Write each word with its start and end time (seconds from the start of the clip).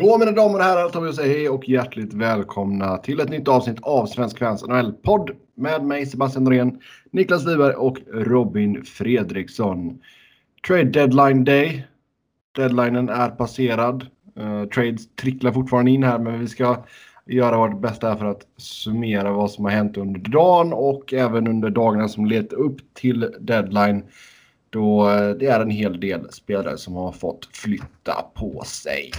Då 0.00 0.18
mina 0.18 0.32
damer 0.32 0.58
och 0.58 0.64
herrar 0.64 0.88
tar 0.88 1.00
vi 1.00 1.10
och 1.10 1.14
säger 1.14 1.34
hej 1.34 1.48
och 1.48 1.68
hjärtligt 1.68 2.14
välkomna 2.14 2.96
till 2.96 3.20
ett 3.20 3.28
nytt 3.28 3.48
avsnitt 3.48 3.78
av 3.82 4.06
Svensk 4.06 4.38
Fans 4.38 4.66
NHL-podd 4.66 5.30
med 5.54 5.84
mig 5.84 6.06
Sebastian 6.06 6.44
Norén, 6.44 6.80
Niklas 7.10 7.46
Wiberg 7.46 7.74
och 7.74 7.98
Robin 8.12 8.84
Fredriksson. 8.84 10.00
Trade 10.66 10.84
deadline 10.84 11.44
day. 11.44 11.86
Deadlinen 12.56 13.08
är 13.08 13.28
passerad. 13.28 14.06
Uh, 14.38 14.64
trades 14.64 15.14
tricklar 15.14 15.52
fortfarande 15.52 15.90
in 15.90 16.02
här 16.02 16.18
men 16.18 16.40
vi 16.40 16.48
ska 16.48 16.84
göra 17.26 17.56
vårt 17.56 17.80
bästa 17.80 18.16
för 18.16 18.24
att 18.24 18.46
summera 18.56 19.32
vad 19.32 19.50
som 19.50 19.64
har 19.64 19.72
hänt 19.72 19.96
under 19.96 20.20
dagen 20.20 20.72
och 20.72 21.12
även 21.12 21.48
under 21.48 21.70
dagarna 21.70 22.08
som 22.08 22.26
lett 22.26 22.52
upp 22.52 22.94
till 22.94 23.34
deadline. 23.40 24.04
Då 24.70 25.10
eh, 25.10 25.30
det 25.30 25.46
är 25.46 25.60
en 25.60 25.70
hel 25.70 26.00
del 26.00 26.32
spelare 26.32 26.78
som 26.78 26.94
har 26.94 27.12
fått 27.12 27.56
flytta 27.56 28.24
på 28.34 28.62
sig. 28.64 29.10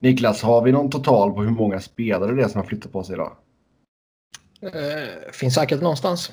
Niklas, 0.00 0.42
har 0.42 0.62
vi 0.62 0.72
någon 0.72 0.90
total 0.90 1.32
på 1.32 1.42
hur 1.42 1.50
många 1.50 1.80
spelare 1.80 2.34
det 2.34 2.42
är 2.42 2.48
som 2.48 2.60
har 2.60 2.68
flyttat 2.68 2.92
på 2.92 3.04
sig 3.04 3.14
idag? 3.14 3.36
Eh, 4.62 5.32
finns 5.32 5.54
säkert 5.54 5.80
någonstans. 5.80 6.32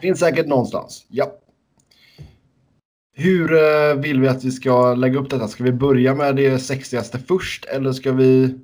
Finns 0.00 0.20
säkert 0.20 0.46
någonstans, 0.46 1.06
ja. 1.08 1.38
Hur 3.16 3.52
eh, 3.52 3.94
vill 3.94 4.20
vi 4.20 4.28
att 4.28 4.44
vi 4.44 4.50
ska 4.50 4.94
lägga 4.94 5.18
upp 5.18 5.30
detta? 5.30 5.48
Ska 5.48 5.64
vi 5.64 5.72
börja 5.72 6.14
med 6.14 6.36
det 6.36 6.58
sexigaste 6.58 7.18
först 7.18 7.64
eller 7.64 7.92
ska 7.92 8.12
vi 8.12 8.58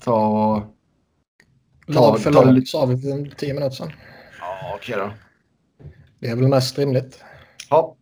ta... 0.00 0.62
Lag 1.86 2.20
för 2.20 2.30
lag 2.30 2.68
sa 2.68 2.86
vi 2.86 2.96
för 2.98 3.36
tio 3.36 3.54
minuter 3.54 3.76
sedan. 3.76 3.92
Ja, 4.40 4.74
okej 4.76 4.96
då. 4.98 5.12
Det 6.18 6.28
är 6.28 6.36
väl 6.36 6.48
mest 6.48 6.78
rimligt. 6.78 7.24
Ja. 7.70 7.96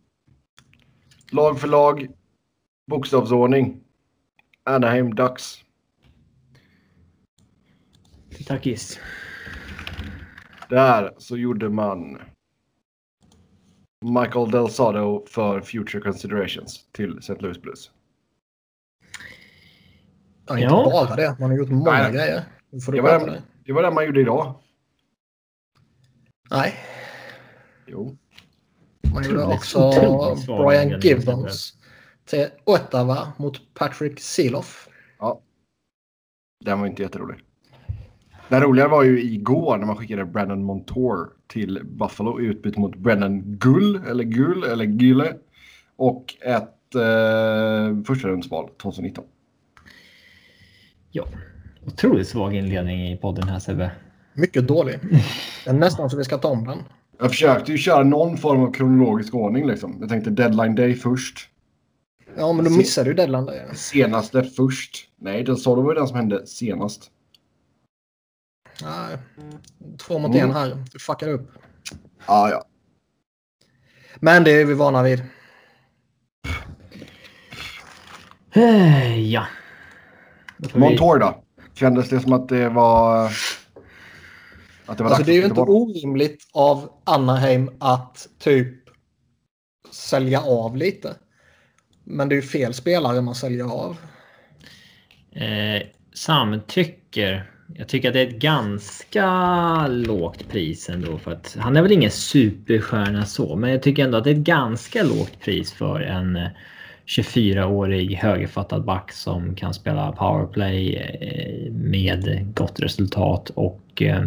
Lag 1.31 1.59
för 1.59 1.67
lag. 1.67 2.07
Bokstavsordning. 2.87 3.79
Anaheim 4.63 5.15
Ducks. 5.15 5.62
Tackis. 8.47 8.99
Där 10.69 11.13
så 11.17 11.37
gjorde 11.37 11.69
man 11.69 12.21
Michael 14.05 14.51
Del 14.51 14.69
Sado 14.69 15.25
för 15.25 15.61
Future 15.61 16.01
Considerations 16.01 16.85
till 16.91 17.17
St. 17.17 17.35
Louis 17.39 17.61
Blues. 17.61 17.91
Ja, 20.47 20.57
inte 20.57 20.63
ja. 20.63 20.89
bara 20.91 21.15
det. 21.15 21.35
Man 21.39 21.49
har 21.49 21.57
gjort 21.57 21.69
många 21.69 21.91
Nej. 21.91 22.11
grejer. 22.11 22.43
Det 22.69 23.01
var, 23.01 23.19
det, 23.19 23.43
det 23.65 23.73
var 23.73 23.83
det 23.83 23.91
man 23.91 24.05
gjorde 24.05 24.21
idag. 24.21 24.55
Nej. 26.49 26.73
Jo. 27.85 28.17
Man 29.13 29.23
gjorde 29.23 29.43
också 29.43 29.91
Brian 30.47 30.99
Gibbons 30.99 31.73
till 32.25 32.47
Ottawa 32.63 33.33
mot 33.37 33.73
Patrick 33.73 34.19
Seeloff. 34.19 34.89
Ja. 35.19 35.41
Den 36.65 36.79
var 36.79 36.87
inte 36.87 37.01
jätterolig. 37.01 37.39
Den 38.53 38.61
roliga 38.61 38.87
var 38.87 39.03
ju 39.03 39.23
igår 39.23 39.77
när 39.77 39.85
man 39.85 39.95
skickade 39.95 40.25
Brandon 40.25 40.63
Montour 40.63 41.29
till 41.47 41.79
Buffalo 41.83 42.41
i 42.41 42.45
utbyte 42.45 42.79
mot 42.79 42.95
Brennan 42.95 43.41
Gull, 43.45 44.01
eller 44.09 44.23
Gull, 44.23 44.63
eller 44.63 44.85
Gülle. 44.85 45.33
Och 45.95 46.35
ett 46.41 46.95
eh, 46.95 48.03
första 48.07 48.27
rundsval 48.27 48.69
2019. 48.81 49.23
Ja, 51.11 51.25
otroligt 51.85 52.27
svag 52.27 52.55
inledning 52.55 53.11
i 53.11 53.17
podden 53.17 53.47
här 53.47 53.59
Sebbe. 53.59 53.91
Mycket 54.33 54.67
dålig. 54.67 54.99
Det 55.65 55.69
är 55.69 55.73
nästan 55.73 56.09
så 56.09 56.17
vi 56.17 56.23
ska 56.23 56.37
ta 56.37 56.47
om 56.47 56.67
den. 56.67 56.79
Jag 57.19 57.29
försökte 57.29 57.71
ju 57.71 57.77
köra 57.77 58.03
någon 58.03 58.37
form 58.37 58.61
av 58.61 58.71
kronologisk 58.73 59.33
ordning 59.33 59.67
liksom. 59.67 59.97
Jag 59.99 60.09
tänkte 60.09 60.29
deadline 60.29 60.75
day 60.75 60.93
först. 60.93 61.49
Ja, 62.37 62.53
men 62.53 62.65
då 62.65 62.71
missade 62.71 63.09
du 63.09 63.13
deadline 63.13 63.45
day. 63.45 63.61
Senaste 63.73 64.43
först. 64.43 65.09
Nej, 65.19 65.43
den 65.43 65.57
sa 65.57 65.75
det 65.75 65.81
var 65.81 65.91
ju 65.91 65.99
den 65.99 66.07
som 66.07 66.17
hände 66.17 66.47
senast. 66.47 67.09
Nej, 68.83 69.17
två 69.97 70.19
mot 70.19 70.35
mm. 70.35 70.49
en 70.49 70.55
här. 70.55 70.85
Du 70.91 70.99
fuckade 70.99 71.31
upp. 71.31 71.51
Ja, 72.27 72.49
ja. 72.49 72.63
Men 74.15 74.43
det 74.43 74.51
är 74.51 74.65
vi 74.65 74.73
vana 74.73 75.03
vid. 75.03 75.23
Eh, 78.53 79.19
ja. 79.19 79.47
Montour 80.73 81.19
då? 81.19 81.43
Kändes 81.73 82.09
det 82.09 82.19
som 82.19 82.33
att 82.33 82.49
det 82.49 82.69
var... 82.69 83.31
Att 84.85 84.97
det 84.97 85.03
var 85.03 85.09
alltså 85.09 85.25
det 85.25 85.31
är 85.31 85.35
ju 85.35 85.43
inte 85.43 85.55
bort? 85.55 85.69
orimligt 85.69 86.47
av 86.53 86.89
Anaheim 87.03 87.71
att 87.79 88.27
typ 88.39 88.89
sälja 89.91 90.41
av 90.41 90.77
lite. 90.77 91.15
Men 92.03 92.29
det 92.29 92.35
är 92.35 92.41
ju 92.41 92.47
fel 92.47 92.73
spelare 92.73 93.21
man 93.21 93.35
säljer 93.35 93.65
av. 93.65 93.97
Eh, 95.31 95.87
samtycker 96.13 97.52
jag 97.75 97.87
tycker 97.87 98.07
att 98.07 98.13
det 98.13 98.21
är 98.21 98.27
ett 98.27 98.39
ganska 98.39 99.87
lågt 99.87 100.49
pris 100.49 100.89
ändå. 100.89 101.17
För 101.17 101.31
att, 101.31 101.57
han 101.59 101.77
är 101.77 101.81
väl 101.81 101.91
ingen 101.91 102.11
superstjärna 102.11 103.25
så, 103.25 103.55
men 103.55 103.71
jag 103.71 103.83
tycker 103.83 104.03
ändå 104.03 104.17
att 104.17 104.23
det 104.23 104.29
är 104.29 104.35
ett 104.35 104.39
ganska 104.39 105.03
lågt 105.03 105.39
pris 105.39 105.73
för 105.73 106.01
en 106.01 106.35
eh, 106.35 106.47
24-årig 107.05 108.15
högerfattad 108.15 108.85
back 108.85 109.11
som 109.11 109.55
kan 109.55 109.73
spela 109.73 110.11
powerplay 110.11 110.95
eh, 110.95 111.71
med 111.71 112.47
gott 112.55 112.79
resultat 112.79 113.49
och 113.49 114.01
eh, 114.01 114.23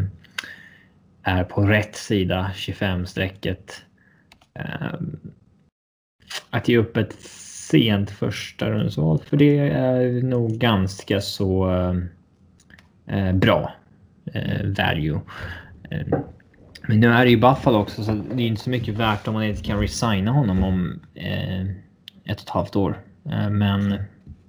är 1.23 1.45
på 1.45 1.63
rätt 1.63 1.97
sida 1.97 2.51
25-strecket. 2.55 3.83
Att 6.51 6.69
ge 6.69 6.79
upp 6.79 6.97
ett 6.97 7.13
sent 7.71 8.11
första 8.11 8.71
rundsval 8.71 9.19
för 9.19 9.37
det 9.37 9.59
är 9.59 10.23
nog 10.23 10.51
ganska 10.51 11.21
så 11.21 11.67
bra 13.35 13.73
eh, 14.35 14.67
value. 14.67 15.21
Eh, 15.91 16.19
men 16.89 17.01
nu 17.01 17.07
är 17.07 17.25
det 17.25 17.31
ju 17.31 17.37
Buffalo 17.37 17.79
också 17.79 18.05
så 18.05 18.13
det 18.13 18.43
är 18.43 18.47
inte 18.47 18.63
så 18.63 18.71
mycket 18.71 18.95
värt 18.95 19.29
om 19.29 19.35
man 19.35 19.45
inte 19.45 19.63
kan 19.63 19.81
resigna 19.81 20.31
honom 20.31 20.65
om 20.65 21.01
eh, 21.15 21.61
ett 22.25 22.41
och 22.41 22.43
ett 22.43 22.49
halvt 22.49 22.77
år. 22.77 23.03
Eh, 23.25 23.51
men 23.51 23.99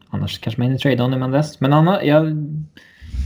annars 0.09 0.40
kanske 0.40 0.62
man 0.62 0.66
hinner 0.66 0.79
trade 0.79 1.01
honom 1.01 1.19
innan 1.19 1.31
dess. 1.31 1.59
Men 1.59 1.73
annars, 1.73 2.03
jag 2.03 2.25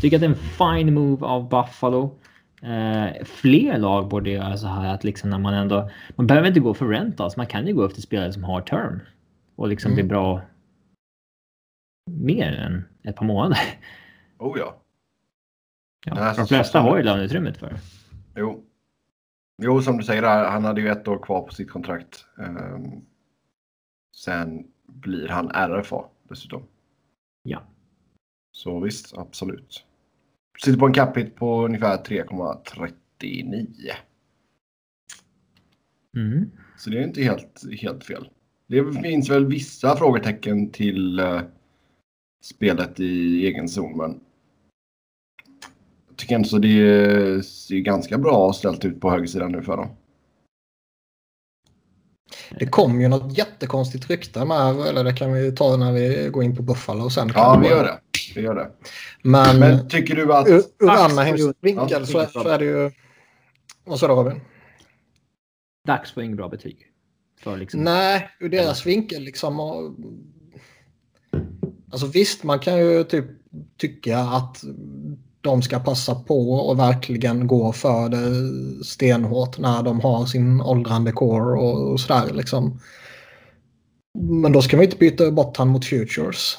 tycker 0.01 0.17
att 0.17 0.21
det 0.21 0.27
är 0.27 0.29
en 0.29 0.35
fine 0.83 0.93
move 0.93 1.25
av 1.25 1.49
Buffalo. 1.49 2.19
Eh, 2.61 3.25
fler 3.25 3.77
lag 3.77 4.07
borde 4.07 4.29
göra 4.29 4.57
så 4.57 4.67
här 4.67 4.93
att 4.93 5.03
liksom 5.03 5.29
när 5.29 5.39
man 5.39 5.53
ändå... 5.53 5.89
Man 6.15 6.27
behöver 6.27 6.47
inte 6.47 6.59
gå 6.59 6.73
för 6.73 6.87
rentals. 6.87 7.37
Man 7.37 7.47
kan 7.47 7.67
ju 7.67 7.73
gå 7.73 7.85
efter 7.85 8.01
spelare 8.01 8.33
som 8.33 8.43
har 8.43 8.61
term. 8.61 8.99
Och 9.55 9.67
liksom 9.67 9.91
mm. 9.91 9.95
bli 9.95 10.09
bra 10.09 10.41
mer 12.11 12.53
än 12.53 12.85
ett 13.03 13.15
par 13.15 13.25
månader. 13.25 13.57
Oh 14.39 14.59
ja. 14.59 14.81
Ja, 16.05 16.33
de 16.37 16.47
flesta 16.47 16.79
har 16.79 16.97
ju 16.97 17.03
löneutrymmet 17.03 17.57
för 17.57 17.69
det. 17.69 17.79
Jo. 18.35 18.63
Jo, 19.63 19.81
som 19.81 19.97
du 19.97 20.03
säger, 20.03 20.23
han 20.23 20.65
hade 20.65 20.81
ju 20.81 20.89
ett 20.89 21.07
år 21.07 21.19
kvar 21.19 21.41
på 21.41 21.53
sitt 21.53 21.69
kontrakt. 21.69 22.25
Um, 22.35 23.05
sen 24.15 24.67
blir 24.87 25.27
han 25.27 25.49
RFA 25.49 26.05
dessutom. 26.29 26.63
Ja. 27.43 27.63
Så 28.51 28.79
visst, 28.79 29.17
absolut. 29.17 29.85
Sitter 30.63 30.79
på 30.79 30.85
en 30.85 30.93
capita 30.93 31.29
på 31.39 31.65
ungefär 31.65 31.97
3,39. 31.97 33.91
Mm. 36.15 36.51
Så 36.77 36.89
det 36.89 36.97
är 36.97 37.03
inte 37.03 37.23
helt, 37.23 37.61
helt 37.81 38.03
fel. 38.03 38.29
Det 38.67 38.93
finns 39.03 39.29
väl 39.29 39.45
vissa 39.45 39.95
frågetecken 39.95 40.69
till 40.69 41.19
uh, 41.19 41.41
spelet 42.41 42.99
i 42.99 43.45
egen 43.45 43.69
zon, 43.69 43.97
men 43.97 44.19
tycker 46.21 46.43
så 46.43 46.57
det 46.57 47.45
ser 47.45 47.79
ganska 47.79 48.17
bra 48.17 48.53
ställt 48.53 48.85
ut 48.85 49.01
på 49.01 49.11
högersidan 49.11 49.51
nu 49.51 49.61
för 49.61 49.77
dem. 49.77 49.87
Det 52.59 52.65
kom 52.65 53.01
ju 53.01 53.07
något 53.07 53.37
jättekonstigt 53.37 54.09
rykte 54.09 54.45
med, 54.45 54.79
eller 54.79 55.03
det 55.03 55.13
kan 55.13 55.33
vi 55.33 55.51
ta 55.51 55.77
när 55.77 55.91
vi 55.91 56.29
går 56.29 56.43
in 56.43 56.55
på 56.55 56.61
Buffalo 56.63 57.09
sen. 57.09 57.31
Ja, 57.35 57.59
vi 57.61 57.67
gör 57.67 57.83
det. 57.83 57.99
Vi 58.35 58.41
gör 58.41 58.55
det. 58.55 58.71
Men, 59.23 59.59
Men 59.59 59.89
tycker 59.89 60.15
du 60.15 60.33
att... 60.33 60.47
Ur, 60.47 60.63
ur 60.79 60.89
Anaheims 60.89 61.41
vinkel 61.61 61.87
ja, 61.89 62.05
så, 62.05 62.25
så, 62.25 62.47
är 62.47 62.59
det 62.59 62.65
ju... 62.65 62.91
Vad 63.83 63.99
sa 63.99 64.07
du 64.07 64.13
Robin? 64.13 64.41
Dags 65.87 66.11
får 66.11 66.23
inget 66.23 66.37
bra 66.37 66.49
betyg. 66.49 66.87
För 67.39 67.57
liksom... 67.57 67.83
Nej, 67.83 68.29
ur 68.39 68.49
deras 68.49 68.85
vinkel 68.85 69.23
liksom. 69.23 69.59
Och... 69.59 69.95
Alltså 71.91 72.07
visst, 72.07 72.43
man 72.43 72.59
kan 72.59 72.77
ju 72.77 73.03
typ 73.03 73.25
tycka 73.77 74.19
att 74.19 74.63
de 75.41 75.61
ska 75.61 75.79
passa 75.79 76.15
på 76.15 76.53
och 76.53 76.79
verkligen 76.79 77.47
gå 77.47 77.73
för 77.73 78.09
det 78.09 78.85
stenhårt 78.85 79.57
när 79.57 79.83
de 79.83 79.99
har 79.99 80.25
sin 80.25 80.61
åldrande 80.61 81.11
core 81.11 81.59
och, 81.59 81.91
och 81.91 81.99
sådär 81.99 82.33
liksom. 82.33 82.79
Men 84.19 84.51
då 84.51 84.61
ska 84.61 84.77
man 84.77 84.83
inte 84.83 84.97
byta 84.97 85.31
bort 85.31 85.57
han 85.57 85.67
mot 85.67 85.85
Futures. 85.85 86.57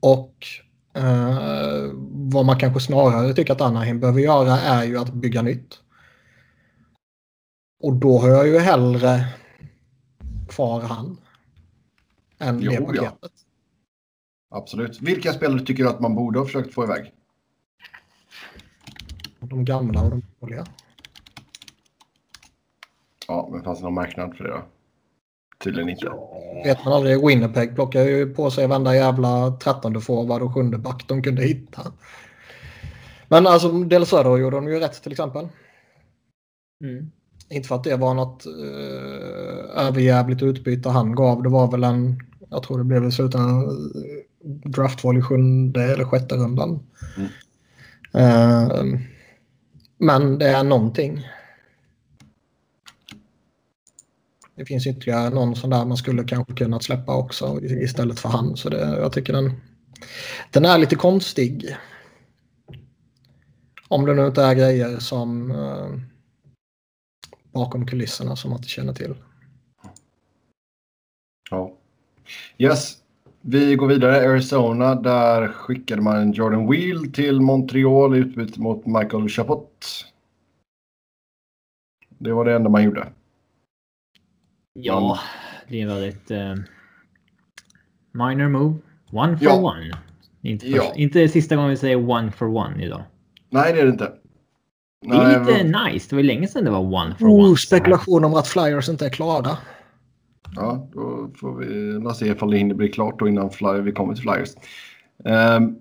Och 0.00 0.46
eh, 0.94 1.90
vad 2.12 2.44
man 2.44 2.58
kanske 2.58 2.80
snarare 2.80 3.34
tycker 3.34 3.52
att 3.52 3.60
Anaheim 3.60 4.00
behöver 4.00 4.20
göra 4.20 4.60
är 4.60 4.84
ju 4.84 4.98
att 4.98 5.12
bygga 5.12 5.42
nytt. 5.42 5.78
Och 7.82 7.92
då 7.92 8.18
har 8.18 8.28
jag 8.28 8.48
ju 8.48 8.58
hellre 8.58 9.26
kvar 10.48 10.80
han 10.80 11.16
än 12.38 12.60
jo, 12.60 12.70
det 12.70 12.78
paketet. 12.80 13.18
Ja. 13.22 13.47
Absolut. 14.50 15.00
Vilka 15.02 15.32
spelare 15.32 15.60
tycker 15.60 15.84
du 15.84 15.90
att 15.90 16.00
man 16.00 16.14
borde 16.14 16.38
ha 16.38 16.46
försökt 16.46 16.74
få 16.74 16.84
iväg? 16.84 17.12
De 19.40 19.64
gamla 19.64 20.02
och 20.02 20.10
de 20.10 20.22
dåliga. 20.40 20.66
Ja, 23.28 23.48
men 23.52 23.62
fanns 23.62 23.78
det 23.78 23.84
någon 23.84 23.94
marknad 23.94 24.36
för 24.36 24.44
det 24.44 24.50
då? 24.50 24.62
Tydligen 25.64 25.88
inte. 25.88 26.12
Vet 26.64 26.84
man 26.84 26.94
aldrig. 26.94 27.26
Winnipeg 27.26 27.74
plockar 27.74 28.04
ju 28.04 28.34
på 28.34 28.50
sig 28.50 28.66
varenda 28.66 28.94
jävla 28.94 29.50
trettonde 29.50 30.00
forward 30.00 30.42
och 30.42 30.54
sjunde 30.54 30.78
back 30.78 31.04
de 31.08 31.22
kunde 31.22 31.42
hitta. 31.42 31.92
Men 33.28 33.46
alltså 33.46 33.72
Del 33.72 34.06
Söder 34.06 34.36
gjorde 34.36 34.56
de 34.56 34.68
ju 34.68 34.80
rätt 34.80 35.02
till 35.02 35.12
exempel. 35.12 35.48
Mm. 36.84 37.10
Inte 37.50 37.68
för 37.68 37.74
att 37.74 37.84
det 37.84 37.96
var 37.96 38.14
något 38.14 38.46
eh, 38.46 39.86
överjävligt 39.86 40.42
utbyte 40.42 40.88
han 40.88 41.14
gav. 41.14 41.42
Det 41.42 41.48
var 41.48 41.70
väl 41.70 41.84
en, 41.84 42.20
jag 42.50 42.62
tror 42.62 42.78
det 42.78 42.84
blev 42.84 43.04
i 43.04 43.12
slutändan 43.12 43.62
eh, 43.62 44.27
draftval 44.48 45.18
i 45.18 45.22
sjunde 45.22 45.82
eller 45.84 46.04
sjätte 46.04 46.34
rundan. 46.34 46.86
Mm. 47.16 47.30
Eh, 48.12 49.00
men 49.98 50.38
det 50.38 50.48
är 50.48 50.64
någonting. 50.64 51.26
Det 54.54 54.64
finns 54.64 54.86
ytterligare 54.86 55.30
någon 55.30 55.56
sån 55.56 55.70
där 55.70 55.84
man 55.84 55.96
skulle 55.96 56.24
kanske 56.24 56.54
kunnat 56.54 56.82
släppa 56.82 57.16
också 57.16 57.60
istället 57.62 58.20
för 58.20 58.28
han. 58.28 58.56
Så 58.56 58.68
det, 58.68 58.80
jag 58.80 59.12
tycker 59.12 59.32
den, 59.32 59.52
den 60.50 60.64
är 60.64 60.78
lite 60.78 60.96
konstig. 60.96 61.76
Om 63.88 64.06
det 64.06 64.14
nu 64.14 64.26
inte 64.26 64.42
är 64.42 64.54
grejer 64.54 64.98
som 64.98 65.50
eh, 65.50 65.88
bakom 67.52 67.86
kulisserna 67.86 68.36
som 68.36 68.50
man 68.50 68.58
inte 68.58 68.68
känner 68.68 68.92
till. 68.92 69.14
Ja. 71.50 71.74
Yes. 72.58 72.96
Vi 73.50 73.74
går 73.76 73.86
vidare. 73.86 74.30
Arizona. 74.30 74.94
Där 74.94 75.48
skickade 75.48 76.02
man 76.02 76.32
Jordan 76.32 76.70
Wheel 76.70 77.12
till 77.12 77.40
Montreal 77.40 78.16
i 78.16 78.18
utbyte 78.18 78.60
mot 78.60 78.86
Michael 78.86 79.28
Chapot. 79.28 79.86
Det 82.18 82.32
var 82.32 82.44
det 82.44 82.54
enda 82.54 82.70
man 82.70 82.84
gjorde. 82.84 83.08
Ja, 84.72 85.18
det 85.68 85.82
är 85.82 85.86
väldigt 85.86 86.30
eh, 86.30 86.54
minor 88.12 88.48
move. 88.48 88.74
One 89.12 89.38
for 89.38 89.44
Ja. 89.44 89.54
one. 89.54 89.92
Inte, 90.42 90.68
Ja. 90.68 90.82
först, 90.82 90.96
inte 90.96 91.28
sista 91.28 91.56
gången 91.56 91.70
vi 91.70 91.76
säger 91.76 92.10
one 92.10 92.32
for 92.32 92.46
one 92.56 92.84
idag. 92.84 93.02
Nej, 93.50 93.72
det 93.72 93.80
är 93.80 93.84
det 93.84 93.90
inte. 93.92 94.12
Det 95.06 95.16
är 95.16 95.38
Nej, 95.40 95.62
lite 95.62 95.84
nice. 95.84 96.06
Det 96.10 96.16
var 96.16 96.22
länge 96.22 96.48
sedan 96.48 96.64
det 96.64 96.70
var 96.70 96.94
one 96.94 97.14
for 97.18 97.26
Oh, 97.26 97.44
one. 97.48 97.56
spekulation 97.56 98.24
om 98.24 98.34
att 98.34 98.48
Flyers 98.48 98.88
inte 98.88 99.06
är 99.06 99.10
klara. 99.10 99.58
Ja, 100.56 100.88
då 100.92 101.30
får 101.36 101.54
vi 101.56 102.14
se 102.14 102.26
ifall 102.26 102.50
det 102.50 102.56
hinner 102.58 102.74
bli 102.74 102.88
klart 102.88 103.18
då 103.18 103.28
innan 103.28 103.50
fly, 103.50 103.80
vi 103.80 103.92
kommer 103.92 104.14
till 104.14 104.22
Flyers. 104.22 104.54
Um, 105.24 105.80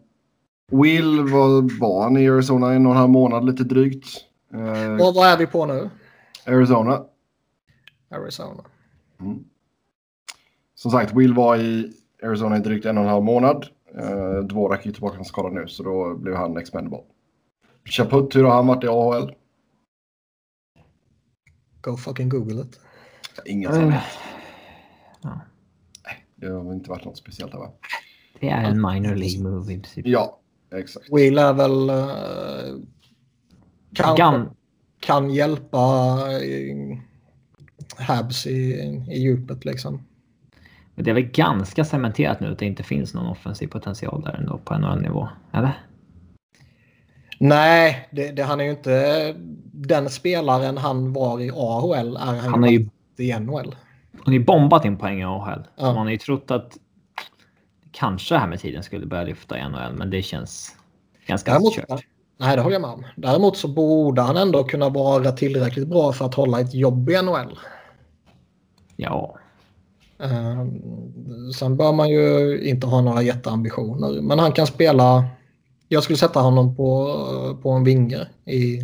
Will 0.71 1.21
var, 1.21 1.79
var 1.79 2.03
han 2.03 2.17
i 2.17 2.29
Arizona 2.29 2.73
i 2.73 2.75
en 2.75 2.85
och 2.85 2.91
en 2.91 2.97
halv 2.97 3.09
månad 3.09 3.45
lite 3.45 3.63
drygt. 3.63 4.07
Eh, 4.53 4.93
Och 5.07 5.13
vad 5.15 5.27
är 5.27 5.37
vi 5.37 5.47
på 5.47 5.65
nu? 5.65 5.89
Arizona. 6.45 7.03
Arizona. 8.11 8.63
Mm. 9.19 9.39
Som 10.75 10.91
sagt, 10.91 11.13
Will 11.13 11.33
var 11.33 11.57
i 11.57 11.93
Arizona 12.23 12.57
i 12.57 12.59
drygt 12.59 12.85
en 12.85 12.97
och 12.97 13.03
en 13.03 13.09
halv 13.09 13.23
månad. 13.23 13.65
Uh, 14.03 14.39
Dvorak 14.43 14.85
är 14.85 14.91
tillbaka 14.91 15.15
från 15.15 15.25
skada 15.25 15.49
nu 15.49 15.67
så 15.67 15.83
då 15.83 16.15
blev 16.15 16.35
han 16.35 16.57
expendable. 16.57 16.99
Chaput, 17.85 18.35
hur 18.35 18.43
har 18.43 18.53
han 18.55 18.67
varit 18.67 18.83
i 18.83 18.87
AHL? 18.87 19.31
Go 21.81 21.97
fucking 21.97 22.29
google 22.29 22.61
it. 22.61 22.79
Ingen 23.45 23.73
som 23.73 23.81
Eh, 23.83 23.87
vet. 23.89 24.03
Ja. 26.39 26.47
Det 26.47 26.53
har 26.53 26.73
inte 26.73 26.89
varit 26.89 27.05
något 27.05 27.17
speciellt 27.17 27.53
här 27.53 27.59
va? 27.59 27.71
Det 28.39 28.49
är 28.49 28.63
en 28.63 28.81
minor 28.81 29.15
league 29.15 29.43
move 29.43 29.73
i 29.73 29.79
princip. 29.79 30.07
Ja, 30.07 30.39
exakt. 30.75 31.05
Will 31.11 31.37
är 31.37 31.53
väl... 31.53 31.89
Uh, 31.89 32.83
kanske 33.93 34.23
Gam, 34.23 34.49
kan 34.99 35.29
hjälpa 35.29 35.77
uh, 36.15 36.97
Habs 37.97 38.47
i, 38.47 38.73
i 39.09 39.19
djupet 39.19 39.65
liksom. 39.65 40.03
men 40.95 41.05
det 41.05 41.09
är 41.09 41.15
väl 41.15 41.23
ganska 41.23 41.85
cementerat 41.85 42.39
nu 42.39 42.51
att 42.51 42.59
det 42.59 42.65
inte 42.65 42.83
finns 42.83 43.13
någon 43.13 43.27
offensiv 43.27 43.67
potential 43.67 44.21
där 44.21 44.33
ändå 44.33 44.57
på 44.57 44.77
NHL-nivå. 44.77 45.29
Eller? 45.51 45.73
Nej, 47.39 48.07
det, 48.11 48.31
det, 48.31 48.43
han 48.43 48.59
är 48.59 48.63
ju 48.63 48.71
inte 48.71 49.33
den 49.71 50.09
spelaren 50.09 50.77
han 50.77 51.13
var 51.13 51.41
i 51.41 51.51
AHL. 51.55 52.15
Är 52.15 52.19
han, 52.19 52.37
Han 52.37 52.63
har 52.63 52.69
ju 52.69 52.89
i 53.17 53.39
NHL. 53.39 53.75
Han 54.27 54.33
har 54.33 54.39
ju 54.39 54.45
bombat 54.45 54.85
in 54.85 54.97
poäng 54.97 55.19
i 55.19 55.23
AHL. 55.23 55.67
Ja. 55.75 55.85
Man 55.93 55.97
har 55.97 56.09
ju 56.09 56.17
trott 56.17 56.51
att 56.51 56.77
kanske 57.91 58.37
här 58.37 58.47
med 58.47 58.59
tiden 58.59 58.83
skulle 58.83 59.05
börja 59.05 59.23
lyfta 59.23 59.57
i 59.57 59.69
NHL, 59.69 59.93
men 59.93 60.09
det 60.09 60.21
känns 60.21 60.75
ganska 61.27 61.51
Däremot, 61.51 61.73
kört. 61.73 62.01
nej, 62.37 62.55
det 62.55 62.61
håller 62.61 62.75
jag 62.75 62.81
med 62.81 62.91
om. 62.91 63.03
Däremot 63.15 63.57
så 63.57 63.67
borde 63.67 64.21
han 64.21 64.37
ändå 64.37 64.63
kunna 64.63 64.89
vara 64.89 65.31
tillräckligt 65.31 65.87
bra 65.87 66.13
för 66.13 66.25
att 66.25 66.33
hålla 66.33 66.59
ett 66.59 66.73
jobb 66.73 67.09
i 67.09 67.21
NHL. 67.21 67.59
Ja, 68.95 69.37
Uh, 70.23 70.65
sen 71.55 71.77
bör 71.77 71.93
man 71.93 72.09
ju 72.09 72.59
inte 72.61 72.87
ha 72.87 73.01
några 73.01 73.21
jätteambitioner. 73.21 74.21
Men 74.21 74.39
han 74.39 74.51
kan 74.51 74.67
spela... 74.67 75.25
Jag 75.87 76.03
skulle 76.03 76.17
sätta 76.17 76.39
honom 76.39 76.75
på, 76.75 77.15
på 77.61 77.71
en 77.71 77.83
vinge 77.83 78.27
i 78.45 78.81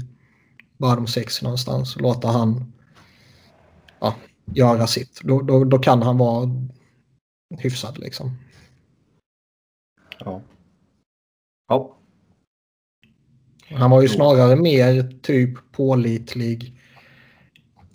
bottom 0.78 1.08
six 1.08 1.42
någonstans. 1.42 1.96
och 1.96 2.02
Låta 2.02 2.28
han 2.28 2.73
göra 4.46 4.88
sitt. 4.88 5.22
Då, 5.24 5.42
då, 5.42 5.64
då 5.64 5.80
kan 5.80 6.02
han 6.02 6.18
vara 6.18 6.50
hyfsad 7.58 7.98
liksom. 7.98 8.38
Ja. 10.20 10.42
Ja, 11.68 11.98
Han 13.70 13.92
var 13.92 14.02
ju 14.02 14.08
snarare 14.08 14.56
mer 14.56 15.20
typ 15.22 15.72
pålitlig 15.72 16.80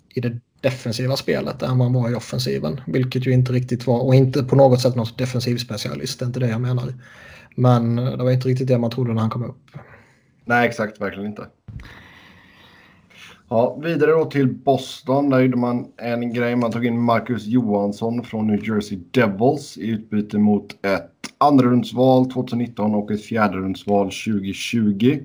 i 0.09 0.21
det 0.21 0.39
defensiva 0.61 1.15
spelet 1.15 1.61
än 1.61 1.77
man 1.77 1.93
var 1.93 2.11
i 2.11 2.15
offensiven. 2.15 2.81
Vilket 2.87 3.27
ju 3.27 3.31
inte 3.31 3.53
riktigt 3.53 3.87
var, 3.87 3.99
och 4.03 4.15
inte 4.15 4.43
på 4.43 4.55
något 4.55 4.81
sätt 4.81 4.95
någon 4.95 5.07
defensiv 5.17 5.57
specialist, 5.57 6.19
det 6.19 6.25
är 6.25 6.27
inte 6.27 6.39
det 6.39 6.49
jag 6.49 6.61
menar. 6.61 6.93
Men 7.55 7.95
det 7.95 8.23
var 8.23 8.31
inte 8.31 8.47
riktigt 8.47 8.67
det 8.67 8.77
man 8.77 8.91
trodde 8.91 9.13
när 9.13 9.21
han 9.21 9.29
kom 9.29 9.43
upp. 9.43 9.71
nej 10.45 10.67
exakt, 10.67 11.01
verkligen 11.01 11.29
inte. 11.29 11.47
Ja, 13.49 13.75
vidare 13.83 14.11
då 14.11 14.25
till 14.25 14.47
Boston. 14.47 15.29
Där 15.29 15.39
gjorde 15.39 15.57
man 15.57 15.87
en 15.97 16.33
grej. 16.33 16.55
Man 16.55 16.71
tog 16.71 16.85
in 16.85 17.01
Marcus 17.01 17.45
Johansson 17.45 18.23
från 18.23 18.47
New 18.47 18.63
Jersey 18.69 18.99
Devils 19.11 19.77
i 19.77 19.87
utbyte 19.87 20.37
mot 20.37 20.85
ett 20.85 21.11
andrarumsval 21.37 22.31
2019 22.31 22.95
och 22.95 23.11
ett 23.11 23.23
fjärderumsval 23.25 24.05
2020. 24.05 25.19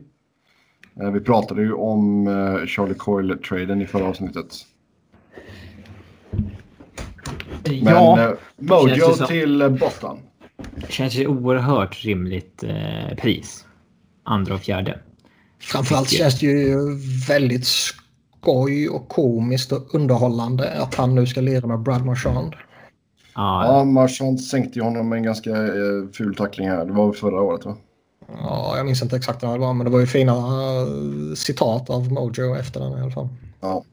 Eh, 1.03 1.11
Vi 1.11 1.21
pratade 1.21 1.63
ju 1.63 1.73
om 1.73 2.27
eh, 2.27 2.67
Charlie 2.67 2.95
Coyle-traden 2.95 3.83
i 3.83 3.87
förra 3.87 4.05
avsnittet. 4.05 4.67
Men 7.65 7.85
ja 7.85 8.23
eh, 8.23 8.31
Mojo 8.57 8.95
det 9.09 9.15
som. 9.17 9.27
till 9.27 9.63
eh, 9.63 9.69
Boston. 9.69 10.19
känns 10.89 11.15
ju 11.15 11.27
oerhört 11.27 12.05
rimligt 12.05 12.63
eh, 12.63 13.17
pris. 13.17 13.65
Andra 14.23 14.55
och 14.55 14.61
fjärde. 14.61 14.99
Framförallt 15.61 16.09
känns 16.11 16.41
det 16.41 16.47
ju 16.47 16.77
väldigt 17.29 17.67
skoj 18.45 18.89
och 18.89 19.09
komiskt 19.09 19.73
och 19.73 19.95
underhållande 19.95 20.83
att 20.83 20.95
han 20.95 21.15
nu 21.15 21.27
ska 21.27 21.41
lira 21.41 21.67
med 21.67 21.81
Brad 21.81 22.07
Marchand. 22.07 22.55
Ja, 23.35 23.67
Ja, 23.67 23.85
Marchand 23.85 24.41
sänkte 24.41 24.79
ju 24.79 24.85
honom 24.85 25.09
med 25.09 25.17
en 25.17 25.23
ganska 25.23 25.51
eh, 25.51 26.09
ful 26.13 26.35
tackling 26.37 26.69
här. 26.69 26.85
Det 26.85 26.93
var 26.93 27.13
förra 27.13 27.43
året 27.43 27.65
va? 27.65 27.77
Ja, 28.29 28.77
jag 28.77 28.87
minns 28.87 29.03
inte 29.03 29.17
exakt 29.17 29.43
vad 29.43 29.55
det 29.55 29.59
var, 29.59 29.75
men 29.75 29.85
det 29.85 29.93
var 29.93 30.01
ju 30.01 30.07
fina 30.07 30.33
eh, 30.33 31.35
citat 31.35 31.91
av 31.91 32.13
Mojo 32.13 32.57
efter 32.57 32.81
den 32.81 32.99
i 32.99 33.03
alla 33.03 33.11
fall. 33.11 33.29
Ja. 33.61 33.85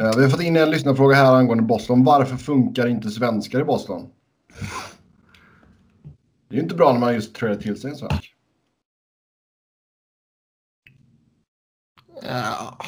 Eh, 0.00 0.16
Vi 0.16 0.22
har 0.22 0.28
fått 0.28 0.42
in 0.42 0.56
en 0.56 0.70
lyssnarfråga 0.70 1.16
här 1.16 1.34
angående 1.34 1.64
Boston. 1.64 2.04
Varför 2.04 2.36
funkar 2.36 2.88
inte 2.88 3.10
svenskar 3.10 3.60
i 3.60 3.64
Boston? 3.64 4.06
Det 6.48 6.54
är 6.54 6.56
ju 6.56 6.62
inte 6.62 6.74
bra 6.74 6.92
när 6.92 7.00
man 7.00 7.14
just 7.14 7.34
träder 7.34 7.56
till 7.56 7.80
sig 7.80 7.90
en 7.90 7.96
svensk. 7.96 8.29
Ja, 12.22 12.78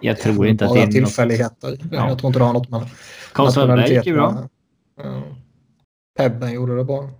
jag 0.00 0.18
tror 0.18 0.46
inte 0.46 0.66
att 0.66 0.74
det 0.74 0.80
är 0.80 0.86
något... 0.86 0.94
tillfälligheter. 0.94 1.78
Ja. 1.90 2.08
Jag 2.08 2.18
tror 2.18 2.28
inte 2.28 2.38
det 2.38 2.44
har 2.44 2.52
något 2.52 2.70
med 2.70 2.90
Carl 3.32 3.52
Sundberg 3.52 3.94
gick 3.94 4.06
ju 4.06 4.14
bra. 4.14 4.48
Ja. 4.96 5.22
Pebben 6.18 6.52
gjorde 6.52 6.76
det 6.76 6.84
bra. 6.84 7.10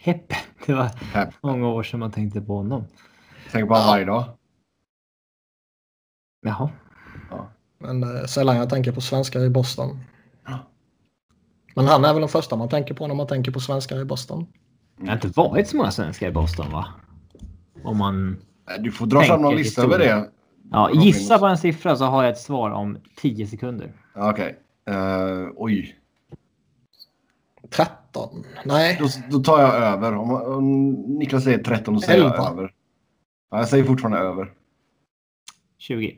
Heppe. 0.00 0.36
Det 0.66 0.74
var 0.74 0.90
Hepp. 1.12 1.34
många 1.42 1.68
år 1.68 1.82
sedan 1.82 2.00
man 2.00 2.12
tänkte 2.12 2.40
på 2.40 2.56
honom. 2.56 2.84
Tänker 3.52 3.66
på 3.66 3.74
honom 3.74 3.88
varje 3.88 4.04
dag. 4.04 4.24
Jaha. 6.42 6.70
Men 7.78 8.02
eh, 8.02 8.24
sällan 8.24 8.56
jag 8.56 8.70
tänker 8.70 8.92
på 8.92 9.00
svenskar 9.00 9.40
i 9.40 9.50
Boston. 9.50 9.98
Ja. 10.46 10.58
Men 11.74 11.86
han 11.86 12.04
är 12.04 12.12
väl 12.12 12.20
den 12.20 12.28
första 12.28 12.56
man 12.56 12.68
tänker 12.68 12.94
på 12.94 13.06
när 13.06 13.14
man 13.14 13.26
tänker 13.26 13.52
på 13.52 13.60
svenskar 13.60 14.00
i 14.00 14.04
Boston. 14.04 14.46
Det 14.96 15.06
har 15.06 15.14
inte 15.14 15.28
varit 15.28 15.68
så 15.68 15.76
många 15.76 15.90
svenskar 15.90 16.28
i 16.28 16.32
Boston 16.32 16.70
va? 16.70 16.86
Om 17.84 17.98
man... 17.98 18.36
Du 18.80 18.92
får 18.92 19.06
dra 19.06 19.22
fram 19.22 19.42
någon 19.42 19.56
lista 19.56 19.82
över 19.82 19.98
det. 19.98 20.30
Ja, 20.70 20.90
gissa 20.94 21.38
på 21.38 21.46
en 21.46 21.58
siffra 21.58 21.96
så 21.96 22.04
har 22.04 22.22
jag 22.22 22.32
ett 22.32 22.38
svar 22.38 22.70
om 22.70 22.98
10 23.16 23.46
sekunder. 23.46 23.92
Okej. 24.14 24.58
Eh, 24.88 25.48
oj. 25.56 25.96
13? 27.70 28.44
Nej. 28.64 28.98
Då, 29.00 29.08
då 29.30 29.38
tar 29.44 29.60
jag 29.60 29.74
över. 29.74 30.14
Om, 30.14 30.30
om 30.30 30.90
Niklas 30.92 31.44
säger 31.44 31.58
13 31.58 31.94
då 31.94 32.00
säger 32.00 32.24
jag 32.24 32.50
över. 32.50 32.72
Ja, 33.50 33.58
jag 33.58 33.68
säger 33.68 33.84
fortfarande 33.84 34.18
över. 34.18 34.52
20. 35.78 36.16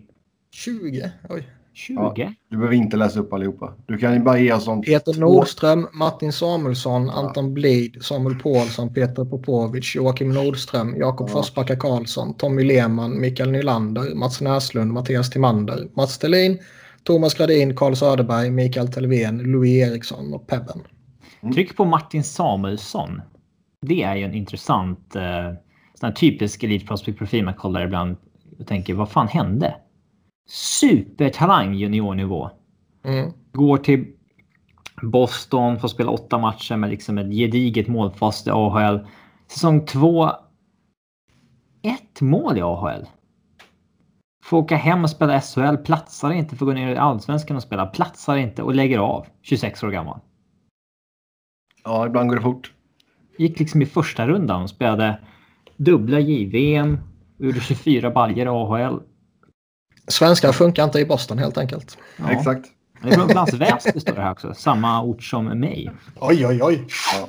20? 0.51 1.13
Oj. 1.29 1.49
20? 1.77 2.35
Du 2.51 2.57
behöver 2.57 2.75
inte 2.77 2.97
läsa 2.97 3.21
upp 3.21 3.33
allihopa. 3.33 3.75
Du 3.87 3.99
kan 3.99 4.15
ju 4.15 4.21
bara 4.21 4.39
ge 4.39 4.53
oss 4.53 4.69
om 4.69 4.83
Peter 4.83 5.13
två- 5.13 5.21
Nordström, 5.21 5.87
Martin 5.93 6.33
Samuelsson, 6.33 7.11
Anton 7.11 7.55
Blid, 7.55 7.97
Samuel 8.05 8.39
Paulsson, 8.39 8.95
Peter 8.95 9.25
Popovic, 9.25 9.95
Joakim 9.97 10.33
Nordström, 10.33 10.97
Jakob 10.97 11.29
Ja. 11.29 11.33
Forsbacka 11.33 11.77
Karlsson, 11.77 12.35
Tommy 12.35 12.65
Lehmann, 12.65 13.21
Mikael 13.21 13.51
Nylander, 13.51 14.15
Mats 14.15 14.41
Näslund, 14.41 14.93
Mattias 14.93 15.31
Timander, 15.31 15.89
Mats 15.97 16.13
Stelin, 16.15 16.59
Thomas 17.05 17.35
Gradin, 17.35 17.77
Carl 17.77 17.95
Söderberg, 17.97 18.51
Mikael 18.51 18.89
Telvén, 18.89 19.39
Louis 19.39 19.89
Eriksson 19.89 20.35
och 20.35 20.47
Pebben. 20.47 20.81
Tryck 21.55 21.77
på 21.77 21.85
Martin 21.85 22.25
Samuelsson. 22.25 23.21
Det 23.87 24.03
är 24.03 24.17
ju 24.17 24.25
en 24.25 24.35
intressant 24.35 25.17
eh, 25.17 25.23
sån 26.01 26.07
här 26.09 26.13
typisk 26.13 26.63
Elite 26.63 26.87
Prospect-profil 26.87 27.45
man 27.45 27.55
kollar 27.55 27.85
ibland 27.85 28.17
och 28.59 28.67
tänker 28.67 28.95
vad 28.95 29.11
fan 29.11 29.29
hände? 29.29 29.75
Supertalang 30.47 31.75
juniornivå. 31.75 32.51
Mm. 33.05 33.33
Går 33.53 33.79
till 33.79 34.07
Boston, 35.03 35.81
får 35.81 35.89
spela 35.89 36.11
åtta 36.11 36.39
matcher 36.39 36.77
med 36.77 36.91
liksom 36.91 37.19
ett 37.19 37.33
gediget 37.33 37.89
målfast 37.89 38.47
i 38.47 38.51
AHL. 38.51 39.07
Säsong 39.47 39.87
två. 39.87 40.31
Ett 41.83 42.21
mål 42.21 42.59
i 42.59 42.63
AHL. 42.63 43.07
Får 44.45 44.59
åka 44.59 44.77
hem 44.77 45.05
och 45.05 45.11
spela 45.11 45.41
SHL, 45.41 45.77
platsar 45.77 46.31
inte, 46.31 46.57
får 46.57 46.67
gå 46.67 46.73
ner 46.73 46.95
i 46.95 46.97
Allsvenskan 46.97 47.57
och 47.57 47.63
spela, 47.63 47.87
platsar 47.87 48.37
inte 48.37 48.63
och 48.63 48.75
lägger 48.75 48.99
av. 48.99 49.27
26 49.43 49.83
år 49.83 49.91
gammal. 49.91 50.21
Ja, 51.85 52.07
ibland 52.07 52.29
går 52.29 52.37
det 52.37 52.43
fort. 52.43 52.73
Gick 53.39 53.59
liksom 53.59 53.83
i 53.83 53.87
första 53.87 54.27
rundan 54.27 54.63
och 54.63 54.71
spelade 54.71 55.21
dubbla 55.77 56.21
JVM. 56.21 56.99
Gjorde 57.39 57.61
24 57.61 58.11
baljer 58.11 58.47
i 58.47 58.49
AHL. 58.49 59.01
Svenskar 60.09 60.53
funkar 60.53 60.85
inte 60.85 60.99
i 61.01 61.05
Boston 61.07 61.39
helt 61.39 61.59
enkelt. 61.59 61.99
Ja. 62.19 62.31
Exakt. 62.31 62.67
Upplands 63.03 63.53
Väsby 63.55 64.01
står 64.01 64.15
det 64.15 64.21
här 64.23 64.33
också. 64.33 64.55
Samma 64.55 65.03
ort 65.03 65.23
som 65.23 65.45
mig. 65.45 65.91
Oj, 66.21 66.47
oj, 66.47 66.63
oj. 66.63 66.87
Ja. 67.15 67.29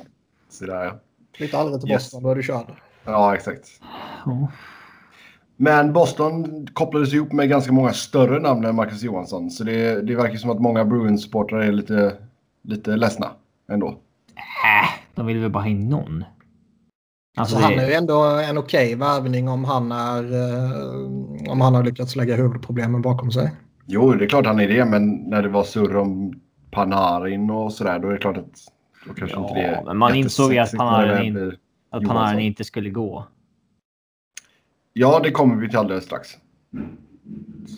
Så 0.50 0.66
där 0.66 0.84
ja. 0.84 1.00
Flytta 1.36 1.58
aldrig 1.58 1.80
till 1.80 1.90
Yes. 1.90 2.02
Boston, 2.02 2.22
då 2.22 2.30
är 2.30 2.34
du 2.34 2.42
körd. 2.42 2.66
Ja, 3.04 3.34
exakt. 3.34 3.68
Ja. 4.26 4.48
Men 5.56 5.92
Boston 5.92 6.66
kopplades 6.72 7.12
ihop 7.12 7.32
med 7.32 7.48
ganska 7.48 7.72
många 7.72 7.92
större 7.92 8.40
namn 8.40 8.64
än 8.64 8.74
Marcus 8.74 9.02
Johansson. 9.02 9.50
Så 9.50 9.64
det, 9.64 10.02
det 10.02 10.14
verkar 10.14 10.36
som 10.36 10.50
att 10.50 10.60
många 10.60 10.84
Bruins-supportrar 10.84 11.60
är 11.60 11.72
lite, 11.72 12.16
lite 12.62 12.96
ledsna 12.96 13.30
ändå. 13.70 13.88
Äh, 13.88 14.88
de 15.14 15.26
vill 15.26 15.38
väl 15.38 15.50
bara 15.50 15.62
ha 15.62 15.70
in 15.70 15.88
någon. 15.88 16.24
Alltså, 17.38 17.56
Så 17.56 17.62
han 17.62 17.72
är 17.78 17.86
ju 17.86 17.92
ändå 17.92 18.22
en 18.22 18.58
okej 18.58 18.94
värvning 18.94 19.48
om 19.48 19.64
han, 19.64 19.92
är, 19.92 20.22
eh, 20.32 21.50
om 21.52 21.60
han 21.60 21.74
har 21.74 21.82
lyckats 21.84 22.16
lägga 22.16 22.36
huvudproblemen 22.36 23.02
bakom 23.02 23.30
sig. 23.30 23.52
Jo, 23.86 24.12
det 24.12 24.24
är 24.24 24.28
klart 24.28 24.46
han 24.46 24.60
är 24.60 24.68
det, 24.68 24.84
men 24.84 25.14
när 25.14 25.42
det 25.42 25.48
var 25.48 25.64
surr 25.64 25.96
om 25.96 26.40
Panarin 26.70 27.50
och 27.50 27.72
sådär, 27.72 27.98
då 27.98 28.08
är 28.08 28.12
det 28.12 28.18
klart 28.18 28.36
att 28.36 28.50
då 29.06 29.14
kanske 29.14 29.36
Ja, 29.36 29.48
inte 29.48 29.60
det 29.60 29.82
men 29.86 29.96
man 29.96 30.14
insåg 30.14 30.52
ju 30.52 30.58
att 30.58 30.72
Panarin 30.72 31.36
in- 31.36 31.56
att. 31.90 32.04
Panarin 32.04 32.38
inte 32.40 32.64
skulle 32.64 32.90
gå. 32.90 33.26
Ja, 34.92 35.20
det 35.22 35.30
kommer 35.30 35.56
vi 35.56 35.68
till 35.68 35.78
alldeles 35.78 36.04
strax. 36.04 36.28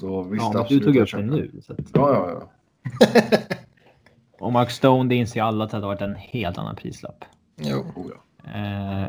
Så 0.00 0.23
visst, 0.23 0.43
Ja, 0.43 0.49
men 0.49 0.52
du 0.52 0.61
absolut, 0.61 0.85
tog 0.85 0.97
upp 0.97 1.11
det 1.12 1.23
nu. 1.23 1.61
Så 1.62 1.73
att, 1.73 1.79
Ja, 1.95 2.12
ja, 2.14 2.31
ja. 2.31 2.50
och 4.40 4.52
Mark 4.52 4.71
Stone, 4.71 5.09
det 5.09 5.14
inser 5.14 5.43
alla 5.43 5.64
att 5.64 5.71
det 5.71 5.76
hade 5.76 5.87
varit 5.87 6.00
en 6.00 6.14
helt 6.14 6.59
annan 6.59 6.76
prislapp. 6.76 7.25
Jo. 7.57 7.85
Oh. 7.97 8.11
Eh, 8.55 9.07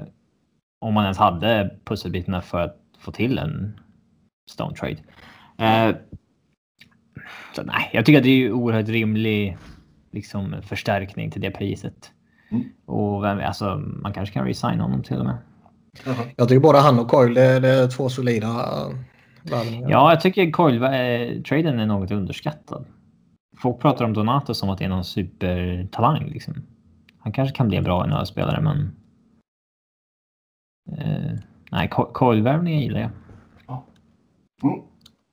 om 0.81 0.93
man 0.93 1.03
ens 1.03 1.17
hade 1.17 1.75
pusselbitarna 1.85 2.41
för 2.41 2.61
att 2.61 2.77
få 2.99 3.11
till 3.11 3.37
en 3.37 3.79
Stone 4.51 4.75
Trade. 4.75 4.97
Eh, 5.57 5.95
så 7.55 7.63
nej, 7.63 7.89
jag 7.93 8.05
tycker 8.05 8.17
att 8.17 8.23
det 8.23 8.29
är 8.45 8.51
oerhört 8.51 8.87
rimlig 8.87 9.57
liksom, 10.11 10.55
förstärkning 10.61 11.31
till 11.31 11.41
det 11.41 11.51
priset. 11.51 12.11
Mm. 12.51 12.63
Och 12.85 13.23
vem, 13.23 13.39
alltså, 13.39 13.77
man 13.77 14.13
kanske 14.13 14.33
kan 14.33 14.45
resigna 14.45 14.83
honom 14.83 15.03
till 15.03 15.17
och 15.17 15.25
med. 15.25 15.37
Jag 16.35 16.47
tycker 16.47 16.59
både 16.59 16.79
han 16.79 16.99
och 16.99 17.07
Coyle 17.07 17.33
det, 17.33 17.59
det 17.59 17.69
är 17.69 17.87
två 17.87 18.09
solida 18.09 18.47
eh, 18.47 18.95
värvningar. 19.51 19.89
Ja, 19.89 20.11
jag 20.11 20.21
tycker 20.21 20.51
Coyle-traden 20.51 21.79
är 21.79 21.85
något 21.85 22.11
underskattad. 22.11 22.85
Folk 23.57 23.81
pratar 23.81 24.05
om 24.05 24.13
Donato 24.13 24.53
som 24.53 24.69
att 24.69 24.77
det 24.77 24.85
är 24.85 24.89
någon 24.89 25.03
supertalang. 25.03 26.25
Liksom. 26.25 26.53
Han 27.19 27.33
kanske 27.33 27.55
kan 27.55 27.67
bli 27.67 27.77
en 27.77 27.83
bra 27.83 28.05
NHL-spelare, 28.05 28.61
men... 28.61 28.91
Eh, 30.97 31.39
nej, 31.71 31.89
Coyle-värvningen 31.89 32.81
gillar 32.81 32.99
jag. 32.99 33.09
Mm. 34.63 34.79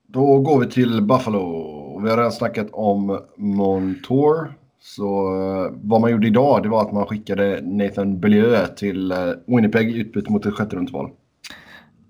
Då 0.07 0.39
går 0.39 0.59
vi 0.59 0.67
till 0.67 1.01
Buffalo. 1.01 1.99
Vi 2.03 2.09
har 2.09 2.17
redan 2.17 2.31
snackat 2.31 2.67
om 2.71 3.19
Montour. 3.37 4.53
Så 4.81 5.05
eh, 5.05 5.71
vad 5.81 6.01
man 6.01 6.11
gjorde 6.11 6.27
idag 6.27 6.63
det 6.63 6.69
var 6.69 6.81
att 6.81 6.91
man 6.91 7.05
skickade 7.05 7.61
Nathan 7.63 8.19
Beaulieu 8.19 8.67
till 8.67 9.11
eh, 9.11 9.17
Winnipeg 9.47 9.89
i 9.89 9.99
utbyte 9.99 10.31
mot 10.31 10.45
ett 10.45 10.53
sjätte 10.53 10.75
rundsval. 10.75 11.11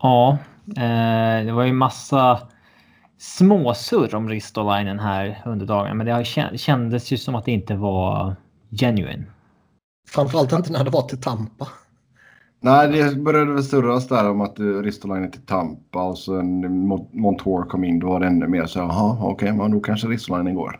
Ja, 0.01 0.37
eh, 0.67 1.45
det 1.45 1.51
var 1.51 1.63
ju 1.63 1.73
massa 1.73 2.39
småsurr 3.17 4.15
om 4.15 4.29
Ristolainen 4.29 4.99
här 4.99 5.41
under 5.45 5.65
dagen, 5.65 5.97
men 5.97 6.05
det 6.05 6.11
har 6.11 6.57
kändes 6.57 7.11
ju 7.11 7.17
som 7.17 7.35
att 7.35 7.45
det 7.45 7.51
inte 7.51 7.75
var 7.75 8.35
genuine. 8.71 9.25
Framförallt 10.09 10.51
inte 10.51 10.71
när 10.71 10.83
det 10.83 10.89
var 10.89 11.01
till 11.01 11.21
Tampa. 11.21 11.67
Nej, 12.61 12.87
det 12.87 13.15
började 13.15 13.53
väl 13.53 13.63
surras 13.63 14.07
där 14.07 14.29
om 14.29 14.41
att 14.41 14.59
uh, 14.59 14.81
Ristolainen 14.83 15.31
till 15.31 15.41
Tampa 15.41 16.03
och 16.03 16.17
sen 16.17 16.65
Mon- 16.65 17.09
Montour 17.11 17.63
kom 17.63 17.83
in. 17.83 17.99
Då 17.99 18.07
var 18.07 18.19
det 18.19 18.27
ännu 18.27 18.47
mer 18.47 18.65
så 18.65 18.79
jaha, 18.79 19.17
okej, 19.21 19.53
men 19.53 19.71
då 19.71 19.79
kanske 19.79 20.07
Ristolainen 20.07 20.55
går. 20.55 20.79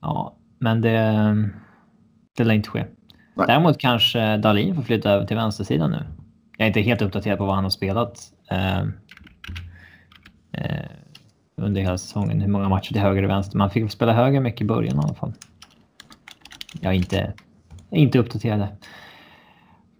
Ja, 0.00 0.36
men 0.58 0.80
det, 0.80 1.50
det 2.36 2.44
lär 2.44 2.54
inte 2.54 2.70
ske. 2.70 2.84
Nej. 3.34 3.46
Däremot 3.46 3.78
kanske 3.78 4.36
Dalin 4.36 4.74
får 4.74 4.82
flytta 4.82 5.10
över 5.10 5.26
till 5.26 5.36
vänstersidan 5.36 5.90
nu. 5.90 6.06
Jag 6.56 6.64
är 6.64 6.68
inte 6.68 6.80
helt 6.80 7.02
uppdaterad 7.02 7.38
på 7.38 7.46
vad 7.46 7.54
han 7.54 7.64
har 7.64 7.70
spelat 7.70 8.32
eh, 8.50 8.80
eh, 10.52 10.90
under 11.56 11.80
hela 11.80 11.98
säsongen. 11.98 12.40
Hur 12.40 12.48
många 12.48 12.68
matcher 12.68 12.92
till 12.92 13.02
höger 13.02 13.22
och 13.22 13.30
vänster. 13.30 13.58
Man 13.58 13.70
fick 13.70 13.90
spela 13.90 14.12
höger 14.12 14.40
mycket 14.40 14.60
i 14.60 14.64
början 14.64 14.96
i 14.96 14.98
alla 14.98 15.14
fall. 15.14 15.32
Jag 16.80 16.92
är 16.92 16.96
inte, 16.96 17.32
inte 17.90 18.18
uppdaterad. 18.18 18.66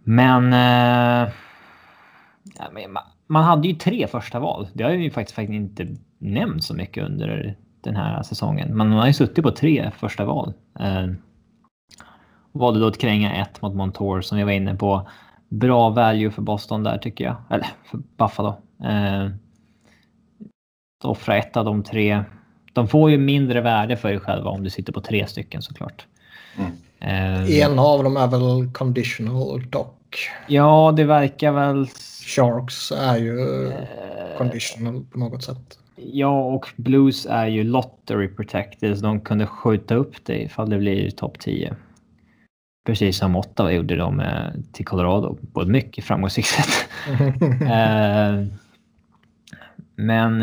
Men, 0.03 0.53
eh, 0.53 1.29
man 3.27 3.43
hade 3.43 3.67
ju 3.67 3.73
tre 3.73 4.07
första 4.07 4.39
val. 4.39 4.67
Det 4.73 4.83
har 4.83 4.91
ju 4.91 5.11
faktiskt, 5.11 5.35
faktiskt 5.35 5.55
inte 5.55 5.87
nämnt 6.17 6.63
så 6.63 6.73
mycket 6.73 7.05
under 7.05 7.55
den 7.81 7.95
här 7.95 8.23
säsongen. 8.23 8.77
Men 8.77 8.89
man 8.89 8.97
har 8.97 9.07
ju 9.07 9.13
suttit 9.13 9.43
på 9.43 9.51
tre 9.51 9.91
första 9.97 10.25
val. 10.25 10.53
Eh, 10.79 11.07
valde 12.51 12.79
då 12.79 12.87
att 12.87 12.97
kränga 12.97 13.33
ett 13.35 13.61
mot 13.61 13.75
Montour 13.75 14.21
som 14.21 14.37
vi 14.37 14.43
var 14.43 14.51
inne 14.51 14.75
på. 14.75 15.09
Bra 15.49 15.89
value 15.89 16.31
för 16.31 16.41
Boston 16.41 16.83
där 16.83 16.97
tycker 16.97 17.23
jag. 17.23 17.35
Eller 17.49 17.67
för 17.83 17.97
Buffalo. 18.17 18.55
Eh, 18.83 19.25
att 20.99 21.05
offra 21.05 21.37
ett 21.37 21.57
av 21.57 21.65
de 21.65 21.83
tre. 21.83 22.23
De 22.73 22.87
får 22.87 23.11
ju 23.11 23.17
mindre 23.17 23.61
värde 23.61 23.97
för 23.97 24.09
dig 24.09 24.19
själva 24.19 24.49
om 24.49 24.63
du 24.63 24.69
sitter 24.69 24.93
på 24.93 25.01
tre 25.01 25.27
stycken 25.27 25.61
såklart. 25.61 26.07
Eh, 27.01 27.59
En 27.59 27.79
av 27.79 28.03
dem 28.03 28.17
är 28.17 28.27
väl 28.27 28.71
conditional 28.73 29.69
dock. 29.69 30.29
Ja, 30.47 30.93
det 30.97 31.03
verkar 31.03 31.51
väl... 31.51 31.87
Sharks 32.25 32.91
är 32.91 33.17
ju 33.17 33.67
eh, 33.67 34.37
conditional 34.37 35.05
på 35.11 35.19
något 35.19 35.43
sätt. 35.43 35.79
Ja, 35.95 36.43
och 36.43 36.67
Blues 36.75 37.25
är 37.25 37.47
ju 37.47 37.63
lottery 37.63 38.27
protected 38.27 38.97
så 38.97 39.05
de 39.05 39.19
kunde 39.21 39.45
skjuta 39.45 39.95
upp 39.95 40.25
det 40.25 40.41
ifall 40.43 40.69
det 40.69 40.77
blir 40.77 41.11
topp 41.11 41.39
10. 41.39 41.75
Precis 42.85 43.17
som 43.17 43.35
Ottawa 43.35 43.71
gjorde 43.71 43.95
de 43.95 44.23
till 44.73 44.85
Colorado 44.85 45.37
på 45.53 45.61
ett 45.61 45.67
mycket 45.67 46.03
framgångsrikt 46.05 46.47
sätt. 46.47 46.87
Eh, 47.61 48.45
men 49.95 50.41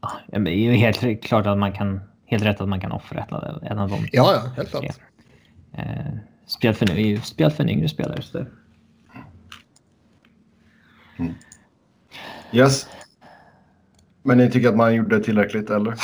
ja, 0.00 0.38
det 0.38 0.50
är 0.50 0.56
ju 0.56 0.72
helt 0.72 1.22
klart 1.24 1.46
att 1.46 1.58
man 1.58 1.72
kan, 1.72 2.00
helt 2.26 2.44
rätt 2.44 2.60
att 2.60 2.68
man 2.68 2.80
kan 2.80 2.92
offra 2.92 3.20
ett 3.62 3.78
av 3.78 3.88
dem. 3.90 4.06
ja, 4.12 4.32
ja, 4.32 4.50
helt 4.56 4.70
klart. 4.70 4.84
Eh, 5.74 6.14
spel 6.46 6.74
för, 6.74 7.20
spel 7.20 7.50
för 7.50 7.64
en 7.64 7.70
yngre 7.70 7.88
spelare. 7.88 8.22
Så 8.22 8.38
det, 8.38 8.46
Yes. 12.52 12.88
Men 14.22 14.38
ni 14.38 14.50
tycker 14.50 14.68
att 14.68 14.76
man 14.76 14.94
gjorde 14.94 15.20
tillräckligt 15.20 15.70
eller? 15.70 15.94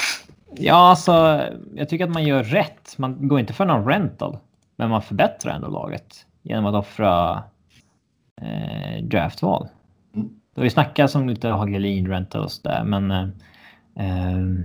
Ja, 0.54 0.90
alltså 0.90 1.42
jag 1.74 1.88
tycker 1.88 2.04
att 2.04 2.10
man 2.10 2.24
gör 2.24 2.42
rätt. 2.42 2.98
Man 2.98 3.28
går 3.28 3.40
inte 3.40 3.52
för 3.52 3.64
någon 3.64 3.88
rental, 3.88 4.38
men 4.76 4.90
man 4.90 5.02
förbättrar 5.02 5.54
ändå 5.54 5.68
laget 5.68 6.26
genom 6.42 6.66
att 6.66 6.74
offra 6.74 7.42
eh, 8.40 9.04
draftval. 9.04 9.68
Mm. 10.14 10.28
Det 10.54 10.60
har 10.60 10.64
ju 10.64 10.70
snackats 10.70 11.14
om 11.14 11.28
lite 11.28 11.48
Hagelin 11.48 12.08
rentals 12.08 12.62
där, 12.62 12.84
men 12.84 13.10
eh, 13.10 13.28
eh, 13.96 14.64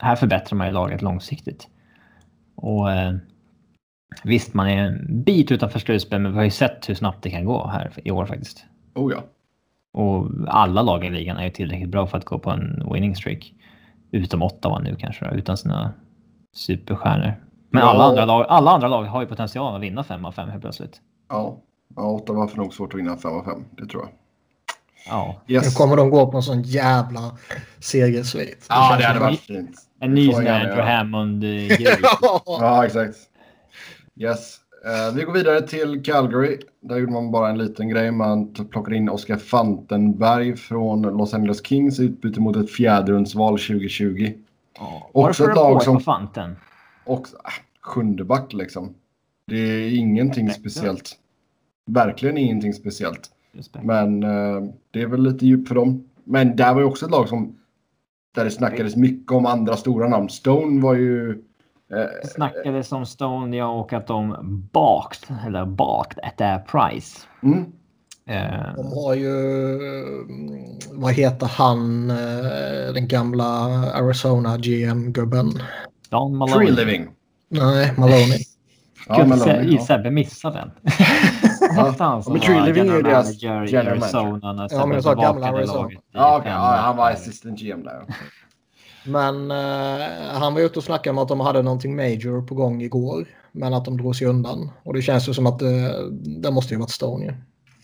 här 0.00 0.16
förbättrar 0.16 0.56
man 0.58 0.66
ju 0.66 0.72
laget 0.72 1.02
långsiktigt. 1.02 1.68
Och 2.60 2.92
eh, 2.92 3.14
Visst, 4.24 4.54
man 4.54 4.68
är 4.68 4.76
en 4.84 5.22
bit 5.24 5.50
utanför 5.52 5.78
slutspel, 5.78 6.20
men 6.20 6.32
vi 6.32 6.36
har 6.38 6.44
ju 6.44 6.50
sett 6.50 6.88
hur 6.88 6.94
snabbt 6.94 7.22
det 7.22 7.30
kan 7.30 7.44
gå 7.44 7.66
här 7.66 7.92
i 8.04 8.10
år 8.10 8.26
faktiskt. 8.26 8.64
Oh 8.94 9.12
ja. 9.12 9.22
Och 9.92 10.26
alla 10.48 10.82
lag 10.82 11.04
i 11.04 11.10
ligan 11.10 11.36
är 11.36 11.44
ju 11.44 11.50
tillräckligt 11.50 11.88
bra 11.88 12.06
för 12.06 12.18
att 12.18 12.24
gå 12.24 12.38
på 12.38 12.50
en 12.50 12.92
winning 12.92 13.16
streak. 13.16 13.52
Utom 14.10 14.42
Ottawa 14.42 14.78
nu 14.78 14.96
kanske, 14.96 15.24
då, 15.28 15.34
utan 15.34 15.56
sina 15.56 15.92
superstjärnor. 16.54 17.34
Men 17.70 17.82
Ja. 17.82 17.88
alla, 17.90 18.04
andra 18.04 18.24
lag, 18.24 18.46
alla 18.48 18.70
andra 18.70 18.88
lag 18.88 19.04
har 19.04 19.20
ju 19.20 19.26
potential 19.26 19.74
att 19.76 19.80
vinna 19.82 20.04
5 20.04 20.24
av 20.24 20.32
5 20.32 20.48
helt 20.48 20.62
plötsligt. 20.62 21.00
Ja, 21.28 21.56
ja 21.96 22.02
Ottawa 22.02 22.48
får 22.48 22.56
nog 22.56 22.74
svårt 22.74 22.94
att 22.94 23.00
vinna 23.00 23.16
5 23.16 23.32
av 23.32 23.44
5. 23.44 23.64
Det 23.76 23.86
tror 23.86 24.02
jag. 24.02 24.10
Ja. 25.08 25.40
Nu 25.46 25.54
Yes. 25.54 25.76
kommer 25.76 25.96
de 25.96 26.10
gå 26.10 26.30
på 26.30 26.36
en 26.36 26.42
sån 26.42 26.62
jävla 26.62 27.20
segersvit. 27.78 28.66
Ja, 28.68 28.96
det 28.98 29.04
hade 29.04 29.20
varit 29.20 29.40
fint. 29.40 29.76
En 30.00 30.14
ny 30.14 30.32
sån 30.32 30.46
här 30.46 30.60
gärna 30.60 30.70
Andrew. 30.70 30.92
Hammond-grej. 30.92 31.98
Ja, 32.46 32.86
exakt. 32.86 33.16
Yes. 34.16 34.56
Eh, 34.86 35.14
vi 35.14 35.22
går 35.22 35.32
vidare 35.32 35.62
till 35.62 36.02
Calgary. 36.02 36.58
Där 36.80 36.96
gjorde 36.98 37.12
man 37.12 37.30
bara 37.30 37.50
en 37.50 37.58
liten 37.58 37.88
grej. 37.88 38.10
Man 38.10 38.54
plockade 38.54 38.96
in 38.96 39.08
Oscar 39.08 39.36
Fantenberg 39.36 40.56
från 40.56 41.02
Los 41.02 41.34
Angeles 41.34 41.66
Kings 41.66 42.00
i 42.00 42.04
utbyte 42.04 42.40
mot 42.40 42.56
ett 42.56 42.70
fjärderumsval 42.70 43.58
2020. 43.58 44.32
Ja. 44.78 45.10
Också 45.12 45.20
Varför 45.22 45.50
ett 45.50 45.56
lag 45.56 45.82
som- 45.82 46.00
Fanten? 46.00 46.56
Och 47.04 47.20
äh, 47.20 47.50
sjunde 47.80 48.24
back 48.24 48.52
liksom. 48.52 48.94
Det 49.46 49.56
är 49.56 49.96
ingenting 49.98 50.46
Respekt. 50.48 50.72
speciellt. 50.72 51.16
Verkligen 51.86 52.38
ingenting 52.38 52.72
speciellt. 52.74 53.30
Respekt. 53.52 53.84
Men 53.84 54.22
eh, 54.22 54.62
det 54.90 55.02
är 55.02 55.06
väl 55.06 55.22
lite 55.22 55.46
djupt 55.46 55.68
för 55.68 55.74
dem. 55.74 56.04
Men 56.24 56.56
där 56.56 56.74
var 56.74 56.80
ju 56.80 56.86
också 56.86 57.04
ett 57.04 57.10
lag 57.12 57.28
som 57.28 57.56
där 58.34 58.44
det 58.44 58.50
snackades 58.50 58.96
mycket 58.96 59.32
om 59.32 59.46
andra 59.46 59.76
stora 59.76 60.08
namn. 60.08 60.28
Stone 60.28 60.82
var 60.82 60.94
ju... 60.94 61.30
Eh, 61.92 61.96
Det 62.22 62.28
snackades 62.28 62.92
om 62.92 63.06
Stone 63.06 63.56
ja, 63.56 63.66
och 63.66 63.92
att 63.92 64.06
de 64.06 64.36
bakt, 64.72 65.30
eller 65.46 65.64
bakt 65.66 66.18
at 66.22 66.36
that 66.36 66.66
price. 66.66 67.20
mm, 67.42 67.64
Eh, 68.26 68.74
De 68.76 68.86
har 68.86 69.14
ju, 69.14 69.36
mm, 70.22 70.78
vad 70.92 71.12
heter 71.12 71.46
han, 71.46 72.10
eh, 72.10 72.92
den 72.94 73.08
gamla 73.08 73.46
Arizona 73.94 74.56
GM-gubben? 74.58 75.50
Don 76.10 76.30
Tree 76.30 76.38
Maloney. 76.38 76.70
living. 76.70 77.08
Nej, 77.48 77.92
Maloney. 77.96 78.38
Ja, 79.08 79.26
ja. 79.64 79.78
Sebbe 79.86 80.10
missade 80.10 80.58
den. 80.58 80.70
Ja. 81.76 81.90
Hette 81.90 82.04
han 82.04 82.22
som 82.22 82.32
men 82.32 82.40
var 82.40 82.66
general 82.76 83.02
manager 83.02 83.74
i 83.74 83.76
Arizona 83.76 84.52
när 84.52 84.68
Ja, 84.70 84.86
men 84.86 84.94
jag 84.94 85.04
sa 85.04 85.14
gamla 85.14 85.46
Arizona. 85.46 85.90
Ja, 86.12 86.40
fem 86.44 86.52
ja, 86.52 86.58
han 86.58 86.96
var 86.96 87.10
assistant 87.10 87.60
GM 87.60 87.82
där. 87.82 88.04
ja. 88.08 88.14
Men 89.04 89.50
eh, 89.50 90.06
han 90.32 90.54
var 90.54 90.60
ute 90.60 90.78
och 90.78 90.84
snackade 90.84 91.10
om 91.10 91.18
att 91.18 91.28
de 91.28 91.40
hade 91.40 91.62
någonting 91.62 91.96
major 91.96 92.46
på 92.46 92.54
gång 92.54 92.82
igår. 92.82 93.28
Men 93.52 93.74
att 93.74 93.84
de 93.84 93.96
drog 93.96 94.16
sig 94.16 94.26
undan. 94.26 94.70
Och 94.82 94.94
det 94.94 95.02
känns 95.02 95.28
ju 95.28 95.34
som 95.34 95.46
att 95.46 95.58
det, 95.58 95.94
det 96.42 96.50
måste 96.50 96.74
ju 96.74 96.80
varit 96.80 96.90
Stone 96.90 97.24
ju. 97.24 97.34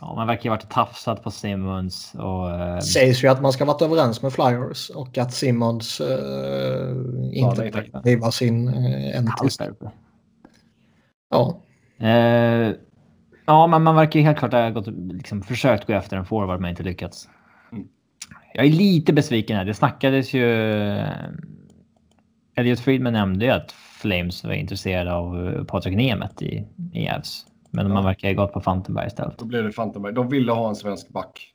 Ja, 0.01 0.15
man 0.15 0.27
verkar 0.27 0.45
ju 0.45 0.51
varit 0.51 0.71
tafsat 0.71 1.23
på 1.23 1.31
Simmons 1.31 2.13
och... 2.15 2.51
eh, 2.51 2.79
sägs 2.79 3.25
ju 3.25 3.29
att 3.29 3.43
man 3.43 3.53
ska 3.53 3.65
varit 3.65 3.83
överens 3.83 4.23
med 4.23 4.33
Flyers 4.33 4.91
och 4.91 5.19
att 5.19 5.33
Simmons 5.35 6.01
eh, 6.01 6.97
inte 7.33 7.57
tänker 7.57 8.03
driva 8.03 8.31
sin 8.31 8.69
eh, 8.69 9.17
en 9.17 9.25
till. 9.25 9.33
Halsberg. 9.39 9.71
Ja, 11.31 11.61
Eh, 11.99 12.73
ja, 13.47 13.67
men 13.67 13.83
man 13.83 13.95
verkar 13.97 14.21
helt 14.21 14.39
klart 14.39 14.53
ha 14.53 14.71
gått, 14.71 14.87
liksom, 15.13 15.43
försökt 15.43 15.87
gå 15.87 15.93
efter 15.93 16.17
en 16.17 16.27
forward 16.27 16.61
men 16.61 16.71
inte 16.71 16.83
lyckats. 16.83 17.29
Mm. 17.73 17.89
Jag 18.55 18.67
är 18.67 18.71
lite 18.71 19.13
besviken 19.13 19.57
här. 19.57 19.65
Det 19.65 19.75
snackades 19.75 20.35
ju... 20.35 20.45
Elliot 22.59 22.81
Friedman 22.81 23.13
nämnde 23.13 23.45
ju 23.45 23.51
att 23.51 23.73
Flames 23.73 24.45
var 24.45 24.53
intresserade 24.53 25.13
av 25.13 25.49
eh, 25.49 25.65
Patrik 25.65 25.97
Nemeth 25.97 26.43
i, 26.43 26.67
i 26.93 27.05
Javs. 27.05 27.47
Men 27.71 27.89
man 27.89 27.97
Ja. 27.97 28.03
verkar 28.09 28.29
ha 28.29 28.35
gått 28.35 28.53
på 28.53 28.61
Fantenberg 28.61 29.07
istället. 29.07 29.39
Då 29.39 29.45
blev 29.45 29.65
det 29.65 29.73
Fantenberg. 29.73 30.13
De 30.15 30.29
ville 30.29 30.53
ha 30.53 30.69
en 30.69 30.77
svensk 30.77 31.09
back. 31.09 31.53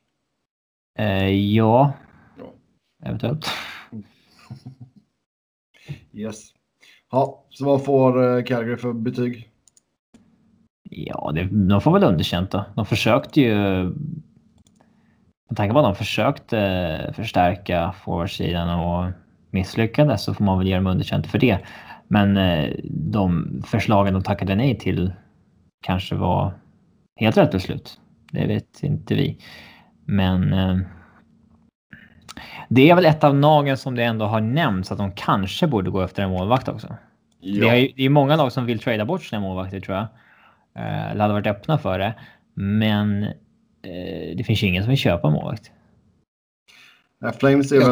Eh, 0.98 1.28
ja, 1.28 1.92
Ja. 2.38 2.44
eventuellt. 3.06 3.46
Yes. 6.12 6.50
Ja, 7.10 7.44
så 7.50 7.64
vad 7.64 7.84
får 7.84 8.38
eh, 8.38 8.44
Calgary 8.44 8.76
för 8.76 8.92
betyg? 8.92 9.48
Ja, 10.94 11.30
det, 11.34 11.44
de 11.68 11.80
får 11.80 11.92
väl 11.92 12.04
underkänt 12.04 12.50
då. 12.50 12.64
De 12.74 12.86
försökte 12.86 13.40
ju... 13.40 13.54
Med 15.48 15.56
tanke 15.56 15.72
på 15.72 15.78
att 15.78 15.84
de 15.84 15.94
försökte 15.94 17.12
förstärka 17.16 17.92
forwardsidan 18.04 18.68
och 18.80 19.12
misslyckades 19.50 20.24
så 20.24 20.34
får 20.34 20.44
man 20.44 20.58
väl 20.58 20.68
ge 20.68 20.74
dem 20.74 20.86
underkänt 20.86 21.26
för 21.26 21.38
det. 21.38 21.58
Men 22.08 22.36
eh, 22.36 22.70
de 22.84 23.62
förslagen 23.66 24.14
de 24.14 24.22
tackade 24.22 24.54
nej 24.54 24.78
till 24.78 25.12
kanske 25.84 26.14
var 26.14 26.52
helt 27.20 27.36
rätt 27.36 27.50
beslut. 27.52 28.00
Det 28.32 28.46
vet 28.46 28.82
inte 28.82 29.14
vi. 29.14 29.38
Men 30.04 30.52
eh, 30.52 30.78
det 32.68 32.90
är 32.90 32.94
väl 32.94 33.04
ett 33.06 33.24
av 33.24 33.34
nagen 33.36 33.76
som 33.76 33.94
det 33.94 34.04
ändå 34.04 34.24
har 34.24 34.40
nämnts 34.40 34.92
att 34.92 34.98
de 34.98 35.12
kanske 35.12 35.66
borde 35.66 35.90
gå 35.90 36.00
efter 36.02 36.22
en 36.22 36.30
målvakt 36.30 36.68
också. 36.68 36.96
Det, 37.40 37.68
är, 37.68 37.76
ju- 37.76 37.92
det 37.96 38.04
är 38.04 38.08
många 38.08 38.36
lag 38.36 38.52
som 38.52 38.66
vill 38.66 38.78
trada 38.78 39.04
bort 39.04 39.22
sina 39.22 39.40
målvakter 39.40 39.80
tror 39.80 39.96
jag. 39.96 40.06
Eh, 40.74 41.10
Eller 41.10 41.20
hade 41.22 41.34
varit 41.34 41.46
öppna 41.46 41.78
för 41.78 41.98
det. 41.98 42.14
Men 42.54 43.22
eh, 43.22 44.36
det 44.36 44.44
finns 44.46 44.62
ju 44.62 44.66
ingen 44.66 44.82
som 44.82 44.88
vill 44.90 44.98
köpa 44.98 45.30
målvakt. 45.30 45.70
Jag 47.20 47.38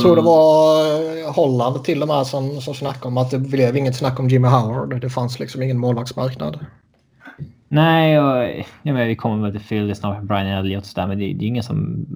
tror 0.01 0.16
det 0.16 0.23
var 0.23 0.81
eh, 1.27 1.35
Holland 1.35 1.85
till 1.85 2.03
och 2.03 2.09
med 2.09 2.27
som, 2.27 2.61
som 2.61 2.75
snackade 2.75 3.07
om 3.07 3.19
att 3.19 3.31
det 3.31 3.38
blev 3.38 3.77
inget 3.77 3.97
snack 3.97 4.21
om 4.21 4.29
Jimmy 4.29 4.49
Howard. 4.49 5.01
Det 5.01 5.11
fanns 5.11 5.38
liksom 5.40 5.62
ingen 5.62 5.79
målvaktsmarknad. 5.79 6.59
Nej, 7.69 8.21
och, 8.21 8.64
ja, 8.83 8.93
men 8.93 9.09
vi 9.09 9.16
kommer 9.16 9.43
väl 9.43 9.53
till 9.53 9.69
Phil 9.69 9.95
snart, 9.95 10.23
Brian 10.23 10.47
Elliott 10.47 10.83
och 10.83 10.87
sådär, 10.88 11.07
men 11.07 11.19
det, 11.19 11.25
det 11.25 11.45
är 11.45 11.49
ingen 11.49 11.62
som 11.62 12.07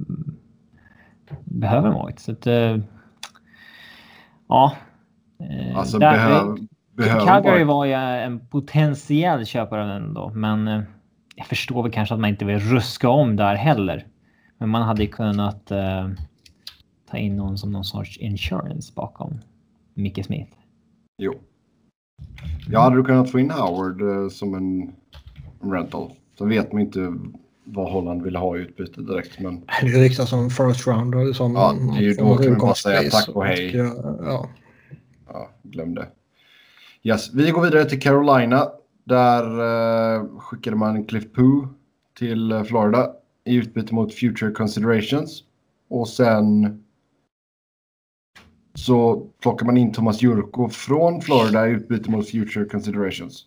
behöver 1.44 1.90
målvakt. 1.90 2.20
Så 2.20 2.32
att, 2.32 2.46
eh, 2.46 2.76
ja. 4.48 4.72
Eh, 5.40 5.78
Alltså 5.78 5.98
där- 5.98 6.12
behöv, 6.12 6.56
behöver 6.96 7.26
Calgary 7.26 7.64
var 7.64 7.84
ju 7.84 7.92
en 7.92 8.46
potentiell 8.46 9.46
köpare 9.46 9.92
ändå, 9.92 10.32
men 10.34 10.68
eh, 10.68 10.82
jag 11.36 11.46
förstår 11.46 11.82
väl 11.82 11.92
kanske 11.92 12.14
att 12.14 12.20
man 12.20 12.30
inte 12.30 12.44
vill 12.44 12.58
ruska 12.58 13.08
om 13.08 13.36
där 13.36 13.54
heller. 13.54 14.06
Men 14.58 14.68
man 14.68 14.82
hade 14.82 15.02
ju 15.02 15.08
kunnat 15.08 15.70
eh, 15.70 16.08
ta 17.10 17.16
in 17.16 17.36
någon 17.36 17.58
som 17.58 17.72
någon 17.72 17.84
sorts 17.84 18.18
insurance 18.18 18.92
bakom 18.96 19.40
Micke 19.94 20.24
Smith. 20.24 20.52
Jo. 21.18 21.34
Ja, 22.68 22.80
hade 22.80 22.96
du 22.96 23.04
kunnat 23.04 23.30
få 23.30 23.38
in 23.38 23.50
Howard 23.50 24.02
eh, 24.02 24.28
som 24.28 24.54
en, 24.54 24.82
en 25.62 25.72
rental. 25.72 26.12
Så 26.38 26.44
vet 26.44 26.72
man 26.72 26.82
inte 26.82 27.14
vad 27.64 27.92
Holland 27.92 28.22
vill 28.22 28.36
ha 28.36 28.56
i 28.56 28.60
utbyte 28.60 29.00
direkt. 29.00 29.40
Men 29.40 29.64
Det 29.80 29.86
är 29.86 30.02
riktat 30.02 30.28
som 30.28 30.50
first 30.50 30.86
rounder. 30.86 31.32
Som 31.32 31.54
Ja, 31.54 31.74
det 31.92 31.98
är 31.98 32.02
ju 32.02 32.14
då 32.14 32.36
kan 32.36 32.54
vi 32.54 32.58
bara 32.58 32.74
säga 32.74 33.10
tack 33.10 33.28
och 33.28 33.44
hej. 33.44 33.76
ja, 33.76 34.48
ja, 35.32 35.50
glöm 35.62 35.94
det. 35.94 36.06
Yes, 37.04 37.34
vi 37.34 37.50
går 37.50 37.62
vidare 37.62 37.84
till 37.84 38.00
Carolina. 38.00 38.68
Där 39.04 39.44
eh, 40.16 40.38
skickade 40.38 40.76
man 40.76 41.04
Cliff 41.04 41.32
Poo 41.32 41.68
till 42.18 42.52
eh, 42.52 42.62
Florida 42.62 43.10
i 43.44 43.54
utbyte 43.54 43.94
mot 43.94 44.14
Future 44.14 44.50
Considerations. 44.52 45.42
Och 45.90 46.08
sen 46.08 46.80
så 48.74 49.26
plockar 49.42 49.66
man 49.66 49.76
in 49.76 49.92
Thomas 49.92 50.22
Jurko 50.22 50.68
från 50.68 51.20
Florida 51.20 51.68
i 51.68 51.70
utbyte 51.70 52.10
mot 52.10 52.30
Future 52.30 52.64
Considerations. 52.64 53.44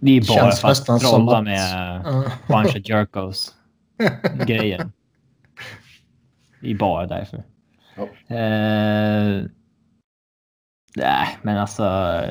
Det 0.00 0.10
är 0.16 0.20
bara 0.20 0.50
Känns 0.50 0.60
för 0.60 0.68
att 0.94 1.00
trolla 1.00 1.38
att- 1.38 1.44
med 1.44 2.02
bunch 2.48 2.66
of 2.76 2.88
jerkos 2.88 3.54
grejer. 4.46 4.90
Det 6.60 6.70
är 6.70 6.74
bara 6.74 7.06
därför. 7.06 7.42
Ja. 7.96 8.36
Eh, 8.36 9.44
nej, 10.96 11.38
men 11.42 11.58
alltså 11.58 11.82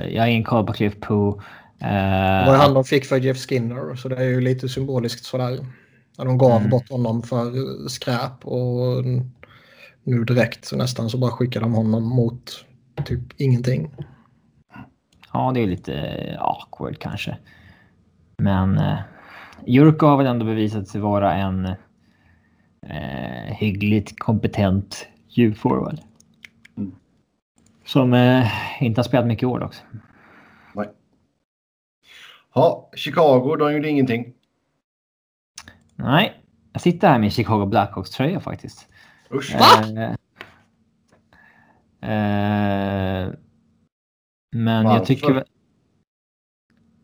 jag 0.09 0.21
har 0.21 0.27
ingen 0.27 0.43
koll 0.43 0.65
på 0.65 0.73
Cliff 0.73 0.99
Poo. 0.99 1.41
Det 1.79 1.85
var 1.85 2.53
ju 2.53 2.53
Eh, 2.53 2.59
han 2.59 2.73
de 2.73 2.83
fick 2.83 3.05
för 3.05 3.17
Jeff 3.19 3.37
Skinner. 3.37 3.95
Så 3.95 4.09
det 4.09 4.15
är 4.15 4.23
ju 4.29 4.41
lite 4.41 4.69
symboliskt 4.69 5.25
sådär. 5.25 5.65
När 6.17 6.25
de 6.25 6.37
gav 6.37 6.57
Mm. 6.57 6.69
bort 6.69 6.89
honom 6.89 7.23
för 7.23 7.51
skräp. 7.89 8.45
Och 8.45 9.03
nu 10.03 10.23
direkt 10.23 10.65
så 10.65 10.75
nästan 10.77 11.09
så 11.09 11.17
bara 11.17 11.31
skickar 11.31 11.61
de 11.61 11.73
honom 11.73 12.03
mot 12.03 12.65
typ 13.05 13.19
ingenting. 13.37 13.91
ja, 15.33 15.51
det 15.53 15.63
är 15.63 15.67
lite 15.67 16.37
awkward 16.39 16.99
kanske. 16.99 17.37
Men 18.37 18.77
eh, 18.77 18.97
Jurko 19.65 20.05
har 20.05 20.17
väl 20.17 20.27
ändå 20.27 20.45
bevisat 20.45 20.87
sig 20.87 21.01
vara 21.01 21.33
en 21.35 21.65
eh, 22.87 23.53
hyggligt 23.55 24.19
kompetent 24.19 25.07
djurforward. 25.29 25.99
Som 27.87 28.13
eh, 28.13 28.51
inte 28.83 28.99
har 28.99 29.03
spelat 29.03 29.27
mycket 29.27 29.43
i 29.43 29.45
år 29.45 29.63
också. 29.63 29.81
Nej. 30.75 30.89
Ja, 32.53 32.89
Chicago, 32.95 33.55
de 33.55 33.73
gjorde 33.73 33.89
ingenting. 33.89 34.33
Nej, 35.95 36.43
jag 36.73 36.81
sitter 36.81 37.07
här 37.07 37.19
med 37.19 37.33
Chicago 37.33 37.65
Blackhawks 37.65 38.09
tröja 38.09 38.39
faktiskt. 38.39 38.87
Usch. 39.31 39.55
Eh, 39.55 40.01
eh, 42.01 43.33
men 44.51 44.85
Varför? 44.85 44.97
jag 44.97 45.05
tycker. 45.05 45.43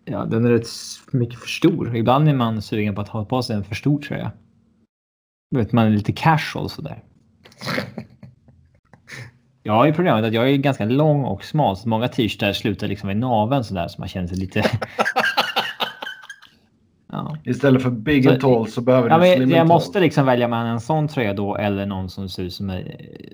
Ja, 0.06 0.26
den 0.26 0.46
är 0.46 0.50
rätt 0.50 0.68
mycket 1.12 1.40
för 1.40 1.48
stor. 1.48 1.96
Ibland 1.96 2.30
är 2.30 2.34
man 2.34 2.62
sugen 2.62 2.96
på 2.96 3.02
att 3.02 3.10
ha 3.10 3.26
på 3.26 3.44
sig 3.44 3.56
en 3.56 3.64
för 3.64 3.76
stor 3.76 4.02
tröja. 4.02 4.32
Vet, 5.56 5.72
man 5.72 5.86
är 5.86 5.90
lite 5.90 6.14
casual 6.14 6.70
sådär. 6.70 7.04
Jag 9.64 9.74
har 9.74 9.86
ju 9.86 9.94
problemet 9.94 10.26
att 10.26 10.34
jag 10.34 10.50
är 10.50 10.58
ganska 10.58 10.86
lång 10.86 11.24
och 11.24 11.44
smal 11.44 11.78
så 11.78 11.90
många 11.90 12.08
t-shirtar 12.08 12.54
slutar 12.54 12.88
liksom 12.88 13.10
i 13.10 13.16
naveln 13.16 13.64
sådär 13.64 13.88
så 13.88 14.02
man 14.02 14.08
känner 14.08 14.28
sig 14.28 14.38
lite... 14.38 14.64
ja. 17.12 17.38
Istället 17.44 17.82
för 17.82 17.90
big 17.90 18.28
and 18.28 18.42
tall 18.42 18.68
så 18.68 18.82
behöver 18.82 19.10
ja, 19.10 19.18
du 19.18 19.36
slim 19.36 19.50
Jag 19.50 19.68
måste 19.68 20.00
liksom 20.00 20.26
välja 20.26 20.48
mellan 20.48 20.68
en 20.68 20.80
sån 20.80 21.08
tröja 21.08 21.34
då 21.34 21.56
eller 21.56 21.86
någon 21.86 22.10
som 22.10 22.30
ser 22.30 22.44
ut 22.44 22.54
som, 22.54 22.82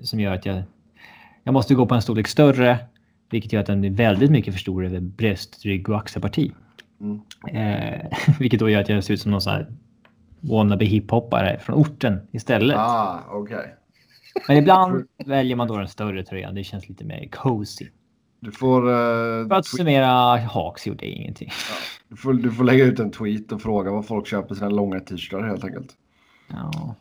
som 0.02 0.20
gör 0.20 0.34
att 0.34 0.46
jag... 0.46 0.62
Jag 1.44 1.52
måste 1.52 1.74
gå 1.74 1.86
på 1.86 1.94
en 1.94 2.02
storlek 2.02 2.28
större 2.28 2.78
vilket 3.30 3.52
gör 3.52 3.60
att 3.60 3.66
den 3.66 3.80
blir 3.80 3.90
väldigt 3.90 4.30
mycket 4.30 4.54
för 4.54 4.60
stor 4.60 4.86
över 4.86 5.00
bröst, 5.00 5.64
rygg 5.64 5.88
och 5.88 5.96
axelparti. 5.96 6.52
Mm. 7.00 7.20
Eh, 7.48 8.00
vilket 8.38 8.60
då 8.60 8.70
gör 8.70 8.80
att 8.80 8.88
jag 8.88 9.04
ser 9.04 9.14
ut 9.14 9.20
som 9.20 9.30
någon 9.30 9.40
sån 9.40 9.52
här 9.52 9.66
wannabe 10.40 10.84
hiphoppare 10.84 11.58
från 11.58 11.76
orten 11.76 12.20
istället. 12.32 12.76
Ah, 12.76 13.20
okay. 13.32 13.66
Men 14.48 14.56
ibland 14.56 15.06
väljer 15.26 15.56
man 15.56 15.68
då 15.68 15.76
den 15.76 15.88
större 15.88 16.24
tröjan. 16.24 16.54
Det 16.54 16.64
känns 16.64 16.88
lite 16.88 17.04
mer 17.04 17.28
cozy. 17.32 17.86
Du 18.40 18.52
får... 18.52 18.88
Uh, 18.88 19.48
För 19.48 19.54
att 19.54 19.66
summera 19.66 20.36
Hawks 20.36 20.86
gjorde 20.86 21.06
ingenting. 21.06 21.48
Ja, 21.48 21.76
du, 22.08 22.16
får, 22.16 22.32
du 22.32 22.52
får 22.52 22.64
lägga 22.64 22.84
ut 22.84 23.00
en 23.00 23.10
tweet 23.10 23.52
och 23.52 23.62
fråga 23.62 23.90
vad 23.90 24.06
folk 24.06 24.26
köper 24.26 24.54
sina 24.54 24.68
långa 24.68 25.00
t-shirtar 25.00 25.42
helt 25.42 25.64
enkelt. 25.64 25.96
Ja. 26.48 26.94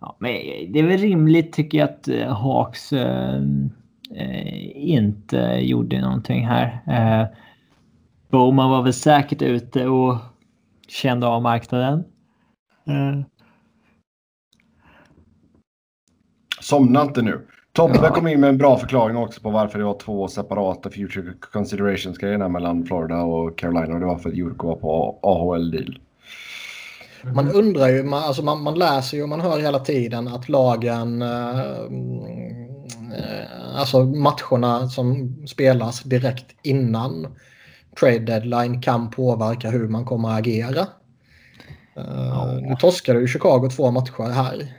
ja. 0.00 0.16
men 0.18 0.32
det 0.72 0.78
är 0.78 0.86
väl 0.86 0.98
rimligt 0.98 1.52
tycker 1.52 1.78
jag 1.78 1.88
att 1.88 2.08
uh, 2.08 2.26
Hawks 2.26 2.92
uh, 2.92 3.66
inte 4.74 5.58
gjorde 5.62 6.00
någonting 6.00 6.46
här. 6.46 6.80
Uh, 6.88 7.36
Bowman 8.30 8.70
var 8.70 8.82
väl 8.82 8.92
säkert 8.92 9.42
ute 9.42 9.86
och 9.86 10.16
kände 10.88 11.26
av 11.26 11.42
marknaden. 11.42 12.04
Uh, 12.88 13.22
Somna 16.68 17.02
inte 17.02 17.22
nu. 17.22 17.46
Tobbe 17.72 17.98
ja. 18.02 18.14
kom 18.14 18.28
in 18.28 18.40
med 18.40 18.48
en 18.48 18.58
bra 18.58 18.78
förklaring 18.78 19.16
också 19.16 19.40
på 19.40 19.50
varför 19.50 19.78
det 19.78 19.84
var 19.84 19.98
två 19.98 20.28
separata 20.28 20.90
future 20.90 21.32
considerations 21.52 22.18
grejerna 22.18 22.48
mellan 22.48 22.86
Florida 22.86 23.22
och 23.22 23.58
Carolina 23.58 23.94
och 23.94 24.00
det 24.00 24.06
var 24.06 24.18
för 24.18 24.28
att 24.28 24.36
Jurko 24.36 24.66
var 24.66 24.76
på 24.76 25.18
AHL-deal. 25.22 25.98
Man 27.34 27.50
undrar 27.50 27.88
ju, 27.88 28.02
man, 28.02 28.22
alltså 28.22 28.42
man, 28.42 28.62
man, 28.62 28.78
läser 28.78 29.16
ju 29.16 29.22
och 29.22 29.28
man 29.28 29.40
hör 29.40 29.58
hela 29.58 29.78
tiden 29.78 30.28
att 30.28 30.48
lagen, 30.48 31.22
eh, 31.22 31.60
eh, 31.60 31.66
alltså 33.76 34.04
matcherna 34.04 34.88
som 34.88 35.36
spelas 35.46 36.02
direkt 36.02 36.46
innan 36.62 37.26
trade 38.00 38.18
deadline 38.18 38.82
kan 38.82 39.10
påverka 39.10 39.70
hur 39.70 39.88
man 39.88 40.04
kommer 40.04 40.28
att 40.28 40.38
agera. 40.38 40.80
Eh, 41.96 42.28
ja. 42.30 42.58
Nu 42.62 42.76
torskade 42.80 43.20
ju 43.20 43.28
Chicago 43.28 43.68
två 43.76 43.90
matcher 43.90 44.30
här. 44.30 44.77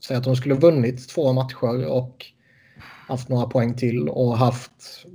Säg 0.00 0.16
att 0.16 0.24
de 0.24 0.36
skulle 0.36 0.54
vunnit 0.54 1.08
två 1.08 1.32
matcher 1.32 1.86
och 1.86 2.26
haft 3.08 3.28
några 3.28 3.46
poäng 3.46 3.74
till 3.74 4.08
och 4.08 4.38
haft 4.38 5.06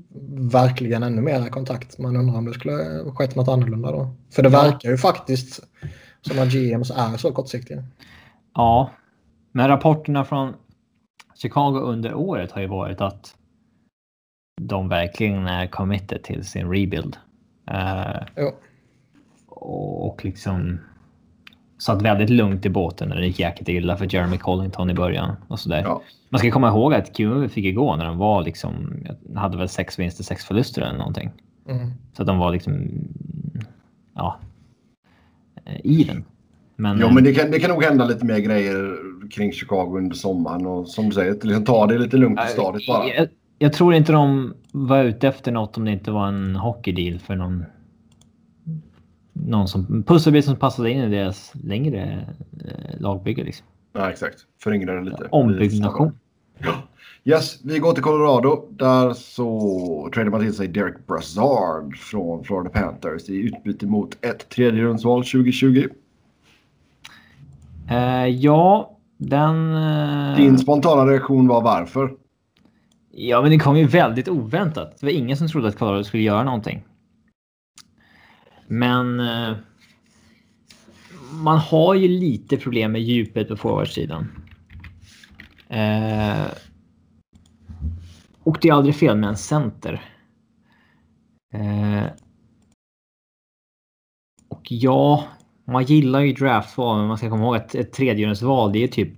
verkligen 0.51 1.03
ännu 1.03 1.21
mer 1.21 1.49
kontakt. 1.49 1.97
Man 1.97 2.15
undrar 2.15 2.37
om 2.37 2.45
det 2.45 2.53
skulle 2.53 3.03
skett 3.15 3.35
något 3.35 3.47
annorlunda 3.47 3.91
då. 3.91 4.15
För 4.31 4.43
det 4.43 4.49
verkar 4.49 4.89
ju 4.89 4.97
faktiskt 4.97 5.63
som 6.21 6.39
att 6.39 6.51
GMs 6.51 6.91
är 6.91 7.17
så 7.17 7.31
kortsiktiga. 7.31 7.83
Ja, 8.53 8.91
men 9.51 9.67
rapporterna 9.67 10.25
från 10.25 10.53
Chicago 11.35 11.79
under 11.79 12.13
året 12.13 12.51
har 12.51 12.61
ju 12.61 12.67
varit 12.67 13.01
att 13.01 13.35
de 14.61 14.89
verkligen 14.89 15.47
är 15.47 15.67
committed 15.67 16.23
till 16.23 16.43
sin 16.43 16.71
rebuild. 16.71 17.17
Uh, 17.71 18.49
och 19.47 20.25
liksom 20.25 20.79
satt 21.85 22.01
väldigt 22.01 22.29
lugnt 22.29 22.65
i 22.65 22.69
båten 22.69 23.09
när 23.09 23.15
det 23.15 23.27
gick 23.27 23.39
jäkligt 23.39 23.69
illa 23.69 23.97
för 23.97 24.13
Jeremy 24.13 24.37
Collington 24.37 24.89
i 24.89 24.93
början. 24.93 25.35
och 25.47 25.59
så 25.59 25.69
ja. 25.69 26.01
Man 26.29 26.39
ska 26.39 26.51
komma 26.51 26.67
ihåg 26.67 26.93
att 26.93 27.17
QMV 27.17 27.47
fick 27.47 27.65
igå 27.65 27.95
när 27.95 28.05
de 28.05 28.17
var 28.17 28.43
liksom, 28.43 28.93
hade 29.35 29.57
väl 29.57 29.69
sex 29.69 29.99
vinster, 29.99 30.23
sex 30.23 30.45
förluster 30.45 30.81
eller 30.81 30.97
någonting. 30.97 31.31
Mm. 31.69 31.91
Så 32.13 32.21
att 32.21 32.27
de 32.27 32.37
var 32.37 32.51
liksom, 32.51 32.87
ja, 34.15 34.39
i 35.83 36.03
den. 36.03 36.25
Men, 36.75 36.99
ja, 36.99 37.11
men 37.11 37.23
det 37.23 37.33
kan, 37.33 37.51
det 37.51 37.59
kan 37.59 37.69
nog 37.69 37.83
hända 37.83 38.05
lite 38.05 38.25
mer 38.25 38.39
grejer 38.39 38.97
kring 39.31 39.51
Chicago 39.51 39.97
under 39.97 40.15
sommaren 40.15 40.65
och 40.65 40.87
som 40.87 41.05
du 41.05 41.11
säger, 41.11 41.33
liksom 41.41 41.65
ta 41.65 41.87
det 41.87 41.97
lite 41.97 42.17
lugnt 42.17 42.39
i 42.47 42.51
stadiet 42.51 42.87
bara. 42.87 43.07
Jag, 43.07 43.27
jag, 43.59 43.73
tror 43.73 43.93
inte 43.93 44.11
de 44.11 44.53
var 44.71 45.03
ute 45.03 45.27
efter 45.27 45.51
något 45.51 45.77
om 45.77 45.85
det 45.85 45.91
inte 45.91 46.11
var 46.11 46.27
en 46.27 46.55
hockeydeal 46.55 47.19
för 47.19 47.35
någon 47.35 47.65
någon 49.35 49.67
som 49.67 50.03
pusselbit 50.03 50.45
som 50.45 50.55
passade 50.55 50.91
in 50.91 51.01
i 51.01 51.09
deras 51.09 51.51
längre 51.63 52.27
eh, 52.65 52.99
lagbygge. 52.99 53.43
Liksom. 53.43 53.65
Ja, 53.93 54.09
exakt. 54.09 54.37
Föryngra 54.63 54.93
det 54.93 55.09
lite. 55.09 55.27
Ombyggnation. 55.31 56.11
Ja. 56.57 56.71
Yes, 57.27 57.59
vi 57.63 57.79
går 57.79 57.93
till 57.93 58.03
Colorado. 58.03 58.67
Där 58.69 59.13
så 59.13 60.09
tradar 60.13 60.31
man 60.31 60.41
till 60.41 60.53
sig 60.53 60.67
Derek 60.67 61.07
Brassard 61.07 61.97
från 61.97 62.43
Florida 62.43 62.69
Panthers 62.69 63.29
i 63.29 63.35
utbyte 63.35 63.85
mot 63.85 64.25
ett 64.25 64.49
tredjerumsval 64.49 65.23
2020. 65.23 65.87
Uh, 67.91 68.27
ja, 68.27 68.97
den... 69.17 69.55
Uh... 69.55 70.37
Din 70.37 70.57
spontana 70.57 71.11
reaktion 71.11 71.47
var 71.47 71.61
varför? 71.61 72.11
Ja, 73.11 73.41
men 73.41 73.51
det 73.51 73.59
kom 73.59 73.77
ju 73.77 73.87
väldigt 73.87 74.27
oväntat. 74.27 74.97
Det 74.99 75.05
var 75.05 75.13
ingen 75.13 75.37
som 75.37 75.47
trodde 75.47 75.67
att 75.67 75.77
Colorado 75.77 76.03
skulle 76.03 76.23
göra 76.23 76.43
någonting. 76.43 76.83
Men 78.67 79.19
eh, 79.19 79.57
man 81.31 81.57
har 81.57 81.93
ju 81.93 82.07
lite 82.07 82.57
problem 82.57 82.91
med 82.91 83.01
djupet 83.01 83.47
på 83.47 83.57
forwardsidan. 83.57 84.31
Eh, 85.67 86.45
och 88.43 88.57
det 88.61 88.69
är 88.69 88.73
aldrig 88.73 88.95
fel 88.95 89.17
med 89.17 89.29
en 89.29 89.37
center. 89.37 90.01
Eh, 91.53 92.05
och 94.49 94.71
ja, 94.71 95.23
man 95.65 95.83
gillar 95.83 96.19
ju 96.19 96.33
draftval, 96.33 96.97
men 96.97 97.07
man 97.07 97.17
ska 97.17 97.29
komma 97.29 97.43
ihåg 97.43 97.55
att 97.55 97.75
ett 97.75 97.93
tredjedelsval, 97.93 98.71
det 98.71 98.83
är 98.83 98.87
typ, 98.87 99.09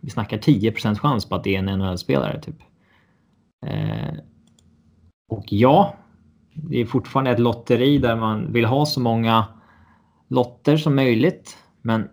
vi 0.00 0.10
snackar 0.10 0.38
10% 0.38 0.98
chans 0.98 1.28
på 1.28 1.34
att 1.34 1.44
det 1.44 1.56
är 1.56 1.58
en 1.58 1.78
NHL-spelare. 1.78 2.40
Typ. 2.40 2.56
Eh, 3.66 4.14
och 5.28 5.44
ja, 5.48 5.96
det 6.54 6.80
är 6.80 6.86
fortfarande 6.86 7.30
ett 7.30 7.38
lotteri 7.38 7.98
där 7.98 8.16
man 8.16 8.52
vill 8.52 8.64
ha 8.64 8.86
så 8.86 9.00
många 9.00 9.44
lotter 10.28 10.76
som 10.76 10.94
möjligt. 10.94 11.58
Men 11.82 12.08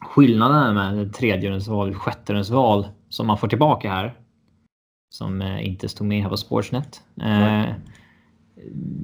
skillnaden 0.00 0.74
med 0.74 1.14
tredjerumsval, 1.14 1.94
sjätterumsval 1.94 2.86
som 3.08 3.26
man 3.26 3.38
får 3.38 3.48
tillbaka 3.48 3.90
här. 3.90 4.14
Som 5.14 5.42
eh, 5.42 5.66
inte 5.66 5.88
stod 5.88 6.06
med 6.06 6.22
här 6.22 6.28
på 6.28 6.36
Sportsnet. 6.36 7.02
Eh, 7.22 7.74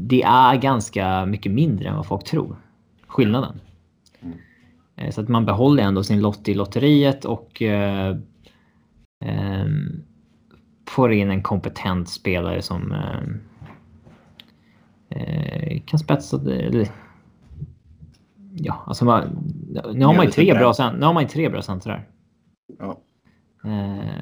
det 0.09 0.23
är 0.23 0.57
ganska 0.57 1.27
mycket 1.27 1.53
mindre 1.53 1.89
än 1.89 1.97
vad 1.97 2.07
folk 2.07 2.25
tror. 2.25 2.57
Skillnaden. 3.07 3.61
Mm. 4.21 4.39
Eh, 4.97 5.11
så 5.11 5.21
att 5.21 5.29
man 5.29 5.47
behåller 5.47 5.83
ändå 5.83 6.03
sin 6.03 6.21
lott 6.21 6.49
i 6.49 6.55
lotteriet 6.55 7.25
och 7.25 7.63
eh, 7.63 8.17
eh, 9.25 9.67
får 10.89 11.13
in 11.13 11.31
en 11.31 11.43
kompetent 11.43 12.09
spelare 12.09 12.63
som 12.63 12.93
eh, 12.93 12.99
eh, 12.99 13.19
kan 15.87 15.99
spetsa... 15.99 16.37
Eller, 16.37 16.89
ja, 18.55 18.85
alltså 18.87 19.05
man, 19.05 19.53
nu 19.95 20.05
har 20.05 20.15
man 20.15 20.27
ju 20.27 20.33
tre 20.33 20.55
bra, 20.55 20.75
nu 20.99 21.07
har 21.07 21.13
man 21.13 21.23
ju 21.23 21.29
tre 21.29 21.49
bra 21.49 21.63
centrar. 21.63 22.09
Ja. 22.79 23.01
Eh, 23.65 24.13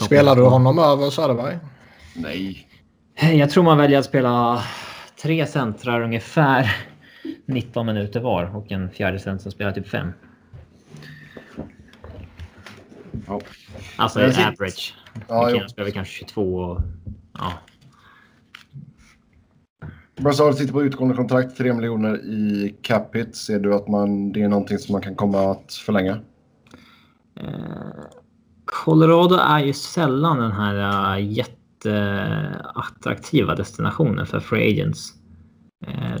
Spelar 0.00 0.36
du 0.36 0.42
honom 0.42 0.78
över 0.78 1.10
Söderberg? 1.10 1.58
Nej. 2.16 2.68
Jag 3.20 3.50
tror 3.50 3.64
man 3.64 3.78
väljer 3.78 3.98
att 3.98 4.04
spela 4.04 4.62
tre 5.22 5.46
centrar 5.46 6.00
ungefär 6.00 6.76
19 7.46 7.86
minuter 7.86 8.20
var 8.20 8.56
och 8.56 8.72
en 8.72 8.90
fjärde 8.90 9.18
center 9.18 9.42
som 9.42 9.52
spelar 9.52 9.72
typ 9.72 9.88
fem. 9.88 10.12
Ja. 13.26 13.40
Alltså 13.96 14.20
average. 14.20 14.94
Ja, 15.28 15.68
spelar 15.68 15.90
kanske 15.90 16.14
22 16.14 16.54
och 16.54 16.80
ja, 17.38 17.52
Brassard 20.20 20.54
sitter 20.54 20.72
på 20.72 20.82
utgående 20.82 21.16
kontrakt, 21.16 21.56
3 21.56 21.72
miljoner 21.72 22.24
i 22.24 22.74
capita. 22.82 23.32
Ser 23.32 23.60
du 23.60 23.74
att 23.74 23.88
man, 23.88 24.32
det 24.32 24.42
är 24.42 24.48
någonting 24.48 24.78
som 24.78 24.92
man 24.92 25.02
kan 25.02 25.14
komma 25.14 25.50
att 25.50 25.72
förlänga? 25.72 26.18
Eh, 27.40 27.90
Colorado 28.64 29.34
är 29.34 29.58
ju 29.58 29.72
sällan 29.72 30.38
den 30.38 30.52
här 30.52 31.18
eh, 31.18 31.32
jätteattraktiva 31.32 33.54
destinationen 33.54 34.26
för 34.26 34.40
free 34.40 34.70
agents. 34.70 35.12
Eh, 35.86 36.16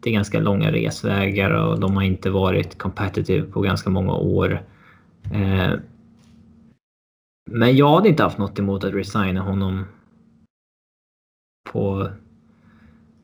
det 0.00 0.10
är 0.10 0.14
ganska 0.14 0.40
långa 0.40 0.72
resvägar 0.72 1.50
och 1.50 1.80
de 1.80 1.96
har 1.96 2.02
inte 2.02 2.30
varit 2.30 2.78
competitive 2.78 3.46
på 3.46 3.60
ganska 3.60 3.90
många 3.90 4.12
år. 4.12 4.62
Men 7.50 7.76
jag 7.76 7.94
hade 7.94 8.08
inte 8.08 8.22
haft 8.22 8.38
något 8.38 8.58
emot 8.58 8.84
att 8.84 8.94
resigna 8.94 9.40
honom 9.40 9.84
på 11.72 12.10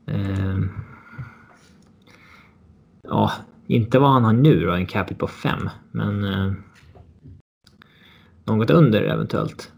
Eh, 0.07 0.59
ja, 3.03 3.31
inte 3.67 3.99
vad 3.99 4.09
han 4.09 4.23
har 4.23 4.33
nu 4.33 4.65
då, 4.65 4.71
en 4.71 4.85
capita 4.85 5.19
på 5.19 5.27
5. 5.27 5.69
Men 5.91 6.23
eh, 6.23 6.53
något 8.45 8.69
under 8.69 9.01
eventuellt. 9.01 9.71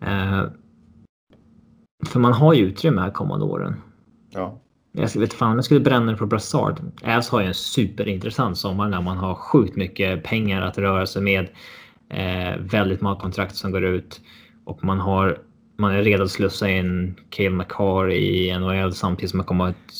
Eh, 0.00 0.44
för 2.06 2.20
man 2.20 2.32
har 2.32 2.54
ju 2.54 2.64
utrymme 2.64 3.00
här 3.00 3.10
kommande 3.10 3.44
åren. 3.44 3.74
Ja. 4.30 4.60
Jag 4.92 5.16
vet 5.16 5.32
fan, 5.32 5.54
jag 5.54 5.64
skulle 5.64 5.80
bränna 5.80 6.12
det 6.12 6.18
på 6.18 6.26
Brassard. 6.26 6.80
Ävs 7.02 7.28
har 7.28 7.40
ju 7.40 7.46
en 7.46 7.54
superintressant 7.54 8.58
sommar 8.58 8.88
när 8.88 9.00
man 9.00 9.16
har 9.16 9.34
sjukt 9.34 9.76
mycket 9.76 10.24
pengar 10.24 10.62
att 10.62 10.78
röra 10.78 11.06
sig 11.06 11.22
med. 11.22 11.48
Eh, 12.08 12.60
väldigt 12.60 13.00
många 13.00 13.16
kontrakt 13.16 13.56
som 13.56 13.70
går 13.70 13.84
ut 13.84 14.20
och 14.64 14.84
man 14.84 15.00
har 15.00 15.38
man 15.80 15.92
är 15.92 16.02
redo 16.02 16.24
att 16.24 16.30
slussa 16.30 16.70
in 16.70 17.14
Cale 17.30 17.50
McCarr 17.50 18.10
i 18.10 18.58
NHL 18.58 18.92
samtidigt 18.92 19.30
som 19.30 19.36
man 19.36 19.46
kommer 19.46 19.64
ha 19.64 19.70
ett 19.70 19.94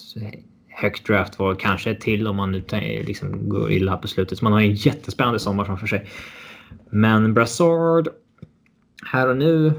högt 0.68 1.06
draftval, 1.06 1.56
kanske 1.56 1.90
ett 1.90 2.00
till 2.00 2.26
om 2.26 2.36
man 2.36 2.52
nu 2.52 2.64
liksom 3.06 3.48
går 3.48 3.72
illa 3.72 3.96
på 3.96 4.08
slutet. 4.08 4.38
Så 4.38 4.44
man 4.44 4.52
har 4.52 4.60
en 4.60 4.74
jättespännande 4.74 5.38
sommar 5.38 5.64
framför 5.64 5.86
sig. 5.86 6.08
Men 6.90 7.34
Brassard 7.34 8.08
här 9.06 9.28
och 9.28 9.36
nu. 9.36 9.72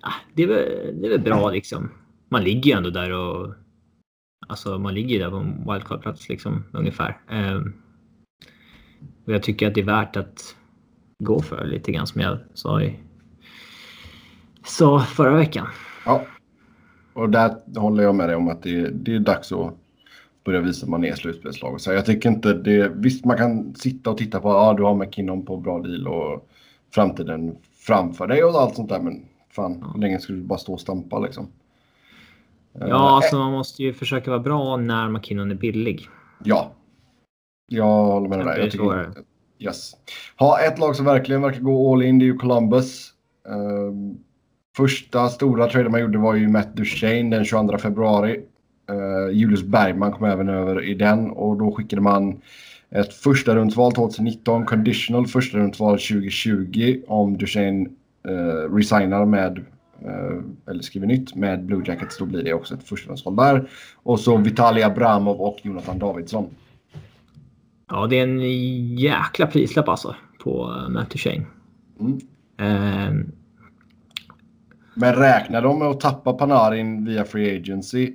Ah, 0.00 0.14
det, 0.34 0.42
är 0.42 0.46
väl, 0.46 1.00
det 1.00 1.06
är 1.06 1.10
väl 1.10 1.20
bra 1.20 1.50
liksom. 1.50 1.90
Man 2.28 2.44
ligger 2.44 2.70
ju 2.70 2.76
ändå 2.76 2.90
där 2.90 3.12
och 3.12 3.54
Alltså 4.46 4.78
man 4.78 4.94
ligger 4.94 5.14
ju 5.14 5.18
där 5.18 5.30
på 5.30 5.36
en 5.36 5.64
wildcard-plats 5.64 6.28
liksom 6.28 6.64
ungefär. 6.72 7.20
Ehm, 7.28 7.72
och 9.24 9.32
jag 9.32 9.42
tycker 9.42 9.68
att 9.68 9.74
det 9.74 9.80
är 9.80 9.84
värt 9.84 10.16
att 10.16 10.56
gå 11.24 11.42
för 11.42 11.66
lite 11.66 11.92
grann 11.92 12.06
som 12.06 12.20
jag 12.20 12.38
sa, 12.54 12.82
i, 12.82 12.98
sa 14.64 15.00
förra 15.00 15.36
veckan. 15.36 15.66
Ja, 16.06 16.22
och 17.12 17.30
där 17.30 17.78
håller 17.78 18.02
jag 18.04 18.14
med 18.14 18.28
dig 18.28 18.36
om 18.36 18.48
att 18.48 18.62
det, 18.62 18.88
det 18.88 19.14
är 19.14 19.18
dags 19.18 19.52
att 19.52 19.74
börja 20.44 20.60
visa 20.60 20.86
att 20.86 20.90
man 20.90 21.04
är 21.04 21.14
slutspelslag. 21.14 21.80
Så 21.80 21.92
jag 21.92 22.06
tycker 22.06 22.28
inte 22.28 22.52
det. 22.52 22.88
Visst, 22.88 23.24
man 23.24 23.36
kan 23.36 23.74
sitta 23.74 24.10
och 24.10 24.18
titta 24.18 24.40
på 24.40 24.48
ja, 24.48 24.54
ah, 24.54 24.74
du 24.74 24.82
har 24.82 24.94
McKinnon 24.94 25.44
på 25.44 25.56
bra 25.56 25.78
deal 25.78 26.08
och 26.08 26.48
framtiden 26.94 27.56
framför 27.86 28.26
dig 28.26 28.44
och 28.44 28.60
allt 28.60 28.76
sånt 28.76 28.88
där. 28.88 29.00
Men 29.00 29.24
fan, 29.50 29.78
ja. 29.80 29.90
hur 29.94 30.00
länge 30.00 30.18
ska 30.18 30.32
du 30.32 30.42
bara 30.42 30.58
stå 30.58 30.72
och 30.72 30.80
stampa 30.80 31.18
liksom? 31.18 31.48
Ja, 32.72 32.86
uh, 32.86 32.94
alltså 32.94 33.36
man 33.36 33.52
måste 33.52 33.82
ju 33.82 33.92
försöka 33.92 34.30
vara 34.30 34.40
bra 34.40 34.76
när 34.76 35.08
McKinnon 35.08 35.50
är 35.50 35.54
billig. 35.54 36.08
Ja, 36.44 36.72
jag 37.66 38.04
håller 38.04 38.28
med 38.28 38.46
dig. 38.46 38.60
Jag 38.60 38.70
tycker, 38.70 39.10
yes. 39.58 39.92
Ha 40.36 40.60
ett 40.60 40.78
lag 40.78 40.96
som 40.96 41.04
verkligen 41.04 41.42
verkar 41.42 41.60
gå 41.60 41.92
all 41.92 42.02
in, 42.02 42.18
det 42.18 42.24
är 42.24 42.26
ju 42.26 42.36
Columbus. 42.36 43.12
Uh, 43.48 44.14
första 44.76 45.28
stora 45.28 45.66
traden 45.66 45.92
man 45.92 46.00
gjorde 46.00 46.18
var 46.18 46.34
ju 46.34 46.48
Matt 46.48 46.76
Duchene 46.76 47.36
den 47.36 47.44
22 47.44 47.78
februari. 47.78 48.40
Uh, 48.90 49.36
Julius 49.36 49.62
Bergman 49.62 50.12
kom 50.12 50.26
även 50.26 50.48
över 50.48 50.84
i 50.84 50.94
den 50.94 51.30
och 51.30 51.56
då 51.56 51.72
skickade 51.72 52.02
man 52.02 52.40
ett 52.90 53.14
första 53.14 53.54
rundsval 53.54 53.92
2019, 53.92 54.66
conditional 54.66 55.26
första 55.26 55.58
rundsval 55.58 55.98
2020 55.98 57.02
om 57.06 57.38
Duchene 57.38 57.88
uh, 58.28 58.74
resignar 58.74 59.24
med 59.24 59.64
eller 60.66 60.82
skriver 60.82 61.06
nytt 61.06 61.34
med 61.34 61.64
Blue 61.64 61.82
Jackets 61.86 62.18
då 62.18 62.24
blir 62.24 62.42
det 62.42 62.52
också 62.52 62.74
ett 62.74 62.88
förstahandsval 62.88 63.36
där. 63.36 63.68
Och 64.02 64.20
så 64.20 64.36
Vitalia 64.36 64.86
Abramov 64.86 65.40
och 65.40 65.58
Jonathan 65.62 65.98
Davidsson. 65.98 66.46
Ja, 67.88 68.06
det 68.06 68.18
är 68.18 68.22
en 68.22 68.40
jäkla 68.96 69.46
prislapp 69.46 69.88
alltså 69.88 70.16
på 70.38 70.76
Matt 70.88 71.10
Duchene. 71.10 71.44
Mm. 72.00 73.32
Men 74.94 75.14
räknar 75.14 75.62
de 75.62 75.78
med 75.78 75.88
att 75.88 76.00
tappa 76.00 76.32
Panarin 76.32 77.04
via 77.04 77.24
Free 77.24 77.56
Agency, 77.56 78.12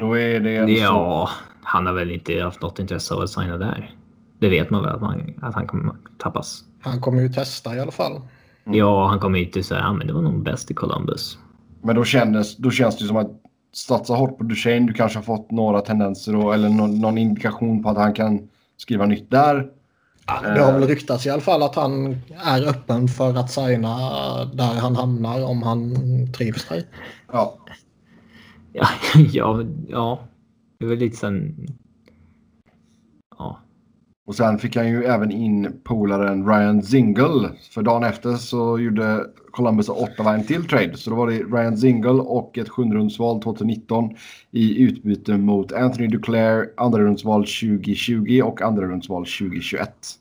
då 0.00 0.18
är 0.18 0.40
det 0.40 0.56
en 0.56 0.68
Ja, 0.68 1.28
så... 1.30 1.46
han 1.62 1.86
har 1.86 1.92
väl 1.92 2.10
inte 2.10 2.42
haft 2.42 2.62
något 2.62 2.78
intresse 2.78 3.14
av 3.14 3.20
att 3.20 3.30
signa 3.30 3.56
där. 3.56 3.94
Det 4.38 4.48
vet 4.48 4.70
man 4.70 4.82
väl 4.82 4.94
att, 4.94 5.00
man, 5.00 5.34
att 5.42 5.54
han 5.54 5.66
kommer 5.66 5.94
tappas. 6.18 6.64
Han 6.80 7.00
kommer 7.00 7.22
ju 7.22 7.28
testa 7.28 7.76
i 7.76 7.80
alla 7.80 7.92
fall. 7.92 8.12
Mm. 8.16 8.78
Ja, 8.78 9.06
han 9.06 9.20
kommer 9.20 9.38
ju 9.38 9.44
inte 9.44 9.62
säga 9.62 9.84
att 9.84 10.06
det 10.06 10.12
var 10.12 10.22
nog 10.22 10.42
bäst 10.42 10.70
i 10.70 10.74
Columbus. 10.74 11.38
Men 11.82 11.96
då, 11.96 12.04
kändes, 12.04 12.56
då 12.56 12.70
känns 12.70 12.98
det 12.98 13.04
som 13.04 13.16
att 13.16 13.30
satsa 13.74 14.14
hårt 14.14 14.38
på 14.38 14.44
Duchene. 14.44 14.86
Du 14.86 14.92
kanske 14.92 15.18
har 15.18 15.22
fått 15.22 15.50
några 15.50 15.80
tendenser 15.80 16.36
och, 16.36 16.54
eller 16.54 16.68
någon, 16.68 17.00
någon 17.00 17.18
indikation 17.18 17.82
på 17.82 17.90
att 17.90 17.96
han 17.96 18.12
kan 18.12 18.48
skriva 18.76 19.06
nytt 19.06 19.30
där. 19.30 19.66
Det 20.28 20.60
har 20.60 20.72
väl 20.72 20.88
ryktats 20.88 21.26
i 21.26 21.30
alla 21.30 21.40
fall 21.40 21.62
att 21.62 21.74
han 21.74 22.16
är 22.44 22.68
öppen 22.68 23.08
för 23.08 23.34
att 23.34 23.50
signa 23.50 23.98
där 24.44 24.80
han 24.80 24.96
hamnar 24.96 25.44
om 25.44 25.62
han 25.62 25.94
trivs 26.32 26.68
där. 26.68 26.82
Ja. 27.32 27.58
Ja, 28.72 28.88
ja, 29.32 29.64
ja. 29.88 30.20
Det 30.78 30.84
är 30.84 30.88
väl 30.88 30.98
lite 30.98 31.16
sen... 31.16 31.56
Ja. 33.38 33.60
Och 34.26 34.34
sen 34.34 34.58
fick 34.58 34.76
han 34.76 34.88
ju 34.88 35.04
även 35.04 35.30
in 35.30 35.80
polaren 35.84 36.46
Ryan 36.46 36.82
Zingle. 36.82 37.50
För 37.70 37.82
dagen 37.82 38.04
efter 38.04 38.32
så 38.32 38.78
gjorde 38.78 39.26
Columbus 39.50 39.88
och 39.88 40.02
Ottawa 40.02 40.34
en 40.34 40.46
till 40.46 40.64
trade. 40.64 40.96
Så 40.96 41.10
då 41.10 41.16
var 41.16 41.26
det 41.26 41.38
Ryan 41.38 41.76
Zingle 41.76 42.10
och 42.10 42.58
ett 42.58 42.68
sjunderumsval 42.68 43.42
2019 43.42 44.10
i 44.50 44.82
utbyte 44.82 45.36
mot 45.36 45.72
Anthony 45.72 46.06
Duclair, 46.06 46.66
andra 46.76 46.98
rundsval 46.98 47.40
2020 47.40 48.42
och 48.44 48.62
andra 48.62 48.86
rundsval 48.86 49.24
2021. 49.24 50.17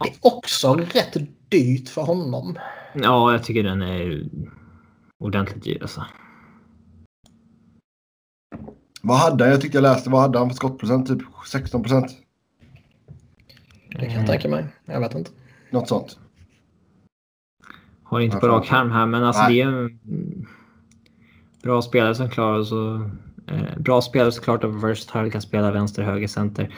Det 0.00 0.08
är 0.08 0.16
också 0.20 0.74
rätt 0.74 1.16
dyrt 1.48 1.88
för 1.88 2.02
honom. 2.02 2.58
Ja, 2.94 3.32
jag 3.32 3.44
tycker 3.44 3.62
den 3.62 3.82
är 3.82 4.28
ordentligt 5.18 5.64
dyr 5.64 5.82
alltså. 5.82 6.04
Vad 9.02 9.18
hade 9.18 9.44
han? 9.44 9.50
Jag 9.50 9.60
tyckte 9.60 9.76
jag 9.76 9.82
läste. 9.82 10.10
Vad 10.10 10.20
hade 10.20 10.38
han 10.38 10.48
för 10.48 10.56
skottprocent? 10.56 11.08
Typ 11.08 11.22
16 11.46 11.82
procent? 11.82 12.10
Det 13.90 14.06
kan 14.06 14.14
jag 14.14 14.26
tänka 14.26 14.48
mig. 14.48 14.64
Jag 14.84 15.00
vet 15.00 15.14
inte. 15.14 15.30
Något 15.70 15.88
sånt. 15.88 16.18
Har 18.02 18.20
inte 18.20 18.36
på 18.36 18.48
rak 18.48 18.72
arm 18.72 18.90
här, 18.90 19.06
men 19.06 19.24
alltså 19.24 19.42
Nej. 19.42 19.54
det 19.54 19.62
är 19.62 19.66
en 19.66 20.46
bra 21.62 21.82
spelare 21.82 22.14
som 22.14 22.30
klarar 22.30 22.62
så. 22.62 23.10
Eh, 23.48 23.78
bra 23.78 24.00
spelare 24.00 24.32
såklart 24.32 24.64
av 24.64 24.80
versatile 24.80 25.30
kan 25.30 25.42
spela 25.42 25.70
vänster, 25.70 26.02
höger, 26.02 26.28
center. 26.28 26.74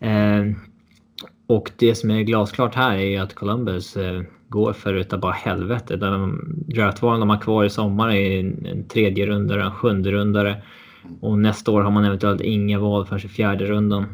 Eh, 0.00 0.44
och 1.48 1.70
det 1.76 1.94
som 1.94 2.10
är 2.10 2.22
glasklart 2.22 2.74
här 2.74 2.96
är 2.96 3.20
att 3.20 3.34
Columbus 3.34 3.96
eh, 3.96 4.22
går 4.48 4.72
för 4.72 4.94
utav 4.94 5.20
bara 5.20 5.32
helvete. 5.32 5.96
De 5.96 6.40
draftvalen 6.66 7.20
de 7.20 7.30
har 7.30 7.40
kvar 7.40 7.64
i 7.64 7.70
sommar 7.70 8.10
är 8.10 8.40
en 8.40 8.88
tredje 8.88 9.26
rundare, 9.26 9.64
en 9.64 9.70
sjunde 9.70 10.12
rundare. 10.12 10.62
Och 11.20 11.38
nästa 11.38 11.70
år 11.70 11.82
har 11.82 11.90
man 11.90 12.04
eventuellt 12.04 12.40
inga 12.40 12.78
val 12.78 13.06
förrän 13.06 13.24
i 13.24 13.28
fjärde 13.28 13.64
rundan. 13.64 14.04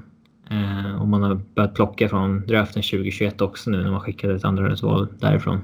Eh, 0.50 1.00
och 1.00 1.08
man 1.08 1.22
har 1.22 1.34
börjat 1.34 1.74
plocka 1.74 2.08
från 2.08 2.46
draften 2.46 2.82
2021 2.82 3.40
också 3.40 3.70
nu 3.70 3.82
när 3.82 3.90
man 3.90 4.00
skickade 4.00 4.34
ett 4.34 4.44
andra 4.44 4.76
val 4.82 5.08
därifrån. 5.20 5.60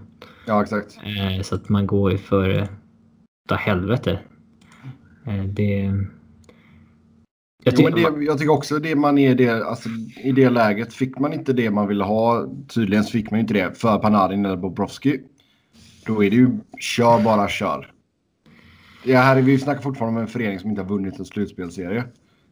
Ja, 0.47 0.63
exakt. 0.63 0.99
Eh, 1.05 1.43
så 1.43 1.55
att 1.55 1.69
man 1.69 1.87
går 1.87 2.13
ju 2.13 2.19
för 2.19 2.49
utav 2.49 3.59
helvete. 3.59 4.19
Eh, 5.27 5.45
det 5.45 5.93
jag, 7.65 7.77
tycker, 7.77 7.99
jo, 7.99 8.11
det, 8.11 8.25
jag 8.25 8.39
tycker 8.39 8.53
också 8.53 8.79
det 8.79 8.95
man 8.95 9.19
är 9.19 9.35
det, 9.35 9.67
alltså, 9.67 9.89
i 10.23 10.33
det 10.33 10.51
läget 10.51 10.95
fick 10.95 11.19
man 11.19 11.33
inte 11.33 11.53
det 11.53 11.71
man 11.71 11.89
ville 11.89 12.05
ha. 12.05 12.47
Tydligen 12.69 13.05
så 13.05 13.11
fick 13.11 13.31
man 13.31 13.41
inte 13.41 13.55
det 13.55 13.79
för 13.79 13.99
Panarin 13.99 14.45
eller 14.45 14.57
Bobrovski. 14.57 15.21
Då 16.07 16.25
är 16.25 16.31
det 16.31 16.37
ju 16.37 16.51
kör 16.79 17.21
bara 17.21 17.49
kör. 17.49 17.93
Ja, 19.05 19.21
här 19.21 19.37
är 19.37 19.43
vi 19.43 19.59
snackar 19.59 19.83
fortfarande 19.83 20.19
om 20.19 20.23
en 20.23 20.33
förening 20.33 20.61
som 20.61 20.71
inte 20.71 20.83
har 20.83 20.89
vunnit 20.89 21.19
en 21.19 21.25
slutspelserie. 21.25 22.05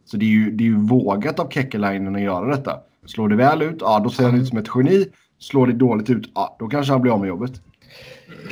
Så 0.05 0.17
det 0.17 0.25
är 0.25 0.29
ju, 0.29 0.51
det 0.51 0.63
är 0.63 0.65
ju 0.65 0.77
vågat 0.77 1.39
av 1.39 1.49
Kekkelainen 1.49 2.15
att 2.15 2.21
göra 2.21 2.55
detta. 2.55 2.79
Slår 3.05 3.29
det 3.29 3.35
väl 3.35 3.61
ut, 3.61 3.77
ja 3.79 3.99
då 4.03 4.09
ser 4.09 4.23
han 4.23 4.41
ut 4.41 4.47
som 4.47 4.57
ett 4.57 4.69
geni. 4.75 5.05
Slår 5.39 5.67
det 5.67 5.73
dåligt 5.73 6.09
ut, 6.09 6.31
ja 6.35 6.55
då 6.59 6.67
kanske 6.67 6.93
han 6.93 7.01
blir 7.01 7.11
av 7.11 7.19
med 7.19 7.27
jobbet. 7.27 7.61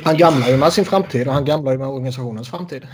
Han 0.04 0.16
gamlar 0.16 0.48
ju 0.48 0.56
med 0.56 0.72
sin 0.72 0.84
framtid 0.84 1.28
och 1.28 1.34
han 1.34 1.44
gamlar 1.44 1.72
ju 1.72 1.78
med 1.78 1.88
organisationens 1.88 2.50
framtid. 2.50 2.86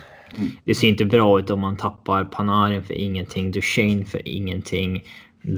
Det 0.65 0.75
ser 0.75 0.89
inte 0.89 1.05
bra 1.05 1.39
ut 1.39 1.51
om 1.51 1.61
man 1.61 1.77
tappar 1.77 2.25
Panarin 2.25 2.83
för 2.83 2.95
ingenting, 2.95 3.51
Duchene 3.51 4.05
för 4.05 4.29
ingenting. 4.29 5.03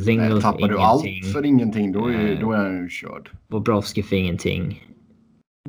Zingle 0.05 0.29
Nej, 0.29 0.43
tappar 0.43 0.69
du 0.69 0.79
allt 0.79 1.05
för 1.33 1.45
ingenting 1.45 1.93
då 1.93 2.07
är, 2.07 2.33
eh, 2.33 2.41
då 2.41 2.53
är 2.53 2.57
han 2.57 2.83
ju 2.83 2.89
körd. 2.89 3.31
Bobrovski 3.49 4.03
för 4.03 4.17
ingenting. 4.17 4.83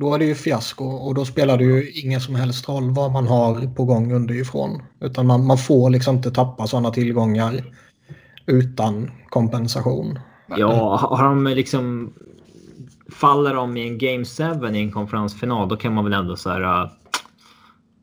Då 0.00 0.14
är 0.14 0.18
det 0.18 0.24
ju 0.24 0.34
fiasko 0.34 0.84
och 0.84 1.14
då 1.14 1.24
spelar 1.24 1.58
det 1.58 1.64
ju 1.64 1.90
ingen 1.90 2.20
som 2.20 2.34
helst 2.34 2.68
roll 2.68 2.90
vad 2.90 3.12
man 3.12 3.26
har 3.26 3.74
på 3.74 3.84
gång 3.84 4.12
underifrån. 4.12 4.82
Utan 5.00 5.26
man, 5.26 5.46
man 5.46 5.58
får 5.58 5.90
liksom 5.90 6.16
inte 6.16 6.30
tappa 6.30 6.66
sådana 6.66 6.90
tillgångar 6.90 7.64
utan 8.46 9.10
kompensation. 9.28 10.18
Ja, 10.56 10.96
har 10.96 11.24
de 11.24 11.44
liksom... 11.44 12.12
Faller 13.10 13.54
de 13.54 13.76
i 13.76 13.88
en 13.88 13.98
Game 13.98 14.24
7 14.24 14.76
i 14.76 14.80
en 14.80 14.92
konferensfinal, 14.92 15.68
då 15.68 15.76
kan 15.76 15.94
man 15.94 16.04
väl 16.04 16.12
ändå 16.12 16.36
så 16.36 16.50
här 16.50 16.90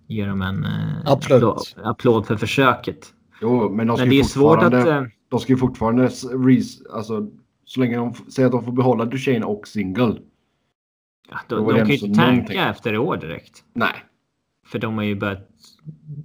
ge 0.07 0.25
dem 0.25 0.41
en 0.41 0.65
eh, 0.65 1.11
applåd, 1.11 1.57
applåd, 1.83 2.25
för 2.27 2.37
försöket. 2.37 3.13
Jo, 3.41 3.69
men, 3.69 3.87
de 3.87 3.99
men 3.99 4.09
det 4.09 4.19
är 4.19 4.23
svårt 4.23 4.63
att... 4.63 4.73
Eh, 4.73 5.03
de 5.29 5.39
ska 5.39 5.53
ju 5.53 5.57
fortfarande, 5.57 6.03
alltså, 6.93 7.27
så 7.65 7.79
länge 7.79 7.97
de 7.97 8.13
säger 8.13 8.45
att 8.45 8.51
de 8.51 8.63
får 8.63 8.71
behålla 8.71 9.05
Duchene 9.05 9.45
och 9.45 9.67
Single. 9.67 10.17
Ja, 11.29 11.37
de, 11.47 11.67
de 11.67 11.77
kan 11.77 11.87
ju 11.87 11.97
inte 11.97 12.21
tanka 12.21 12.69
efter 12.69 12.93
i 12.93 12.97
år 12.97 13.17
direkt. 13.17 13.63
Nej. 13.73 14.03
För 14.67 14.79
de 14.79 14.95
har 14.95 15.03
ju 15.03 15.15
börjat 15.15 15.49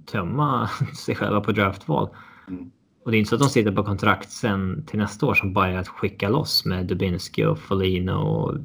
tömma 0.05 0.69
sig 0.97 1.15
själva 1.15 1.41
på 1.41 1.51
draftval. 1.51 2.09
Mm. 2.47 2.71
Och 3.05 3.11
det 3.11 3.17
är 3.17 3.19
inte 3.19 3.29
så 3.29 3.35
att 3.35 3.41
de 3.41 3.49
sitter 3.49 3.71
på 3.71 3.83
kontrakt 3.83 4.31
sen 4.31 4.85
till 4.85 4.99
nästa 4.99 5.25
år 5.25 5.33
som 5.33 5.53
bara 5.53 5.67
är 5.67 5.77
att 5.77 5.87
skicka 5.87 6.29
loss 6.29 6.65
med 6.65 6.85
Dubinsky 6.85 7.45
och 7.45 7.59
Folino 7.59 8.11
och... 8.11 8.57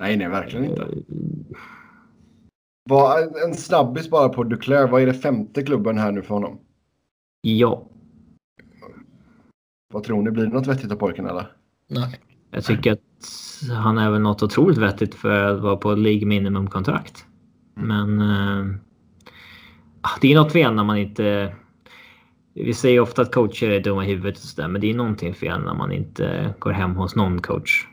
Nej, 0.00 0.16
nej, 0.16 0.28
verkligen 0.28 0.64
inte. 0.64 0.86
Vad, 2.88 3.36
en 3.36 3.54
snabbis 3.54 4.10
bara 4.10 4.28
på 4.28 4.44
Duclair. 4.44 4.86
Vad 4.86 5.02
är 5.02 5.06
det 5.06 5.14
femte 5.14 5.62
klubben 5.62 5.98
här 5.98 6.12
nu 6.12 6.22
för 6.22 6.34
honom? 6.34 6.58
Ja, 7.40 7.88
Vad 9.92 10.04
tror 10.04 10.22
ni? 10.22 10.30
Blir 10.30 10.46
det 10.46 10.52
något 10.52 10.66
vettigt 10.66 10.92
av 10.92 10.96
pojken 10.96 11.26
eller? 11.26 11.52
Nej. 11.88 12.20
jag 12.50 12.64
tycker 12.64 12.92
att 12.92 13.00
han 13.84 13.98
är 13.98 14.10
väl 14.10 14.20
något 14.20 14.42
otroligt 14.42 14.78
vettigt 14.78 15.14
för 15.14 15.44
att 15.44 15.60
vara 15.60 15.76
på 15.76 15.94
League 15.94 16.26
minimum-kontrakt. 16.26 17.26
Men... 17.74 18.20
Eh, 18.20 18.74
ah, 20.00 20.18
det 20.20 20.32
är 20.32 20.36
något 20.36 20.52
fel 20.52 20.74
när 20.74 20.84
man 20.84 20.98
inte... 20.98 21.54
Vi 22.54 22.74
säger 22.74 23.00
ofta 23.00 23.22
att 23.22 23.34
coacher 23.34 23.70
är 23.70 23.80
dumma 23.80 24.04
i 24.04 24.08
huvudet 24.08 24.36
och 24.36 24.42
sådär, 24.42 24.68
men 24.68 24.80
det 24.80 24.90
är 24.90 24.94
någonting 24.94 25.34
fel 25.34 25.60
när 25.64 25.74
man 25.74 25.92
inte 25.92 26.54
går 26.58 26.72
hem 26.72 26.96
hos 26.96 27.16
någon 27.16 27.42
coach. 27.42 27.86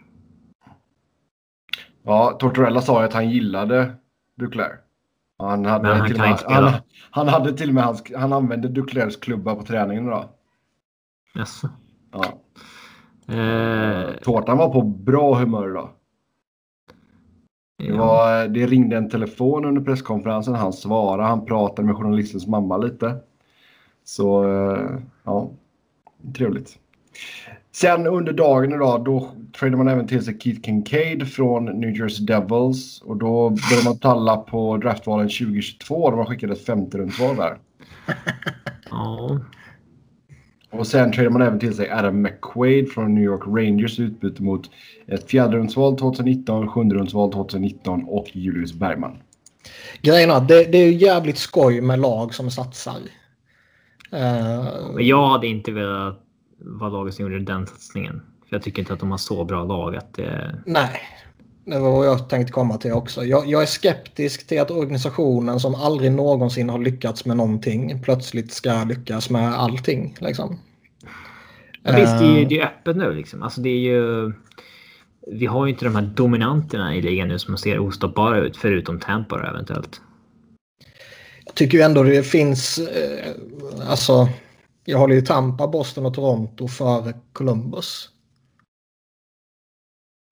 Ja, 2.04 2.38
Tortorella 2.40 2.82
sa 2.82 3.00
ju 3.02 3.06
att 3.06 3.14
han 3.14 3.30
gillade 3.30 3.96
Duclair. 4.36 4.85
Han 5.38 5.66
hade, 5.66 5.84
Men 5.84 5.98
han 5.98 6.08
till 6.08 6.16
spela. 6.16 6.70
han, 6.70 6.82
han 7.12 7.28
hade 7.28 7.54
till 7.54 7.70
och 7.70 7.76
med 7.76 7.84
hans, 7.84 8.04
han 8.16 8.34
använde 8.34 8.68
Duclairs 8.68 9.18
klubba 9.18 9.56
på 9.56 9.64
träningen 9.64 10.08
idag. 10.08 10.30
Jaså? 11.36 11.70
Ja. 12.12 12.24
Eh, 13.36 14.16
Tårtan 14.22 14.58
var 14.58 14.70
på 14.74 14.82
bra 14.82 15.36
humör 15.36 15.70
idag. 15.70 15.90
Det, 17.78 17.92
var, 17.92 18.48
det 18.48 18.66
ringde 18.68 18.98
en 18.98 19.10
telefon 19.10 19.66
under 19.66 19.82
presskonferensen. 19.82 20.56
Han 20.56 20.74
svarade. 20.74 21.24
Han 21.24 21.46
pratade 21.46 21.86
med 21.86 21.96
journalistens 21.96 22.48
mamma 22.48 22.78
lite. 22.78 23.16
Så 24.04 24.44
eh, 24.44 24.98
ja, 25.24 25.50
trevligt. 26.36 26.80
Sen 27.76 28.08
under 28.08 28.34
dagen 28.34 28.74
idag 28.74 29.04
då 29.04 29.32
tradade 29.60 29.78
man 29.78 29.88
även 29.88 30.08
till 30.08 30.26
sig 30.26 30.40
Keith 30.40 30.62
Kincaid 30.62 31.28
från 31.28 31.66
New 31.66 31.98
Jersey 31.98 32.26
Devils. 32.26 33.02
Och 33.02 33.18
då 33.18 33.50
började 33.50 33.86
man 33.86 34.00
talla 34.00 34.38
på 34.38 34.78
draftvalen 34.78 35.30
2022. 35.30 36.10
De 36.10 36.20
har 36.20 36.26
skickat 36.26 36.52
ett 36.52 36.66
femte 36.66 36.98
rundsval 36.98 37.36
där. 37.36 37.58
ja. 38.90 39.40
Och 40.72 40.88
sen 40.88 41.12
tradade 41.12 41.30
man 41.30 41.42
även 41.42 41.60
till 41.60 41.76
sig 41.76 41.92
Adam 41.92 42.22
McQuaid 42.22 42.92
från 42.92 43.16
New 43.16 43.24
York 43.24 43.42
Rangers 43.48 44.00
utbyte 44.00 44.44
mot 44.44 44.70
ett 45.08 45.30
fjärderumsval 45.30 45.98
2019, 45.98 46.68
sjunderumsval 46.68 47.32
2019 47.32 48.04
och 48.04 48.36
Julius 48.36 48.74
Bergman. 48.74 49.18
Grejen 50.02 50.32
är 50.32 50.36
att 50.36 50.48
det, 50.48 50.64
det 50.64 50.78
är 50.78 50.86
ju 50.86 50.94
jävligt 50.94 51.38
skoj 51.38 51.82
med 51.82 52.00
lag 52.00 52.34
som 52.34 52.52
satsar. 52.52 52.98
Men 54.94 55.08
jag 55.08 55.28
hade 55.28 55.48
inte 55.48 55.72
velat 55.72 56.25
vara 56.66 56.90
laget 56.90 57.14
som 57.14 57.24
gjorde 57.24 57.40
den 57.40 57.68
satsningen. 57.68 58.22
För 58.50 58.56
jag 58.56 58.64
tycker 58.64 58.82
inte 58.82 58.94
att 58.94 59.00
de 59.00 59.12
har 59.12 59.18
så 59.18 59.46
bra 59.46 59.64
lag 59.64 59.96
att 59.96 60.14
det... 60.14 60.62
nej, 60.66 61.02
det 61.66 61.80
var 61.80 61.92
vad 61.92 62.08
jag 62.08 62.30
tänkte 62.30 62.54
komma 62.54 62.78
till 62.78 62.92
också. 62.92 63.26
Jag, 63.26 63.48
jag 63.48 63.62
är 63.62 63.66
skeptisk 63.66 64.48
till 64.48 64.62
att 64.62 64.72
organisationen 64.72 65.60
som 65.60 65.76
aldrig 65.76 66.12
någonsin 66.12 66.70
har 66.70 66.80
lyckats 66.80 67.26
med 67.26 67.38
någonting 67.38 68.02
plötsligt 68.04 68.54
ska 68.54 68.84
lyckas 68.84 69.30
med 69.30 69.54
allting. 69.54 70.18
Liksom. 70.20 70.60
Men 71.84 71.96
visst, 71.96 72.20
det 72.20 72.26
är 72.26 72.38
ju 72.38 72.42
Eh, 72.42 72.48
det 72.48 72.60
är 72.60 72.66
öppet 72.66 72.98
nu 72.98 73.14
liksom. 73.14 73.44
Alltså 73.44 73.62
det 73.62 73.70
är 73.70 73.80
ju... 73.80 74.34
Vi 75.28 75.46
har 75.46 75.66
ju 75.66 75.72
inte 75.72 75.86
de 75.86 75.96
här 75.96 76.12
dominanterna 76.16 76.96
i 76.96 77.02
ligan 77.02 77.28
nu 77.28 77.40
som 77.40 77.58
ser 77.58 77.80
ostoppbara 77.80 78.40
ut, 78.40 78.58
förutom 78.58 79.00
Tampa 79.00 79.50
eventuellt. 79.50 80.02
Jag 81.46 81.56
tycker 81.56 81.78
ju 81.78 81.84
ändå 81.84 82.04
det 82.04 82.24
finns, 82.24 82.78
eh, 82.78 83.32
alltså, 83.90 84.30
jag 84.86 85.00
håller 85.00 85.16
ju 85.16 85.22
Tampa, 85.22 85.68
Boston 85.68 86.06
och 86.06 86.14
Toronto 86.14 86.68
före 86.68 87.14
Columbus. 87.34 88.10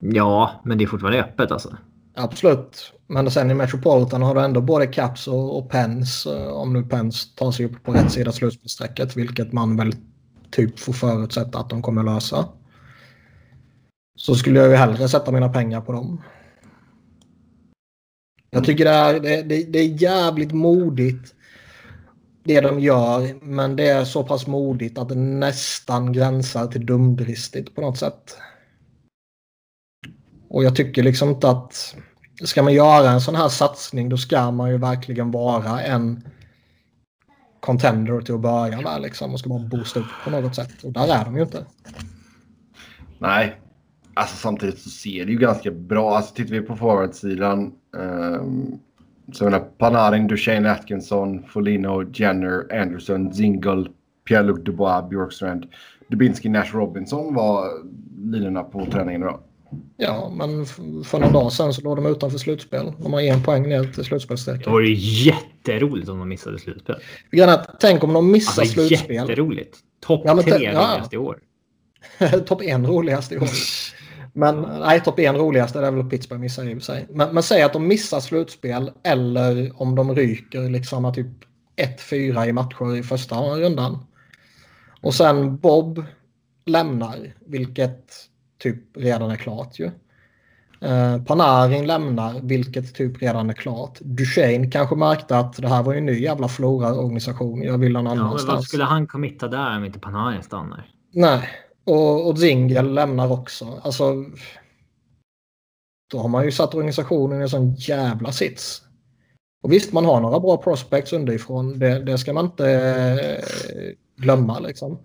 Ja, 0.04 0.62
men 0.66 0.78
det 0.78 0.84
är 0.84 0.88
fortfarande 0.88 1.24
öppet 1.24 1.52
alltså. 1.52 1.78
Absolut. 2.16 2.94
Men 3.08 3.32
sen 3.32 3.52
i 3.52 3.54
Metropolitan 3.54 4.22
har 4.22 4.36
du 4.36 4.42
ändå 4.42 4.62
både 4.62 4.88
Caps 4.88 5.28
och, 5.28 5.58
och 5.58 5.70
Pens. 5.70 6.26
eh, 6.26 6.48
Om 6.48 6.74
nu 6.74 6.84
Pens 6.84 7.36
tar 7.36 7.52
sig 7.52 7.66
upp 7.66 7.84
på 7.84 7.92
rätt 7.92 8.12
sida 8.12 8.32
slutspelsstrecket. 8.32 9.18
Vilket 9.18 9.54
man 9.54 9.78
väl 9.78 9.96
typ 10.52 10.80
får 10.80 10.94
förutsätta 10.94 11.60
att 11.60 11.70
de 11.70 11.82
kommer 11.82 12.04
lösa. 12.04 12.50
Så 14.16 14.36
skulle 14.36 14.60
jag 14.60 14.70
ju 14.70 14.76
hellre 14.76 15.08
sätta 15.08 15.32
mina 15.32 15.50
pengar 15.50 15.82
på 15.82 15.92
dem. 15.92 16.22
Jag 18.50 18.64
tycker 18.64 18.86
det 18.86 18.92
är, 18.92 19.20
det, 19.20 19.42
det, 19.42 19.64
det 19.64 19.80
är 19.80 20.02
jävligt 20.02 20.52
modigt. 20.52 21.36
Det 22.44 22.62
de 22.62 22.80
gör. 22.80 23.46
Men 23.46 23.76
det 23.76 23.88
är 23.88 24.06
så 24.06 24.24
pass 24.24 24.48
modigt 24.48 24.98
att 24.98 25.10
det 25.10 25.16
nästan 25.16 26.14
gränsar 26.14 26.68
till 26.68 26.86
dumdristigt 26.86 27.76
på 27.76 27.82
något 27.82 27.98
sätt. 27.98 28.38
Och 30.50 30.64
jag 30.64 30.76
tycker 30.76 31.04
liksom 31.04 31.30
inte 31.30 31.50
att 31.50 31.96
ska 32.44 32.64
man 32.64 32.74
göra 32.74 33.12
en 33.12 33.22
sån 33.22 33.36
här 33.36 33.50
satsning 33.50 34.10
då 34.10 34.18
ska 34.18 34.52
man 34.52 34.70
ju 34.70 34.78
verkligen 34.78 35.32
vara 35.32 35.82
en 35.82 36.28
contender 37.60 38.22
till 38.22 38.36
att 38.36 38.42
börja 38.42 38.82
med 38.82 39.02
liksom 39.02 39.34
och 39.34 39.40
ska 39.40 39.50
bara 39.50 39.60
boosta 39.60 40.00
upp 40.00 40.06
på 40.24 40.30
något 40.30 40.56
sätt. 40.56 40.84
Och 40.84 40.92
där 40.92 41.08
är 41.08 41.26
de 41.26 41.36
ju 41.36 41.42
inte. 41.42 41.66
Nej, 43.20 43.62
alltså 44.14 44.36
samtidigt 44.36 44.80
så 44.80 44.90
ser 44.90 45.26
det 45.26 45.32
ju 45.32 45.38
ganska 45.38 45.72
bra. 45.72 46.16
Alltså 46.16 46.36
tittar 46.36 46.52
vi 46.52 46.62
på 46.62 46.76
forwardsidan. 46.76 47.72
Um, 47.98 48.80
så 49.32 49.44
jag 49.44 49.52
menar 49.52 49.66
Panarin, 49.78 50.28
Duchene 50.28 50.72
Atkinson, 50.72 51.44
Folino, 51.48 52.04
Jenner, 52.14 52.82
Anderson, 52.82 53.34
Zingle, 53.34 53.86
Pierre-Luc 54.30 54.64
Dubois, 54.64 55.10
Bjorkstrand, 55.10 55.66
Dubinsky, 56.08 56.50
Nash 56.50 56.76
Robinson 56.76 57.34
var 57.36 57.66
linorna 58.32 58.64
på 58.64 58.86
träningen 58.86 59.22
idag. 59.22 59.40
Ja, 59.98 60.32
men 60.36 60.66
för 61.04 61.20
någon 61.20 61.34
dag 61.34 61.52
sedan 61.52 61.74
så 61.74 61.82
låg 61.82 61.96
de 61.98 62.06
utanför 62.06 62.38
slutspel. 62.38 62.92
De 63.00 63.14
har 63.14 63.22
en 63.22 63.44
poäng 63.44 63.70
ner 63.70 63.84
till 63.84 63.92
Det 63.96 64.04
slutspelsstrecket. 64.04 64.68
vore 64.68 64.88
ju 64.88 64.96
jätteroligt 65.32 66.10
om 66.10 66.20
de 66.20 66.30
missade 66.30 66.60
slutspel. 66.60 66.96
Att 67.50 67.76
Tänk 67.80 68.04
om 68.04 68.14
de 68.14 68.32
missar 68.32 68.62
Alltså 68.62 68.74
slutspel. 68.88 69.16
jätteroligt. 69.16 69.78
Topp 70.00 70.22
Ja, 70.26 70.42
tre 70.42 70.64
ja. 70.64 70.72
roligaste 70.72 71.16
i 71.16 71.20
år. 71.20 71.38
topp 72.46 72.62
en 72.62 72.88
roligaste 72.88 73.36
i 73.36 73.38
år. 73.38 73.48
Men 74.34 74.62
nej, 74.62 75.02
topp 75.02 75.20
en 75.20 75.38
roligaste 75.38 75.80
det 75.80 75.88
är 75.88 75.92
väl 75.92 76.10
Pittsburgh 76.10 76.42
missar 76.42 76.64
i 76.64 76.74
och 76.74 76.78
för 76.78 76.86
sig. 76.86 77.08
Men, 77.10 77.34
men 77.34 77.44
säg 77.44 77.62
att 77.62 77.74
de 77.74 77.88
missar 77.88 78.20
slutspel 78.20 78.92
eller 79.04 79.82
om 79.82 79.96
de 79.96 80.16
ryker 80.16 80.70
liksom 80.70 81.06
att 81.06 81.16
typ 81.16 81.28
1-4 81.76 82.46
i 82.48 82.54
matcher 82.54 82.96
i 82.96 83.04
första 83.04 83.36
rundan. 83.36 84.06
Och 85.02 85.14
sen 85.14 85.58
Bob 85.58 86.04
lämnar, 86.66 87.34
vilket 87.46 88.12
typ 88.58 88.98
redan 88.98 89.32
är 89.32 89.36
klart 89.36 89.80
ju. 89.80 89.92
Eh, 90.82 91.24
Panarin 91.24 91.88
lämnar, 91.88 92.40
vilket 92.42 92.96
typ 92.96 93.22
redan 93.22 93.50
är 93.50 93.54
klart. 93.54 94.00
Duchene 94.02 94.72
kanske 94.72 94.96
märkte 94.96 95.38
att 95.38 95.54
det 95.58 95.68
här 95.68 95.84
var 95.84 95.94
ju 95.94 95.98
en 95.98 96.06
ny 96.06 96.20
jävla 96.22 96.48
flora-organisation. 96.48 97.64
Jag 97.64 97.78
vill 97.78 97.94
någon 97.94 98.06
Ja, 98.06 98.12
men 98.16 98.20
annanstans. 98.20 98.56
vad 98.56 98.64
skulle 98.64 98.84
han 98.84 99.08
committa 99.08 99.48
där 99.48 99.78
om 99.78 99.86
inte 99.86 100.00
Panarin 100.00 100.44
stannar? 100.44 100.86
Nej, 101.14 101.50
och, 101.86 102.30
och 102.30 102.40
Zingel 102.40 102.94
lämnar 102.94 103.32
också. 103.32 103.82
Alltså, 103.84 104.26
då 106.12 106.20
har 106.20 106.30
man 106.30 106.46
ju 106.46 106.52
satt 106.52 106.76
organisationen 106.76 107.40
i 107.40 107.44
en 107.44 107.50
sån 107.50 107.76
jävla 107.76 108.32
sits. 108.32 108.82
Och 109.64 109.72
visst, 109.72 109.94
man 109.94 110.06
har 110.06 110.22
några 110.22 110.40
bra 110.40 110.58
prospects 110.58 111.14
underifrån. 111.14 111.80
Det, 111.80 112.00
det 112.00 112.18
ska 112.18 112.34
man 112.34 112.46
inte 112.46 112.72
eh, 112.72 114.24
glömma 114.24 114.60
liksom. 114.60 115.00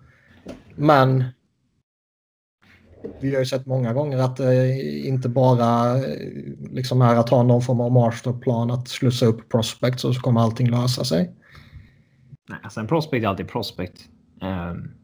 Men 0.74 1.24
vi 3.20 3.32
har 3.32 3.38
ju 3.38 3.46
sett 3.46 3.66
många 3.66 3.92
gånger 3.92 4.18
att 4.18 4.36
det 4.36 4.82
inte 5.06 5.28
bara 5.28 5.96
eh, 5.96 6.02
liksom 6.70 7.02
är 7.02 7.16
att 7.16 7.28
ha 7.28 7.42
någon 7.42 7.62
form 7.62 7.80
av 7.80 7.92
masterplan 7.92 8.70
att 8.70 8.88
slussa 8.88 9.26
upp 9.26 9.48
prospects 9.48 10.04
och 10.04 10.14
så 10.14 10.20
kommer 10.20 10.40
allting 10.40 10.70
lösa 10.70 11.04
sig. 11.04 11.34
Nej, 12.48 12.58
alltså 12.62 12.80
en 12.80 12.86
prospect 12.86 13.24
är 13.24 13.28
alltid 13.28 13.48
prospect. 13.48 14.00
Um, 14.42 14.97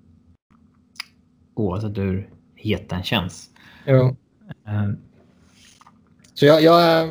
oavsett 1.54 1.98
hur 1.98 2.28
het 2.56 2.88
den 2.88 3.02
känns. 3.02 3.50
Ja. 3.84 4.14
Um, 4.68 4.98
Så 6.34 6.46
jag, 6.46 6.62
jag 6.62 6.82
är... 6.82 7.06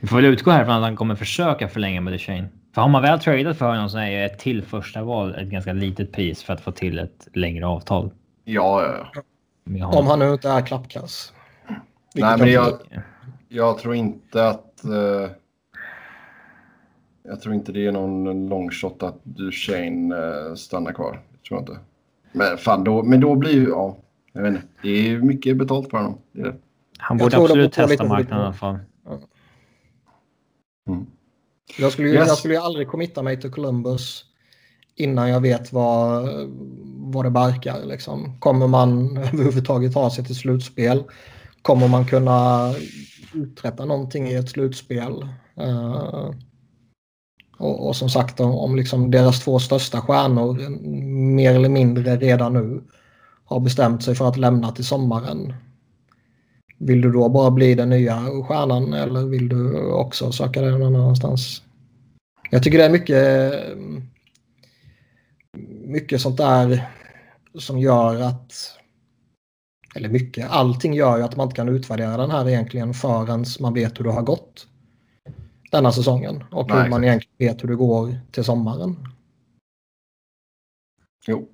vi 0.00 0.06
får 0.06 0.16
väl 0.16 0.24
utgå 0.24 0.50
härifrån 0.50 0.74
att 0.74 0.82
han 0.82 0.96
kommer 0.96 1.14
försöka 1.14 1.68
förlänga 1.68 2.00
med 2.00 2.12
Duchene. 2.12 2.48
För 2.74 2.82
har 2.82 2.88
man 2.88 3.02
väl 3.02 3.20
tradat 3.20 3.58
för 3.58 3.68
honom 3.68 3.88
så 3.88 3.98
är 3.98 4.26
ett 4.26 4.38
till 4.38 4.62
första 4.62 5.02
val 5.02 5.34
ett 5.34 5.48
ganska 5.48 5.72
litet 5.72 6.12
pris 6.12 6.42
för 6.42 6.52
att 6.52 6.60
få 6.60 6.72
till 6.72 6.98
ett 6.98 7.28
längre 7.32 7.66
avtal. 7.66 8.10
Ja, 8.44 8.82
ja, 8.82 9.22
ja. 9.64 9.86
Om 9.86 10.06
han 10.06 10.18
nu 10.18 10.32
inte 10.32 10.48
är 10.48 10.66
klappkass. 10.66 11.32
Nej, 12.14 12.38
men 12.38 12.52
jag 12.52 12.78
jag, 13.48 13.78
tror 13.78 13.94
inte 13.94 14.48
att... 14.48 14.84
eh, 14.84 15.30
jag 17.22 17.40
tror 17.40 17.54
inte 17.54 17.72
det 17.72 17.86
är 17.86 17.92
någon 17.92 18.48
long 18.48 18.70
shot 18.70 19.02
att 19.02 19.24
Duchene 19.24 20.16
uh, 20.16 20.54
stannar 20.54 20.92
kvar. 20.92 21.20
Tror 21.48 21.60
jag 21.60 21.60
inte. 21.60 21.78
Men 22.32 22.58
fan, 22.58 22.84
då, 22.84 23.02
men 23.02 23.20
då 23.20 23.34
blir 23.34 23.52
ju... 23.52 23.68
Ja, 23.68 23.96
jag 24.32 24.42
vet 24.42 24.54
inte. 24.54 24.66
Det 24.82 25.10
är 25.10 25.18
mycket 25.18 25.56
betalt 25.56 25.90
för 25.90 25.96
honom. 25.96 26.18
Det 26.32 26.42
det. 26.42 26.54
Han 26.98 27.18
Jag 27.18 27.30
borde 27.30 27.42
absolut 27.42 27.70
på 27.70 27.74
testa 27.74 27.90
lite 27.90 28.04
marknaden 28.04 28.42
i 28.42 28.44
alla 28.44 28.52
fall. 28.52 28.78
Mm. 30.88 31.06
Jag 31.78 31.92
skulle, 31.92 32.08
ju, 32.08 32.14
yes. 32.14 32.28
jag 32.28 32.38
skulle 32.38 32.54
ju 32.54 32.60
aldrig 32.60 32.88
committa 32.88 33.22
mig 33.22 33.40
till 33.40 33.50
Columbus 33.50 34.24
innan 34.96 35.28
jag 35.28 35.40
vet 35.40 35.72
vad, 35.72 36.28
vad 36.96 37.24
det 37.24 37.30
barkar. 37.30 37.84
Liksom. 37.84 38.38
Kommer 38.40 38.66
man 38.66 39.16
överhuvudtaget 39.32 39.92
ta 39.92 40.10
sig 40.10 40.24
till 40.24 40.36
slutspel? 40.36 41.04
Kommer 41.62 41.88
man 41.88 42.06
kunna 42.06 42.70
uträtta 43.34 43.84
någonting 43.84 44.28
i 44.28 44.34
ett 44.34 44.48
slutspel? 44.48 45.26
Uh, 45.60 46.30
och, 47.60 47.88
och, 47.88 47.96
som 47.96 48.08
sagt 48.08 48.40
om, 48.40 48.54
om 48.54 48.76
liksom 48.76 49.10
deras 49.10 49.40
två 49.40 49.58
största 49.58 50.00
stjärnor 50.00 50.62
eh, 50.62 50.70
mer 51.10 51.54
eller 51.54 51.68
mindre 51.68 52.16
redan 52.16 52.52
nu 52.52 52.82
har 53.44 53.60
bestämt 53.60 54.02
sig 54.02 54.14
för 54.14 54.28
att 54.28 54.36
lämna 54.36 54.72
till 54.72 54.84
sommaren. 54.84 55.54
Vill 56.78 57.00
du 57.00 57.12
då 57.12 57.28
bara 57.28 57.50
bli 57.50 57.74
den 57.74 57.88
nya 57.90 58.26
stjärnan 58.48 58.92
eller 58.92 59.26
vill 59.26 59.48
du 59.48 59.92
också 59.92 60.32
söka 60.32 60.60
dig 60.60 60.70
någon 60.70 60.96
annanstans? 60.96 61.62
Jag 62.50 62.62
tycker 62.62 62.78
det 62.78 62.84
är 62.84 62.90
mycket, 62.90 63.52
eh, 63.54 63.60
mycket 65.84 66.20
sånt 66.20 66.36
där 66.36 66.88
som 67.58 67.78
gör 67.78 68.20
att 68.20 68.52
eller 69.94 70.08
mycket, 70.08 70.50
allting 70.50 70.94
gör 70.94 71.16
ju 71.16 71.22
att 71.22 71.36
man 71.36 71.44
inte 71.44 71.56
kan 71.56 71.68
utvärdera 71.68 72.16
den 72.16 72.30
här 72.30 72.48
egentligen 72.48 72.94
förrän 72.94 73.44
man 73.60 73.74
vet 73.74 73.98
hur 73.98 74.04
det 74.04 74.12
har 74.12 74.22
gått 74.22 74.66
denna 75.70 75.92
säsongen 75.92 76.44
och 76.50 76.68
Nej, 76.68 76.82
hur 76.82 76.90
man 76.90 77.04
egentligen 77.04 77.34
vet 77.38 77.62
hur 77.62 77.68
det 77.68 77.76
går 77.76 78.18
till 78.30 78.44
sommaren. 78.44 78.96
Jo. 81.26 81.48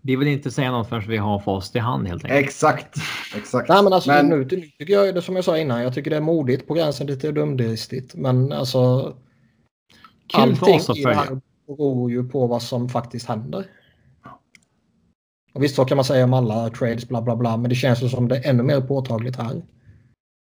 Vi 0.00 0.16
vill 0.16 0.28
inte 0.28 0.50
säga 0.50 0.70
något 0.70 0.88
förrän 0.88 1.08
vi 1.08 1.16
har 1.16 1.38
fast 1.38 1.76
i 1.76 1.78
hand 1.78 2.08
helt 2.08 2.24
enkelt. 2.24 2.44
Exakt. 2.44 2.96
Exakt. 3.36 3.68
Nej, 3.68 3.82
men 3.82 3.92
alltså, 3.92 4.10
men... 4.10 4.28
Nu, 4.28 4.36
nu 4.36 4.44
tycker 4.44 4.92
jag 4.94 5.14
det 5.14 5.22
som 5.22 5.36
jag 5.36 5.44
sa 5.44 5.58
innan. 5.58 5.82
Jag 5.82 5.94
tycker 5.94 6.10
det 6.10 6.16
är 6.16 6.20
modigt 6.20 6.66
på 6.66 6.74
gränsen 6.74 7.06
lite 7.06 7.32
dumdristigt. 7.32 8.14
Men 8.14 8.52
alltså. 8.52 9.14
Kul 10.26 10.40
allting 10.42 10.96
i 10.96 11.04
det 11.04 11.14
här 11.14 11.40
beror 11.66 12.10
ju 12.10 12.28
på 12.28 12.46
vad 12.46 12.62
som 12.62 12.88
faktiskt 12.88 13.28
händer. 13.28 13.66
Och 15.54 15.62
visst 15.62 15.76
så 15.76 15.84
kan 15.84 15.96
man 15.96 16.04
säga 16.04 16.24
om 16.24 16.34
alla 16.34 16.70
trades 16.70 17.08
bla 17.08 17.22
bla 17.22 17.36
bla. 17.36 17.56
Men 17.56 17.68
det 17.68 17.74
känns 17.74 18.10
som 18.10 18.28
det 18.28 18.36
är 18.36 18.50
ännu 18.50 18.62
mer 18.62 18.80
påtagligt 18.80 19.36
här. 19.36 19.62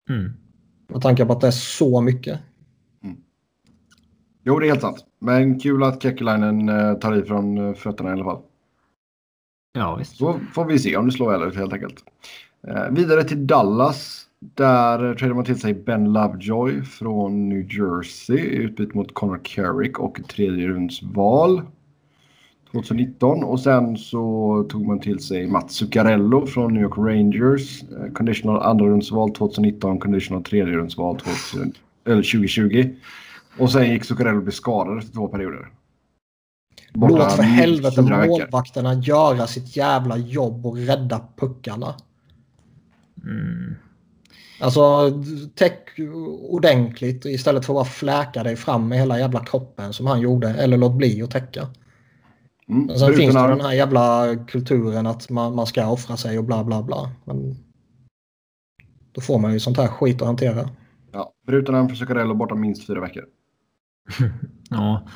Mm. 0.10 0.34
Med 0.88 1.02
tanke 1.02 1.26
på 1.26 1.34
att 1.34 1.42
det 1.42 1.48
är 1.48 1.52
så 1.52 2.02
mycket. 2.02 2.40
Jo, 4.48 4.60
det 4.60 4.66
är 4.66 4.70
helt 4.70 4.82
sant. 4.82 5.06
Men 5.20 5.60
kul 5.60 5.84
att 5.84 6.04
Kekkelainen 6.04 6.70
eh, 6.70 6.94
tar 6.94 7.16
i 7.16 7.24
från 7.24 7.58
eh, 7.58 7.74
fötterna 7.74 8.10
i 8.10 8.14
alla 8.14 8.24
fall. 8.24 8.42
Ja, 9.74 9.96
visst. 9.96 10.18
Så 10.18 10.40
får 10.54 10.66
vi 10.66 10.80
se 10.80 10.98
om 10.98 11.06
det 11.06 11.12
slår 11.12 11.48
ut 11.48 11.56
helt 11.56 11.74
enkelt. 11.74 12.04
Eh, 12.68 12.90
vidare 12.92 13.24
till 13.24 13.48
Dallas. 13.48 14.22
Där 14.40 15.14
tradar 15.16 15.34
man 15.34 15.46
till 15.46 15.60
sig 15.60 15.74
Ben 15.74 16.14
Lovejoy 16.14 16.82
från 16.82 17.50
New 17.50 17.74
Jersey 17.74 18.40
i 18.40 18.56
utbyte 18.56 18.98
mot 18.98 19.14
Connor 19.14 19.40
Carrick 19.44 20.00
och 20.00 20.20
tredje 20.28 20.68
rundsval 20.68 21.62
2019. 22.72 23.44
Och 23.44 23.60
sen 23.60 23.98
så 23.98 24.66
tog 24.70 24.88
man 24.88 25.00
till 25.00 25.20
sig 25.20 25.48
Mats 25.48 25.74
Zuccarello 25.74 26.46
från 26.46 26.74
New 26.74 26.84
York 26.84 26.98
Rangers. 26.98 27.84
Eh, 27.84 28.14
conditional 28.14 28.62
andra 28.62 28.86
rundsval 28.86 29.32
2019, 29.32 30.00
conditional 30.00 30.44
tredje 30.44 30.76
rundsval 30.76 31.20
2020. 32.06 32.96
Och 33.60 33.72
sen 33.72 33.90
gick 33.90 34.04
Zuccarello 34.04 34.42
bli 34.42 34.52
skadad 34.52 34.98
efter 34.98 35.14
två 35.14 35.28
perioder. 35.28 35.72
Borta 36.94 37.16
Låt 37.16 37.34
för 37.34 37.44
helvete 37.44 38.02
målvakterna 38.02 38.94
göra 38.94 39.48
sitt 39.48 39.78
jävla 39.78 40.18
jobb 40.18 40.66
och 40.66 40.78
rädda 40.78 41.28
puckarna. 41.36 41.96
Mm. 43.24 43.76
Alltså 44.60 45.12
täck 45.56 46.00
ordentligt 46.42 47.26
istället 47.26 47.66
för 47.66 47.74
att 47.74 47.78
bara 47.78 47.86
fläka 47.86 48.44
dig 48.44 48.56
fram 48.56 48.88
med 48.88 48.98
hela 48.98 49.20
jävla 49.20 49.46
kroppen 49.46 49.94
som 49.94 50.08
han 50.08 50.22
gjorde. 50.22 50.50
Eller 50.50 50.78
låt 50.78 50.94
bli 50.94 51.22
att 51.22 51.32
täcka. 51.32 51.68
Mm. 52.70 52.98
Sen 52.98 53.14
finns 53.14 53.36
det 53.36 53.48
den 53.48 53.62
här 53.62 53.74
jävla 53.74 54.36
kulturen 54.48 55.08
att 55.08 55.30
man, 55.30 55.56
man 55.56 55.68
ska 55.68 55.88
offra 55.88 56.18
sig 56.18 56.38
och 56.38 56.44
bla 56.44 56.64
bla 56.64 56.84
bla. 56.84 57.12
Men 57.26 57.56
då 59.12 59.22
får 59.22 59.40
man 59.40 59.54
ju 59.54 59.60
sånt 59.60 59.78
här 59.78 59.88
skit 59.88 60.22
att 60.22 60.28
hantera. 60.28 60.70
Ja, 61.12 61.34
bruten 61.48 61.76
arm 61.76 61.90
för 61.90 61.96
Zuccarello 61.96 62.34
borta 62.34 62.56
minst 62.56 62.88
fyra 62.88 63.02
veckor. 63.02 63.26
ja. 64.70 65.08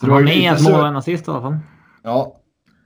Så 0.00 0.06
det 0.06 0.12
var 0.12 0.22
med 0.22 0.52
ett 0.52 0.62
mål 0.62 0.80
och 0.80 0.86
en 0.86 0.96
assist 0.96 1.28
i 1.28 1.30
alla 1.30 1.40
fall. 1.40 1.58
Ja, 2.02 2.40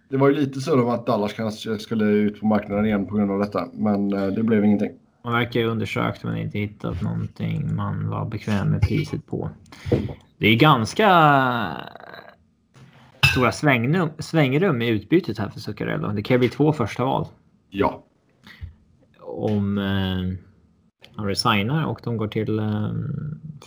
det 0.08 0.16
var 0.16 0.28
ju 0.28 0.34
lite 0.34 0.60
så 0.60 0.90
att 0.90 1.06
Dallas 1.06 1.32
kanske 1.32 1.78
skulle 1.78 2.04
ut 2.04 2.40
på 2.40 2.46
marknaden 2.46 2.86
igen 2.86 3.06
på 3.06 3.16
grund 3.16 3.30
av 3.30 3.38
detta. 3.38 3.68
Men 3.72 4.12
eh, 4.12 4.26
det 4.26 4.42
blev 4.42 4.64
ingenting. 4.64 4.90
Man 5.24 5.32
verkar 5.32 5.60
ju 5.60 5.66
undersökt 5.66 6.24
men 6.24 6.36
inte 6.36 6.58
hittat 6.58 7.02
någonting 7.02 7.74
man 7.74 8.08
var 8.08 8.24
bekväm 8.24 8.68
med 8.68 8.80
priset 8.80 9.26
på. 9.26 9.50
Det 10.38 10.48
är 10.48 10.56
ganska 10.56 11.08
stora 13.32 13.52
svängrum, 13.52 14.08
svängrum 14.18 14.82
i 14.82 14.88
utbytet 14.88 15.38
här 15.38 15.48
för 15.48 15.60
Zuccarello. 15.60 16.08
Det 16.08 16.22
kan 16.22 16.38
bli 16.38 16.48
två 16.48 16.72
första 16.72 17.04
val. 17.04 17.26
Ja. 17.70 18.04
Om 19.20 19.78
eh, 19.78 20.38
han 21.16 21.26
resignar 21.26 21.84
och 21.84 22.00
de 22.04 22.16
går 22.16 22.28
till 22.28 22.58
eh, 22.58 22.90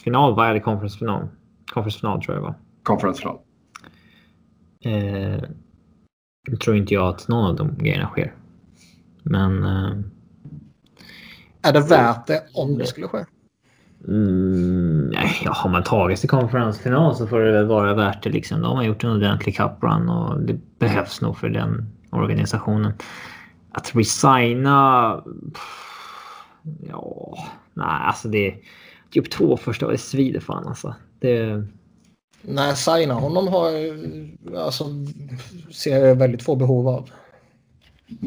final. 0.03 0.35
Vad 0.35 0.47
är 0.47 0.53
det? 0.53 0.59
Conference 0.59 0.97
final? 0.97 1.27
Conference 1.73 1.99
final 1.99 2.21
tror 2.21 2.35
jag 2.35 2.41
va? 2.41 2.55
Conference 2.83 3.21
final. 3.21 3.39
Eh, 4.85 5.41
nu 6.47 6.57
tror 6.57 6.75
inte 6.75 6.93
jag 6.93 7.07
att 7.07 7.27
någon 7.27 7.45
av 7.45 7.55
de 7.55 7.77
grejerna 7.77 8.07
sker. 8.07 8.33
Men... 9.23 9.63
Eh, 9.63 9.97
är 11.61 11.73
det 11.73 11.81
värt 11.81 12.27
det 12.27 12.43
om 12.53 12.77
det 12.77 12.85
skulle 12.85 13.07
ske? 13.07 13.25
Mm, 14.07 15.07
nej, 15.07 15.41
ja, 15.43 15.51
har 15.51 15.69
man 15.69 15.83
tagit 15.83 16.19
sig 16.19 16.29
konferensfinal 16.29 17.15
så 17.15 17.27
får 17.27 17.39
det 17.39 17.51
väl 17.51 17.65
vara 17.65 17.93
värt 17.93 18.23
det. 18.23 18.29
Liksom. 18.29 18.61
De 18.61 18.75
har 18.75 18.83
gjort 18.83 19.03
en 19.03 19.11
ordentlig 19.11 19.57
cuprun 19.57 20.09
och 20.09 20.41
det 20.41 20.79
behövs 20.79 21.21
nog 21.21 21.37
för 21.37 21.49
den 21.49 21.89
organisationen. 22.09 22.93
Att 23.71 23.95
resigna... 23.95 25.23
Ja, 26.89 27.37
nej, 27.73 27.87
alltså 28.07 28.27
det... 28.27 28.55
Typ 29.09 29.31
två 29.31 29.57
första, 29.57 29.87
det 29.87 29.97
svider 29.97 30.39
fan 30.39 30.67
alltså. 30.67 30.95
Det... 31.25 31.67
Nej, 32.41 32.75
signa 32.75 33.13
honom 33.13 33.47
har 33.47 33.71
alltså, 34.57 34.85
ser 35.71 36.05
jag 36.05 36.15
väldigt 36.15 36.43
få 36.43 36.55
behov 36.55 36.87
av. 36.87 37.09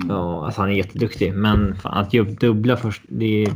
Ja, 0.09 0.47
alltså 0.47 0.61
han 0.61 0.71
är 0.71 0.75
jätteduktig. 0.75 1.35
Men 1.35 1.77
fan, 1.77 1.99
att 1.99 2.15
göra 2.15 2.31
dubbla 2.31 2.77
först, 2.77 3.03
det 3.09 3.45
är 3.45 3.53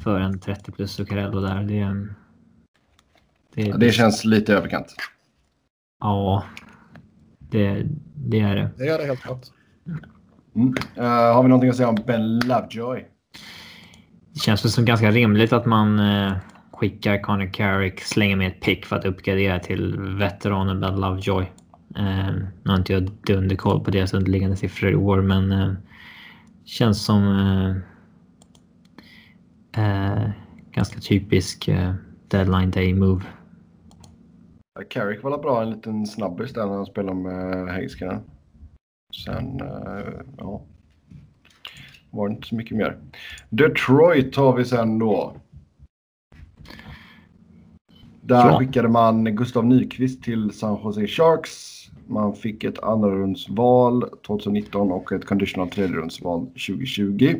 för 0.00 0.20
en 0.20 0.40
30 0.40 0.72
plus 0.72 0.92
Zuccarello 0.92 1.40
där. 1.40 1.62
Det, 1.62 2.06
det, 3.54 3.68
ja, 3.68 3.76
det 3.76 3.92
känns 3.92 4.24
lite 4.24 4.54
överkant. 4.54 4.94
Ja, 6.00 6.44
det, 7.38 7.86
det 8.14 8.40
är 8.40 8.56
det. 8.56 8.70
Det 8.76 8.84
gör 8.84 8.98
det 8.98 9.04
helt 9.04 9.20
klart. 9.20 9.46
Mm. 10.54 10.74
Uh, 10.98 11.04
har 11.04 11.42
vi 11.42 11.48
någonting 11.48 11.70
att 11.70 11.76
säga 11.76 11.88
om 11.88 11.98
Ben 12.06 12.38
Lovejoy? 12.38 13.06
Det 14.32 14.40
känns 14.40 14.64
väl 14.64 14.72
som 14.72 14.84
ganska 14.84 15.10
rimligt 15.10 15.52
att 15.52 15.66
man 15.66 16.00
uh, 16.00 16.32
skickar 16.78 17.22
Connor 17.22 17.52
Carrick, 17.52 18.00
slänger 18.00 18.36
med 18.36 18.48
ett 18.48 18.60
pick 18.60 18.86
för 18.86 18.96
att 18.96 19.04
uppgradera 19.04 19.58
till 19.58 20.00
veteranen 20.00 20.80
Ben 20.80 21.00
Lovejoy. 21.00 21.42
Eh, 21.96 22.34
nu 22.62 22.70
har 22.70 22.76
inte 22.76 22.92
jag 22.92 23.10
dunderkoll 23.26 23.84
på 23.84 23.90
deras 23.90 24.14
underliggande 24.14 24.56
siffror 24.56 24.90
i 24.90 24.94
år, 24.94 25.22
men 25.22 25.52
eh, 25.52 25.72
känns 26.64 27.04
som 27.04 27.22
eh, 29.74 29.84
eh 29.84 30.30
ganska 30.72 31.00
typisk 31.00 31.68
eh, 31.68 31.94
deadline 32.28 32.70
day 32.70 32.94
move. 32.94 33.24
Carrick 34.90 35.22
var 35.22 35.38
bra 35.38 35.62
en 35.62 35.70
liten 35.70 36.06
snabbis 36.06 36.52
där 36.52 36.66
när 36.66 36.74
han 36.74 36.86
spelade 36.86 37.18
med 37.18 37.68
eh, 37.68 37.74
Heiskanen. 37.74 38.20
Sen, 39.24 39.60
ja. 40.36 40.62
Var 42.10 42.28
det 42.28 42.34
inte 42.34 42.48
så 42.48 42.54
mycket 42.54 42.76
mer. 42.76 42.98
Detroit 43.48 44.36
har 44.36 44.56
vi 44.56 44.64
sen 44.64 44.98
då. 44.98 45.34
Där 48.28 48.46
ja. 48.46 48.58
skickade 48.58 48.88
man 48.88 49.24
Gustav 49.24 49.66
Nyqvist 49.66 50.22
till 50.22 50.50
San 50.50 50.78
Jose 50.84 51.06
Sharks. 51.06 51.84
Man 52.06 52.34
fick 52.34 52.64
ett 52.64 52.78
andrarumsval 52.78 54.04
2019 54.26 54.92
och 54.92 55.12
ett 55.12 55.26
conditional 55.26 55.70
tredjerumsval 55.70 56.46
2020. 56.46 57.34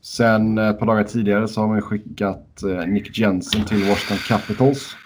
Sen 0.00 0.58
ett 0.58 0.78
par 0.78 0.86
dagar 0.86 1.04
tidigare 1.04 1.48
så 1.48 1.60
har 1.60 1.68
man 1.68 1.82
skickat 1.82 2.62
eh, 2.62 2.86
Nick 2.86 3.18
Jensen 3.18 3.64
till 3.64 3.88
Washington 3.88 4.38
Capitals. 4.38 4.96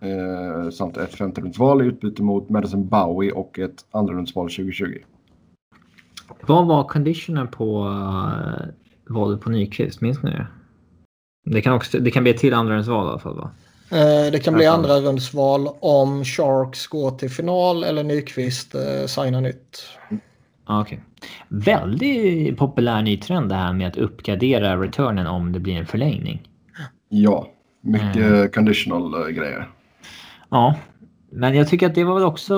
Eh, 0.00 0.70
samt 0.70 0.96
ett 0.96 1.14
femterumsval 1.14 1.82
i 1.82 1.84
utbyte 1.84 2.22
mot 2.22 2.48
Madison 2.48 2.88
Bowie 2.88 3.32
och 3.32 3.58
ett 3.58 3.84
andrarumsval 3.90 4.46
2020. 4.50 4.98
Vad 6.40 6.66
var 6.66 6.84
conditionen 6.84 7.48
på 7.48 7.84
uh, 7.84 8.68
valet 9.08 9.40
på 9.40 9.50
Nyqvist? 9.50 10.00
Minns 10.00 10.22
ni 10.22 10.30
det? 10.30 10.46
Det 11.44 11.62
kan, 11.62 11.72
också, 11.72 11.98
det 11.98 12.10
kan 12.10 12.22
bli 12.22 12.32
ett 12.32 12.38
till 12.38 12.54
andrarumsval 12.54 13.06
i 13.06 13.08
alla 13.08 13.18
fall 13.18 13.36
va? 13.36 13.50
Eh, 13.92 14.32
det 14.32 14.44
kan 14.44 14.54
bli 14.54 14.66
andra 14.66 15.00
rundsval 15.00 15.68
om 15.80 16.24
Sharks 16.24 16.86
går 16.86 17.10
till 17.10 17.30
final 17.30 17.84
eller 17.84 18.04
Nyqvist 18.04 18.74
eh, 18.74 19.06
signar 19.06 19.40
nytt. 19.40 19.82
Okay. 20.80 20.98
Väldigt 21.48 22.58
populär 22.58 23.02
ny 23.02 23.16
trend 23.16 23.48
det 23.48 23.54
här 23.54 23.72
med 23.72 23.88
att 23.88 23.96
uppgradera 23.96 24.82
returnen 24.82 25.26
om 25.26 25.52
det 25.52 25.60
blir 25.60 25.76
en 25.76 25.86
förlängning. 25.86 26.48
Ja. 27.08 27.48
Mycket 27.80 28.16
Mm. 28.16 28.50
conditional 28.50 29.14
eh, 29.14 29.28
grejer. 29.28 29.68
Ja, 30.50 30.74
men 31.30 31.54
jag 31.54 31.68
tycker 31.68 31.86
att 31.86 31.94
det 31.94 32.04
var 32.04 32.14
väl 32.14 32.24
också... 32.24 32.54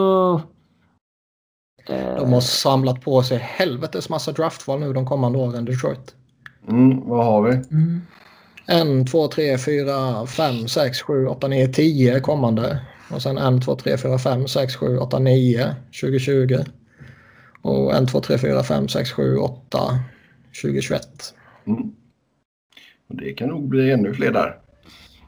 eh, 1.88 2.16
De 2.16 2.32
har 2.32 2.40
samlat 2.40 3.00
på 3.00 3.22
sig 3.22 3.38
helvetes 3.38 4.08
massa 4.08 4.32
draftval 4.32 4.80
nu 4.80 4.92
de 4.92 5.06
kommande 5.06 5.38
åren, 5.38 5.64
Detroit. 5.64 6.14
Mm, 6.68 7.08
vad 7.08 7.24
har 7.24 7.42
vi? 7.42 7.50
Mm. 7.52 8.02
En, 8.66 9.06
två, 9.06 9.28
tre, 9.28 9.58
fyra, 9.58 10.26
fem, 10.26 10.68
sex, 10.68 11.02
sju, 11.02 11.26
åtta, 11.26 11.48
nio, 11.48 11.68
tio 11.68 12.20
kommande. 12.20 12.80
Och 13.10 13.22
sen 13.22 13.38
en, 13.38 13.60
två, 13.60 13.76
tre, 13.76 13.96
fyra, 13.98 14.18
fem, 14.18 14.48
sex, 14.48 14.76
sju, 14.76 14.98
åtta, 14.98 15.18
nio 15.18 15.74
2020. 16.00 16.58
Och 17.62 17.94
en, 17.94 18.06
två, 18.06 18.20
tre, 18.20 18.38
fyra, 18.38 18.62
fem, 18.62 18.88
sex, 18.88 19.12
sju, 19.12 19.36
åtta 19.36 19.98
2021. 20.62 21.34
Mm. 21.66 21.92
Och 23.08 23.16
det 23.16 23.32
kan 23.32 23.48
nog 23.48 23.68
bli 23.68 23.90
ännu 23.90 24.14
fler 24.14 24.32
där. 24.32 24.58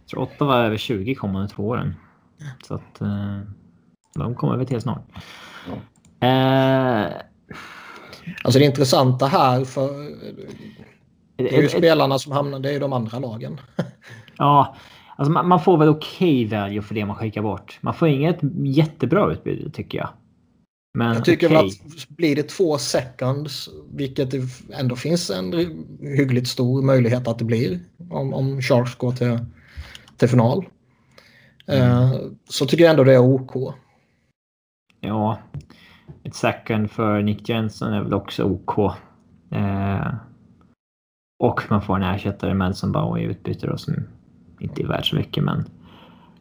Jag 0.00 0.08
tror 0.10 0.22
åtta 0.22 0.44
var 0.44 0.64
över 0.64 0.76
20 0.76 1.14
kommande 1.14 1.48
två 1.48 1.62
åren. 1.62 1.94
Så 2.68 2.74
att 2.74 3.00
eh, 3.00 3.40
de 4.14 4.34
kommer 4.34 4.56
väl 4.56 4.66
till 4.66 4.80
snart. 4.80 5.04
Eh, 6.20 7.22
Alltså 8.42 8.58
det 8.58 8.64
intressanta 8.64 9.26
här 9.26 9.64
för 9.64 9.90
det 11.36 11.56
är 11.56 11.62
ju 11.62 11.68
spelarna 11.68 12.18
som 12.18 12.32
hamnar, 12.32 12.58
det 12.58 12.68
är 12.68 12.72
ju 12.72 12.78
de 12.78 12.92
andra 12.92 13.18
lagen. 13.18 13.60
Ja, 14.38 14.76
alltså 15.16 15.32
man, 15.32 15.48
man 15.48 15.60
får 15.60 15.78
väl 15.78 15.88
okej 15.88 16.44
value 16.46 16.82
för 16.82 16.94
det 16.94 17.06
man 17.06 17.16
skickar 17.16 17.42
bort. 17.42 17.78
Man 17.80 17.94
får 17.94 18.08
inget 18.08 18.38
jättebra 18.64 19.32
utbud 19.32 19.74
tycker 19.74 19.98
jag. 19.98 20.08
Men 20.94 21.14
Jag 21.14 21.24
tycker 21.24 21.48
väl 21.48 21.66
att 21.66 22.08
blir 22.08 22.36
det 22.36 22.42
två 22.42 22.78
seconds, 22.78 23.68
vilket 23.92 24.30
det 24.30 24.42
ändå 24.72 24.96
finns 24.96 25.30
en 25.30 25.52
hyggligt 26.00 26.48
stor 26.48 26.82
möjlighet 26.82 27.28
att 27.28 27.38
det 27.38 27.44
blir 27.44 27.80
om, 28.10 28.34
om 28.34 28.62
Sharks 28.62 28.94
går 28.94 29.12
till, 29.12 29.38
till 30.16 30.28
final. 30.28 30.64
Eh, 31.66 32.12
så 32.48 32.66
tycker 32.66 32.84
jag 32.84 32.90
ändå 32.90 33.04
det 33.04 33.14
är 33.14 33.18
OK. 33.18 33.74
Ja, 35.00 35.38
ett 36.24 36.34
second 36.34 36.90
för 36.90 37.22
Nick 37.22 37.48
Jensen 37.48 37.92
är 37.92 38.02
väl 38.02 38.14
också 38.14 38.44
OK. 38.44 38.78
Eh, 39.50 40.14
och 41.38 41.60
man 41.70 41.82
får 41.82 41.96
en 41.96 42.02
ersättare 42.02 42.54
Madsen 42.54 42.92
Bauer 42.92 43.20
i 43.20 43.24
utbyte 43.24 43.66
då 43.66 43.76
som 43.78 43.94
inte 44.60 44.82
är 44.82 44.86
värd 44.86 45.10
så 45.10 45.16
mycket 45.16 45.44
men 45.44 45.64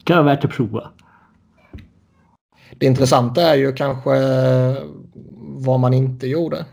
kan 0.03 0.17
vara 0.17 0.35
värt 0.35 0.45
att 0.45 0.51
prova. 0.51 0.89
Det 2.79 2.85
intressanta 2.85 3.41
är 3.41 3.55
ju 3.55 3.73
kanske 3.73 4.11
vad 5.57 5.79
man 5.79 5.93
inte 5.93 6.27
gjorde. 6.27 6.65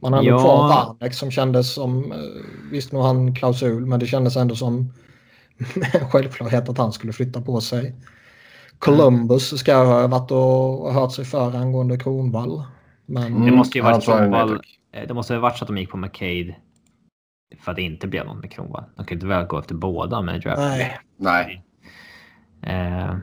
Man 0.00 0.12
hade 0.12 0.26
Ja. 0.26 0.38
kvar 0.38 0.68
Warneck 0.68 1.14
som 1.14 1.30
kändes 1.30 1.74
som, 1.74 2.12
eh, 2.12 2.18
visst 2.70 2.92
nu 2.92 2.98
han 2.98 3.34
klausul, 3.34 3.86
men 3.86 4.00
det 4.00 4.06
kändes 4.06 4.36
ändå 4.36 4.54
som 4.56 4.92
en 6.00 6.08
självklarhet 6.10 6.68
att 6.68 6.78
han 6.78 6.92
skulle 6.92 7.12
flytta 7.12 7.40
på 7.42 7.60
sig. 7.60 7.94
Columbus 8.78 9.58
ska 9.58 9.74
ha 9.76 10.06
varit 10.06 10.30
och 10.30 10.94
hört 10.94 11.12
sig 11.12 11.24
för 11.24 11.56
angående 11.56 11.98
Kronvall. 11.98 12.64
Men 13.06 13.44
Det 13.44 13.50
måste 13.52 13.78
ju 13.78 13.84
varit 13.84 14.04
tack. 14.04 14.80
eh, 14.92 15.08
Det 15.08 15.14
måste 15.14 15.34
ha 15.34 15.40
varit 15.40 15.58
så 15.58 15.64
att 15.64 15.68
de 15.68 15.78
gick 15.78 15.90
på 15.90 15.96
McCade. 15.96 16.56
För 17.60 17.70
att 17.70 17.76
det 17.76 17.82
inte 17.82 18.06
blev 18.06 18.26
något 18.26 18.40
med 18.40 18.50
Kronwall. 18.50 18.84
De 18.96 19.06
kan 19.06 19.16
inte 19.16 19.26
väl 19.26 19.46
gå 19.46 19.58
efter 19.58 19.74
båda 19.74 20.22
med 20.22 20.40
draft. 20.40 20.60
nej. 20.60 20.98
Nej. 21.16 21.64
Eh, 22.62 23.16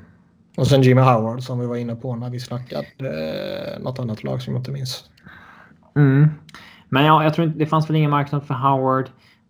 Och 0.57 0.67
sen 0.67 0.82
Jimmy 0.82 1.01
Howard 1.01 1.43
som 1.43 1.59
vi 1.59 1.65
var 1.65 1.75
inne 1.75 1.95
på 1.95 2.15
när 2.15 2.30
vi 2.30 2.39
snackade 2.39 2.86
eh, 2.97 3.84
något 3.84 3.99
annat 3.99 4.23
lag 4.23 4.41
som 4.41 4.53
jag 4.53 4.59
inte 4.59 4.71
minns. 4.71 5.09
Mm. 5.95 6.27
Men 6.89 7.05
ja, 7.05 7.23
jag 7.23 7.34
tror 7.34 7.47
inte 7.47 7.59
det 7.59 7.65
fanns 7.65 7.89
väl 7.89 7.95
ingen 7.95 8.11
marknad 8.11 8.43
för 8.43 8.53
Howard. 8.53 9.09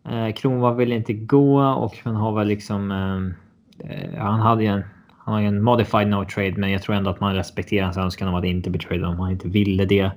Eh, 0.09 0.33
Kronwall 0.33 0.75
ville 0.75 0.95
inte 0.95 1.13
gå 1.13 1.61
och 1.61 1.97
han 2.03 2.15
har 2.15 2.31
väl 2.35 2.47
liksom. 2.47 2.91
Eh, 2.91 3.91
eh, 3.91 4.19
han 4.21 4.39
hade 4.39 4.63
ju 4.63 4.69
en, 4.69 4.83
han 5.17 5.33
har 5.33 5.41
en 5.41 5.63
modified 5.63 6.07
no 6.07 6.25
trade, 6.25 6.53
men 6.57 6.71
jag 6.71 6.81
tror 6.81 6.95
ändå 6.95 7.09
att 7.09 7.19
man 7.19 7.35
respekterar 7.35 7.85
hans 7.85 7.97
önskan 7.97 8.27
om 8.27 8.35
att 8.35 8.45
inte 8.45 8.69
bli 8.69 8.79
traded 8.79 9.05
om 9.05 9.19
han 9.19 9.31
inte 9.31 9.47
ville 9.47 9.85
det. 9.85 9.99
Eh, 9.99 10.11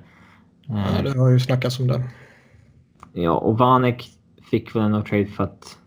Ja, 0.67 1.01
det 1.03 1.19
har 1.19 1.29
ju 1.29 1.39
snackats 1.39 1.79
om 1.79 1.87
det. 1.87 2.03
Ja, 3.13 3.31
och 3.31 3.57
Vanek 3.57 4.09
fick 4.53 4.75
väl 4.75 4.83
en 4.83 5.03
trade 5.03 5.25
för 5.25 5.43
att. 5.43 5.77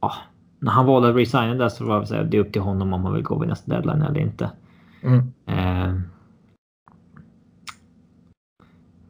Ja, 0.00 0.12
när 0.58 0.72
han 0.72 0.86
valde 0.86 1.08
att 1.08 1.16
resigna 1.16 1.54
där 1.54 1.68
så 1.68 1.84
var 1.84 2.00
det 2.00 2.24
det 2.24 2.36
är 2.36 2.40
upp 2.40 2.52
till 2.52 2.62
honom 2.62 2.92
om 2.92 3.04
han 3.04 3.14
vill 3.14 3.22
gå 3.22 3.38
vid 3.38 3.48
nästa 3.48 3.70
deadline 3.70 4.02
eller 4.02 4.20
inte. 4.20 4.50
Mm. 5.02 5.32
Eh, 5.46 6.00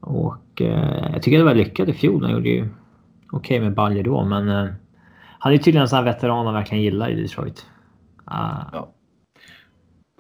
och 0.00 0.62
eh, 0.62 1.12
jag 1.12 1.22
tycker 1.22 1.38
det 1.38 1.44
var 1.44 1.54
lyckat 1.54 1.88
i 1.88 1.92
fjol. 1.92 2.22
Han 2.22 2.32
gjorde 2.32 2.48
ju 2.48 2.68
okej 3.30 3.60
med 3.60 3.74
baljor 3.74 4.02
då, 4.02 4.24
men 4.24 4.48
eh, 4.48 4.72
han 5.38 5.52
är 5.52 5.56
tydligen 5.56 5.82
en 5.82 5.88
sån 5.88 5.96
här 5.96 6.04
veteran 6.04 6.46
han 6.46 6.54
verkligen 6.54 6.84
gillar 6.84 7.10
i 7.10 7.22
Detroit. 7.22 7.66
Ah, 8.24 8.86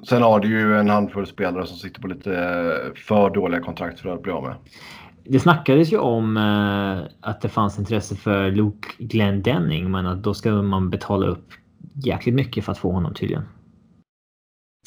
Sen 0.08 0.22
har 0.22 0.40
du 0.40 0.48
ju 0.48 0.78
en 0.78 0.88
handfull 0.88 1.26
spelare 1.26 1.66
som 1.66 1.76
sitter 1.76 2.00
på 2.00 2.08
lite 2.08 2.32
eh, 2.34 2.94
för 2.94 3.30
dåliga 3.30 3.60
kontrakt 3.60 4.00
för 4.00 4.08
att 4.08 4.22
bli 4.22 4.32
av 4.32 4.42
med. 4.42 4.54
Det 5.24 5.40
snackades 5.40 5.92
ju 5.92 5.98
om 5.98 6.36
eh, 6.36 7.10
att 7.20 7.40
det 7.40 7.48
fanns 7.48 7.78
intresse 7.78 8.16
för 8.16 8.50
Luke 8.50 8.88
Glendenning, 8.98 9.90
men 9.90 10.06
att 10.06 10.22
då 10.22 10.34
ska 10.34 10.62
man 10.62 10.90
betala 10.90 11.26
upp 11.26 11.52
jäkligt 11.94 12.34
mycket 12.34 12.64
för 12.64 12.72
att 12.72 12.78
få 12.78 12.92
honom 12.92 13.14
tydligen. 13.14 13.44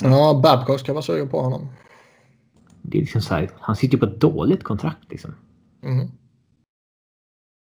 Ja, 0.03 0.39
Babcock 0.43 0.79
ska 0.79 0.93
vara 0.93 1.01
sugen 1.01 1.29
på 1.29 1.41
honom. 1.41 1.67
Det 2.81 2.97
är 2.97 3.01
liksom 3.01 3.21
så 3.21 3.35
här, 3.35 3.49
han 3.59 3.75
sitter 3.75 3.93
ju 3.93 3.99
på 3.99 4.05
ett 4.05 4.21
dåligt 4.21 4.63
kontrakt 4.63 5.09
liksom. 5.11 5.35
Mm. 5.83 6.07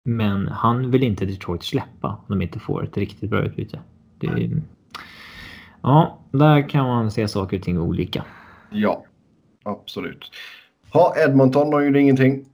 Men 0.05 0.47
han 0.47 0.91
vill 0.91 1.03
inte 1.03 1.26
Detroit 1.26 1.63
släppa 1.63 2.07
om 2.07 2.26
de 2.28 2.41
inte 2.41 2.59
får 2.59 2.84
ett 2.84 2.97
riktigt 2.97 3.30
bra 3.30 3.41
utbyte. 3.43 3.80
Det 4.17 4.28
är, 4.28 4.61
ja, 5.82 6.19
där 6.32 6.69
kan 6.69 6.86
man 6.86 7.11
se 7.11 7.28
saker 7.28 7.57
och 7.57 7.63
ting 7.63 7.80
olika. 7.80 8.26
Ja, 8.71 9.05
absolut. 9.63 10.32
Ha, 10.93 11.13
Edmonton 11.17 11.74
har 11.74 11.82
ju 11.82 12.01
ingenting. 12.01 12.45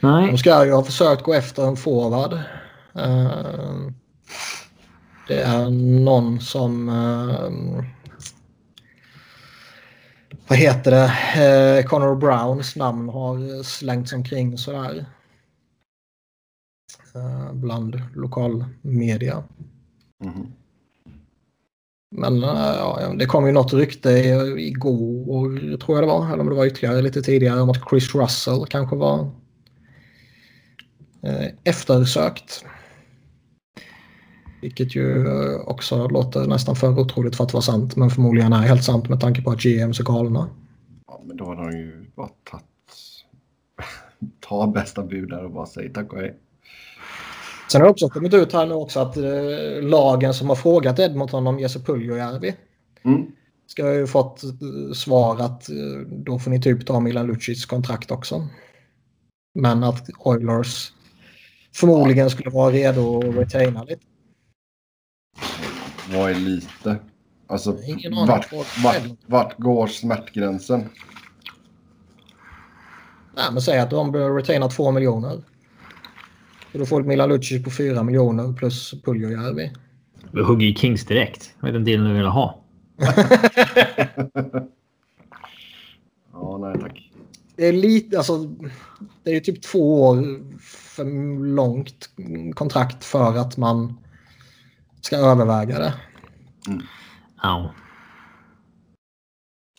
Nej, 0.00 0.30
De 0.30 0.38
ska 0.38 0.64
ju 0.64 0.72
ha 0.72 0.84
försökt 0.84 1.22
gå 1.22 1.34
efter 1.34 1.68
en 1.68 1.76
forward. 1.76 2.32
Eh, 2.94 3.90
det 5.28 5.42
är 5.42 5.70
någon 6.04 6.40
som... 6.40 6.88
eh, 6.88 7.84
vad 10.48 10.58
heter 10.58 10.90
det? 10.90 11.12
Uh, 11.78 11.86
Connor 11.86 12.16
Browns 12.16 12.76
namn 12.76 13.08
har 13.08 13.62
slängts 13.62 14.12
omkring 14.12 14.58
sådär. 14.58 15.06
Uh, 17.16 17.52
bland 17.52 18.02
lokalmedia. 18.14 19.44
Mhm. 20.24 20.52
Men 22.10 22.42
eh, 22.42 22.50
ja, 22.50 23.12
det 23.18 23.26
kom 23.26 23.46
ju 23.46 23.52
något 23.52 23.72
rykte 23.72 24.10
igår, 24.58 25.76
tror 25.76 25.96
jag 25.98 26.02
det 26.02 26.12
var, 26.12 26.32
eller 26.32 26.40
om 26.40 26.48
det 26.48 26.54
var 26.54 26.66
ytterligare 26.66 27.02
lite 27.02 27.22
tidigare, 27.22 27.60
om 27.60 27.70
att 27.70 27.88
Chris 27.90 28.14
Russell 28.14 28.66
kanske 28.66 28.96
var 28.96 29.30
eh, 31.22 31.46
eftersökt. 31.64 32.64
Vilket 34.62 34.96
ju 34.96 35.26
eh, 35.26 35.60
också 35.60 36.08
låter 36.08 36.46
nästan 36.46 36.76
för 36.76 36.98
otroligt 36.98 37.36
för 37.36 37.44
att 37.44 37.52
vara 37.52 37.62
sant, 37.62 37.96
men 37.96 38.10
förmodligen 38.10 38.52
är 38.52 38.62
helt 38.62 38.84
sant 38.84 39.08
med 39.08 39.20
tanke 39.20 39.42
på 39.42 39.50
att 39.50 39.62
GM 39.62 39.90
är 39.90 40.04
galna. 40.04 40.48
Ja, 41.06 41.20
men 41.24 41.36
då 41.36 41.44
har 41.44 41.56
de 41.56 41.78
ju 41.78 42.10
bara 42.16 42.28
tagit... 42.50 42.64
Ta 44.40 44.66
bästa 44.66 45.02
bud 45.02 45.28
där 45.28 45.44
och 45.44 45.50
bara 45.50 45.66
säg 45.66 45.92
tack 45.92 46.12
och 46.12 46.18
hej. 46.18 46.36
Sen 47.72 47.80
har 47.80 47.86
det 47.86 47.90
också 47.90 48.08
kommit 48.08 48.34
ut 48.34 48.52
här 48.52 48.66
nu 48.66 48.74
också 48.74 49.00
att 49.00 49.16
eh, 49.16 49.82
lagen 49.82 50.34
som 50.34 50.48
har 50.48 50.56
frågat 50.56 50.98
Edmonton 50.98 51.46
om 51.46 51.58
Jesse 51.58 51.80
Puljujärvi 51.80 52.54
Mm. 53.04 53.26
ska 53.66 53.82
ha 53.82 53.92
ju 53.92 54.06
fått 54.06 54.44
eh, 54.44 54.92
svar 54.94 55.40
att 55.40 55.68
eh, 55.68 55.76
då 56.06 56.38
får 56.38 56.50
ni 56.50 56.62
typ 56.62 56.86
ta 56.86 57.00
Milan 57.00 57.26
Lucic 57.26 57.66
kontrakt 57.66 58.10
också. 58.10 58.48
Men 59.54 59.84
att 59.84 60.06
Oilers 60.18 60.92
förmodligen 61.74 62.30
skulle 62.30 62.50
vara 62.50 62.72
redo 62.72 63.18
att 63.18 63.34
retaina 63.36 63.84
lite. 63.84 64.02
Vad 66.12 66.30
är 66.30 66.34
lite? 66.34 66.96
Alltså, 67.46 67.76
vart, 68.26 68.52
vart, 68.84 69.02
vart 69.26 69.58
går 69.58 69.86
smärtgränsen? 69.86 70.88
Nej, 73.36 73.46
men 73.52 73.62
säg 73.62 73.78
att 73.78 73.90
de 73.90 74.12
bör 74.12 74.34
retaina 74.34 74.68
2 74.68 74.90
miljoner. 74.90 75.42
Och 76.72 76.78
då 76.78 76.86
får 76.86 77.02
du 77.02 77.08
Milan 77.08 77.28
Lucic 77.28 77.64
på 77.64 77.70
4 77.70 78.02
miljoner 78.02 78.52
plus 78.52 78.94
Puljujärvi. 79.04 79.72
vi 80.32 80.42
hugger 80.42 80.66
ju 80.66 80.74
Kings 80.74 81.04
direkt. 81.06 81.54
Vad 81.60 81.68
är 81.68 81.72
den 81.72 81.84
dealen 81.84 82.08
du 82.08 82.14
vill 82.14 82.26
ha? 82.26 82.64
Ja, 86.32 86.58
nej 86.58 86.80
tack. 86.80 87.10
Det 87.56 87.66
är 87.66 87.72
lite, 87.72 88.18
alltså, 88.18 88.44
det 89.22 89.30
är 89.30 89.34
ju 89.34 89.40
typ 89.40 89.62
två 89.62 90.02
år 90.02 90.40
för 90.60 91.04
långt 91.44 92.10
kontrakt 92.54 93.04
för 93.04 93.36
att 93.36 93.56
man 93.56 93.98
ska 95.00 95.16
överväga 95.16 95.78
det. 95.78 95.94
Ja. 97.42 97.74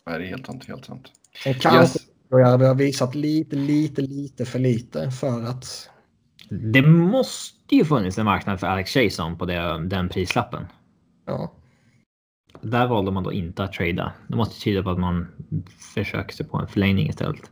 Nej, 0.06 0.20
det 0.20 0.26
är 0.26 0.30
helt 0.30 0.46
sant. 0.46 0.66
Helt 0.68 0.86
sant. 0.86 1.08
Sen 1.44 1.54
kanske 1.54 2.00
Yes. 2.00 2.08
vi 2.32 2.66
har 2.66 2.76
visat 2.76 3.16
lite, 3.16 3.56
lite, 3.56 4.02
lite 4.02 4.46
för 4.46 4.60
lite 4.60 5.12
för 5.12 5.44
att 5.44 5.90
Det 6.50 6.82
måste 6.82 7.76
ju 7.76 7.86
funnits 7.86 8.18
en 8.18 8.26
marknad 8.26 8.60
för 8.60 8.68
Alex 8.68 8.96
Jason 8.96 9.38
på 9.38 9.46
det, 9.46 9.88
den 9.88 10.10
prislappen. 10.10 10.66
Ja. 11.26 11.52
Där 12.62 12.88
valde 12.88 13.12
man 13.12 13.24
då 13.24 13.34
inte 13.34 13.64
att 13.64 13.74
trada. 13.74 14.14
Det 14.28 14.36
måste 14.36 14.62
tyda 14.62 14.84
på 14.84 14.90
att 14.90 15.00
man 15.00 15.28
försöker 15.94 16.36
sig 16.36 16.46
på 16.46 16.58
en 16.58 16.68
förlängning 16.68 17.10
istället. 17.10 17.52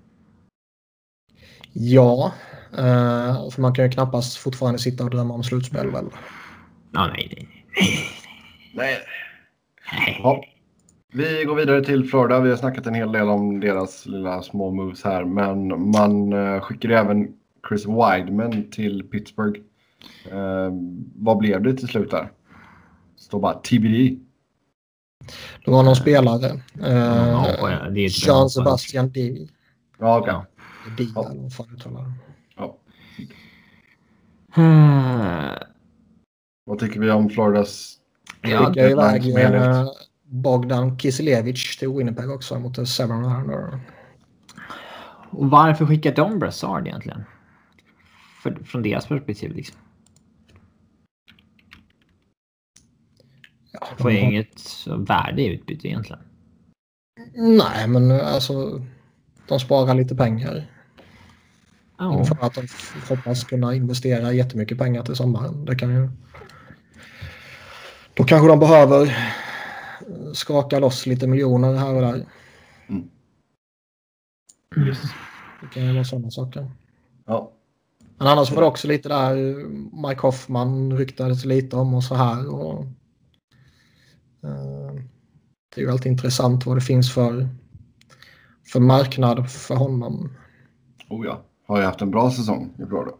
Ja, 1.73 2.33
eh, 2.77 3.49
för 3.49 3.61
man 3.61 3.73
kan 3.73 3.85
ju 3.85 3.91
knappast 3.91 4.37
fortfarande 4.37 4.79
sitta 4.79 5.03
och 5.03 5.09
drömma 5.09 5.33
om 5.33 5.43
slutspel 5.43 5.91
väl? 5.91 6.05
Ja, 6.91 7.07
nej, 7.07 7.27
nej, 7.35 7.47
nej. 7.75 7.99
Nej. 8.75 8.97
nej. 9.91 10.19
Ja. 10.23 10.43
Vi 11.13 11.43
går 11.43 11.55
vidare 11.55 11.83
till 11.83 12.09
Florida. 12.09 12.39
Vi 12.39 12.49
har 12.49 12.57
snackat 12.57 12.85
en 12.87 12.93
hel 12.93 13.11
del 13.11 13.29
om 13.29 13.59
deras 13.59 14.05
lilla 14.05 14.41
små 14.41 14.71
moves 14.71 15.03
här. 15.03 15.25
Men 15.25 15.89
man 15.91 16.33
uh, 16.33 16.61
skickar 16.61 16.89
även 16.89 17.27
Chris 17.69 17.85
Wideman 17.85 18.69
till 18.71 19.03
Pittsburgh. 19.03 19.59
Uh, 20.33 20.69
vad 21.15 21.37
blev 21.37 21.63
det 21.63 21.73
till 21.73 21.87
slut 21.87 22.11
där? 22.11 22.31
Står 23.15 23.39
bara 23.39 23.53
TBD. 23.53 24.19
Det 25.65 25.71
var 25.71 25.83
någon 25.83 25.95
spelare. 25.95 26.47
Eh, 26.83 26.93
Ja, 27.61 27.89
det 27.89 27.99
är 27.99 28.27
Jean 28.27 28.49
Sebastian 28.49 29.09
D. 29.09 29.47
Ja, 29.99 30.19
okej. 30.19 30.33
Ja. 30.33 30.45
D 30.97 31.03
Ja. 31.15 31.29
eller 31.29 31.41
vad 31.41 31.53
fan 31.53 31.67
uttalar 31.75 32.01
det. 32.01 32.11
Ja. 32.55 32.77
Eh, 34.55 35.57
Vad 36.65 36.79
tycker 36.79 36.99
vi 36.99 37.11
om 37.11 37.29
Floridas... 37.29 37.97
Ja, 38.41 38.57
Skickade 38.65 38.89
iväg 38.91 39.55
eh, 39.55 39.85
Bogdan 40.23 40.99
Kiselevich 40.99 41.77
till 41.79 41.89
Winnipeg 41.89 42.31
också 42.31 42.59
mot 42.59 42.77
en 42.77 42.87
seven 42.87 43.23
rounder. 43.23 43.79
Och 45.29 45.49
varför 45.49 45.85
skickar 45.85 46.15
de 46.15 46.39
Brassard 46.39 46.87
egentligen? 46.87 47.23
För, 48.55 48.63
från 48.63 48.83
deras 48.83 49.07
perspektiv 49.07 49.55
liksom. 49.55 49.77
Ja, 53.71 53.87
Får 53.97 54.11
ju 54.11 54.17
har- 54.19 54.27
inget 54.31 54.87
värde 54.97 55.41
i 55.41 55.47
utbyte 55.47 55.87
egentligen. 55.87 56.21
Nej, 57.35 57.87
men 57.87 58.11
eh, 58.11 58.33
alltså 58.33 58.85
de 59.47 59.59
sparar 59.59 59.93
lite 59.95 60.15
pengar. 60.15 60.71
Ja. 61.97 62.19
Inför 62.19 62.37
att 62.41 62.53
de 62.53 62.67
hoppas 63.09 63.43
kunna 63.43 63.75
investera 63.75 64.33
jättemycket 64.33 64.77
pengar 64.77 65.03
till 65.03 65.15
sommaren. 65.15 65.65
Det 65.65 65.75
kan 65.75 65.89
ju... 65.95 66.09
Då 68.13 68.23
kanske 68.23 68.47
de 68.47 68.59
behöver 68.59 69.05
eh, 69.05 70.31
skaka 70.33 70.79
loss 70.79 71.05
lite 71.05 71.27
miljoner 71.27 71.75
här 71.75 71.93
och 71.95 72.01
där. 72.01 72.25
Yes. 74.87 75.01
Det 75.61 75.67
kan 75.73 75.85
ju 75.85 75.93
vara 75.93 76.03
sådana 76.03 76.31
saker. 76.31 76.71
Ja. 77.25 77.51
Men 78.17 78.27
annars 78.27 78.51
var 78.51 78.61
det 78.61 78.67
också 78.67 78.87
lite 78.87 79.09
där 79.09 79.35
Mike 80.07 80.21
Hoffman 80.21 80.97
ryktades 80.97 81.45
lite 81.45 81.75
om 81.75 81.93
och 81.93 82.03
så 82.03 82.15
här. 82.15 82.53
Och, 82.53 82.79
eh, 84.43 84.93
det 85.75 85.81
är 85.81 85.85
ju 85.85 85.91
alltid 85.91 86.11
intressant 86.11 86.65
vad 86.65 86.77
det 86.77 86.81
finns 86.81 87.13
för, 87.13 87.47
för 88.71 88.79
marknad 88.79 89.51
för 89.51 89.75
honom. 89.75 90.29
Oh 91.09 91.25
ja. 91.25 91.41
Har 91.67 91.77
ju 91.79 91.83
haft 91.83 92.01
en 92.01 92.11
bra 92.11 92.31
säsong 92.31 92.73
i 92.79 92.85
Florida. 92.85 93.11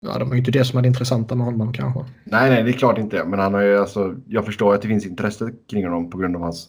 Ja, 0.00 0.18
det 0.18 0.24
var 0.24 0.32
ju 0.32 0.38
inte 0.38 0.50
det 0.50 0.64
som 0.64 0.78
är 0.78 0.82
det 0.82 0.88
intressanta 0.88 1.34
med 1.34 1.46
honom 1.46 1.72
kanske. 1.72 2.00
Nej, 2.24 2.50
nej, 2.50 2.62
det 2.62 2.70
är 2.70 2.72
klart 2.72 2.98
inte. 2.98 3.24
Men 3.24 3.38
han 3.38 3.54
har 3.54 3.60
ju 3.60 3.78
alltså, 3.78 4.16
jag 4.26 4.44
förstår 4.44 4.74
att 4.74 4.82
det 4.82 4.88
finns 4.88 5.06
intresse 5.06 5.52
kring 5.70 5.84
honom 5.84 6.10
på 6.10 6.18
grund 6.18 6.36
av 6.36 6.42
hans 6.42 6.68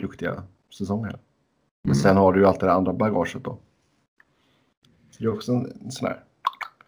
duktiga 0.00 0.42
säsong 0.78 1.04
här. 1.04 1.18
Men 1.84 1.92
Mm. 1.92 1.94
sen 2.02 2.16
har 2.16 2.32
du 2.32 2.40
ju 2.40 2.46
allt 2.46 2.60
det 2.60 2.72
andra 2.72 2.92
bagaget 2.92 3.44
då. 3.44 3.58
Så 5.16 5.22
det 5.22 5.28
är 5.28 5.34
också 5.34 5.52
en, 5.52 5.90
sån 5.90 6.08
här 6.08 6.24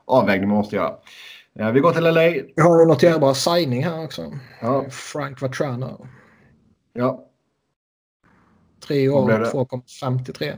avvägning 0.05 0.49
man 0.49 0.59
måste 0.59 0.76
göra. 0.76 0.97
Eh, 1.55 1.72
vi 1.72 1.81
går 1.81 1.93
till 1.93 2.03
LA. 2.03 2.29
Vi 2.57 2.62
har 2.62 2.83
en 2.83 2.89
noterbar 2.89 3.35
signing 3.35 3.85
här 3.85 4.05
också. 4.05 4.33
Ja, 4.61 4.91
Frank 4.91 5.41
Vatrano. 5.41 6.07
ja. 6.93 7.24
Tre 8.81 9.09
år, 9.09 9.26
blev 9.26 9.41
det? 9.41 9.51
2,53. 9.51 10.57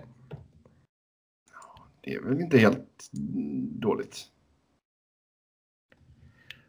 Det 2.01 2.15
är 2.15 2.21
väl 2.21 2.41
inte 2.41 2.59
helt 2.59 3.11
dåligt. 3.81 4.27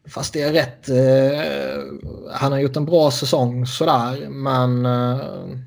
Fast 0.06 0.34
det 0.34 0.42
är 0.42 0.54
rätt. 0.54 0.90
Eh, 0.90 1.84
han 2.34 2.52
har 2.52 2.60
gjort 2.60 2.76
en 2.76 2.86
bra 2.86 3.12
säsong 3.12 3.66
sådär, 3.66 4.30
men 4.30 4.86
eh, 4.86 5.58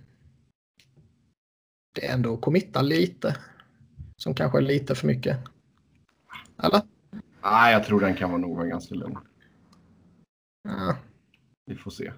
det 1.94 2.06
är 2.06 2.14
ändå 2.14 2.36
committa 2.36 2.82
lite. 2.82 3.36
Som 4.16 4.34
kanske 4.34 4.58
är 4.58 4.62
lite 4.62 4.94
för 4.94 5.06
mycket. 5.06 5.38
Eller? 6.62 6.80
Nej, 7.42 7.72
jag 7.72 7.84
tror 7.84 8.00
den 8.00 8.14
kan 8.14 8.30
vara 8.30 8.40
nog 8.40 8.56
vara 8.56 8.66
ganska 8.66 8.94
lugn. 8.94 9.18
Ja. 10.68 10.96
Vi 11.66 11.74
får 11.74 11.90
se. 11.90 12.12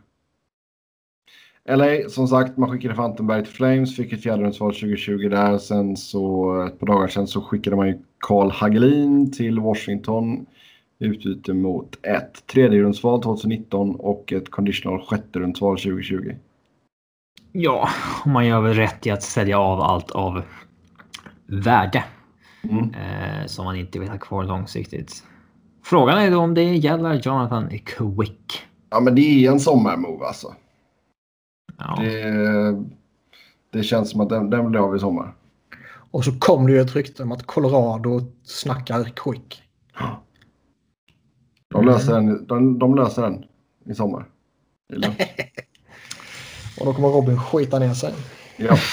LA, 1.69 2.09
som 2.09 2.29
sagt, 2.29 2.57
man 2.57 2.71
skickade 2.71 2.95
Fantenberg 2.95 3.45
till 3.45 3.53
Flames, 3.53 3.97
fick 3.97 4.13
ett 4.13 4.23
fjärderumsval 4.23 4.73
2020 4.75 5.29
där. 5.29 5.59
Sen 5.59 5.97
så 5.97 6.63
ett 6.63 6.79
par 6.79 6.87
dagar 6.87 7.09
sedan 7.09 7.27
så 7.27 7.43
skickade 7.43 7.77
man 7.77 7.89
ju 7.89 7.99
Carl 8.19 8.51
Hagelin 8.51 9.33
till 9.33 9.61
Washington. 9.61 10.47
Utbyte 10.99 11.53
mot 11.53 11.99
ett 12.03 12.47
tredjerumsval 12.47 13.23
2019 13.23 13.95
och 13.97 14.33
ett 14.33 14.51
conditional 14.51 15.01
sjätterumsval 15.01 15.79
2020. 15.79 16.35
Ja, 17.53 17.89
man 18.27 18.47
gör 18.47 18.61
väl 18.61 18.75
rätt 18.75 19.07
i 19.07 19.11
att 19.11 19.23
sälja 19.23 19.59
av 19.59 19.81
allt 19.81 20.11
av 20.11 20.43
värde 21.47 22.05
Mm. 22.71 22.95
eh, 22.95 23.47
som 23.47 23.65
man 23.65 23.77
inte 23.77 23.99
vill 23.99 24.09
ha 24.09 24.19
kvar 24.19 24.45
långsiktigt. 24.45 25.25
Frågan 25.83 26.19
är 26.19 26.31
då 26.31 26.39
om 26.39 26.55
det 26.55 26.63
gäller 26.63 27.15
Jonathan 27.15 27.69
Quick. 27.69 28.63
Ja, 28.91 29.01
men 29.01 29.15
det 29.15 29.21
är 29.21 29.51
en 29.51 29.61
sommarmove 29.61 30.27
alltså. 30.27 30.55
Ja. 31.79 31.99
Det, 32.01 32.85
det 33.73 33.83
känns 33.83 34.11
som 34.11 34.21
att 34.21 34.29
den, 34.29 34.51
den 34.51 34.71
blir 34.71 34.81
av 34.81 34.97
i 34.97 34.99
sommar. 34.99 35.35
Och 36.11 36.25
så 36.25 36.39
kom 36.39 36.67
det 36.67 36.73
ju 36.73 36.81
ett 36.81 36.95
rykte 36.97 37.23
om 37.23 37.33
att 37.33 37.47
Colorado 37.47 38.21
snackar 38.43 39.05
quick. 39.05 39.63
De 41.69 41.85
löser, 41.85 42.13
den, 42.13 42.47
de, 42.47 42.79
de 42.79 42.95
löser 42.95 43.23
den 43.23 43.45
i 43.87 43.95
sommar. 43.95 44.27
Och 46.81 46.87
då 46.87 46.95
kommer 46.95 47.09
Robin 47.09 47.39
skita 47.39 47.79
ner 47.79 47.95
sig. 47.95 48.15
Ja. 48.57 48.77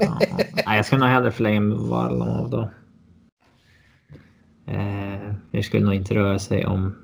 Ja. 0.00 0.18
Nej, 0.66 0.76
jag 0.76 0.86
skulle 0.86 1.00
nog 1.00 1.08
hellre 1.08 1.30
förlänga 1.30 1.60
med 1.60 1.78
Varlamov 1.78 2.50
då. 2.50 2.70
Eh, 4.66 5.34
det 5.50 5.62
skulle 5.62 5.84
nog 5.84 5.94
inte 5.94 6.14
röra 6.14 6.38
sig 6.38 6.66
om 6.66 6.94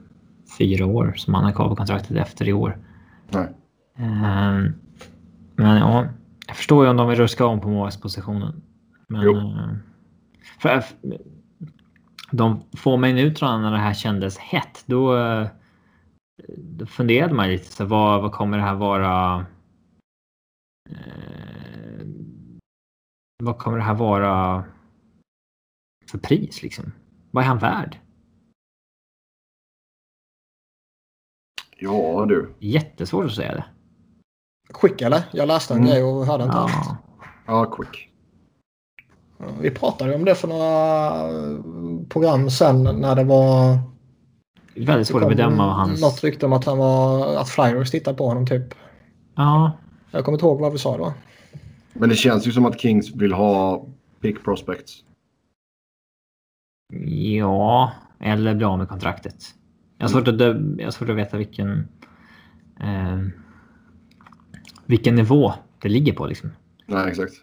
fyra 0.59 0.87
år 0.87 1.13
som 1.17 1.35
han 1.35 1.45
har 1.45 1.53
kvar 1.53 1.69
på 1.69 1.77
kontraktet 1.77 2.17
efter 2.17 2.49
i 2.49 2.53
år. 2.53 2.79
Nej. 3.29 3.49
Eh, 3.99 4.71
men 5.57 5.77
ja, 5.77 6.07
jag 6.47 6.57
förstår 6.57 6.85
ju 6.85 6.91
om 6.91 6.97
de 6.97 7.09
vill 7.09 7.19
ruska 7.19 7.47
om 7.47 7.61
på 7.61 7.69
målvaktspositionen. 7.69 8.63
Men... 9.09 9.29
Eh, 9.29 9.69
för, 10.59 10.85
de 12.31 12.63
få 12.77 12.97
minuterna 12.97 13.59
när 13.59 13.71
det 13.71 13.79
här 13.79 13.95
kändes 13.95 14.39
hett, 14.39 14.83
då, 14.87 15.17
eh, 15.17 15.47
då 16.57 16.87
funderade 16.87 17.35
man 17.35 17.49
lite. 17.49 17.73
Så 17.73 17.85
vad, 17.85 18.23
vad 18.23 18.33
kommer 18.33 18.59
det 18.59 18.65
här 18.65 18.75
vara? 18.75 19.47
Vad 23.41 23.59
kommer 23.59 23.79
det 23.79 23.85
här 23.85 23.95
vara 23.95 24.65
för 26.11 26.19
pris 26.19 26.63
liksom? 26.63 26.93
Vad 27.31 27.45
är 27.45 27.49
han 27.49 27.59
värd? 27.59 27.99
Ja 31.77 32.27
du. 32.29 32.55
Jättesvårt 32.59 33.25
att 33.27 33.35
säga 33.35 33.55
det. 33.55 33.65
Quick 34.75 35.01
eller? 35.01 35.23
Jag 35.33 35.49
läste 35.49 35.75
en 35.75 35.79
Mm. 35.81 35.91
grej 35.91 36.03
och 36.03 36.27
hörde 36.27 36.45
inte 36.45 36.57
allt. 36.57 36.73
Ja. 36.75 36.97
Ja, 37.47 37.65
quick. 37.65 38.09
Vi 39.61 39.71
pratade 39.71 40.15
om 40.15 40.25
det 40.25 40.35
för 40.35 40.49
några 40.49 41.11
program 42.09 42.51
sen 42.51 42.83
när 42.83 43.17
det 43.17 43.25
var... 43.25 43.79
Det 44.75 44.83
är 44.83 44.87
väldigt 44.87 45.09
svårt 45.09 45.23
att 45.23 45.29
bedöma 45.29 45.67
vad 45.67 45.77
hans... 45.77 46.01
Något 46.01 46.25
rykte 46.25 46.47
om 46.47 46.53
att 46.53 46.65
han 46.65 46.79
var... 46.79 47.37
Att 47.37 47.49
Flyers 47.49 47.91
tittade 47.91 48.17
på 48.17 48.27
honom 48.29 48.47
typ. 48.47 48.75
Ja, 49.35 49.73
Jag 50.11 50.25
kommer 50.25 50.37
inte 50.37 50.47
ihåg 50.47 50.61
vad 50.61 50.73
vi 50.73 50.79
sa 50.79 50.97
då. 50.97 51.15
Men 51.93 52.09
det 52.09 52.17
känns 52.17 52.47
ju 52.47 52.53
som 52.53 52.67
att 52.67 52.81
Kings 52.81 53.15
vill 53.15 53.33
ha 53.33 53.87
pick 54.21 54.45
prospects. 54.45 55.05
ja, 57.37 57.93
eller 58.21 58.55
bli 58.55 58.65
av 58.65 58.79
med 58.79 58.89
kontraktet. 58.89 59.55
Jag 59.99 60.05
har 60.05 60.11
svårt 60.11 60.29
att, 60.29 60.41
jag 60.79 60.87
har 60.87 60.91
svårt 60.91 61.09
att 61.09 61.17
veta 61.17 61.37
vilken... 61.37 61.89
Eh, 62.81 63.19
vilken 64.87 65.15
nivå 65.15 65.53
det 65.83 65.89
ligger 65.89 66.13
på 66.13 66.27
liksom. 66.27 66.51
Nej, 66.87 67.09
exakt. 67.09 67.35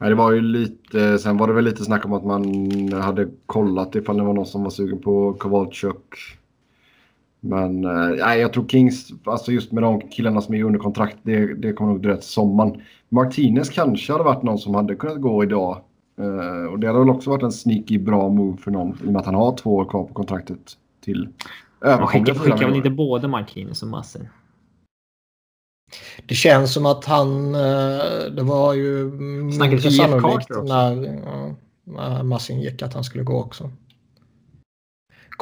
Nej, 0.00 0.08
det 0.08 0.14
var 0.14 0.32
ju 0.32 0.40
lite, 0.40 1.18
sen 1.18 1.36
var 1.36 1.46
det 1.46 1.52
väl 1.52 1.64
lite 1.64 1.84
snack 1.84 2.04
om 2.04 2.12
att 2.12 2.24
man 2.24 2.92
hade 2.92 3.28
kollat 3.46 3.94
ifall 3.94 4.16
det 4.16 4.22
var 4.22 4.34
någon 4.34 4.46
som 4.46 4.62
var 4.62 4.70
sugen 4.70 4.98
på 4.98 5.34
Kowalczyk. 5.34 6.14
Men 7.40 7.84
eh, 7.84 8.16
nej, 8.18 8.40
jag 8.40 8.52
tror 8.52 8.68
Kings, 8.68 9.12
alltså 9.24 9.52
just 9.52 9.72
med 9.72 9.82
de 9.82 10.00
killarna 10.00 10.40
som 10.40 10.54
är 10.54 10.64
under 10.64 10.78
kontrakt, 10.78 11.16
det, 11.22 11.54
det 11.54 11.72
kommer 11.72 11.92
nog 11.92 12.02
dröja 12.02 12.16
till 12.16 12.28
sommaren. 12.28 12.82
Martinez 13.08 13.70
kanske 13.70 14.12
hade 14.12 14.24
varit 14.24 14.42
någon 14.42 14.58
som 14.58 14.74
hade 14.74 14.94
kunnat 14.94 15.20
gå 15.20 15.44
idag. 15.44 15.80
Uh, 16.20 16.64
och 16.64 16.78
det 16.78 16.86
hade 16.86 16.98
väl 16.98 17.10
också 17.10 17.30
varit 17.30 17.42
en 17.42 17.52
sneaky 17.52 17.98
bra 17.98 18.28
move 18.28 18.56
för 18.56 18.70
någon 18.70 18.98
i 19.04 19.08
och 19.08 19.12
med 19.12 19.20
att 19.20 19.26
han 19.26 19.34
har 19.34 19.56
två 19.56 19.76
år 19.76 19.84
kvar 19.84 20.04
på 20.04 20.14
kontraktet 20.14 20.76
till 21.04 21.28
överkomliga 21.80 22.34
Skickar 22.34 22.66
väl 22.66 22.76
inte 22.76 22.90
både 22.90 23.28
Marquinhos 23.28 23.82
och 23.82 23.88
Massin? 23.88 24.28
Det 26.26 26.34
känns 26.34 26.74
som 26.74 26.86
att 26.86 27.04
han... 27.04 27.54
Eh, 27.54 28.30
det 28.36 28.42
var 28.42 28.74
ju 28.74 29.10
Snacket 29.52 29.82
för 29.82 29.88
Jeff 29.90 30.22
Carter 30.22 30.62
när, 30.62 31.20
när 31.84 32.22
Massin 32.22 32.60
gick 32.60 32.82
att 32.82 32.94
han 32.94 33.04
skulle 33.04 33.24
gå 33.24 33.40
också. 33.40 33.70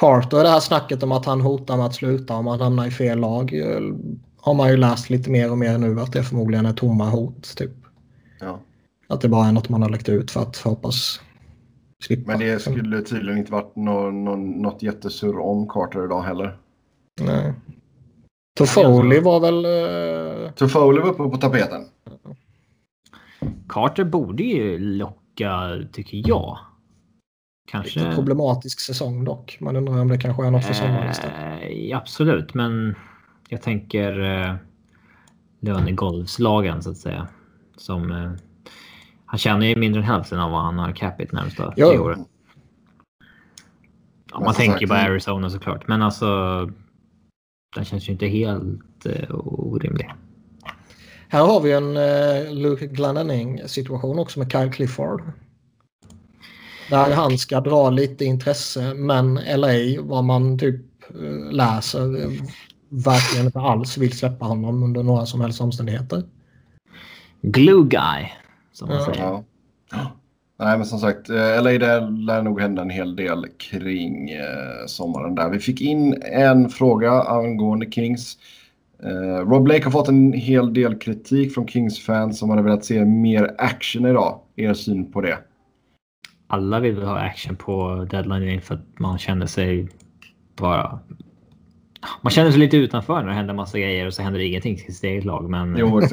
Carter, 0.01 0.43
det 0.43 0.49
här 0.49 0.61
snacket 0.61 1.03
om 1.03 1.13
att 1.13 1.27
han 1.27 1.41
hotar 1.41 1.77
med 1.77 1.87
att 1.87 1.95
sluta 1.95 2.37
om 2.37 2.47
han 2.47 2.61
hamnar 2.61 2.87
i 2.87 2.91
fel 2.91 3.19
lag 3.19 3.55
eh, 3.55 3.81
har 4.41 4.55
man 4.55 4.71
ju 4.71 4.77
läst 4.77 5.11
lite 5.11 5.31
mer 5.31 5.51
och 5.51 5.59
mer 5.59 5.79
nu 5.79 6.01
att 6.01 6.13
det 6.13 6.23
förmodligen 6.23 6.67
är 6.67 6.73
tomma 6.73 7.11
hot. 7.11 7.57
Typ. 7.57 7.71
Ja. 8.41 8.61
Att 9.09 9.21
det 9.21 9.29
bara 9.29 9.47
är 9.47 9.53
något 9.53 9.69
man 9.69 9.83
har 9.83 9.89
lagt 9.89 10.09
ut 10.09 10.31
för 10.31 10.41
att 10.41 10.57
hoppas 10.57 11.21
slippa. 12.05 12.31
Men 12.31 12.41
det 12.41 12.63
skulle 12.63 13.03
tydligen 13.03 13.39
inte 13.39 13.53
varit 13.53 13.77
no, 13.77 14.11
no, 14.11 14.37
något 14.37 14.83
jättesurr 14.83 15.39
om 15.39 15.69
Carter 15.69 16.05
idag 16.05 16.23
heller. 16.23 16.59
Nej. 17.21 17.53
Toffoli 18.59 19.21
var 19.21 19.41
väl... 19.41 19.67
Uh... 19.67 20.51
Toffoli 20.51 21.01
var 21.01 21.09
uppe 21.09 21.23
på 21.23 21.37
tapeten. 21.37 21.85
Carter 23.69 24.05
borde 24.05 24.43
ju 24.43 24.79
locka, 24.79 25.79
tycker 25.93 26.29
jag. 26.29 26.59
Kanske... 27.71 28.01
Lite 28.01 28.15
problematisk 28.15 28.81
säsong 28.81 29.25
dock. 29.25 29.57
Man 29.61 29.77
undrar 29.77 30.01
om 30.01 30.09
det 30.09 30.19
kanske 30.19 30.47
är 30.47 30.51
något 30.51 30.65
för 30.65 30.75
sommaren 30.75 31.11
istället. 31.11 31.37
Eh, 31.63 31.99
absolut, 31.99 32.55
men 32.55 32.95
jag 33.49 33.63
tänker 33.63 34.21
eh, 34.21 34.55
lönegolvslagen 35.61 36.83
så 36.83 36.91
att 36.91 36.97
säga. 36.97 37.29
Som, 37.77 38.13
eh, 38.13 38.31
han 39.27 39.39
tjänar 39.39 39.67
ju 39.67 39.77
mindre 39.77 40.01
än 40.01 40.07
hälften 40.07 40.41
av 40.41 40.51
vad 40.51 40.63
han 40.63 40.79
har 40.79 40.93
capita 40.93 41.37
närmsta 41.37 41.73
tre 41.73 41.99
åren. 41.99 42.25
Ja, 44.33 44.41
man 44.41 44.55
tänker 44.55 44.87
på 44.87 44.95
Arizona 44.95 45.51
såklart, 45.51 45.89
men 45.89 46.03
alltså. 46.03 46.27
Den 47.75 47.85
känns 47.85 48.09
ju 48.09 48.13
inte 48.13 48.27
helt 48.27 49.07
eh, 49.07 49.35
orimlig. 49.35 50.13
Här 51.29 51.47
har 51.47 51.61
vi 51.61 51.73
en 51.73 51.97
eh, 51.97 52.55
Luke 52.55 52.87
Glendening 52.87 53.69
situation 53.69 54.19
också 54.19 54.39
med 54.39 54.53
Kyle 54.53 54.73
Clifford. 54.73 55.23
Där 56.91 57.15
han 57.15 57.39
ska 57.39 57.61
dra 57.61 57.91
lite 57.91 58.25
intresse 58.25 58.95
men 58.95 59.35
LA 59.35 60.03
vad 60.03 60.25
man 60.25 60.59
typ 60.59 60.81
eh, 61.11 61.53
läser 61.53 62.23
eh, 62.23 62.31
verkligen 62.89 63.47
inte 63.47 63.61
alls 63.61 63.99
vill 63.99 64.19
släppa 64.19 64.45
honom 64.45 64.83
under 64.83 65.03
några 65.03 65.27
som 65.27 65.41
helst 65.41 65.61
omständigheter. 65.61 66.23
Glue 67.43 67.89
guy 67.89 68.29
som 68.73 68.89
man 68.89 68.97
ja. 68.97 69.05
säger. 69.05 69.43
Ja. 69.91 70.13
Nej 70.61 70.79
men 70.79 70.87
som 70.87 70.99
sagt, 70.99 71.29
LA 71.29 71.71
det 71.71 72.01
lär 72.01 72.43
nog 72.43 72.61
hända 72.61 72.83
en 72.83 72.91
hel 72.91 73.17
del 73.17 73.47
kring 73.59 74.31
eh, 74.31 74.87
sommaren 74.87 75.35
där. 75.35 75.51
Vi 75.51 75.59
fick 75.59 75.81
in 75.81 76.23
en 76.23 76.69
fråga 76.69 77.11
angående 77.11 77.91
Kings. 77.91 78.39
Eh, 79.03 79.47
Rob 79.49 79.63
Blake 79.63 79.85
har 79.85 79.91
fått 79.91 80.09
en 80.09 80.33
hel 80.33 80.75
del 80.75 80.99
kritik 80.99 81.55
från 81.55 81.69
Kings-fans 81.69 82.39
som 82.39 82.51
hade 82.51 82.63
velat 82.63 82.85
se 82.85 83.05
mer 83.05 83.55
action 83.59 84.07
idag. 84.07 84.41
Er 84.57 84.75
syn 84.75 85.13
på 85.13 85.21
det? 85.21 85.39
Alla 86.49 86.81
vill 86.81 87.03
ha 87.03 87.19
action 87.19 87.57
på 87.57 88.07
deadline 88.11 88.61
för 88.61 88.75
att 88.75 88.99
man 88.99 89.19
känner 89.19 89.47
sig 89.47 89.89
bara... 90.57 90.99
Man 92.23 92.31
känner 92.31 92.51
sig 92.51 92.61
lite 92.61 92.77
utanför 92.77 93.21
när 93.21 93.29
det 93.29 93.35
händer 93.35 93.55
massa 93.55 93.79
grejer 93.79 94.07
och 94.07 94.15
så 94.15 94.23
händer 94.23 94.39
det 94.41 94.47
ingenting 94.47 94.77
till 94.77 94.95
sitt 94.95 95.05
eget 95.05 95.25
lag. 95.25 95.51
Men 95.51 95.77
jo. 95.77 96.01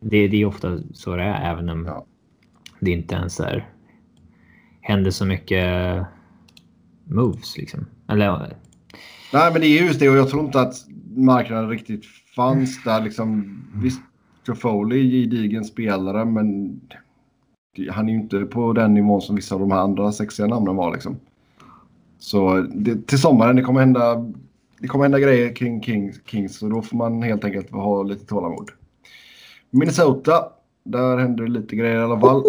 Det, 0.00 0.28
det 0.28 0.42
är 0.42 0.44
ofta 0.44 0.78
så 0.92 1.16
det 1.16 1.22
är 1.22 1.52
även 1.52 1.68
om 1.68 1.86
ja. 1.86 2.06
det 2.80 2.90
inte 2.90 3.14
ens 3.14 3.40
är, 3.40 3.68
händer 4.80 5.10
så 5.10 5.26
mycket 5.26 6.06
moves 7.04 7.56
liksom. 7.56 7.86
Eller... 8.08 8.56
Nej, 9.32 9.52
men 9.52 9.60
det 9.60 9.66
är 9.66 9.84
just 9.84 10.00
det 10.00 10.08
och 10.08 10.16
jag 10.16 10.30
tror 10.30 10.44
inte 10.44 10.60
att 10.60 10.74
marknaden 11.16 11.70
riktigt 11.70 12.04
fanns 12.36 12.84
där 12.84 13.00
liksom. 13.00 13.58
Visst, 13.74 14.00
Foley 14.56 15.00
är 15.00 15.22
gedigen 15.22 15.64
spelare 15.64 16.24
men 16.24 16.80
han 17.90 18.08
är 18.08 18.12
ju 18.12 18.18
inte 18.18 18.40
på 18.40 18.72
den 18.72 18.94
nivån 18.94 19.22
som 19.22 19.36
vissa 19.36 19.54
av 19.54 19.60
de 19.60 19.70
här 19.70 19.78
andra 19.78 20.12
sexiga 20.12 20.46
namnen 20.46 20.76
var. 20.76 20.92
Liksom. 20.92 21.16
Så 22.18 22.66
det, 22.74 23.06
till 23.06 23.18
sommaren 23.18 23.56
det 23.56 23.62
kommer 23.62 23.80
hända, 23.80 24.32
det 24.78 24.88
kommer 24.88 25.04
hända 25.04 25.20
grejer 25.20 25.54
kring 25.54 25.82
Kings, 25.82 26.20
Kings 26.26 26.62
och 26.62 26.70
då 26.70 26.82
får 26.82 26.96
man 26.96 27.22
helt 27.22 27.44
enkelt 27.44 27.70
ha 27.70 28.02
lite 28.02 28.26
tålamod. 28.26 28.70
Minnesota, 29.70 30.44
där 30.84 31.18
händer 31.18 31.44
det 31.44 31.50
lite 31.50 31.76
grejer 31.76 31.96
i 31.96 32.02
alla 32.02 32.20
fall. 32.20 32.44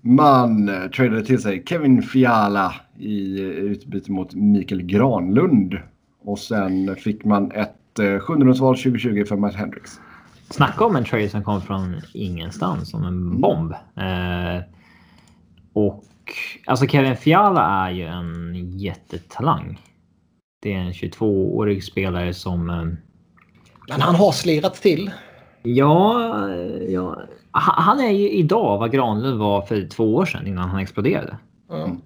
Man 0.00 0.68
eh, 0.68 0.90
tradade 0.90 1.24
till 1.24 1.42
sig 1.42 1.62
Kevin 1.66 2.02
Fiala 2.02 2.74
i 2.98 3.40
eh, 3.40 3.48
utbyte 3.48 4.12
mot 4.12 4.34
Mikael 4.34 4.82
Granlund. 4.82 5.78
Och 6.22 6.38
sen 6.38 6.96
fick 6.96 7.24
man 7.24 7.52
ett 7.52 7.98
eh, 7.98 8.18
sjunderumsval 8.18 8.76
2020 8.76 9.24
för 9.24 9.36
Matt 9.36 9.54
Hendricks. 9.54 10.00
Snacka 10.50 10.84
om 10.84 10.96
en 10.96 11.04
trade 11.04 11.28
som 11.28 11.44
kom 11.44 11.62
från 11.62 12.00
ingenstans 12.14 12.90
som 12.90 13.04
en 13.04 13.40
bomb. 13.40 13.72
Eh, 13.72 14.62
och 15.72 16.04
alltså 16.66 16.86
Kevin 16.86 17.16
Fiala 17.16 17.62
är 17.62 17.90
ju 17.90 18.04
en 18.04 18.54
jättetalang. 18.78 19.80
Det 20.62 20.72
är 20.72 20.78
en 20.78 20.92
22-årig 20.92 21.84
spelare 21.84 22.34
som... 22.34 22.70
Eh, 22.70 22.84
Men 23.88 24.00
han 24.00 24.14
har 24.14 24.32
slirat 24.32 24.74
till. 24.74 25.10
Ja, 25.62 26.30
ja, 26.88 27.22
han 27.52 28.00
är 28.00 28.10
ju 28.10 28.30
idag 28.30 28.78
vad 28.78 28.92
Granlund 28.92 29.38
var 29.38 29.62
för 29.62 29.88
två 29.88 30.14
år 30.14 30.24
sedan 30.26 30.46
innan 30.46 30.68
han 30.68 30.80
exploderade. 30.80 31.36
Mm. 31.70 32.00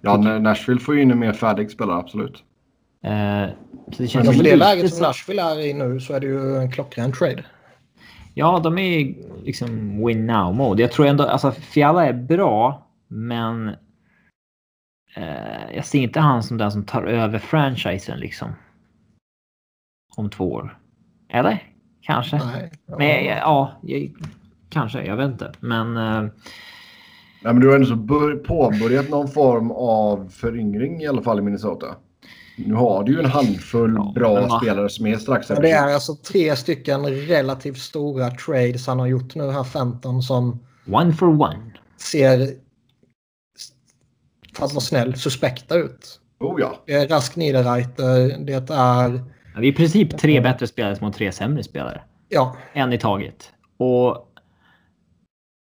Ja, 0.00 0.16
Nashville 0.16 0.80
får 0.80 0.94
ju 0.94 1.02
in 1.02 1.10
en 1.10 1.18
mer 1.18 1.32
färdig 1.32 1.70
spelare, 1.70 1.98
absolut. 1.98 2.44
Eh, 3.04 3.48
så 3.92 4.02
det 4.02 4.08
känns 4.08 4.26
ja, 4.26 4.32
för 4.32 4.42
det 4.42 4.56
läget 4.56 4.94
som 4.94 5.02
Nashville 5.02 5.42
är 5.42 5.60
i 5.60 5.74
nu 5.74 6.00
så 6.00 6.12
är 6.12 6.20
det 6.20 6.26
ju 6.26 6.56
en 6.56 6.72
klockren 6.72 7.12
trade. 7.12 7.44
Ja, 8.34 8.60
de 8.64 8.78
är 8.78 8.98
ju 8.98 9.14
liksom 9.44 9.98
win 10.06 10.26
now 10.26 10.54
mode. 10.54 10.82
Jag 10.82 10.92
tror 10.92 11.06
ändå, 11.06 11.24
alltså 11.24 11.52
Fiala 11.52 12.06
är 12.06 12.12
bra, 12.12 12.86
men 13.08 13.68
eh, 15.16 15.74
jag 15.74 15.84
ser 15.84 15.98
inte 15.98 16.20
han 16.20 16.42
som 16.42 16.58
den 16.58 16.72
som 16.72 16.84
tar 16.84 17.02
över 17.02 17.38
franchisen 17.38 18.20
liksom. 18.20 18.48
Om 20.16 20.30
två 20.30 20.52
år. 20.52 20.78
Eller? 21.28 21.62
Kanske. 22.00 22.36
Nej, 22.38 22.70
ja. 22.86 22.96
Men 22.98 23.24
ja, 23.24 23.72
jag, 23.82 24.12
kanske. 24.70 25.04
Jag 25.04 25.16
vet 25.16 25.30
inte. 25.30 25.52
Men. 25.60 25.96
Eh, 25.96 26.30
Nej, 27.42 27.52
men 27.54 27.60
du 27.60 27.68
har 27.68 27.74
ändå 27.74 27.86
så 27.86 27.96
påbörjat 28.46 29.08
någon 29.08 29.28
form 29.28 29.70
av 29.70 30.28
föryngring 30.28 31.02
i 31.02 31.06
alla 31.06 31.22
fall 31.22 31.38
i 31.38 31.42
Minnesota. 31.42 31.86
Nu 32.66 32.74
har 32.74 33.04
du 33.04 33.12
ju 33.12 33.18
en 33.18 33.30
handfull 33.30 33.94
ja, 33.96 34.12
bra 34.14 34.60
spelare 34.60 34.88
som 34.88 35.06
är 35.06 35.16
strax 35.16 35.50
efter. 35.50 35.62
Det 35.62 35.70
är 35.70 35.94
alltså 35.94 36.14
tre 36.14 36.56
stycken 36.56 37.06
relativt 37.06 37.78
stora 37.78 38.30
trades 38.30 38.86
han 38.86 38.98
har 38.98 39.06
gjort 39.06 39.34
nu 39.34 39.50
här 39.50 39.64
15 39.64 40.22
som... 40.22 40.64
One 40.86 41.12
for 41.12 41.28
one. 41.28 41.72
Ser, 41.96 42.38
för 44.56 44.64
att 44.64 44.72
vara 44.72 44.80
snäll, 44.80 45.14
suspekta 45.14 45.76
ut. 45.76 46.20
Oh 46.40 46.60
ja. 46.60 46.82
Det 46.86 46.92
är 46.92 47.08
Rask 47.08 47.36
Niederreiter, 47.36 48.38
det 48.38 48.70
är... 48.70 49.12
Ja, 49.54 49.60
det 49.60 49.66
är 49.66 49.70
i 49.70 49.72
princip 49.72 50.18
tre 50.18 50.40
bättre 50.40 50.66
spelare 50.66 50.96
mot 51.00 51.14
tre 51.14 51.32
sämre 51.32 51.62
spelare. 51.62 52.02
Ja. 52.28 52.56
En 52.72 52.92
i 52.92 52.98
taget. 52.98 53.52
Och... 53.76 54.10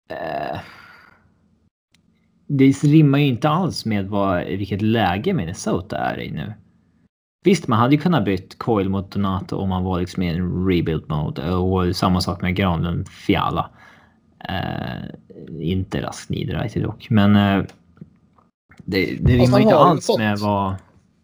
Eh, 0.09 0.59
det 2.47 2.83
rimmar 2.83 3.19
ju 3.19 3.25
inte 3.25 3.49
alls 3.49 3.85
med 3.85 4.07
vad, 4.07 4.45
vilket 4.45 4.81
läge 4.81 5.33
Minnesota 5.33 5.97
är 5.97 6.19
i 6.19 6.31
nu. 6.31 6.53
Visst, 7.43 7.67
man 7.67 7.79
hade 7.79 7.95
ju 7.95 8.01
kunnat 8.01 8.25
bytt 8.25 8.57
Coil 8.57 8.89
mot 8.89 9.11
Donato 9.11 9.57
om 9.57 9.69
man 9.69 9.83
var 9.83 9.99
liksom 9.99 10.23
i 10.23 10.29
en 10.29 10.67
rebuild 10.67 11.09
mode 11.09 11.49
och 11.51 11.95
samma 11.95 12.21
sak 12.21 12.41
med 12.41 12.55
Granlund 12.55 13.09
Fiala. 13.09 13.69
Uh, 14.49 15.09
inte 15.61 16.01
Rask 16.01 16.29
Niederreiter 16.29 16.81
dock, 16.81 17.09
men 17.09 17.35
uh, 17.35 17.65
det, 18.77 19.17
det 19.21 19.33
rimmar 19.33 19.59
inte 19.59 19.75
alls 19.75 20.07
fått, 20.07 20.17
med 20.17 20.39
vad... 20.39 20.75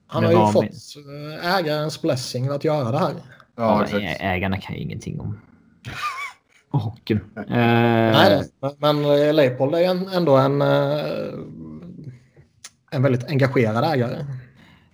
Han 0.07 0.24
har 0.24 0.32
ju 0.32 0.51
fått 0.51 0.95
eh, 1.43 1.55
ägarens 1.55 2.01
blessing 2.01 2.47
att 2.47 2.63
göra 2.63 2.91
det 2.91 2.97
här. 2.97 3.13
Ja, 3.55 3.86
ja 3.91 3.99
ägarna 3.99 4.57
kan 4.57 4.76
ju 4.76 4.82
ingenting 4.82 5.20
om 5.20 5.39
hockeyn. 6.80 7.20
Uh, 7.38 7.43
Nej, 7.47 8.43
men, 8.61 9.01
men 9.01 9.36
Leipold 9.36 9.76
är 9.76 10.15
ändå 10.15 10.38
en, 10.38 10.61
en 12.91 13.03
väldigt 13.03 13.32
engagerad 13.32 13.84
ägare. 13.84 14.26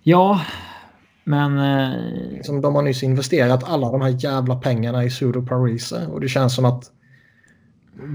Ja, 0.02 0.40
men... 1.26 1.58
Eh... 1.58 2.42
Som 2.42 2.60
de 2.60 2.74
har 2.74 2.82
nyss 2.82 3.02
investerat 3.02 3.64
alla 3.64 3.92
de 3.92 4.00
här 4.00 4.24
jävla 4.24 4.56
pengarna 4.56 5.04
i 5.04 5.10
Sudo 5.10 5.46
Parise 5.46 6.06
och 6.06 6.20
det 6.20 6.28
känns 6.28 6.54
som 6.54 6.64
att 6.64 6.92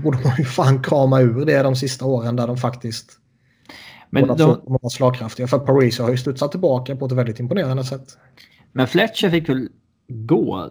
borde 0.03 0.17
man 0.23 0.33
ju 0.37 0.45
fan 0.45 0.83
krama 0.83 1.21
ur 1.21 1.45
det 1.45 1.63
de 1.63 1.75
sista 1.75 2.05
åren 2.05 2.35
där 2.35 2.47
de 2.47 2.57
faktiskt 2.57 3.21
men 4.11 4.27
de... 4.27 4.37
de 4.37 4.77
var 4.81 4.89
slagkraftiga. 4.89 5.47
För 5.47 5.59
Parise 5.59 6.03
har 6.03 6.09
ju 6.09 6.17
studsat 6.17 6.51
tillbaka 6.51 6.95
på 6.95 7.05
ett 7.05 7.11
väldigt 7.11 7.39
imponerande 7.39 7.83
sätt. 7.83 8.17
Men 8.71 8.87
Fletcher 8.87 9.29
fick 9.29 9.49
väl 9.49 9.69
gå 10.07 10.69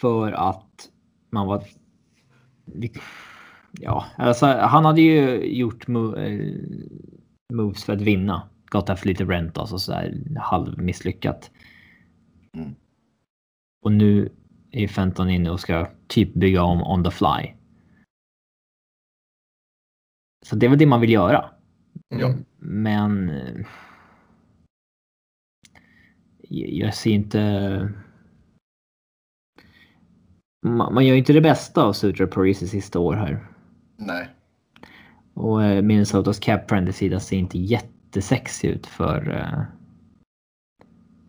för 0.00 0.32
att 0.32 0.88
man 1.32 1.46
var... 1.46 1.64
Ja, 3.72 4.04
alltså 4.16 4.46
han 4.46 4.84
hade 4.84 5.00
ju 5.00 5.44
gjort 5.58 5.88
eh, 5.88 5.94
moves 7.52 7.84
för 7.84 7.92
att 7.92 8.00
vinna. 8.00 8.48
Gått 8.74 8.88
efter 8.88 9.08
lite 9.08 9.24
rent 9.24 9.58
och 9.58 9.80
sådär 9.80 10.36
halvmisslyckat. 10.36 11.50
Mm. 12.54 12.74
Och 13.82 13.92
nu 13.92 14.32
är 14.70 14.88
Fenton 14.88 15.30
inne 15.30 15.50
och 15.50 15.60
ska 15.60 15.88
typ 16.06 16.34
bygga 16.34 16.62
om 16.62 16.82
on 16.82 17.04
the 17.04 17.10
fly. 17.10 17.54
Så 20.46 20.56
det 20.56 20.66
är 20.66 20.70
väl 20.70 20.78
det 20.78 20.86
man 20.86 21.00
vill 21.00 21.10
göra. 21.10 21.50
Ja. 22.08 22.34
Men 22.58 23.28
eh, 23.28 23.66
jag 26.48 26.94
ser 26.94 27.10
inte... 27.10 27.92
Man, 30.66 31.06
gör 31.06 31.12
ju 31.12 31.18
inte 31.18 31.32
det 31.32 31.40
bästa 31.40 31.82
av 31.82 31.92
Sutra 31.92 32.26
Paris 32.26 32.70
sista 32.70 32.98
år 32.98 33.14
här. 33.14 33.48
Nej. 33.96 34.28
Och 35.34 35.64
eh, 35.64 35.82
Minnesotas 35.82 36.38
cap 36.38 36.68
friendly 36.68 36.92
sida 36.92 37.20
ser 37.20 37.36
inte 37.36 37.58
jättesexig 38.14 38.68
ut 38.68 38.86
för 38.86 39.28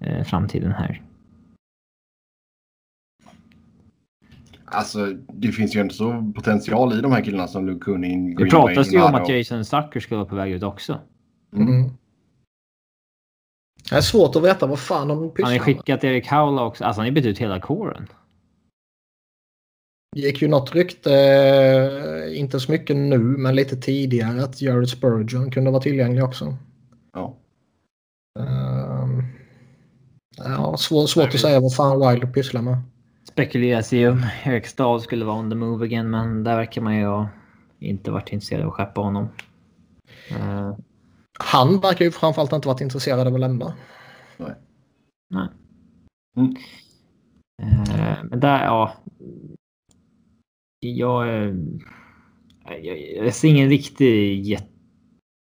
uh, 0.01 0.23
framtiden 0.23 0.71
här. 0.71 1.01
Alltså, 4.65 5.05
det 5.33 5.51
finns 5.51 5.75
ju 5.75 5.81
inte 5.81 5.95
så 5.95 6.33
potential 6.35 6.93
i 6.93 7.01
de 7.01 7.11
här 7.11 7.21
killarna 7.21 7.47
som 7.47 7.65
Luke 7.65 7.85
Kunin. 7.85 8.35
Det 8.35 8.45
pratas 8.45 8.93
ju 8.93 9.01
om 9.01 9.15
att 9.15 9.29
Jason 9.29 9.65
Sucker 9.65 9.99
ska 9.99 10.15
vara 10.15 10.25
på 10.25 10.35
väg 10.35 10.51
ut 10.51 10.63
också. 10.63 10.99
Mm. 11.55 11.89
Det 13.89 13.95
är 13.95 14.01
svårt 14.01 14.35
att 14.35 14.43
veta 14.43 14.67
vad 14.67 14.79
fan 14.79 15.07
de 15.07 15.29
pysslar. 15.29 15.45
Han 15.45 15.59
har 15.59 15.65
skickat 15.65 16.03
Erik 16.03 16.27
Haula 16.27 16.63
också. 16.63 16.83
Alltså 16.83 17.01
han 17.01 17.07
har 17.07 17.15
bytt 17.15 17.25
ut 17.25 17.37
hela 17.37 17.59
kåren. 17.59 18.07
Det 20.15 20.21
gick 20.21 20.41
ju 20.41 20.47
något 20.47 20.75
rykte, 20.75 21.13
eh, 21.13 22.39
inte 22.39 22.59
så 22.59 22.71
mycket 22.71 22.95
nu, 22.95 23.17
men 23.17 23.55
lite 23.55 23.77
tidigare 23.77 24.43
att 24.43 24.61
Jared 24.61 24.89
Spurgeon 24.89 25.51
kunde 25.51 25.71
vara 25.71 25.81
tillgänglig 25.81 26.23
också. 26.23 26.57
Ja. 27.15 27.37
Uh, 28.39 29.23
ja, 30.37 30.77
svår, 30.77 31.07
svårt 31.07 31.33
att 31.33 31.39
säga 31.39 31.59
vad 31.59 31.75
fan 31.75 31.99
Wild 31.99 32.33
pysslar 32.33 32.61
med. 32.61 32.77
Spekuleras 33.23 33.93
ju 33.93 34.09
om 34.09 34.25
Erik 34.43 34.67
Stahl 34.67 35.01
skulle 35.01 35.25
vara 35.25 35.39
on 35.39 35.49
the 35.49 35.55
move 35.55 35.85
again, 35.85 36.09
men 36.09 36.43
där 36.43 36.55
verkar 36.55 36.81
man 36.81 36.95
ju 36.95 37.27
inte 37.79 38.11
varit 38.11 38.29
intresserad 38.29 38.61
av 38.61 38.67
att 38.67 38.73
skeppa 38.73 39.01
honom. 39.01 39.29
Uh. 40.31 40.77
Han 41.39 41.79
verkar 41.79 42.05
ju 42.05 42.11
framförallt 42.11 42.53
inte 42.53 42.67
varit 42.67 42.81
intresserad 42.81 43.27
av 43.27 43.33
att 43.33 43.39
lämna. 43.39 43.73
Nej. 44.37 44.55
Nej. 45.29 45.47
Mm. 46.37 46.55
Uh, 47.61 48.23
men 48.23 48.39
där, 48.39 48.63
ja 48.63 48.93
jag, 50.93 51.27
jag, 52.81 52.99
jag 53.25 53.33
ser 53.33 53.49
ingen 53.49 53.69
riktig 53.69 54.59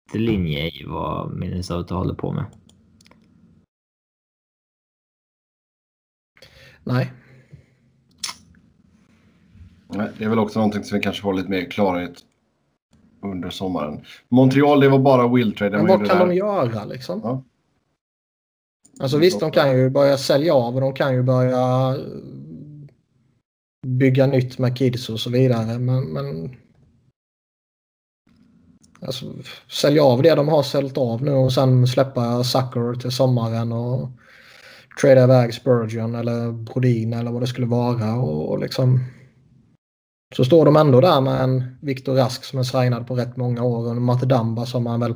jättelinje 0.05 0.67
i 0.67 0.85
vad 0.87 1.31
Minnesota 1.31 1.95
håller 1.95 2.13
på 2.13 2.31
med. 2.31 2.45
Nej. 6.83 7.11
Nej, 9.87 10.09
det 10.17 10.25
är 10.25 10.29
väl 10.29 10.39
också 10.39 10.59
någonting 10.59 10.83
som 10.83 10.97
vi 10.97 11.03
kanske 11.03 11.21
får 11.21 11.33
lite 11.33 11.49
mer 11.49 11.71
klarhet 11.71 12.23
under 13.21 13.49
sommaren. 13.49 14.05
Montreal, 14.29 14.79
det 14.79 14.89
var 14.89 14.99
bara 14.99 15.27
will 15.27 15.55
trade. 15.55 15.77
Men 15.77 15.87
vad 15.87 16.07
kan 16.07 16.27
de 16.27 16.35
göra 16.35 16.85
liksom? 16.85 17.21
Ja. 17.23 17.43
Alltså 18.99 19.17
visst, 19.17 19.39
de 19.39 19.51
kan 19.51 19.77
ju 19.77 19.89
börja 19.89 20.17
sälja 20.17 20.53
av 20.53 20.75
och 20.75 20.81
de 20.81 20.93
kan 20.93 21.13
ju 21.13 21.23
börja 21.23 21.97
bygga 23.87 24.27
nytt 24.27 24.57
med 24.57 24.77
kids 24.77 25.09
och 25.09 25.19
så 25.19 25.29
vidare. 25.29 25.79
Men, 25.79 26.03
men 26.03 26.55
alltså, 29.05 29.25
sälja 29.71 30.03
av 30.03 30.21
det 30.21 30.35
de 30.35 30.47
har 30.47 30.63
säljt 30.63 30.97
av 30.97 31.23
nu 31.23 31.31
och 31.31 31.53
sen 31.53 31.87
släppa 31.87 32.43
Sucker 32.43 32.99
till 32.99 33.11
sommaren 33.11 33.71
och 33.71 34.09
trada 35.01 35.23
iväg 35.23 35.53
Spurgeon 35.53 36.15
eller 36.15 36.51
Brodin 36.51 37.13
eller 37.13 37.31
vad 37.31 37.41
det 37.41 37.47
skulle 37.47 37.67
vara. 37.67 38.15
Och, 38.15 38.49
och 38.49 38.59
liksom, 38.59 38.99
så 40.35 40.45
står 40.45 40.65
de 40.65 40.75
ändå 40.75 41.01
där 41.01 41.21
med 41.21 41.41
en 41.41 41.77
Viktor 41.81 42.15
Rask 42.15 42.43
som 42.43 42.59
är 42.59 42.63
signad 42.63 43.07
på 43.07 43.15
rätt 43.15 43.37
många 43.37 43.63
år 43.63 43.85
och 43.85 43.91
en 43.91 44.01
Matte 44.01 44.25
Damba 44.25 44.65
som 44.65 44.83
man 44.83 44.99
väl 44.99 45.15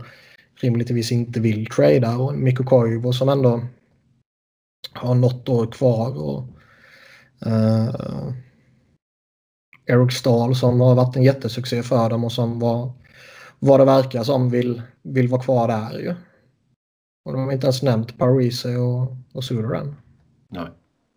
rimligtvis 0.62 1.12
inte 1.12 1.40
vill 1.40 1.66
trada 1.66 2.18
och 2.18 2.34
en 2.34 2.44
Mikko 2.44 2.64
Koivu 2.64 3.12
som 3.12 3.30
ändå 3.30 3.62
har 4.94 5.16
något 5.16 5.50
år 5.50 5.66
kvar. 5.66 6.18
Och, 6.18 6.44
uh, 7.46 8.34
Eric 9.86 10.12
Stahl 10.12 10.56
som 10.56 10.82
har 10.82 10.96
varit 10.96 11.16
en 11.16 11.24
jättesuccé 11.24 11.84
för 11.84 12.10
dem 12.10 12.24
och 12.24 12.32
som 12.32 12.60
var, 12.60 12.92
vad 13.60 13.80
det 13.80 13.86
verkar 13.86 14.24
som 14.24 14.50
vill, 14.50 14.82
vill 15.02 15.28
vara 15.28 15.42
kvar 15.42 15.68
där 15.68 16.00
ju. 16.00 16.16
Och 17.26 17.34
de 17.34 17.44
har 17.44 17.52
inte 17.52 17.68
ens 17.68 17.84
nämnt 17.84 18.18
Parise 18.18 18.78
och, 18.78 19.18
och 19.34 19.44
Sudan. 19.44 19.96
Nej. 20.50 20.68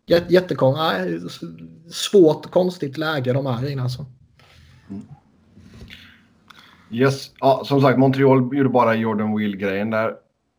Jättekon 0.05 0.75
nej, 0.75 1.19
svårt 1.91 2.51
konstigt 2.51 2.97
läge 2.97 3.33
de 3.33 3.45
är 3.45 3.71
i 3.71 3.79
alltså. 3.79 4.05
Mm. 4.89 5.01
Yes, 6.91 7.31
ja, 7.39 7.61
som 7.65 7.81
sagt 7.81 7.99
Montreal 7.99 8.57
gjorde 8.57 8.69
bara 8.69 8.95
Jordan 8.95 9.37
Wheel-grejen 9.37 9.89
där. 9.89 10.15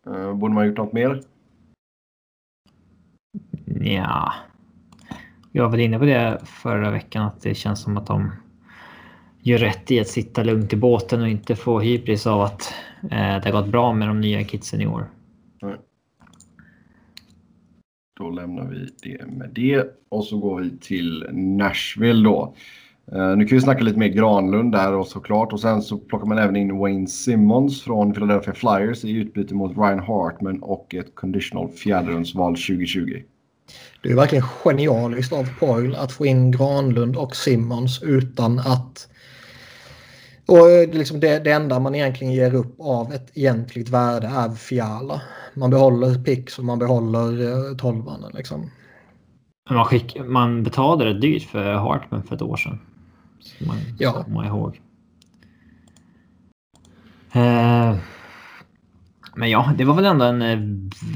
Uh, 0.07 0.35
borde 0.35 0.55
man 0.55 0.66
gjort 0.66 0.76
något 0.76 0.93
mer? 0.93 1.22
Ja, 3.80 4.32
jag 5.53 5.62
var 5.64 5.70
väl 5.70 5.80
inne 5.80 5.99
på 5.99 6.05
det 6.05 6.41
förra 6.45 6.91
veckan 6.91 7.26
att 7.26 7.43
det 7.43 7.55
känns 7.55 7.82
som 7.82 7.97
att 7.97 8.07
de 8.07 8.32
gör 9.45 9.59
rätt 9.59 9.90
i 9.90 10.01
att 10.01 10.09
sitta 10.09 10.42
lugnt 10.42 10.72
i 10.72 10.76
båten 10.76 11.22
och 11.22 11.28
inte 11.28 11.57
få 11.57 11.80
hybris 11.80 12.26
av 12.26 12.40
att 12.40 12.74
eh, 13.03 13.09
det 13.11 13.42
har 13.45 13.53
gått 13.53 13.68
bra 13.68 13.92
med 13.92 14.09
de 14.09 14.20
nya 14.20 14.45
kidsen 14.45 14.80
i 14.80 14.86
år. 14.86 15.11
Nej. 15.62 15.76
Då 18.18 18.30
lämnar 18.30 18.64
vi 18.64 18.88
det 19.03 19.26
med 19.26 19.51
det 19.55 19.86
och 20.09 20.24
så 20.24 20.38
går 20.38 20.61
vi 20.61 20.78
till 20.78 21.26
Nashville 21.32 22.24
då. 22.24 22.55
Uh, 23.12 23.36
nu 23.36 23.47
kan 23.47 23.57
vi 23.57 23.61
snacka 23.62 23.82
lite 23.82 23.99
mer 23.99 24.09
Granlund 24.09 24.72
där 24.72 24.92
och 24.92 25.07
såklart 25.07 25.53
och 25.53 25.61
sen 25.61 25.82
så 25.82 25.99
plockar 25.99 26.26
man 26.26 26.38
även 26.38 26.57
in 26.57 26.78
Wayne 26.78 27.07
Simmons 27.07 27.82
från 27.82 28.12
Philadelphia 28.12 28.55
Flyers 28.55 29.05
i 29.05 29.11
utbyte 29.11 29.55
mot 29.55 29.76
Ryan 29.76 29.99
Hartman 29.99 30.62
och 30.62 30.95
ett 30.95 31.14
conditional 31.14 31.68
fjärderumsval 31.68 32.53
2020. 32.53 33.22
Det 34.03 34.11
är 34.11 34.16
verkligen 34.16 34.45
genialiskt 34.45 35.32
av 35.32 35.49
Poil 35.59 35.95
att 35.95 36.12
få 36.12 36.26
in 36.26 36.51
Granlund 36.51 37.16
och 37.16 37.36
Simmons 37.36 38.03
utan 38.03 38.59
att... 38.59 39.09
Och 40.47 40.95
liksom 40.95 41.20
det, 41.20 41.45
det 41.45 41.53
enda 41.53 41.80
man 41.80 41.95
egentligen 41.95 42.32
ger 42.32 42.55
upp 42.55 42.76
av 42.80 43.12
ett 43.12 43.30
egentligt 43.34 43.88
värde 43.88 44.26
är 44.26 44.51
Fiala. 44.51 45.22
Man 45.55 45.70
behåller 45.70 46.14
Pix 46.24 46.59
och 46.59 46.64
man 46.64 46.78
behåller 46.78 47.42
eh, 47.42 47.76
tolvan. 47.76 48.24
Liksom. 48.34 48.70
Man, 49.70 49.84
skick, 49.84 50.16
man 50.24 50.62
betalade 50.62 51.14
dyrt 51.14 51.42
för 51.42 51.72
Hartman 51.72 52.22
för 52.22 52.34
ett 52.34 52.42
år 52.42 52.57
sedan. 52.57 52.80
Så 53.40 53.64
man 53.64 53.76
ja. 53.99 54.12
kommer 54.12 54.47
ihåg. 54.47 54.80
Eh, 57.32 57.97
men 59.36 59.51
ja, 59.51 59.72
det 59.78 59.84
var 59.84 59.95
väl 59.95 60.05
ändå 60.05 60.24
en 60.24 60.42
eh, 60.42 60.59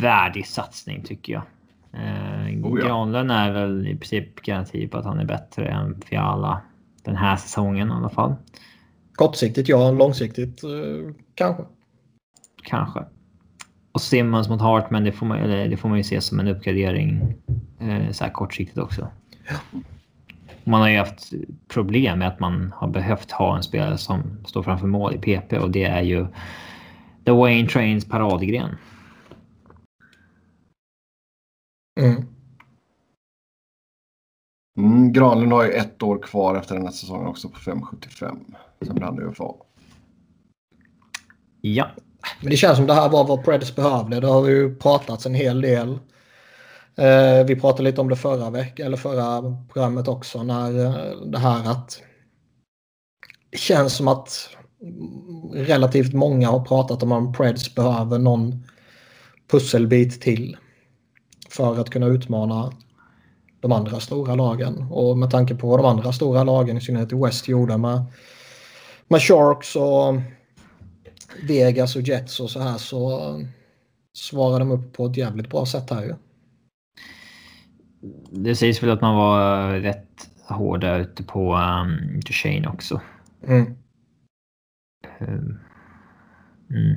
värdig 0.01 0.47
satsning 0.47 1.05
tycker 1.05 1.33
jag. 1.33 1.43
Eh, 1.93 2.65
oh, 2.65 2.81
ja. 2.81 2.87
Granlund 2.87 3.33
är 3.33 3.53
väl 3.53 3.87
i 3.87 3.97
princip 3.97 4.43
garanti 4.43 4.89
på 4.89 4.99
att 4.99 5.05
han 5.05 5.21
är 5.21 5.25
bättre 5.25 5.69
än 5.69 6.01
Fiala 6.01 6.61
den 7.03 7.17
här 7.17 7.37
säsongen 7.37 7.89
i 7.89 7.93
alla 7.93 8.09
fall. 8.09 8.35
Kortsiktigt 9.19 9.69
ja, 9.69 9.91
långsiktigt 9.91 10.65
eh, 10.65 11.15
kanske. 11.35 11.63
Kanske. 12.63 13.05
Och 13.93 14.01
Simmons 14.01 14.49
mot 14.49 14.61
Hartman, 14.61 15.05
det 15.05 15.13
får 15.13 15.27
man, 15.27 15.49
det 15.49 15.77
får 15.77 15.89
man 15.89 15.99
ju 15.99 16.05
se 16.05 16.21
som 16.21 16.41
en 16.41 16.49
uppgradering 16.49 17.35
eh, 17.81 18.11
så 18.13 18.25
här 18.25 18.33
kortsiktigt 18.33 18.79
också. 18.79 19.09
Ja. 19.49 19.81
Man 20.65 20.81
har 20.81 20.89
ju 20.89 20.99
haft 20.99 21.33
problem 21.69 22.19
med 22.19 22.29
att 22.29 22.41
man 22.41 22.73
har 22.77 22.89
behövt 22.89 23.31
ha 23.31 23.57
en 23.57 23.63
spelare 23.63 23.99
som 23.99 24.23
står 24.45 24.63
framför 24.63 24.87
mål 24.87 25.15
i 25.15 25.19
PP 25.19 25.59
och 25.59 25.71
det 25.71 25.85
är 25.85 26.03
ju 26.03 26.27
The 27.25 27.33
Wayne 27.33 27.69
Trains 27.69 28.09
paradgren. 28.09 28.77
Mm. 32.01 32.27
Mm, 34.79 35.13
Granlund 35.13 35.53
har 35.53 35.65
ju 35.65 35.71
ett 35.71 36.03
år 36.03 36.19
kvar 36.19 36.57
efter 36.57 36.75
den 36.75 36.85
här 36.85 36.93
säsongen 36.93 37.27
också 37.27 37.49
på 37.49 37.59
5,75. 37.59 38.55
Sen 38.87 38.95
blir 38.95 39.05
han 39.05 39.23
UFA. 39.23 39.55
Ja. 41.61 41.91
Men 42.41 42.51
det 42.51 42.57
känns 42.57 42.77
som 42.77 42.87
det 42.87 42.95
här 42.95 43.09
var 43.09 43.25
vad 43.25 43.45
Preds 43.45 43.77
behövde. 43.77 44.21
Det 44.21 44.27
har 44.27 44.43
vi 44.43 44.53
ju 44.53 44.77
pratats 44.77 45.27
en 45.27 45.35
hel 45.35 45.61
del. 45.61 45.99
Eh, 46.97 47.47
vi 47.47 47.57
pratade 47.61 47.83
lite 47.83 48.01
om 48.01 48.09
det 48.09 48.17
förra 48.17 48.51
veckan, 48.51 48.87
eller 48.87 48.97
förra 48.97 49.57
programmet 49.73 50.09
också, 50.09 50.43
när 50.43 50.85
eh, 50.87 51.17
det 51.27 51.39
här 51.39 51.71
att 51.71 52.03
det 53.51 53.59
känns 53.59 53.93
som 53.97 54.09
att 54.09 54.49
relativt 55.53 56.13
många 56.13 56.49
har 56.49 56.65
pratat 56.65 57.03
om 57.03 57.13
att 57.13 57.37
Preds 57.37 57.75
behöver 57.75 58.19
någon 58.19 58.65
pusselbit 59.51 60.21
till 60.21 60.57
för 61.51 61.81
att 61.81 61.91
kunna 61.91 62.07
utmana 62.07 62.73
de 63.61 63.73
andra 63.73 64.01
stora 64.01 64.35
lagen. 64.35 64.87
Och 64.91 65.19
med 65.19 65.31
tanke 65.31 65.55
på 65.55 65.69
vad 65.69 65.79
de 65.79 65.87
andra 65.87 66.13
stora 66.13 66.45
lagen, 66.45 66.77
i 66.77 66.81
synnerhet 66.81 67.13
i 67.13 67.17
West, 67.17 67.49
gjorde 67.49 67.79
med 67.79 68.05
med 69.09 69.23
Sharks 69.23 69.77
och 69.77 70.15
Vegas 71.43 71.97
och 71.97 72.03
Jets 72.03 72.41
och 72.41 72.51
så 72.51 72.61
här 72.61 72.79
så 72.79 73.21
svarar 74.13 74.59
de 74.59 74.71
upp 74.71 74.93
på 74.93 75.07
ett 75.07 75.17
jävligt 75.17 75.51
bra 75.51 75.67
sätt 75.67 75.91
här 75.91 76.03
ju. 76.03 76.15
Det 78.31 78.57
sägs 78.57 78.83
väl 78.83 78.91
att 78.91 79.01
man 79.01 79.17
var 79.17 79.73
rätt 79.73 80.31
hårda 80.49 80.97
ute 80.97 81.23
på 81.23 81.55
um, 81.55 82.21
Duchene 82.21 82.69
också. 82.69 83.01
Mm. 83.47 83.75
Um, 85.21 85.59
mm. 86.71 86.97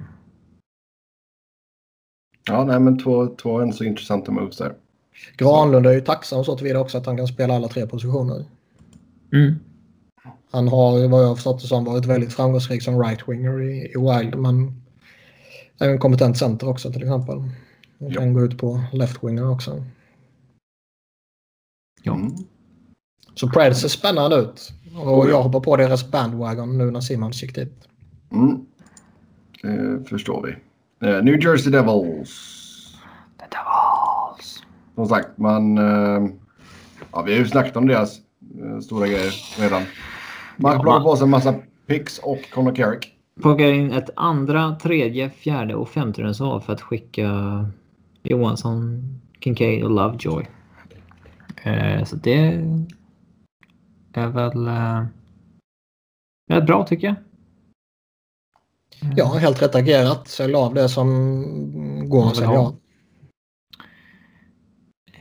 Ja, 2.47 2.65
nej, 2.65 2.79
men 2.79 2.99
två, 2.99 3.27
två 3.27 3.59
än 3.59 3.73
så 3.73 3.83
intressanta 3.83 4.31
moves 4.31 4.57
där. 4.57 4.75
Granlund 5.37 5.85
är 5.85 5.91
ju 5.91 6.01
tacksam 6.01 6.43
så 6.43 6.57
tillvida 6.57 6.79
också 6.79 6.97
att 6.97 7.05
han 7.05 7.17
kan 7.17 7.27
spela 7.27 7.55
alla 7.55 7.67
tre 7.67 7.87
positioner. 7.87 8.45
Mm. 9.33 9.59
Han 10.51 10.67
har 10.67 11.07
vad 11.07 11.23
jag 11.23 11.35
förstått 11.35 11.61
det 11.61 11.67
som 11.67 11.85
varit 11.85 12.05
väldigt 12.05 12.33
framgångsrik 12.33 12.83
som 12.83 13.03
right-winger 13.03 13.61
i, 13.61 13.91
i 13.95 13.97
Wild 13.97 14.35
men 14.35 14.81
är 15.79 15.89
en 15.89 15.99
kompetent 15.99 16.37
center 16.37 16.69
också 16.69 16.91
till 16.91 17.01
exempel. 17.03 17.37
Han 17.99 18.11
kan 18.13 18.33
gå 18.33 18.41
ut 18.41 18.57
på 18.57 18.81
left-winger 18.93 19.51
också. 19.51 19.83
Ja. 22.03 22.13
Mm. 22.13 22.33
Så 23.35 23.49
Preds 23.49 23.81
ser 23.81 23.87
spännande 23.87 24.35
ut. 24.35 24.73
Och 25.05 25.29
jag 25.29 25.43
hoppar 25.43 25.59
på 25.59 25.77
deras 25.77 26.11
bandwagon 26.11 26.77
nu 26.77 26.91
när 26.91 27.01
Simons 27.01 27.43
gick 27.43 27.55
dit. 27.55 27.87
Mm. 28.31 28.65
Det 29.61 30.09
förstår 30.09 30.43
vi. 30.47 30.51
Eh, 31.07 31.23
New 31.23 31.43
Jersey 31.43 31.71
Devils. 31.71 32.29
The 33.39 33.45
Devils. 33.45 34.63
Som 34.95 35.07
sagt, 35.07 35.37
man... 35.37 35.77
eh, 35.77 36.33
Ja, 37.13 37.21
vi 37.21 37.31
har 37.31 37.39
ju 37.39 37.47
snackat 37.47 37.77
om 37.77 37.87
deras 37.87 38.17
eh, 38.61 38.79
stora 38.79 39.07
grejer 39.07 39.33
redan. 39.59 39.81
Man 40.61 40.81
plockar 40.81 40.99
på 40.99 41.15
sig 41.15 41.23
en 41.23 41.29
massa 41.29 41.55
picks 41.87 42.19
och 42.19 42.49
Conor 42.53 42.75
Carrick. 42.75 43.17
Plockar 43.41 43.65
in 43.65 43.91
ett 43.91 44.09
andra, 44.15 44.75
tredje, 44.75 45.29
fjärde 45.29 45.75
och 45.75 45.89
femte 45.89 46.21
rundsval 46.21 46.61
för 46.61 46.73
att 46.73 46.81
skicka 46.81 47.29
Johansson, 48.23 49.01
Kincaid 49.39 49.83
och 49.83 49.91
Lovejoy. 49.91 50.47
Eh, 51.63 52.03
så 52.03 52.15
det 52.15 52.65
är 54.13 54.27
väl 54.27 54.67
eh, 56.57 56.65
bra 56.65 56.85
tycker 56.87 57.07
jag. 57.07 57.15
Ja, 59.15 59.25
helt 59.25 59.61
rätt 59.61 59.75
agerat. 59.75 60.27
Sälj 60.27 60.53
av 60.53 60.73
det 60.73 60.89
som 60.89 62.09
går 62.09 62.27
att 62.27 62.35
sälja 62.35 62.59
av. 62.59 62.75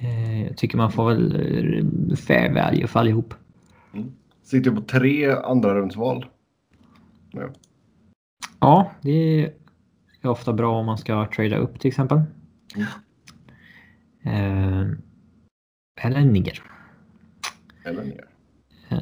Eh, 0.01 0.47
jag 0.47 0.57
tycker 0.57 0.77
man 0.77 0.93
får 0.93 1.09
väl 1.09 1.35
eh, 1.35 2.17
fair 2.17 2.55
value 2.55 2.87
för 2.87 3.01
allihop. 3.01 3.35
Sitter 4.51 4.71
på 4.71 4.81
tre 4.81 5.31
andra 5.31 5.75
rundsval. 5.75 6.27
Nu. 7.33 7.53
Ja, 8.61 8.93
det 9.03 9.45
är 10.23 10.29
ofta 10.29 10.53
bra 10.53 10.79
om 10.79 10.87
man 10.87 10.99
ska 10.99 11.29
trada 11.35 11.57
upp 11.57 11.81
till 11.81 11.89
exempel. 11.89 12.21
Mm. 12.77 12.87
Eh, 14.23 14.99
eller 16.07 16.25
ner. 16.25 16.63
Eller 17.85 18.05
ner. 18.05 18.29
Eh, 18.89 18.99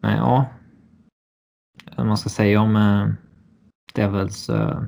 nej, 0.00 0.16
ja. 0.16 0.46
Man 1.96 2.16
ska 2.16 2.28
säga 2.28 2.60
om 2.60 2.76
eh, 2.76 3.08
Devils 3.94 4.48
eh, 4.50 4.82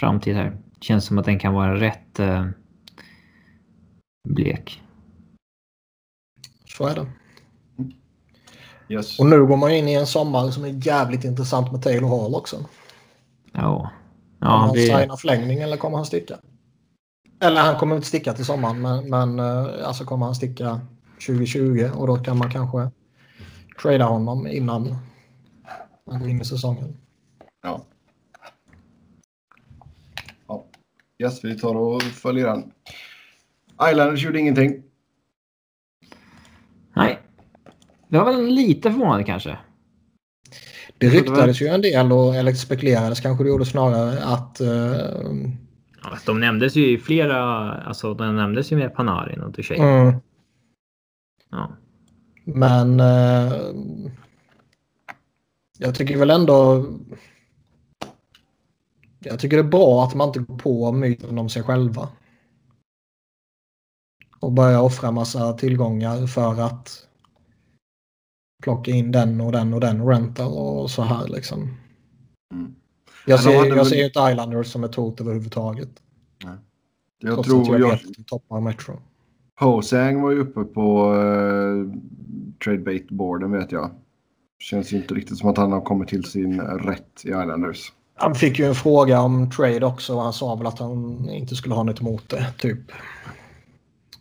framtid 0.00 0.36
här. 0.36 0.56
Känns 0.80 1.04
som 1.04 1.18
att 1.18 1.24
den 1.24 1.38
kan 1.38 1.54
vara 1.54 1.80
rätt 1.80 2.18
eh, 2.18 2.46
blek. 4.28 4.82
Så 6.64 6.86
är 6.86 6.94
det. 6.94 7.06
Yes. 8.92 9.18
Och 9.18 9.26
nu 9.26 9.46
går 9.46 9.56
man 9.56 9.70
in 9.70 9.88
i 9.88 9.94
en 9.94 10.06
sommar 10.06 10.50
som 10.50 10.64
är 10.64 10.86
jävligt 10.86 11.24
intressant 11.24 11.72
med 11.72 11.82
Taylor 11.82 12.08
Hall 12.08 12.34
också. 12.34 12.56
Ja. 13.52 13.90
Kommer 14.40 14.54
Ja, 14.54 14.56
han 14.56 14.72
det, 14.74 14.80
signa 14.80 15.16
förlängning 15.16 15.58
eller 15.58 15.76
kommer 15.76 15.96
han 15.96 16.06
sticka? 16.06 16.38
Eller 17.40 17.60
han 17.60 17.76
kommer 17.76 17.96
inte 17.96 18.08
sticka 18.08 18.32
till 18.32 18.44
sommaren 18.44 18.80
men, 18.80 19.10
men 19.10 19.38
eh, 19.38 19.88
alltså 19.88 20.04
kommer 20.04 20.26
han 20.26 20.34
sticka 20.34 20.80
2020 21.26 21.90
och 21.94 22.06
då 22.06 22.16
kan 22.16 22.38
man 22.38 22.50
kanske 22.50 22.90
trada 23.82 24.04
honom 24.04 24.46
innan 24.46 24.96
han 26.06 26.20
går 26.20 26.28
in 26.28 26.40
i 26.40 26.44
säsongen. 26.44 26.96
Ja. 27.62 27.84
ja. 30.46 30.64
Yes, 31.18 31.44
vi 31.44 31.58
tar 31.58 31.74
och 31.74 32.02
följer 32.02 32.46
den. 32.46 32.72
Islanders 33.90 34.24
gjorde 34.24 34.38
ingenting. 34.38 34.82
nej. 36.94 37.18
Det 38.12 38.18
var 38.18 38.24
väl 38.24 38.46
lite 38.46 38.90
förvånande 38.92 39.24
kanske. 39.24 39.58
Det 40.98 41.08
ryktades 41.08 41.62
ju 41.62 41.66
en 41.66 41.82
del 41.82 42.12
och 42.12 42.36
eller 42.36 42.52
spekulerades 42.52 43.20
kanske 43.20 43.44
det 43.44 43.48
gjorde 43.50 43.64
snarare 43.64 44.24
att 44.24 44.60
eh, 44.60 44.68
Ja, 46.02 46.18
de 46.26 46.40
nämndes 46.40 46.76
ju 46.76 46.92
i 46.92 46.98
flera, 46.98 47.72
alltså 47.72 48.14
de 48.14 48.36
nämndes 48.36 48.72
ju 48.72 48.76
med 48.76 48.94
Panarin 48.94 49.40
och 49.40 49.52
Duchene. 49.52 49.84
mm, 49.84 50.14
Ja. 51.50 51.72
Men 52.44 53.00
eh, 53.00 53.52
jag 55.78 55.94
tycker 55.94 56.18
väl 56.18 56.30
ändå... 56.30 56.86
Jag 59.18 59.38
tycker 59.38 59.56
det 59.56 59.62
är 59.62 59.68
bra 59.68 60.04
att 60.04 60.14
man 60.14 60.28
inte 60.28 60.40
går 60.40 60.58
på 60.58 60.92
myten 60.92 61.38
om 61.38 61.48
sig 61.48 61.62
själva. 61.62 62.08
Och 64.40 64.52
börjar 64.52 64.80
offra 64.80 65.10
massa 65.10 65.52
tillgångar 65.52 66.26
för 66.26 66.60
att 66.60 67.08
plocka 68.62 68.90
in 68.90 69.12
den 69.12 69.40
och 69.40 69.52
den 69.52 69.74
och 69.74 69.80
den 69.80 70.06
rental 70.06 70.52
och 70.52 70.90
så 70.90 71.02
här 71.02 71.28
liksom. 71.28 71.76
Mm. 72.54 72.74
Jag 73.26 73.40
ser, 73.40 73.50
jag 73.50 73.74
väl- 73.74 73.86
ser 73.86 73.96
ju 73.96 74.04
inte 74.04 74.20
Islanders 74.30 74.66
som 74.66 74.84
ett 74.84 74.94
hot 74.94 75.20
överhuvudtaget. 75.20 75.90
Jag 77.18 77.34
trots 77.34 77.48
tror 77.48 77.62
att 77.62 77.68
jag 77.68 77.80
jag, 77.80 77.88
vet 77.88 78.06
att 78.06 78.14
de 78.16 78.24
toppar 78.24 78.60
Metro. 78.60 79.00
Hosang 79.60 80.20
var 80.20 80.30
ju 80.30 80.38
uppe 80.38 80.64
på 80.64 81.14
uh, 81.14 81.92
tradebait-boarden 82.64 83.52
vet 83.52 83.72
jag. 83.72 83.90
Känns 84.58 84.92
ju 84.92 84.96
inte 84.96 85.14
riktigt 85.14 85.38
som 85.38 85.48
att 85.48 85.56
han 85.56 85.72
har 85.72 85.80
kommit 85.80 86.08
till 86.08 86.24
sin 86.24 86.60
rätt 86.60 87.24
i 87.24 87.28
Islanders. 87.28 87.92
Han 88.14 88.34
fick 88.34 88.58
ju 88.58 88.64
en 88.64 88.74
fråga 88.74 89.20
om 89.20 89.50
trade 89.50 89.86
också 89.86 90.14
och 90.14 90.22
han 90.22 90.32
sa 90.32 90.54
väl 90.54 90.66
att 90.66 90.78
han 90.78 91.28
inte 91.28 91.56
skulle 91.56 91.74
ha 91.74 91.82
något 91.82 92.00
emot 92.00 92.28
det, 92.28 92.46
typ. 92.58 92.92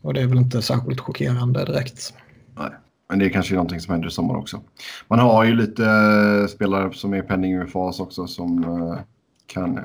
Och 0.02 0.14
det 0.14 0.22
är 0.22 0.28
väl 0.28 0.38
inte 0.38 0.62
särskilt 0.62 1.00
chockerande 1.00 1.66
direkt. 1.66 2.14
Nej. 2.56 2.72
Men 3.12 3.20
det 3.20 3.26
är 3.26 3.30
kanske 3.30 3.54
någonting 3.54 3.80
som 3.80 3.92
händer 3.92 4.08
i 4.08 4.12
sommar 4.12 4.36
också. 4.36 4.62
Man 5.08 5.20
har 5.20 5.44
ju 5.44 5.56
lite 5.56 5.86
eh, 5.86 6.48
spelare 6.48 6.94
som 6.94 7.14
är 7.14 7.22
penning 7.22 7.62
i 7.62 7.68
fas 7.68 8.00
också 8.00 8.28
som 8.28 8.64
eh, 8.64 9.00
kan 9.46 9.80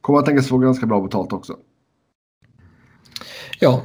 komma 0.00 0.18
att 0.18 0.26
tänkas 0.26 0.48
få 0.48 0.58
ganska 0.58 0.86
bra 0.86 1.00
betalt 1.00 1.32
också. 1.32 1.56
Ja, 3.60 3.82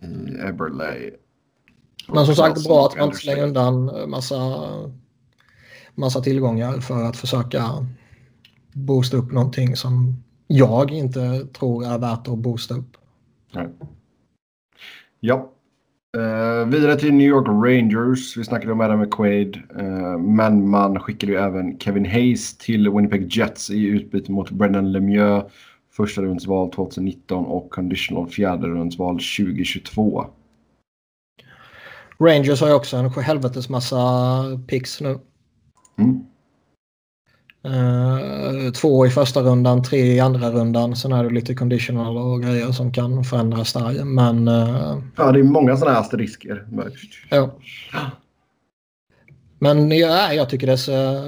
I 0.00 0.48
Eberley. 0.48 1.10
men 2.08 2.26
som 2.26 2.34
sagt 2.34 2.64
bra 2.64 2.86
att 2.86 2.96
man 2.96 3.04
inte 3.04 3.18
slänger 3.18 3.42
undan 3.42 4.10
massa, 4.10 4.68
massa 5.94 6.20
tillgångar 6.20 6.80
för 6.80 7.04
att 7.04 7.16
försöka 7.16 7.86
boosta 8.72 9.16
upp 9.16 9.32
någonting 9.32 9.76
som 9.76 10.24
jag 10.46 10.90
inte 10.90 11.46
tror 11.46 11.84
är 11.86 11.98
värt 11.98 12.28
att 12.28 12.38
boosta 12.38 12.74
upp. 12.74 12.96
Nej. 13.52 13.68
Ja. 15.20 15.53
Eh, 16.14 16.66
vidare 16.66 16.96
till 16.96 17.14
New 17.14 17.26
York 17.28 17.46
Rangers. 17.48 18.36
Vi 18.36 18.44
snackade 18.44 18.72
om 18.72 18.80
Adam 18.80 19.00
McQuaid. 19.00 19.62
Eh, 19.78 20.18
men 20.18 20.68
man 20.68 21.00
skickade 21.00 21.32
ju 21.32 21.38
även 21.38 21.78
Kevin 21.78 22.06
Hayes 22.06 22.58
till 22.58 22.90
Winnipeg 22.90 23.36
Jets 23.36 23.70
i 23.70 23.86
utbyte 23.86 24.32
mot 24.32 24.50
Brendan 24.50 24.92
Lemieux. 24.92 25.52
Första 25.92 26.22
rundsval 26.22 26.70
2019 26.70 27.46
och 27.46 27.70
conditional 27.70 28.28
fjärde 28.28 28.66
rundsval 28.66 29.14
2022. 29.14 30.26
Rangers 32.18 32.60
har 32.60 32.68
ju 32.68 32.74
också 32.74 32.96
en 32.96 33.10
helvetes 33.10 33.68
massa 33.68 33.98
picks 34.66 35.00
nu. 35.00 35.18
Mm. 35.98 36.20
Eh, 37.64 38.72
två 38.72 39.06
i 39.06 39.10
första 39.10 39.40
rundan, 39.42 39.82
tre 39.82 39.98
i 39.98 40.20
andra 40.20 40.50
rundan. 40.50 40.96
Sen 40.96 41.12
är 41.12 41.24
det 41.24 41.30
lite 41.30 41.54
conditional 41.54 42.16
och 42.16 42.42
grejer 42.42 42.72
som 42.72 42.92
kan 42.92 43.24
förändras 43.24 43.72
där. 43.72 44.04
Men 44.04 44.48
eh, 44.48 44.98
Ja, 45.16 45.32
det 45.32 45.38
är 45.38 45.42
många 45.44 45.76
sådana 45.76 45.94
här 45.94 46.00
asterisker. 46.00 46.66
ja. 47.30 47.50
Men 49.58 49.90
ja, 49.98 50.32
jag 50.32 50.50
tycker 50.50 50.66
det 50.66 50.78
ser, 50.78 51.20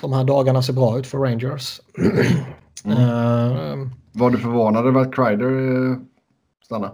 de 0.00 0.12
här 0.12 0.24
dagarna 0.24 0.62
ser 0.62 0.72
bra 0.72 0.98
ut 0.98 1.06
för 1.06 1.18
Rangers. 1.18 1.80
Mm. 2.84 2.98
Eh, 2.98 3.88
Var 4.12 4.30
du 4.30 4.38
förvånad 4.38 4.86
över 4.86 5.00
att 5.00 5.14
Kreider 5.14 5.96
stannade? 6.64 6.92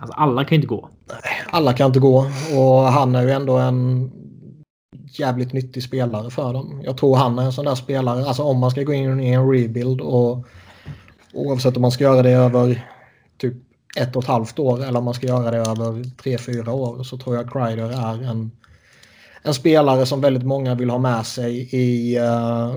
Alltså 0.00 0.16
alla 0.16 0.44
kan 0.44 0.54
inte 0.56 0.66
gå. 0.66 0.88
alla 1.50 1.72
kan 1.72 1.86
inte 1.86 2.00
gå 2.00 2.26
och 2.58 2.80
han 2.82 3.14
är 3.14 3.22
ju 3.22 3.30
ändå 3.30 3.56
en 3.58 4.10
jävligt 5.18 5.52
nyttig 5.52 5.82
spelare 5.82 6.30
för 6.30 6.52
dem. 6.52 6.82
Jag 6.84 6.98
tror 6.98 7.16
han 7.16 7.38
är 7.38 7.42
en 7.42 7.52
sån 7.52 7.64
där 7.64 7.74
spelare, 7.74 8.24
alltså 8.24 8.42
om 8.42 8.58
man 8.58 8.70
ska 8.70 8.82
gå 8.82 8.92
in 8.92 9.20
i 9.20 9.28
en 9.28 9.50
rebuild 9.50 10.00
och 10.00 10.46
oavsett 11.32 11.76
om 11.76 11.82
man 11.82 11.90
ska 11.90 12.04
göra 12.04 12.22
det 12.22 12.30
över 12.30 12.88
typ 13.36 13.54
ett 13.96 14.16
och 14.16 14.22
ett 14.22 14.28
halvt 14.28 14.58
år 14.58 14.84
eller 14.84 14.98
om 14.98 15.04
man 15.04 15.14
ska 15.14 15.26
göra 15.26 15.50
det 15.50 15.56
över 15.56 16.16
tre, 16.16 16.38
fyra 16.38 16.72
år 16.72 17.02
så 17.02 17.18
tror 17.18 17.36
jag 17.36 17.52
Kreider 17.52 17.90
är 17.90 18.22
en, 18.22 18.50
en 19.42 19.54
spelare 19.54 20.06
som 20.06 20.20
väldigt 20.20 20.46
många 20.46 20.74
vill 20.74 20.90
ha 20.90 20.98
med 20.98 21.26
sig 21.26 21.68
i, 21.72 22.18
uh, 22.18 22.76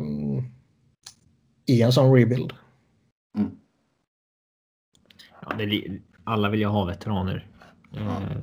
i 1.66 1.82
en 1.82 1.92
sån 1.92 2.16
rebuild. 2.16 2.54
Mm. 3.38 3.52
Ja, 5.42 5.56
det, 5.58 6.00
alla 6.24 6.50
vill 6.50 6.60
ju 6.60 6.66
ha 6.66 6.86
veteraner. 6.86 7.48
Uh, 7.96 8.38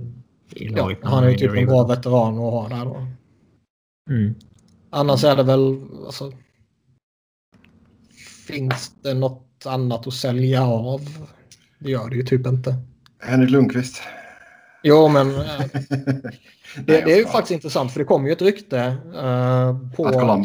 ja, 0.51 0.93
han 1.03 1.25
är 1.25 1.29
ju 1.29 1.37
typ 1.37 1.57
en 1.57 1.67
bra 1.67 1.87
veteran 1.87 2.35
att 2.35 2.53
ha 2.53 2.69
där 2.69 2.85
då. 2.85 3.07
Mm. 4.11 4.35
Annars 4.91 5.25
är 5.25 5.37
det 5.37 5.43
väl... 5.43 5.81
Alltså, 6.07 6.33
finns 8.47 8.93
det 9.03 9.15
något 9.15 9.67
annat 9.67 10.07
att 10.07 10.15
sälja 10.15 10.63
av? 10.65 11.01
Det 11.79 11.91
gör 11.91 12.11
det 12.11 12.17
ju 12.17 12.23
typ 12.23 12.47
inte. 12.47 12.77
Henrik 13.21 13.51
Lundqvist. 13.51 14.03
Jo, 14.83 15.09
men 15.09 15.35
eh, 15.35 15.59
det, 16.77 17.01
det, 17.01 17.13
är 17.13 17.17
ju 17.17 17.25
faktiskt 17.25 17.51
intressant 17.51 17.93
för 17.93 17.99
det 17.99 18.05
kom 18.05 18.27
ju 18.27 18.33
ett 18.33 18.43
rykte 18.43 18.97
uh, 19.07 19.93
på 19.97 20.09
NHL 20.11 20.41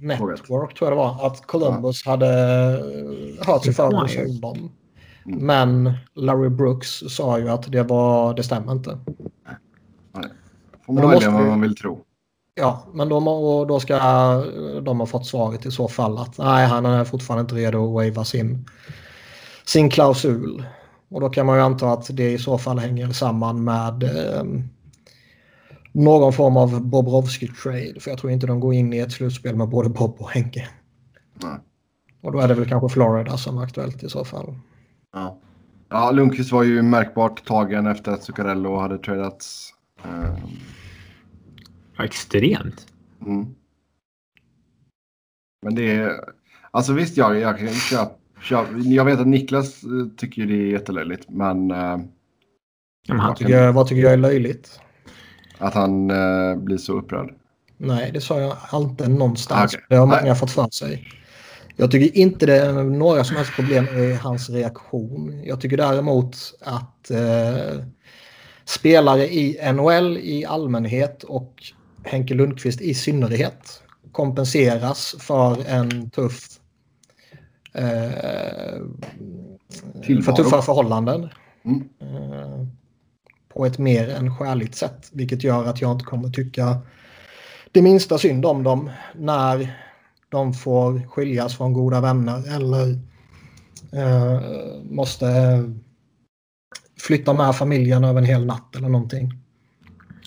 Network 0.00 0.46
frågat. 0.46 0.76
tror 0.76 0.90
jag 0.90 0.92
det 0.92 0.96
var. 0.96 1.26
Att 1.26 1.46
Columbus 1.46 2.02
ja. 2.04 2.10
hade 2.10 2.28
eh, 3.38 3.46
hört 3.46 3.64
sig 3.64 3.74
för 3.74 3.92
hos 3.92 4.16
honom. 4.16 4.72
Mm. 5.26 5.46
Men 5.46 5.92
Larry 6.14 6.48
Brooks 6.48 7.02
sa 7.08 7.38
ju 7.38 7.48
att 7.48 7.72
det, 7.72 7.82
var, 7.82 8.34
det 8.34 8.42
stämmer 8.42 8.72
inte. 8.72 8.98
Nej. 10.14 10.24
Får 10.86 10.92
man 10.92 11.10
välja 11.10 11.30
vad 11.30 11.46
man 11.46 11.60
vill 11.60 11.76
tro. 11.76 12.05
Ja, 12.58 12.86
men 12.92 13.08
då, 13.08 13.64
då 13.64 13.80
ska 13.80 13.98
de 14.82 15.00
ha 15.00 15.06
fått 15.06 15.26
svaret 15.26 15.66
i 15.66 15.70
så 15.70 15.88
fall 15.88 16.18
att 16.18 16.38
nej, 16.38 16.66
han 16.66 16.86
är 16.86 17.04
fortfarande 17.04 17.40
inte 17.40 17.54
redo 17.54 17.98
att 17.98 18.08
wava 18.08 18.24
sin, 18.24 18.66
sin 19.64 19.90
klausul. 19.90 20.64
Och 21.08 21.20
då 21.20 21.30
kan 21.30 21.46
man 21.46 21.56
ju 21.56 21.62
anta 21.62 21.92
att 21.92 22.16
det 22.16 22.32
i 22.32 22.38
så 22.38 22.58
fall 22.58 22.78
hänger 22.78 23.12
samman 23.12 23.64
med 23.64 24.02
eh, 24.02 24.44
någon 25.92 26.32
form 26.32 26.56
av 26.56 26.80
Bobrovski-trade. 26.80 28.00
För 28.00 28.10
jag 28.10 28.18
tror 28.18 28.32
inte 28.32 28.46
de 28.46 28.60
går 28.60 28.74
in 28.74 28.92
i 28.92 28.98
ett 28.98 29.12
slutspel 29.12 29.56
med 29.56 29.68
både 29.68 29.88
Bob 29.88 30.16
och 30.18 30.30
Henke. 30.30 30.68
Nej. 31.42 31.58
Och 32.22 32.32
då 32.32 32.40
är 32.40 32.48
det 32.48 32.54
väl 32.54 32.68
kanske 32.68 32.88
Florida 32.88 33.36
som 33.36 33.58
är 33.58 33.62
aktuellt 33.62 34.02
i 34.02 34.08
så 34.08 34.24
fall. 34.24 34.54
Ja, 35.12 35.38
ja 35.88 36.10
Lundqvist 36.10 36.52
var 36.52 36.62
ju 36.62 36.82
märkbart 36.82 37.46
tagen 37.46 37.86
efter 37.86 38.12
att 38.12 38.22
Zuccarello 38.22 38.78
hade 38.78 38.98
tradats. 38.98 39.72
Eh 40.04 40.34
Ja, 41.96 42.04
extremt. 42.04 42.86
Mm. 43.26 43.54
Men 45.62 45.74
det 45.74 45.92
är... 45.92 46.12
Alltså 46.70 46.92
visst, 46.92 47.16
jag, 47.16 47.40
jag 47.40 47.58
kan 47.58 47.68
köpa... 47.68 48.12
Köp, 48.42 48.66
jag 48.84 49.04
vet 49.04 49.20
att 49.20 49.26
Niklas 49.26 49.82
eh, 49.82 50.16
tycker 50.16 50.46
det 50.46 50.54
är 50.54 50.72
jättelöjligt, 50.72 51.30
men... 51.30 51.70
Uh, 51.70 51.98
men 53.08 53.20
han 53.20 53.34
tycker, 53.34 53.66
kan... 53.66 53.74
Vad 53.74 53.88
tycker 53.88 54.02
jag 54.02 54.12
är 54.12 54.16
löjligt? 54.16 54.80
Att 55.58 55.74
han 55.74 56.10
uh, 56.10 56.56
blir 56.56 56.76
så 56.76 56.92
upprörd. 56.92 57.34
Nej, 57.76 58.10
det 58.12 58.20
sa 58.20 58.40
jag 58.40 58.82
inte 58.82 59.08
någonstans. 59.08 59.74
Okay. 59.74 59.86
Det 59.88 59.96
har 59.96 60.06
många 60.06 60.22
Nej. 60.22 60.34
fått 60.34 60.50
för 60.50 60.68
sig. 60.70 61.08
Jag 61.76 61.90
tycker 61.90 62.18
inte 62.18 62.46
det 62.46 62.56
är 62.56 62.72
några 62.72 63.24
som 63.24 63.36
helst 63.36 63.52
problem 63.52 63.84
med 63.84 64.18
hans 64.18 64.50
reaktion. 64.50 65.42
Jag 65.44 65.60
tycker 65.60 65.76
däremot 65.76 66.36
att 66.60 67.10
eh, 67.10 67.84
spelare 68.64 69.34
i 69.34 69.72
NHL 69.72 70.18
i 70.18 70.44
allmänhet 70.44 71.22
och 71.22 71.72
Henke 72.06 72.34
Lundqvist 72.34 72.80
i 72.80 72.94
synnerhet 72.94 73.82
kompenseras 74.12 75.14
för 75.18 75.68
en 75.68 76.10
tuff 76.10 76.48
eh, 77.74 78.10
för 80.24 80.32
tuffa 80.32 80.62
förhållanden. 80.62 81.28
Mm. 81.64 81.88
Eh, 82.00 82.66
på 83.48 83.66
ett 83.66 83.78
mer 83.78 84.08
än 84.08 84.36
skäligt 84.36 84.74
sätt. 84.74 85.10
Vilket 85.12 85.44
gör 85.44 85.64
att 85.64 85.80
jag 85.80 85.92
inte 85.92 86.04
kommer 86.04 86.28
tycka 86.28 86.78
det 87.72 87.82
minsta 87.82 88.18
synd 88.18 88.46
om 88.46 88.62
dem 88.62 88.90
när 89.14 89.82
de 90.28 90.54
får 90.54 91.08
skiljas 91.08 91.56
från 91.56 91.72
goda 91.72 92.00
vänner 92.00 92.54
eller 92.56 92.98
eh, 93.92 94.40
måste 94.90 95.26
flytta 97.00 97.32
med 97.32 97.56
familjen 97.56 98.04
över 98.04 98.18
en 98.20 98.26
hel 98.26 98.46
natt 98.46 98.76
eller 98.76 98.88
någonting. 98.88 99.45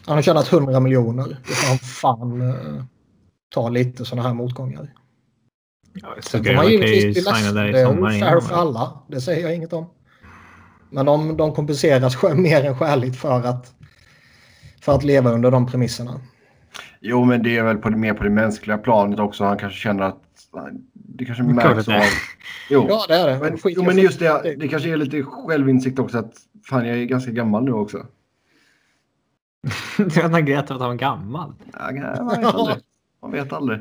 Han 0.10 0.18
har 0.18 0.22
tjänat 0.22 0.54
100 0.54 0.80
miljoner. 0.80 1.38
Det 1.48 1.54
får 1.54 1.68
han 1.68 1.78
fan 1.78 2.42
uh, 2.42 2.84
ta 3.50 3.70
lite 3.70 4.06
sådana 4.06 4.28
här 4.28 4.36
motgångar. 4.36 4.94
Ja, 5.94 6.16
Sen 6.22 6.44
får 6.44 6.54
man 6.54 6.68
givetvis 6.68 7.04
bli 7.04 7.14
ledsen. 7.14 7.56
Det 7.56 7.82
är 7.82 8.20
fair 8.20 8.40
för 8.40 8.56
alla. 8.56 9.04
Det 9.08 9.22
säger 9.22 9.44
jag 9.44 9.56
inget 9.56 9.74
om. 9.74 9.90
Men 10.90 11.06
de, 11.06 11.38
de 11.38 11.54
kompenseras 11.54 12.24
mer 12.36 12.66
än 12.66 12.78
skäligt 12.78 13.18
för 13.18 13.42
att, 13.44 13.74
för 14.82 14.96
att 14.96 15.04
leva 15.04 15.32
under 15.32 15.52
de 15.52 15.68
premisserna. 15.68 16.22
Jo, 17.00 17.26
men 17.26 17.44
det 17.44 17.58
är 17.58 17.64
väl 17.64 17.78
på 17.78 17.90
det, 17.90 17.98
mer 17.98 18.14
på 18.14 18.24
det 18.24 18.30
mänskliga 18.30 18.78
planet 18.78 19.20
också. 19.20 19.44
Han 19.44 19.58
kanske 19.58 19.80
känner 19.80 20.04
att 20.04 20.22
det 20.94 21.26
kanske 21.26 21.44
märks 21.44 21.88
av... 21.88 22.02
Jo. 22.70 22.86
Ja, 22.90 23.06
det 23.08 23.16
är 23.16 23.28
det. 23.28 23.40
Men, 23.40 23.58
jo, 23.66 23.84
men 23.84 23.98
just 23.98 24.20
det, 24.20 24.56
det 24.58 24.68
kanske 24.68 24.90
är 24.90 24.98
lite 24.98 25.24
självinsikt 25.24 26.00
också 26.00 26.18
att 26.18 26.34
fan, 26.70 26.88
jag 26.88 26.98
är 26.98 27.06
ganska 27.06 27.32
gammal 27.32 27.64
nu 27.64 27.72
också. 27.72 28.06
du 29.98 30.42
grät 30.42 30.72
att 30.72 30.80
han 30.80 30.90
var 30.90 30.96
gammal? 30.96 31.54
Ja, 31.74 32.24
man 32.24 32.42
vet 32.42 32.54
aldrig. 32.54 32.78
Man 33.22 33.32
vet 33.32 33.54
aldrig. 33.54 33.80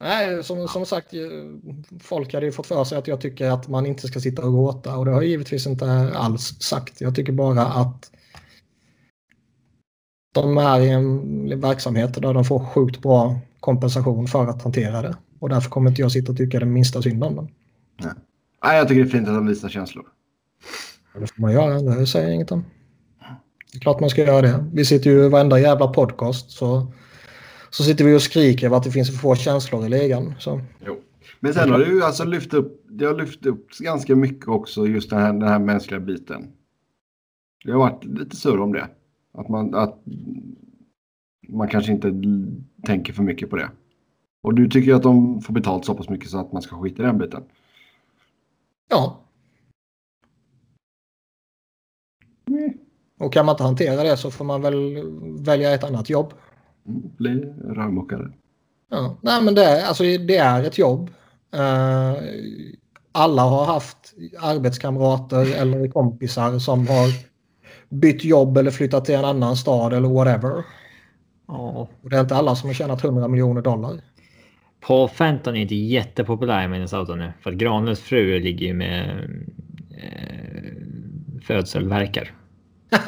Nej, 0.00 0.44
som, 0.44 0.68
som 0.68 0.86
sagt, 0.86 1.10
folk 2.00 2.34
hade 2.34 2.46
ju 2.46 2.52
fått 2.52 2.66
för 2.66 2.84
sig 2.84 2.98
att 2.98 3.06
jag 3.06 3.20
tycker 3.20 3.50
att 3.50 3.68
man 3.68 3.86
inte 3.86 4.08
ska 4.08 4.20
sitta 4.20 4.42
och 4.42 4.52
gråta 4.52 4.96
och 4.96 5.04
det 5.04 5.10
har 5.10 5.22
jag 5.22 5.30
givetvis 5.30 5.66
inte 5.66 6.12
alls 6.14 6.62
sagt. 6.62 7.00
Jag 7.00 7.14
tycker 7.14 7.32
bara 7.32 7.62
att 7.62 8.10
de 10.34 10.58
är 10.58 10.80
i 10.80 10.88
en 10.88 11.60
verksamhet 11.60 12.14
där 12.14 12.34
de 12.34 12.44
får 12.44 12.64
sjukt 12.64 13.02
bra 13.02 13.40
kompensation 13.60 14.26
för 14.26 14.46
att 14.46 14.62
hantera 14.62 15.02
det. 15.02 15.16
Och 15.38 15.48
därför 15.48 15.70
kommer 15.70 15.90
inte 15.90 16.02
jag 16.02 16.12
sitta 16.12 16.32
och 16.32 16.38
tycka 16.38 16.60
det 16.60 16.66
minsta 16.66 17.02
synd 17.02 17.24
om 17.24 17.36
dem. 17.36 17.48
Nej, 18.64 18.76
jag 18.76 18.88
tycker 18.88 19.04
det 19.04 19.08
är 19.08 19.10
fint 19.10 19.28
att 19.28 19.34
de 19.34 19.46
visar 19.46 19.68
känslor. 19.68 20.06
Det 21.20 21.26
får 21.26 21.42
man 21.42 21.52
göra, 21.52 21.80
det 21.80 22.06
säger 22.06 22.26
jag 22.26 22.34
inget 22.34 22.52
om. 22.52 22.64
Det 23.72 23.78
är 23.78 23.80
klart 23.80 24.00
man 24.00 24.10
ska 24.10 24.24
göra 24.24 24.42
det. 24.42 24.64
Vi 24.72 24.84
sitter 24.84 25.10
ju 25.10 25.24
i 25.24 25.28
varenda 25.28 25.60
jävla 25.60 25.88
podcast 25.88 26.50
så, 26.50 26.92
så 27.70 27.82
sitter 27.82 28.04
vi 28.04 28.16
och 28.16 28.22
skriker 28.22 28.66
över 28.66 28.76
att 28.76 28.84
det 28.84 28.90
finns 28.90 29.10
för 29.10 29.16
få 29.16 29.34
känslor 29.34 29.86
i 29.86 29.88
ligan. 29.88 30.34
Så. 30.38 30.60
Jo. 30.86 30.96
Men 31.40 31.54
sen 31.54 31.70
har 31.70 31.78
du 31.78 32.04
alltså 32.04 32.24
lyft 32.24 32.54
upp, 32.54 32.84
det 32.88 33.04
har 33.04 33.14
lyft 33.14 33.46
upp 33.46 33.70
ganska 33.70 34.16
mycket 34.16 34.48
också 34.48 34.86
just 34.86 35.10
den 35.10 35.18
här, 35.18 35.32
den 35.32 35.48
här 35.48 35.58
mänskliga 35.58 36.00
biten. 36.00 36.52
Det 37.64 37.72
har 37.72 37.78
varit 37.78 38.04
lite 38.04 38.36
sur 38.36 38.60
om 38.60 38.72
det. 38.72 38.88
Att 39.34 39.48
man, 39.48 39.74
att 39.74 39.98
man 41.48 41.68
kanske 41.68 41.92
inte 41.92 42.14
tänker 42.86 43.12
för 43.12 43.22
mycket 43.22 43.50
på 43.50 43.56
det. 43.56 43.70
Och 44.42 44.54
du 44.54 44.68
tycker 44.68 44.94
att 44.94 45.02
de 45.02 45.40
får 45.40 45.54
betalt 45.54 45.84
så 45.84 45.94
pass 45.94 46.08
mycket 46.08 46.30
så 46.30 46.38
att 46.38 46.52
man 46.52 46.62
ska 46.62 46.82
skita 46.82 47.02
i 47.02 47.06
den 47.06 47.18
biten? 47.18 47.42
Ja. 48.88 49.20
Och 53.18 53.32
kan 53.32 53.46
man 53.46 53.52
inte 53.52 53.62
hantera 53.62 54.02
det 54.02 54.16
så 54.16 54.30
får 54.30 54.44
man 54.44 54.62
väl 54.62 55.02
välja 55.44 55.74
ett 55.74 55.84
annat 55.84 56.10
jobb. 56.10 56.32
Bli 57.18 57.40
rörmokare. 57.64 58.32
Ja, 58.90 59.18
nej 59.22 59.42
men 59.42 59.54
det 59.54 59.64
är, 59.64 59.86
alltså, 59.86 60.02
det 60.02 60.36
är 60.36 60.64
ett 60.64 60.78
jobb. 60.78 61.10
Uh, 61.54 62.14
alla 63.12 63.42
har 63.42 63.64
haft 63.64 64.14
arbetskamrater 64.40 65.60
eller 65.60 65.88
kompisar 65.88 66.58
som 66.58 66.88
har 66.88 67.08
bytt 67.88 68.24
jobb 68.24 68.56
eller 68.56 68.70
flyttat 68.70 69.04
till 69.04 69.14
en 69.14 69.24
annan 69.24 69.56
stad 69.56 69.92
eller 69.92 70.08
whatever. 70.08 70.64
Ja. 71.48 71.88
Och 72.02 72.10
det 72.10 72.16
är 72.16 72.20
inte 72.20 72.36
alla 72.36 72.56
som 72.56 72.68
har 72.68 72.74
tjänat 72.74 73.04
100 73.04 73.28
miljoner 73.28 73.62
dollar. 73.62 74.00
Paul 74.80 75.08
Fenton 75.08 75.56
är 75.56 75.60
inte 75.60 75.74
jättepopulär 75.74 76.64
i 76.64 76.68
Minnesota 76.68 77.14
nu. 77.14 77.32
För 77.40 77.50
att 77.50 77.56
Granlunds 77.56 78.00
fru 78.00 78.40
ligger 78.40 78.66
ju 78.66 78.74
med 78.74 79.30
eh, 79.90 81.42
födselverkar. 81.42 82.37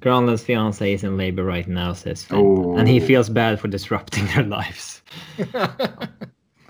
Granlund's 0.00 0.44
fiance 0.44 0.92
is 0.92 1.04
in 1.04 1.16
labor 1.16 1.44
right 1.44 1.68
now, 1.68 1.94
says 1.94 2.24
Fenton. 2.24 2.46
Oh. 2.46 2.76
And 2.78 2.88
he 2.88 3.00
feels 3.00 3.30
bad 3.30 3.60
for 3.60 3.68
disrupting 3.68 4.26
their 4.26 4.44
lives. 4.44 5.02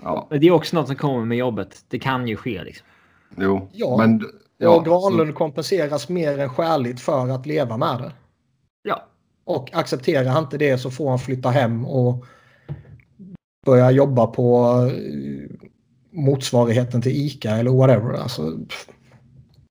ja. 0.01 0.27
Det 0.29 0.47
är 0.47 0.51
också 0.51 0.75
något 0.75 0.87
som 0.87 0.95
kommer 0.95 1.25
med 1.25 1.37
jobbet. 1.37 1.85
Det 1.87 1.99
kan 1.99 2.27
ju 2.27 2.35
ske 2.35 2.63
liksom. 2.63 2.87
Jo, 3.37 3.69
ja. 3.73 3.97
men... 3.97 4.21
Ja, 4.57 4.75
och 4.75 4.85
Granlund 4.85 5.29
så... 5.29 5.37
kompenseras 5.37 6.09
mer 6.09 6.39
än 6.39 6.49
skäligt 6.49 7.01
för 7.01 7.29
att 7.29 7.45
leva 7.45 7.77
med 7.77 7.97
det. 7.97 8.11
Ja. 8.83 9.07
Och 9.43 9.69
accepterar 9.73 10.25
han 10.25 10.43
inte 10.43 10.57
det 10.57 10.77
så 10.77 10.91
får 10.91 11.09
han 11.09 11.19
flytta 11.19 11.49
hem 11.49 11.85
och 11.85 12.25
börja 13.65 13.91
jobba 13.91 14.27
på 14.27 14.65
eh, 14.91 15.67
motsvarigheten 16.11 17.01
till 17.01 17.11
ICA 17.11 17.51
eller 17.51 17.71
whatever. 17.71 18.13
Alltså, 18.13 18.59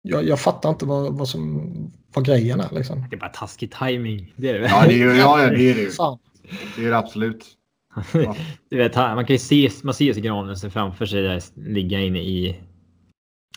jag, 0.07 0.25
jag 0.25 0.41
fattar 0.41 0.71
inte 0.71 0.87
vad, 0.87 1.19
vad 1.19 1.29
som 1.29 1.73
vad 2.15 2.25
grejen 2.27 2.61
är. 2.61 2.75
Liksom. 2.75 3.07
Det 3.11 3.17
är 3.17 3.21
bara 3.21 3.31
taskig 3.31 3.73
timing. 3.73 4.35
Det 4.37 4.49
är 4.49 4.61
det. 4.61 4.69
Ja, 4.69 4.85
det 4.87 5.03
är, 5.03 5.15
ja, 5.15 5.37
det, 5.37 5.71
är 5.71 5.75
det. 5.75 6.19
Det 6.77 6.87
är 6.87 6.91
det 6.91 6.99
absolut. 6.99 7.47
Ja. 8.13 8.37
du 8.69 8.77
vet, 8.77 8.97
man 8.97 9.27
kan 9.27 9.35
ju 9.35 9.39
se, 9.39 9.71
man 9.83 9.95
ser 9.95 10.15
granen 10.15 10.57
framför 10.71 11.07
sig 11.07 11.23
där, 11.23 11.43
ligga 11.55 12.01
inne 12.01 12.19
i... 12.19 12.61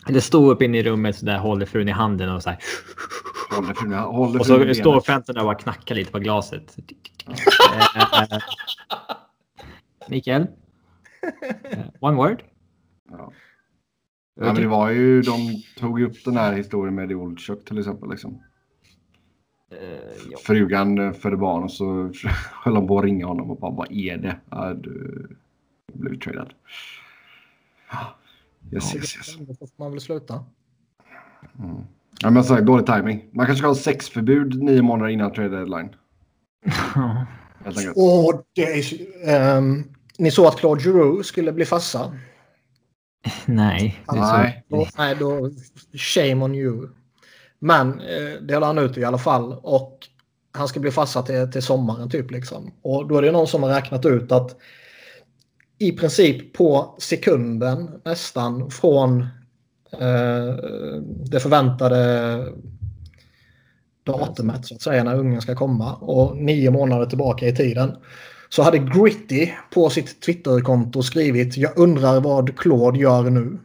Eller 0.08 0.20
stå 0.20 0.50
upp 0.50 0.62
inne 0.62 0.78
i 0.78 0.82
rummet 0.82 1.16
så 1.16 1.26
där 1.26 1.38
håller 1.38 1.66
frun 1.66 1.88
i 1.88 1.92
handen 1.92 2.30
och 2.30 2.42
så 2.42 2.50
här. 2.50 2.58
Håller 3.50 3.74
för, 3.74 3.86
håller 3.86 4.40
Och 4.40 4.46
så 4.46 4.74
står 4.74 5.00
Fenton 5.00 5.34
där 5.34 5.40
och 5.42 5.46
bara 5.46 5.54
knackar 5.54 5.94
lite 5.94 6.12
på 6.12 6.18
glaset. 6.18 6.76
Eh, 7.96 8.38
Mikael? 10.08 10.46
Eh, 11.70 11.78
One 12.00 12.16
word? 12.16 12.42
Ja. 13.10 13.32
Ja, 14.40 14.44
men 14.44 14.54
det 14.62 14.68
var 14.68 14.90
ju, 14.90 15.22
de 15.22 15.62
tog 15.78 16.00
ju 16.00 16.06
upp 16.06 16.24
den 16.24 16.36
här 16.36 16.52
historien 16.52 16.94
med 16.94 17.12
Olchuk 17.12 17.64
till 17.64 17.78
exempel. 17.78 18.10
Liksom. 18.10 18.42
Ja. 20.30 20.38
Frugan 20.44 21.14
födde 21.14 21.36
barn 21.36 21.62
och 21.62 21.70
så 21.72 22.12
höll 22.64 22.74
de 22.74 22.86
på 22.88 22.98
att 22.98 23.04
ringa 23.04 23.26
honom 23.26 23.50
och 23.50 23.56
bara 23.58 23.70
vad 23.70 23.92
är 23.92 24.16
det? 24.16 24.36
Ja, 24.50 24.74
du 24.74 25.26
blev 25.92 26.18
tradad. 26.20 26.52
Ja, 27.90 28.14
Yes, 28.72 28.94
yes, 28.94 29.16
yes. 29.16 29.36
Då 29.36 29.54
får 29.54 29.68
man 29.76 29.90
väl 29.90 30.00
sluta. 30.00 30.44
Mm. 31.58 31.76
Ja, 32.20 32.30
men 32.30 32.44
sagt, 32.44 32.66
dålig 32.66 32.86
timing. 32.86 33.24
Man 33.32 33.46
kanske 33.46 33.58
ska 33.58 33.68
ha 33.68 33.74
sexförbud 33.74 34.62
nio 34.62 34.82
månader 34.82 35.10
innan 35.10 35.32
trade 35.32 35.48
deadline. 35.56 35.88
Helt 37.64 37.78
enkelt. 37.78 37.92
Åh, 37.96 38.40
det 38.54 38.62
är, 38.78 38.82
så- 38.82 38.96
ehm, 39.30 39.84
ni 40.18 40.30
såg 40.30 40.46
att 40.46 40.56
Claude 40.56 40.82
Giroux 40.82 41.28
skulle 41.28 41.52
bli 41.52 41.64
fassa. 41.64 42.12
Nej. 43.46 44.00
Nej. 44.12 44.64
Då, 44.68 44.86
nej, 44.98 45.16
då, 45.18 45.50
shame 45.94 46.44
on 46.44 46.54
you. 46.54 46.88
Men 47.58 48.00
eh, 48.00 48.42
det 48.42 48.54
höll 48.54 48.62
han 48.62 48.78
ut 48.78 48.98
i 48.98 49.04
alla 49.04 49.18
fall. 49.18 49.52
Och 49.62 49.98
han 50.52 50.68
ska 50.68 50.80
bli 50.80 50.90
fassa 50.90 51.22
till, 51.22 51.52
till 51.52 51.62
sommaren 51.62 52.10
typ. 52.10 52.30
Liksom. 52.30 52.72
Och 52.82 53.08
då 53.08 53.16
är 53.18 53.22
det 53.22 53.32
någon 53.32 53.46
som 53.46 53.62
har 53.62 53.70
räknat 53.70 54.06
ut 54.06 54.32
att 54.32 54.56
i 55.78 55.92
princip 55.92 56.52
på 56.52 56.96
sekunden 56.98 58.00
nästan 58.04 58.70
från 58.70 59.20
eh, 59.92 60.54
det 61.24 61.40
förväntade 61.40 62.44
datumet 64.04 64.66
så 64.66 64.74
att 64.74 64.82
säga 64.82 65.04
när 65.04 65.18
ungen 65.18 65.40
ska 65.40 65.54
komma 65.54 65.94
och 65.94 66.36
nio 66.36 66.70
månader 66.70 67.06
tillbaka 67.06 67.46
i 67.46 67.56
tiden 67.56 67.96
så 68.48 68.62
hade 68.62 68.78
Gritty 68.78 69.50
på 69.70 69.90
sitt 69.90 70.20
Twitterkonto 70.20 71.02
skrivit 71.02 71.56
jag 71.56 71.78
undrar 71.78 72.20
vad 72.20 72.58
Claude 72.58 72.98
gör 72.98 73.30
nu. 73.30 73.58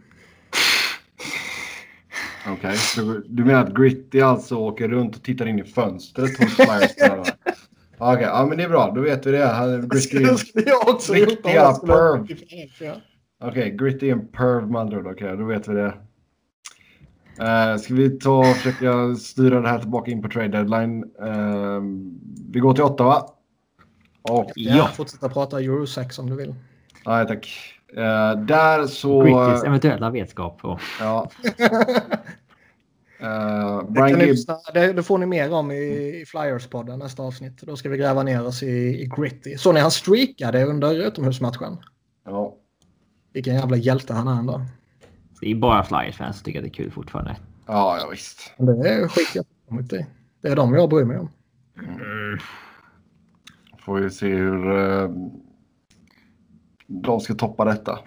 Okej, 2.47 2.75
du, 2.95 3.25
du 3.27 3.45
menar 3.45 3.63
att 3.63 3.75
Gritty 3.75 4.21
alltså 4.21 4.55
åker 4.55 4.87
runt 4.87 5.15
och 5.15 5.23
tittar 5.23 5.45
in 5.45 5.59
i 5.59 5.63
fönstret 5.63 6.37
hos 6.39 6.55
Flyers? 6.55 6.91
Okej, 7.97 8.23
ja 8.23 8.45
men 8.49 8.57
det 8.57 8.63
är 8.63 8.69
bra. 8.69 8.91
Då 8.95 9.01
vet 9.01 9.25
vi 9.25 9.31
det. 9.31 9.45
Han- 9.45 9.89
Gritty 9.89 10.19
Det 10.19 10.37
skulle 10.37 10.69
jag 10.69 10.89
också 10.89 11.15
gjort 11.15 11.27
om 11.27 11.35
Riktiga 11.35 11.53
jag 11.53 11.75
skulle 11.75 11.93
ha 11.93 12.17
perv. 12.17 12.27
Okej, 13.41 13.77
Gritty 13.79 14.09
är 14.09 14.13
en 14.13 14.27
perv 14.27 14.71
med 14.71 14.81
andra 14.81 14.97
ord. 14.97 15.07
Okej, 15.07 15.37
då 15.37 15.45
vet 15.45 15.67
vi 15.67 15.73
det. 15.73 15.93
Uh, 17.41 17.77
ska 17.77 17.93
vi 17.93 18.09
ta 18.09 18.39
och 18.39 18.55
försöka 18.55 19.15
styra 19.15 19.61
det 19.61 19.69
här 19.69 19.79
tillbaka 19.79 20.11
in 20.11 20.21
på 20.21 20.29
trade 20.29 20.47
deadline? 20.47 21.03
Eh, 21.03 21.81
vi 22.51 22.59
går 22.59 22.73
till 22.73 22.83
Ottawa. 22.83 23.25
Och, 24.23 24.51
Ja. 24.55 24.87
Fortsätta 24.87 25.29
prata 25.29 25.59
Euro 25.59 25.87
6 25.87 26.19
om 26.19 26.29
du 26.29 26.35
vill. 26.35 26.55
nej 27.05 27.27
tack. 27.27 27.73
Eh, 27.97 28.39
där 28.39 28.87
så... 28.87 29.21
Grittys 29.21 29.63
eventuella 29.63 30.09
vetskap. 30.09 30.59
Och, 30.61 30.79
Ja. 30.99 31.29
Uh, 33.21 33.83
Det, 33.83 33.91
Brian 33.91 34.09
Gibb, 34.09 34.19
lyssna, 34.19 34.57
det, 34.73 34.93
det 34.93 35.03
får 35.03 35.17
ni 35.17 35.25
mer 35.25 35.53
om 35.53 35.71
i, 35.71 35.75
i 36.21 36.25
Flyers-podden 36.25 36.97
nästa 36.97 37.23
avsnitt. 37.23 37.61
Då 37.61 37.75
ska 37.75 37.89
vi 37.89 37.97
gräva 37.97 38.23
ner 38.23 38.45
oss 38.45 38.63
i, 38.63 39.01
i 39.01 39.09
Gritty. 39.17 39.57
Så 39.57 39.71
ni 39.71 39.79
han 39.79 39.91
streakade 39.91 40.65
under 40.65 41.07
utomhusmatchen? 41.07 41.77
ja. 42.25 42.55
Vilken 43.33 43.55
jävla 43.55 43.77
hjälte 43.77 44.13
han 44.13 44.27
är 44.27 44.39
ändå. 44.39 44.61
det 45.41 45.51
är 45.51 45.55
bara 45.55 45.83
Flyers-fans 45.83 46.35
som 46.35 46.45
tycker 46.45 46.59
att 46.59 46.63
det 46.63 46.69
är 46.69 46.73
kul 46.73 46.91
fortfarande. 46.91 47.35
ja, 47.67 47.97
ja 48.01 48.07
visst. 48.11 48.53
Det 48.57 48.89
är 48.89 49.07
skit 49.07 49.35
jag 49.35 49.45
det. 49.89 50.05
Det 50.41 50.47
är 50.47 50.55
de 50.55 50.73
jag 50.73 50.89
bryr 50.89 51.05
mig 51.05 51.17
om. 51.17 51.29
Mm. 51.77 52.39
Får 53.85 53.99
vi 53.99 54.09
se 54.09 54.27
hur 54.27 54.79
eh, 54.79 55.09
de 56.87 57.19
ska 57.19 57.33
toppa 57.33 57.65
detta. 57.65 57.99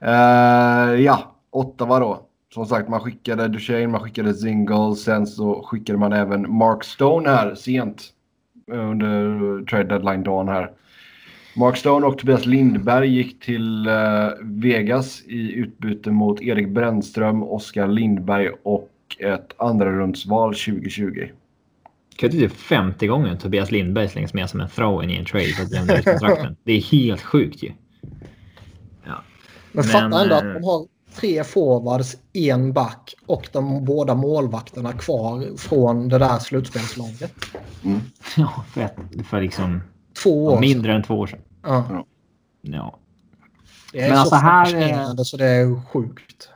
Eh, 0.00 1.00
ja, 1.00 1.36
Ottawa 1.50 2.00
då. 2.00 2.26
Som 2.54 2.66
sagt, 2.66 2.88
man 2.88 3.00
skickade 3.00 3.48
Duchene, 3.48 3.86
man 3.86 4.00
skickade 4.00 4.34
Zingle. 4.34 4.94
Sen 4.96 5.26
så 5.26 5.62
skickade 5.62 5.98
man 5.98 6.12
även 6.12 6.54
Mark 6.54 6.84
Stone 6.84 7.30
här 7.30 7.54
sent 7.54 8.08
eh, 8.72 8.90
under 8.90 9.64
trade 9.64 9.84
deadline 9.88 10.22
dagen 10.22 10.48
här. 10.48 10.70
Mark 11.56 11.76
Stone 11.76 12.06
och 12.06 12.18
Tobias 12.18 12.46
Lindberg 12.46 13.08
gick 13.08 13.40
till 13.40 13.86
eh, 13.86 14.28
Vegas 14.40 15.22
i 15.26 15.52
utbyte 15.52 16.10
mot 16.10 16.40
Erik 16.40 16.68
Brännström, 16.68 17.42
Oskar 17.42 17.88
Lindberg 17.88 18.50
och 18.62 18.90
ett 19.18 19.54
andra 19.56 19.92
rundsval 19.92 20.54
2020. 20.54 21.28
Kan 22.16 22.30
det 22.30 22.36
typ 22.36 22.56
50 22.56 23.06
gånger 23.06 23.36
Tobias 23.36 23.70
Lindberg 23.70 24.08
slängs 24.08 24.34
med 24.34 24.50
som 24.50 24.60
en 24.60 24.68
throw-in 24.68 25.10
i 25.10 25.16
en 25.16 25.24
trade 25.24 25.46
för 25.46 25.62
att 25.62 25.70
lämna 25.70 25.98
ut 25.98 26.04
kontrakten. 26.04 26.56
Det 26.64 26.72
är 26.72 26.80
helt 26.80 27.22
sjukt 27.22 27.62
ju. 27.62 27.72
Men, 29.72 29.84
Men, 29.84 29.84
fatta 29.84 30.22
ändå 30.22 30.34
eh, 30.34 30.36
att 30.36 30.54
de 30.54 30.64
har 30.64 30.86
tre 31.14 31.44
forwards, 31.44 32.16
en 32.32 32.72
back 32.72 33.14
och 33.26 33.48
de 33.52 33.84
båda 33.84 34.14
målvakterna 34.14 34.92
kvar 34.92 35.56
från 35.56 36.08
det 36.08 36.18
där 36.18 36.38
slutspelslaget. 36.38 37.32
Ja, 38.36 38.64
för, 38.68 38.80
att, 38.80 38.96
för 39.28 39.40
liksom 39.40 39.80
Två 40.22 40.46
år 40.46 40.52
sedan. 40.52 40.60
mindre 40.60 40.94
än 40.94 41.02
två 41.02 41.14
år 41.14 41.26
sedan. 41.26 41.40
Ja. 41.62 42.06
Ja. 42.62 42.98
Det 43.92 44.00
är 44.00 44.08
Men 44.08 44.16
så 44.16 44.20
alltså 44.20 44.34
här, 44.34 44.64
fascinerande 44.64 45.24
så 45.24 45.36
det 45.36 45.46
är 45.46 45.82
sjukt. 45.86 46.48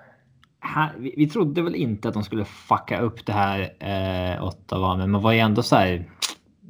Här, 0.66 0.92
vi, 0.98 1.14
vi 1.16 1.26
trodde 1.28 1.62
väl 1.62 1.74
inte 1.74 2.08
att 2.08 2.14
de 2.14 2.22
skulle 2.22 2.44
fucka 2.44 3.00
upp 3.00 3.26
det 3.26 3.32
här 3.32 3.60
eh, 3.80 4.44
Ottawa, 4.44 4.96
men 4.96 5.10
man 5.10 5.22
var 5.22 5.32
ju 5.32 5.38
ändå 5.38 5.62
så 5.62 5.76
här. 5.76 6.10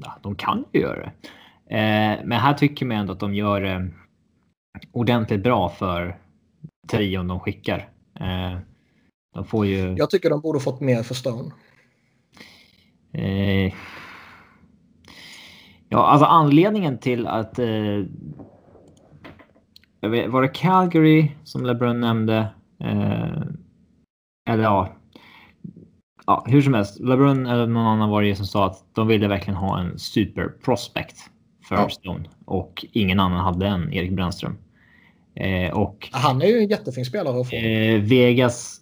Ja, 0.02 0.18
de 0.22 0.34
kan 0.34 0.64
ju 0.72 0.80
göra 0.80 1.00
det. 1.00 1.12
Eh, 1.76 2.20
men 2.24 2.40
här 2.40 2.54
tycker 2.54 2.86
man 2.86 2.96
ändå 2.96 3.12
att 3.12 3.20
de 3.20 3.34
gör 3.34 3.60
det 3.60 3.90
ordentligt 4.92 5.42
bra 5.42 5.68
för 5.68 6.18
trion 6.88 7.28
de 7.28 7.40
skickar. 7.40 7.88
Eh, 8.20 8.58
de 9.34 9.44
får 9.44 9.66
ju... 9.66 9.94
Jag 9.98 10.10
tycker 10.10 10.30
de 10.30 10.40
borde 10.40 10.60
fått 10.60 10.80
mer 10.80 11.02
för 11.02 11.14
Stone. 11.14 11.50
Eh, 13.12 13.72
ja, 15.88 16.06
alltså 16.06 16.26
anledningen 16.26 16.98
till 16.98 17.26
att... 17.26 17.58
Eh, 17.58 18.04
var 20.28 20.42
det 20.42 20.48
Calgary 20.48 21.32
som 21.44 21.66
LeBron 21.66 22.00
nämnde? 22.00 22.48
Eller 24.46 24.62
ja. 24.62 24.96
Ja, 26.26 26.44
hur 26.48 26.62
som 26.62 26.74
helst. 26.74 27.00
LeBron 27.00 27.46
eller 27.46 27.66
någon 27.66 27.86
annan 27.86 28.10
var 28.10 28.22
det 28.22 28.36
som 28.36 28.46
sa 28.46 28.66
att 28.66 28.84
de 28.94 29.08
ville 29.08 29.28
verkligen 29.28 29.56
ha 29.56 29.80
en 29.80 29.98
super 29.98 30.48
prospect 30.64 31.16
för 31.68 31.74
Ja. 31.74 31.88
Stone 31.88 32.24
och 32.44 32.86
ingen 32.92 33.20
annan 33.20 33.40
hade 33.44 33.66
en 33.66 33.92
Erik 33.92 34.12
Brännström. 34.12 34.56
Eh, 35.34 35.70
och 35.70 36.08
Han 36.12 36.42
är 36.42 36.46
ju 36.46 36.58
en 36.58 36.68
jättefin 36.68 37.04
spelare 37.04 37.40
att 37.40 37.50
få. 37.50 37.56
Eh, 37.56 38.00
Vegas 38.00 38.80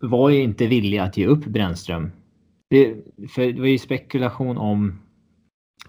var 0.00 0.30
ju 0.30 0.42
inte 0.42 0.66
villiga 0.66 1.02
att 1.02 1.16
ge 1.16 1.26
upp 1.26 1.44
Brännström. 1.44 2.12
Det, 2.70 2.94
för 3.30 3.52
det 3.52 3.60
var 3.60 3.66
ju 3.66 3.78
spekulation 3.78 4.58
om 4.58 5.00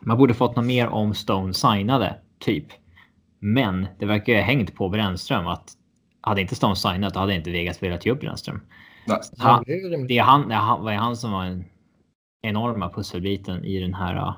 man 0.01 0.17
borde 0.17 0.34
fått 0.34 0.55
något 0.55 0.65
mer 0.65 0.88
om 0.88 1.13
Stone 1.13 1.53
signade, 1.53 2.15
typ. 2.39 2.65
Men 3.39 3.88
det 3.99 4.05
verkar 4.05 4.34
ju 4.34 4.39
ha 4.39 4.45
hängt 4.45 4.75
på 4.75 4.89
Brännström 4.89 5.47
att 5.47 5.69
hade 6.21 6.41
inte 6.41 6.55
Stone 6.55 6.75
signat 6.75 7.15
hade 7.15 7.35
inte 7.35 7.51
Vegas 7.51 7.84
velat 7.84 8.05
ge 8.05 8.11
upp 8.11 8.19
Brännström. 8.19 8.61
Han, 9.38 9.63
det 9.67 9.73
är 9.73 10.23
han, 10.23 10.47
det 10.47 10.53
är 10.53 10.59
han, 10.59 10.84
var 10.84 10.91
han 10.91 11.17
som 11.17 11.31
var 11.31 11.45
den 11.45 11.65
enorma 12.41 12.89
pusselbiten 12.89 13.65
i 13.65 13.80
den 13.80 13.93
här 13.93 14.34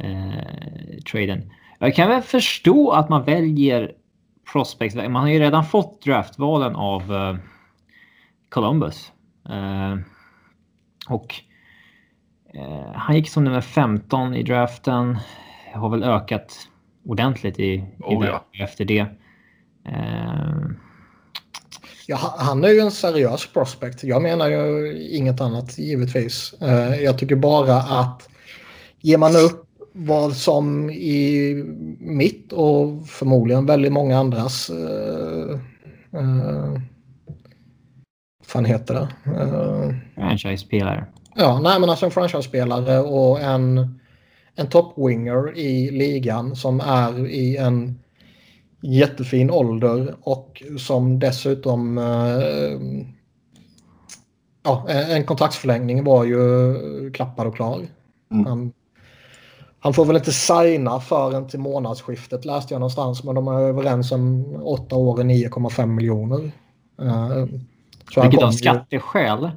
eh, 0.00 0.98
traden. 1.10 1.52
Jag 1.78 1.94
kan 1.94 2.08
väl 2.08 2.22
förstå 2.22 2.90
att 2.90 3.08
man 3.08 3.24
väljer 3.24 3.92
prospects. 4.52 4.96
Man 4.96 5.14
har 5.16 5.28
ju 5.28 5.38
redan 5.38 5.64
fått 5.64 6.02
draftvalen 6.02 6.76
av 6.76 7.14
eh, 7.14 7.36
Columbus. 8.48 9.12
Eh, 9.48 9.96
och 11.08 11.34
eh, 12.54 12.92
han 12.94 13.16
gick 13.16 13.28
som 13.28 13.44
nummer 13.44 13.60
15 13.60 14.34
i 14.34 14.42
draften. 14.42 15.18
Har 15.74 15.88
väl 15.88 16.04
ökat 16.04 16.68
ordentligt 17.04 17.58
i, 17.58 17.72
i 17.72 17.84
Oh, 18.00 18.26
ja. 18.26 18.44
efter 18.52 18.84
det. 18.84 19.06
Ja, 22.06 22.16
ha- 22.16 22.34
han 22.38 22.64
är 22.64 22.68
ju 22.68 22.78
en 22.80 22.90
seriös 22.90 23.46
prospect. 23.52 24.04
Jag 24.04 24.22
menar 24.22 24.48
ju 24.48 24.98
inget 25.10 25.40
annat 25.40 25.78
givetvis. 25.78 26.54
Eh, 26.60 27.02
Jag 27.02 27.18
tycker 27.18 27.36
bara 27.36 27.74
att 27.76 28.28
ger 29.00 29.18
man 29.18 29.36
upp 29.36 29.62
vad 29.92 30.36
som 30.36 30.90
i 30.90 31.54
mitt 32.00 32.52
och 32.52 33.06
förmodligen 33.08 33.66
väldigt 33.66 33.92
många 33.92 34.18
andras 34.18 34.70
uh, 34.70 35.58
uh, 36.20 36.78
fan 38.44 38.64
heter 38.64 38.94
det? 38.94 39.08
Eh, 39.40 39.94
franchise-spelare. 40.14 41.06
Ja, 41.36 41.60
nej 41.62 41.80
men 41.80 41.90
alltså 41.90 42.04
en 42.06 42.10
franchise-spelare 42.12 42.98
och 42.98 43.40
en, 43.40 43.98
en 44.54 44.66
top-winger 44.66 45.56
i 45.58 45.90
ligan 45.90 46.56
som 46.56 46.80
är 46.80 47.26
i 47.28 47.56
en 47.56 47.98
jättefin 48.86 49.50
ålder 49.50 50.14
och 50.20 50.62
som 50.78 51.18
dessutom 51.18 51.98
eh, 51.98 53.06
Ja, 54.66 54.88
en 54.88 55.24
kontraktsförlängning 55.24 56.04
var 56.04 56.24
ju 56.24 57.10
klappad 57.10 57.46
och 57.46 57.56
klar. 57.56 57.86
Mm. 58.30 58.46
Han, 58.46 58.72
han 59.78 59.94
får 59.94 60.04
väl 60.04 60.16
inte 60.16 60.32
signa 60.32 61.00
förrän 61.00 61.48
till 61.48 61.60
månadsskiftet 61.60 62.44
läste 62.44 62.74
jag 62.74 62.80
någonstans. 62.80 63.24
Men 63.24 63.34
de 63.34 63.48
är 63.48 63.60
överens 63.60 64.12
om 64.12 64.44
åtta 64.62 64.96
år 64.96 65.12
och 65.12 65.24
9,5 65.24 65.86
miljoner. 65.86 66.50
Eh, 67.02 67.46
så 68.14 68.22
Vilket 68.22 68.42
av 68.42 68.50
skatteskäl 68.50 69.50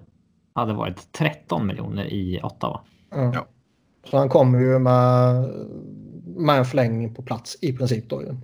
hade 0.53 0.73
varit 0.73 1.11
13 1.11 1.67
miljoner 1.67 2.05
i 2.05 2.39
Ottawa. 2.43 2.81
Ja. 3.11 3.31
Ja. 3.33 3.45
Så 4.09 4.17
han 4.17 4.29
kommer 4.29 4.59
ju 4.59 4.79
med, 4.79 5.49
med 6.25 6.57
en 6.57 6.65
förlängning 6.65 7.15
på 7.15 7.21
plats 7.21 7.57
i 7.61 7.73
princip 7.73 8.09
då 8.09 8.21
ju. 8.21 8.35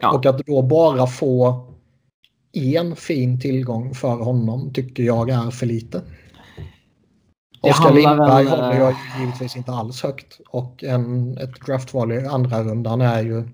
Ja. 0.00 0.14
Och 0.14 0.26
att 0.26 0.46
då 0.46 0.62
bara 0.62 1.06
få 1.06 1.64
en 2.52 2.96
fin 2.96 3.40
tillgång 3.40 3.94
för 3.94 4.16
honom 4.16 4.72
tycker 4.72 5.02
jag 5.02 5.30
är 5.30 5.50
för 5.50 5.66
lite. 5.66 6.02
Oskar 7.62 7.92
Lindberg 7.94 8.44
väl, 8.44 8.48
håller 8.60 8.78
jag 8.78 8.90
eh, 8.90 9.20
givetvis 9.20 9.56
inte 9.56 9.72
alls 9.72 10.02
högt. 10.02 10.40
Och 10.48 10.84
en, 10.84 11.38
ett 11.38 11.60
draftval 11.66 12.12
i 12.12 12.26
andra 12.26 12.62
rundan 12.62 13.00
är 13.00 13.22
ju... 13.22 13.48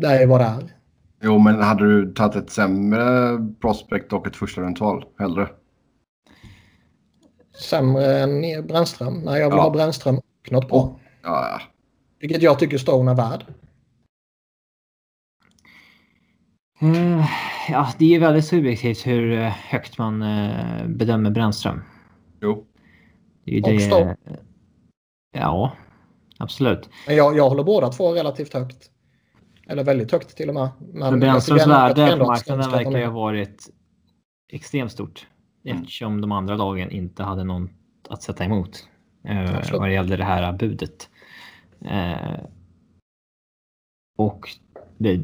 Det 0.00 0.06
är 0.06 0.26
vad 0.26 0.40
det 0.40 0.44
är. 0.44 0.74
Jo, 1.22 1.38
men 1.38 1.62
hade 1.62 1.84
du 1.84 2.12
tagit 2.12 2.36
ett 2.36 2.50
sämre 2.50 3.38
prospect 3.60 4.12
och 4.12 4.26
ett 4.26 4.36
första 4.36 4.60
rundval 4.60 5.04
hellre? 5.18 5.48
Sämre 7.70 8.18
än 8.20 8.66
Brännström. 8.66 9.14
Nej, 9.20 9.40
jag 9.40 9.50
vill 9.50 9.56
Ja. 9.56 9.62
ha 9.62 9.70
Brännström 9.70 10.16
och 10.16 10.52
något 10.52 10.68
bra. 10.68 10.98
Ja, 11.22 11.48
ja. 11.50 11.60
Vilket 12.20 12.42
jag 12.42 12.58
tycker 12.58 12.78
Stone 12.78 13.10
är 13.10 13.14
värd. 13.14 13.44
Eh, 16.80 17.26
ja, 17.68 17.88
det 17.98 18.04
är 18.04 18.08
ju 18.08 18.18
väldigt 18.18 18.44
subjektivt 18.44 19.06
hur 19.06 19.32
eh, 19.32 19.48
högt 19.48 19.98
man 19.98 20.22
eh, 20.22 20.86
bedömer 20.86 21.30
Brännström. 21.30 21.82
Jo. 22.40 22.66
Det 23.44 23.50
är 23.50 23.54
ju 23.54 23.62
Och 23.62 23.70
det... 23.70 23.80
Stone. 23.80 24.16
Ja, 25.32 25.72
absolut. 26.38 26.90
Men 27.06 27.16
jag, 27.16 27.36
jag 27.36 27.48
håller 27.48 27.64
båda 27.64 27.88
två 27.88 28.14
relativt 28.14 28.54
högt. 28.54 28.90
Eller 29.66 29.84
väldigt 29.84 30.12
högt 30.12 30.36
till 30.36 30.48
och 30.48 30.54
med. 30.54 30.68
Men 30.92 31.20
Brännströms 31.20 31.66
värde 31.66 32.16
på 32.18 32.26
marknaden 32.26 32.70
verkar 32.70 32.98
ju 32.98 33.04
ha 33.04 33.12
varit 33.12 33.70
extremt 34.52 34.92
stort. 34.92 35.26
Mm. 35.64 35.78
Eftersom 35.78 36.20
de 36.20 36.32
andra 36.32 36.56
lagen 36.56 36.90
inte 36.90 37.22
hade 37.22 37.44
någon 37.44 37.70
att 38.08 38.22
sätta 38.22 38.44
emot. 38.44 38.88
Eh, 39.24 39.56
Absolut. 39.56 39.80
vad 39.80 39.88
det 39.88 39.92
gällde 39.92 40.16
det 40.16 40.24
här 40.24 40.52
budet. 40.52 41.10
Eh, 41.84 42.44
och 44.16 44.48
det, 44.98 45.20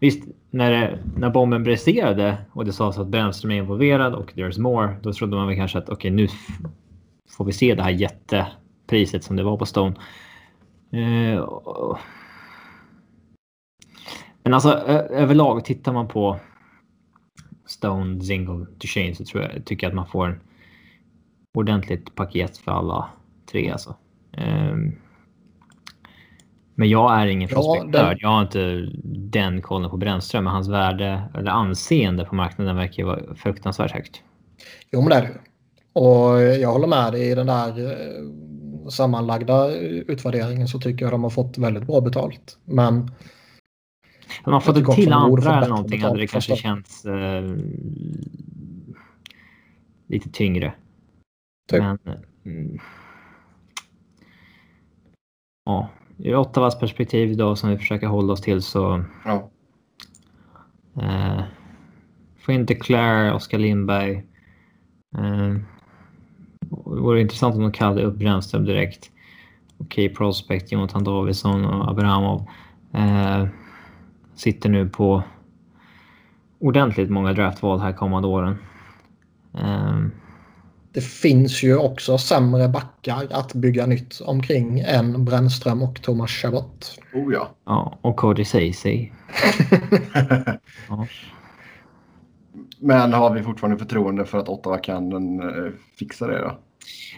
visst, 0.00 0.28
när, 0.54 0.70
det, 0.70 0.98
när 1.16 1.30
bomben 1.30 1.62
briserade 1.62 2.38
och 2.52 2.64
det 2.64 2.72
sades 2.72 2.98
att 2.98 3.06
Brännström 3.06 3.50
är 3.50 3.56
involverad 3.56 4.14
och 4.14 4.32
there's 4.32 4.60
more. 4.60 4.96
Då 5.02 5.12
trodde 5.12 5.36
man 5.36 5.46
väl 5.46 5.56
kanske 5.56 5.78
att 5.78 5.88
okej 5.88 6.10
nu 6.10 6.28
får 7.36 7.44
vi 7.44 7.52
se 7.52 7.74
det 7.74 7.82
här 7.82 7.90
jättepriset 7.90 9.24
som 9.24 9.36
det 9.36 9.42
var 9.42 9.56
på 9.56 9.66
Stone. 9.66 9.96
Eh, 10.92 11.48
men 14.42 14.54
alltså 14.54 14.72
överlag 15.10 15.64
tittar 15.64 15.92
man 15.92 16.08
på 16.08 16.40
Stone, 17.66 18.20
Zingle, 18.20 18.66
Duchene 18.78 19.14
så 19.14 19.24
tror 19.24 19.42
jag, 19.42 19.64
tycker 19.64 19.86
jag 19.86 19.90
att 19.90 19.96
man 19.96 20.06
får 20.06 20.26
en 20.26 20.40
ordentligt 21.58 22.14
paket 22.14 22.58
för 22.58 22.72
alla 22.72 23.08
tre 23.52 23.70
alltså. 23.70 23.96
Um, 24.36 24.96
men 26.74 26.88
jag 26.88 27.20
är 27.20 27.26
ingen 27.26 27.48
prospektör. 27.48 28.04
den- 28.08 28.16
Jag 28.20 28.28
har 28.28 28.42
inte 28.42 28.88
den 29.04 29.62
kollen 29.62 29.90
på 29.90 29.96
Brännström, 29.96 30.44
men 30.44 30.52
hans 30.52 30.68
värde 30.68 31.22
eller 31.34 31.50
anseende 31.50 32.24
på 32.24 32.34
marknaden 32.34 32.76
verkar 32.76 33.02
ju 33.02 33.04
vara 33.06 33.34
fruktansvärt 33.34 33.90
högt. 33.92 34.22
Jo, 34.92 35.00
men 35.00 35.08
det 35.10 35.16
är 35.16 35.22
det. 35.22 35.38
Och 36.00 36.40
jag 36.42 36.72
håller 36.72 36.86
med 36.86 37.12
dig 37.12 37.30
i 37.30 37.34
den 37.34 37.46
där 37.46 37.90
eh, 37.90 38.88
sammanlagda 38.88 39.70
utvärderingen 39.76 40.68
så 40.68 40.80
tycker 40.80 41.04
jag 41.04 41.12
de 41.12 41.22
har 41.22 41.30
fått 41.30 41.58
väldigt 41.58 41.86
bra 41.86 42.00
betalt. 42.00 42.58
Men 42.64 42.94
Om 44.44 44.52
man 44.52 44.60
fått 44.62 44.76
ett 44.76 44.90
till 44.94 45.12
andra 45.12 45.56
eller 45.58 45.68
någonting 45.68 46.02
hade 46.02 46.20
det 46.20 46.28
från 46.28 46.40
kanske 46.40 46.56
känts 46.56 47.04
eh, 47.04 47.54
lite 50.08 50.28
tyngre. 50.30 50.74
Typ. 51.70 51.80
Men 51.82 51.98
mm, 52.46 52.78
ja, 55.64 55.88
ur 56.18 56.36
Ottawas 56.36 56.78
perspektiv 56.78 57.36
då 57.36 57.56
som 57.56 57.70
vi 57.70 57.78
försöker 57.78 58.06
hålla 58.06 58.32
oss 58.32 58.40
till 58.40 58.62
så 58.62 59.04
Ja. 59.24 59.50
eh, 61.02 61.40
få 62.38 62.52
in 62.52 62.66
DeClaire, 62.66 63.32
Oskar 63.34 63.58
Lindberg. 63.58 64.14
Eh, 65.18 65.54
det 66.68 67.00
vore 67.00 67.20
intressant 67.20 67.54
om 67.54 67.62
de 67.62 67.72
kallade 67.72 68.02
upp 68.02 68.16
Brännström 68.16 68.64
direkt. 68.64 69.10
Okej, 69.78 70.14
Prospect, 70.14 70.72
Jonathan 70.72 71.04
Davidsson 71.04 71.64
och 71.64 71.90
Abramov. 71.90 72.46
Eh, 72.92 73.46
sitter 74.34 74.68
nu 74.68 74.88
på 74.88 75.22
ordentligt 76.58 77.10
många 77.10 77.32
draftval 77.32 77.80
här 77.80 77.92
kommande 77.92 78.28
åren. 78.28 78.58
Eh, 79.54 79.98
det 80.94 81.00
finns 81.00 81.62
ju 81.62 81.76
också 81.76 82.18
sämre 82.18 82.68
backar 82.68 83.26
att 83.30 83.54
bygga 83.54 83.86
nytt 83.86 84.20
omkring 84.20 84.80
än 84.80 85.24
Brännström 85.24 85.82
och 85.82 86.02
Thomas 86.02 86.30
Chabot. 86.30 87.00
Oh 87.14 87.32
ja. 87.32 87.50
ja, 87.64 87.98
och 88.00 88.16
Cody 88.16 88.44
Ceesay. 88.44 89.10
Ja. 90.88 91.06
Men 92.78 93.12
har 93.12 93.34
vi 93.34 93.42
fortfarande 93.42 93.78
förtroende 93.78 94.24
för 94.24 94.38
att 94.38 94.48
Ottawa 94.48 94.78
kan 94.78 95.12
eh, 95.40 95.72
fixa 95.98 96.26
det 96.26 96.38
då? 96.38 96.58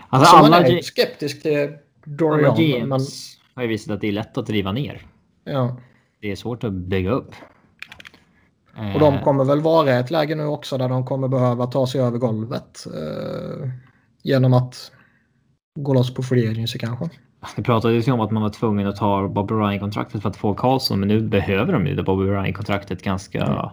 Alltså, 0.09 0.31
Så 0.31 0.43
man 0.43 0.53
alla, 0.53 0.67
är 0.67 0.71
ju 0.71 0.83
skeptisk 0.83 1.43
till 1.43 1.59
alla 1.59 1.77
Dorian. 2.05 2.57
GMs 2.57 2.89
Men, 2.89 3.55
har 3.55 3.63
ju 3.63 3.69
visat 3.69 3.95
att 3.95 4.01
det 4.01 4.09
är 4.09 4.13
lätt 4.13 4.39
att 4.39 4.47
driva 4.47 4.73
ner. 4.73 5.07
ja. 5.45 5.77
Det 6.21 6.31
är 6.31 6.37
svårt 6.37 6.65
att 6.65 6.73
bygga 6.73 7.11
upp. 7.11 7.35
Och 8.77 9.01
de 9.01 9.15
Eh, 9.15 9.23
kommer 9.23 9.45
väl 9.45 9.61
vara 9.61 9.91
i 9.91 10.01
ett 10.01 10.11
läge 10.11 10.35
nu 10.35 10.47
också 10.47 10.79
där 10.79 10.89
de 10.89 11.05
kommer 11.05 11.29
behöva 11.29 11.67
ta 11.67 11.87
sig 11.87 12.01
över 12.01 12.19
golvet. 12.19 12.87
Eh, 12.87 13.69
genom 14.23 14.55
att 14.55 14.93
gå 15.79 15.95
loss 15.95 16.15
på 16.15 16.23
free 16.23 16.51
agency 16.51 16.79
kanske. 16.79 17.11
Det 17.57 17.63
pratades 17.63 18.09
ju 18.09 18.13
om 18.13 18.21
att 18.21 18.31
man 18.31 18.43
var 18.43 18.51
tvungen 18.51 18.87
att 18.87 18.97
ta 18.97 19.29
Bobby 19.29 19.55
Ryan-kontraktet 19.55 20.23
för 20.23 20.29
att 20.29 20.37
få 20.37 20.55
Karlsson, 20.55 21.01
men 21.01 21.09
nu 21.09 21.21
behöver 21.21 21.73
de 21.73 21.87
ju 21.87 21.95
det 21.95 22.03
Bobby 22.03 22.25
Ryan-kontraktet 22.25 23.03
ganska 23.03 23.73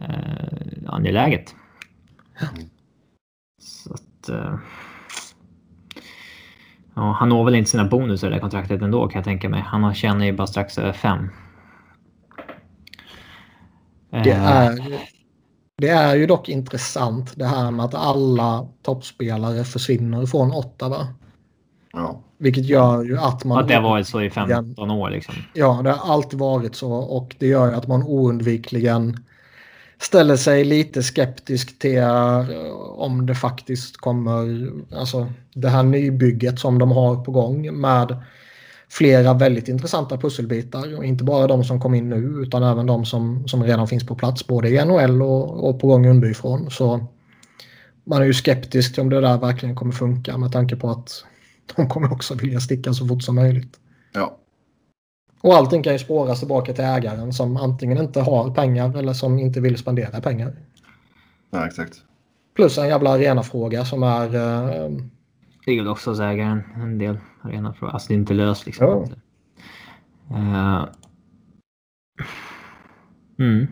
eh, 0.00 0.86
angeläget. 0.86 1.54
Så 3.62 3.94
att... 3.94 4.28
Eh, 4.28 4.54
ja, 6.94 7.12
han 7.12 7.28
når 7.28 7.44
väl 7.44 7.54
inte 7.54 7.70
sina 7.70 7.84
bonusar 7.84 8.28
i 8.28 8.30
det 8.30 8.40
kontraktet 8.40 8.82
ändå 8.82 9.08
kan 9.08 9.18
jag 9.18 9.24
tänka 9.24 9.48
mig. 9.48 9.60
Han 9.60 9.94
tjänar 9.94 10.24
ju 10.24 10.32
bara 10.32 10.46
strax 10.46 10.78
över 10.78 10.92
fem. 10.92 11.30
Det 14.24 14.30
Eh, 14.30 14.50
är, 14.50 14.98
det 15.78 15.88
är 15.88 16.16
ju 16.16 16.26
dock 16.26 16.48
intressant 16.48 17.32
det 17.36 17.46
här 17.46 17.70
med 17.70 17.86
att 17.86 17.94
alla 17.94 18.68
toppspelare 18.82 19.64
försvinner 19.64 20.26
från 20.26 20.52
Ottawa. 20.52 21.08
Ja. 21.92 22.20
Vilket 22.38 22.64
gör 22.64 23.04
ju 23.04 23.18
att 23.18 23.44
man... 23.44 23.58
Att 23.58 23.68
det 23.68 23.74
har 23.74 23.82
varit 23.82 24.06
så 24.06 24.22
i 24.22 24.30
15 24.30 24.90
år 24.90 25.10
liksom. 25.10 25.34
Ja, 25.52 25.80
det 25.84 25.90
har 25.90 26.14
alltid 26.14 26.38
varit 26.38 26.76
så 26.76 26.92
och 26.92 27.36
det 27.38 27.46
gör 27.46 27.70
ju 27.70 27.74
att 27.74 27.86
man 27.86 28.02
oundvikligen 28.02 29.24
ställer 29.98 30.36
sig 30.36 30.64
lite 30.64 31.02
skeptisk 31.02 31.78
till 31.78 31.98
eh, 31.98 32.70
om 32.96 33.26
det 33.26 33.34
faktiskt 33.34 33.96
kommer, 33.96 34.68
alltså 34.96 35.32
det 35.54 35.68
här 35.68 35.82
nybygget 35.82 36.60
som 36.60 36.78
de 36.78 36.92
har 36.92 37.24
på 37.24 37.30
gång 37.30 37.80
med 37.80 38.16
flera 38.88 39.34
väldigt 39.34 39.68
intressanta 39.68 40.16
pusselbitar 40.16 40.96
och 40.96 41.04
inte 41.04 41.24
bara 41.24 41.46
de 41.46 41.64
som 41.64 41.80
kom 41.80 41.94
in 41.94 42.08
nu 42.08 42.16
utan 42.16 42.62
även 42.62 42.86
de 42.86 43.04
som, 43.04 43.48
som 43.48 43.62
redan 43.62 43.88
finns 43.88 44.06
på 44.06 44.14
plats 44.14 44.46
både 44.46 44.68
i 44.68 44.84
NHL 44.84 45.22
och, 45.22 45.68
och 45.68 45.80
på 45.80 45.86
gång 45.86 46.06
underifrån. 46.06 46.70
Så 46.70 47.06
man 48.04 48.22
är 48.22 48.26
ju 48.26 48.34
skeptisk 48.34 48.94
till 48.94 49.02
om 49.02 49.10
det 49.10 49.20
där 49.20 49.38
verkligen 49.38 49.76
kommer 49.76 49.92
funka 49.92 50.38
med 50.38 50.52
tanke 50.52 50.76
på 50.76 50.90
att 50.90 51.24
de 51.76 51.88
kommer 51.88 52.12
också 52.12 52.34
vilja 52.34 52.60
sticka 52.60 52.92
så 52.92 53.06
fort 53.06 53.22
som 53.22 53.34
möjligt. 53.34 53.76
Ja. 54.12 54.36
Och 55.40 55.54
allting 55.54 55.82
kan 55.82 55.92
ju 55.92 55.98
spåras 55.98 56.38
tillbaka 56.38 56.72
till 56.72 56.84
ägaren 56.84 57.32
som 57.32 57.56
antingen 57.56 57.98
inte 57.98 58.20
har 58.20 58.50
pengar 58.50 58.98
eller 58.98 59.12
som 59.12 59.38
inte 59.38 59.60
vill 59.60 59.78
spendera 59.78 60.20
pengar. 60.20 60.56
ja, 61.50 61.66
exakt. 61.66 61.94
Plus 62.56 62.78
en 62.78 62.88
jävla 62.88 63.10
arenafråga 63.10 63.84
som 63.84 64.02
är... 64.02 64.34
Eh, 64.34 64.90
Det 65.66 65.72
är 65.72 65.76
väl 65.76 65.88
också 65.88 66.10
hos 66.10 66.20
ägaren 66.20 66.62
en 66.76 66.98
del 66.98 67.18
arenafrågor. 67.46 67.92
Alltså 67.92 68.08
det 68.08 68.14
är 68.14 68.18
inte 68.18 68.34
löst 68.34 68.66
liksom. 68.66 68.86
Ja. 68.86 69.06
Eh, 70.36 70.88
mm. 73.38 73.66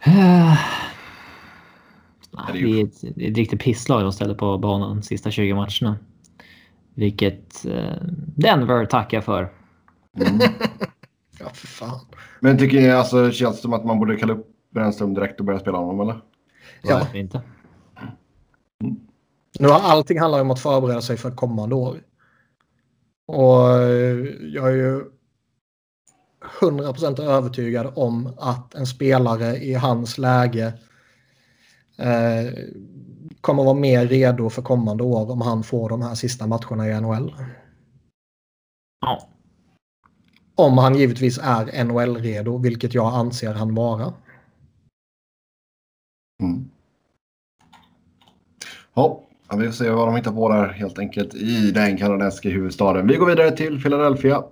Eh, 0.00 0.58
det 2.52 2.58
är 2.58 2.84
ett, 2.84 3.00
det 3.16 3.26
är 3.26 3.30
ett 3.30 3.36
riktigt 3.36 3.60
pisslag 3.60 4.02
de 4.02 4.12
ställer 4.12 4.34
på 4.34 4.58
banan 4.58 4.96
de 4.96 5.02
sista 5.02 5.30
20 5.30 5.54
matcherna. 5.54 5.98
Vilket 6.94 7.64
eh, 7.64 7.96
Denver 8.36 8.86
tackar 8.86 9.20
för. 9.20 9.52
Mm. 10.16 10.38
ja, 11.40 11.48
för 11.54 11.66
fan. 11.66 12.00
Men 12.40 12.58
tycker 12.58 12.80
ni 12.80 12.90
alltså 12.90 13.30
känns 13.30 13.56
det 13.56 13.62
som 13.62 13.72
att 13.72 13.84
man 13.84 13.98
borde 13.98 14.16
kalla 14.16 14.32
upp 14.32 14.50
Brännström 14.70 15.14
direkt 15.14 15.40
och 15.40 15.46
börja 15.46 15.58
spela 15.58 15.78
honom 15.78 16.00
eller? 16.00 16.20
Ja. 16.82 16.98
Varför 16.98 17.18
inte? 17.18 17.42
Mm. 18.84 18.96
Nu 19.58 19.68
har 19.68 19.80
allting 19.80 20.20
handlar 20.20 20.40
om 20.40 20.50
att 20.50 20.60
förbereda 20.60 21.00
sig 21.00 21.16
för 21.16 21.30
kommande 21.30 21.74
år. 21.74 22.02
Och 23.26 23.72
eh, 23.72 24.16
jag 24.40 24.68
är 24.68 24.76
ju 24.76 25.04
100% 26.60 27.20
övertygad 27.20 27.92
om 27.96 28.34
att 28.38 28.74
en 28.74 28.86
spelare 28.86 29.56
i 29.56 29.74
hans 29.74 30.18
läge 30.18 30.72
eh, 31.98 32.52
kommer 33.40 33.64
vara 33.64 33.74
mer 33.74 34.06
redo 34.06 34.50
för 34.50 34.62
kommande 34.62 35.02
år 35.02 35.30
om 35.30 35.40
han 35.40 35.62
får 35.62 35.88
de 35.88 36.02
här 36.02 36.14
sista 36.14 36.46
matcherna 36.46 36.88
i 36.88 37.00
NHL. 37.00 37.34
Ja. 39.00 39.28
Om 40.54 40.78
han 40.78 40.94
givetvis 40.94 41.38
är 41.42 41.84
NHL-redo, 41.84 42.58
vilket 42.58 42.94
jag 42.94 43.14
anser 43.14 43.54
han 43.54 43.74
vara. 43.74 44.14
Mm. 46.42 46.70
Ja, 49.54 49.58
vi 49.58 49.66
får 49.66 49.72
se 49.72 49.90
vad 49.90 50.08
de 50.08 50.16
hittar 50.16 50.32
på 50.32 50.48
där 50.48 50.68
helt 50.68 50.98
enkelt 50.98 51.34
i 51.34 51.70
den 51.70 51.96
kanadensiska 51.96 52.48
huvudstaden. 52.48 53.06
Vi 53.06 53.16
går 53.16 53.26
vidare 53.26 53.50
till 53.50 53.82
Philadelphia. 53.82 54.42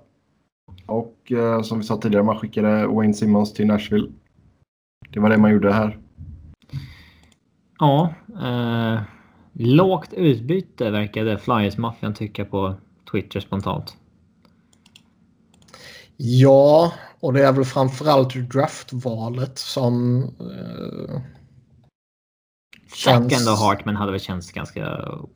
Och 0.87 1.33
eh, 1.33 1.63
som 1.63 1.79
vi 1.79 1.85
sa 1.85 1.97
tidigare, 1.97 2.25
man 2.25 2.39
skickade 2.39 2.87
Wayne 2.87 3.15
Simmons 3.15 3.53
till 3.53 3.67
Nashville. 3.67 4.09
Det 5.11 5.21
var 5.21 5.31
det 5.31 5.39
man 5.39 5.53
gjorde 5.53 5.73
här. 5.73 5.99
Ja. 7.79 8.15
Eh, 8.43 9.01
lågt 9.53 10.13
utbyte 10.13 10.91
verkade 10.91 11.39
Flyers-maffian 11.39 12.15
tycka 12.15 12.45
på 12.45 12.75
Twitter 13.13 13.41
spontant. 13.41 13.97
Ja, 16.17 16.93
och 17.21 17.33
det 17.33 17.47
är 17.47 17.53
väl 17.53 17.65
framförallt 17.65 18.35
draftvalet 18.35 19.59
som... 19.59 20.23
Eh, 20.23 21.21
känns... 22.95 23.33
Second 23.33 23.49
och 23.49 23.57
Hartman 23.57 23.97
hade 23.97 24.13
väl 24.13 24.21
känts 24.21 24.53
ganska... 24.53 24.81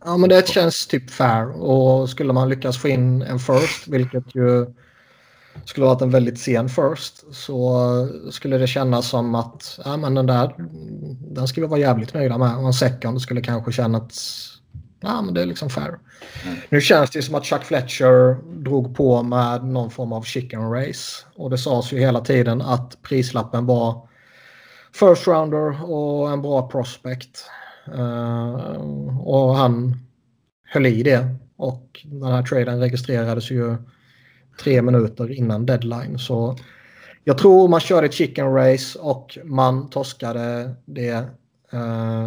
Ja, 0.04 0.16
men 0.16 0.28
det 0.28 0.48
känns 0.48 0.86
typ 0.86 1.10
fair. 1.10 1.62
Och 1.62 2.08
skulle 2.10 2.32
man 2.32 2.48
lyckas 2.48 2.78
få 2.78 2.88
in 2.88 3.22
en 3.22 3.38
first, 3.38 3.88
vilket 3.88 4.34
ju 4.34 4.66
skulle 5.64 5.86
varit 5.86 6.02
en 6.02 6.10
väldigt 6.10 6.38
sen 6.38 6.68
first, 6.68 7.34
så 7.34 8.08
skulle 8.30 8.58
det 8.58 8.66
kännas 8.66 9.08
som 9.08 9.34
att 9.34 9.78
ja, 9.84 9.96
men 9.96 10.14
den 10.14 10.26
där 10.26 10.54
den 11.34 11.48
ska 11.48 11.60
vi 11.60 11.66
vara 11.66 11.80
jävligt 11.80 12.14
nöjda 12.14 12.38
med. 12.38 12.56
Och 12.56 12.66
en 12.66 12.72
second 12.72 13.22
skulle 13.22 13.40
kanske 13.40 13.72
känna 13.72 13.98
att 13.98 14.14
ja, 15.00 15.22
men 15.22 15.34
det 15.34 15.42
är 15.42 15.46
liksom 15.46 15.70
fair. 15.70 15.98
Mm. 16.44 16.56
Nu 16.68 16.80
känns 16.80 17.10
det 17.10 17.22
som 17.22 17.34
att 17.34 17.44
Chuck 17.44 17.64
Fletcher 17.64 18.36
drog 18.62 18.96
på 18.96 19.22
med 19.22 19.64
någon 19.64 19.90
form 19.90 20.12
av 20.12 20.22
chicken 20.22 20.70
race. 20.72 21.26
Och 21.36 21.50
det 21.50 21.58
sades 21.58 21.92
ju 21.92 21.98
hela 21.98 22.20
tiden 22.20 22.62
att 22.62 23.02
prislappen 23.02 23.66
var 23.66 24.08
first 24.98 25.26
rounder 25.26 25.90
och 25.90 26.30
en 26.30 26.42
bra 26.42 26.68
prospect. 26.68 27.44
Uh, 27.94 29.20
och 29.20 29.54
han 29.54 29.96
höll 30.64 30.86
i 30.86 31.02
det. 31.02 31.28
Och 31.56 32.04
den 32.04 32.32
här 32.32 32.42
traden 32.42 32.80
registrerades 32.80 33.50
ju 33.50 33.76
tre 34.62 34.82
minuter 34.82 35.32
innan 35.32 35.66
deadline. 35.66 36.18
Så 36.18 36.56
jag 37.24 37.38
tror 37.38 37.68
man 37.68 37.80
körde 37.80 38.06
ett 38.06 38.14
chicken 38.14 38.54
race 38.54 38.98
och 38.98 39.38
man 39.44 39.90
torskade 39.90 40.74
det 40.84 41.24
uh, 41.74 42.26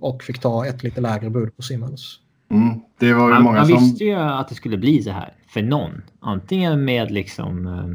och 0.00 0.22
fick 0.22 0.40
ta 0.40 0.66
ett 0.66 0.82
lite 0.82 1.00
lägre 1.00 1.30
bud 1.30 1.56
på 1.56 1.62
Simmons. 1.62 2.18
Mm, 2.50 2.80
det 2.98 3.12
var 3.12 3.28
ju 3.28 3.34
man, 3.34 3.42
många 3.42 3.58
man 3.58 3.66
som... 3.66 3.78
visste 3.78 4.04
ju 4.04 4.14
att 4.14 4.48
det 4.48 4.54
skulle 4.54 4.76
bli 4.76 5.02
så 5.02 5.10
här 5.10 5.34
för 5.48 5.62
någon. 5.62 6.02
Antingen 6.20 6.84
med 6.84 7.10
liksom... 7.10 7.66
Uh, 7.66 7.94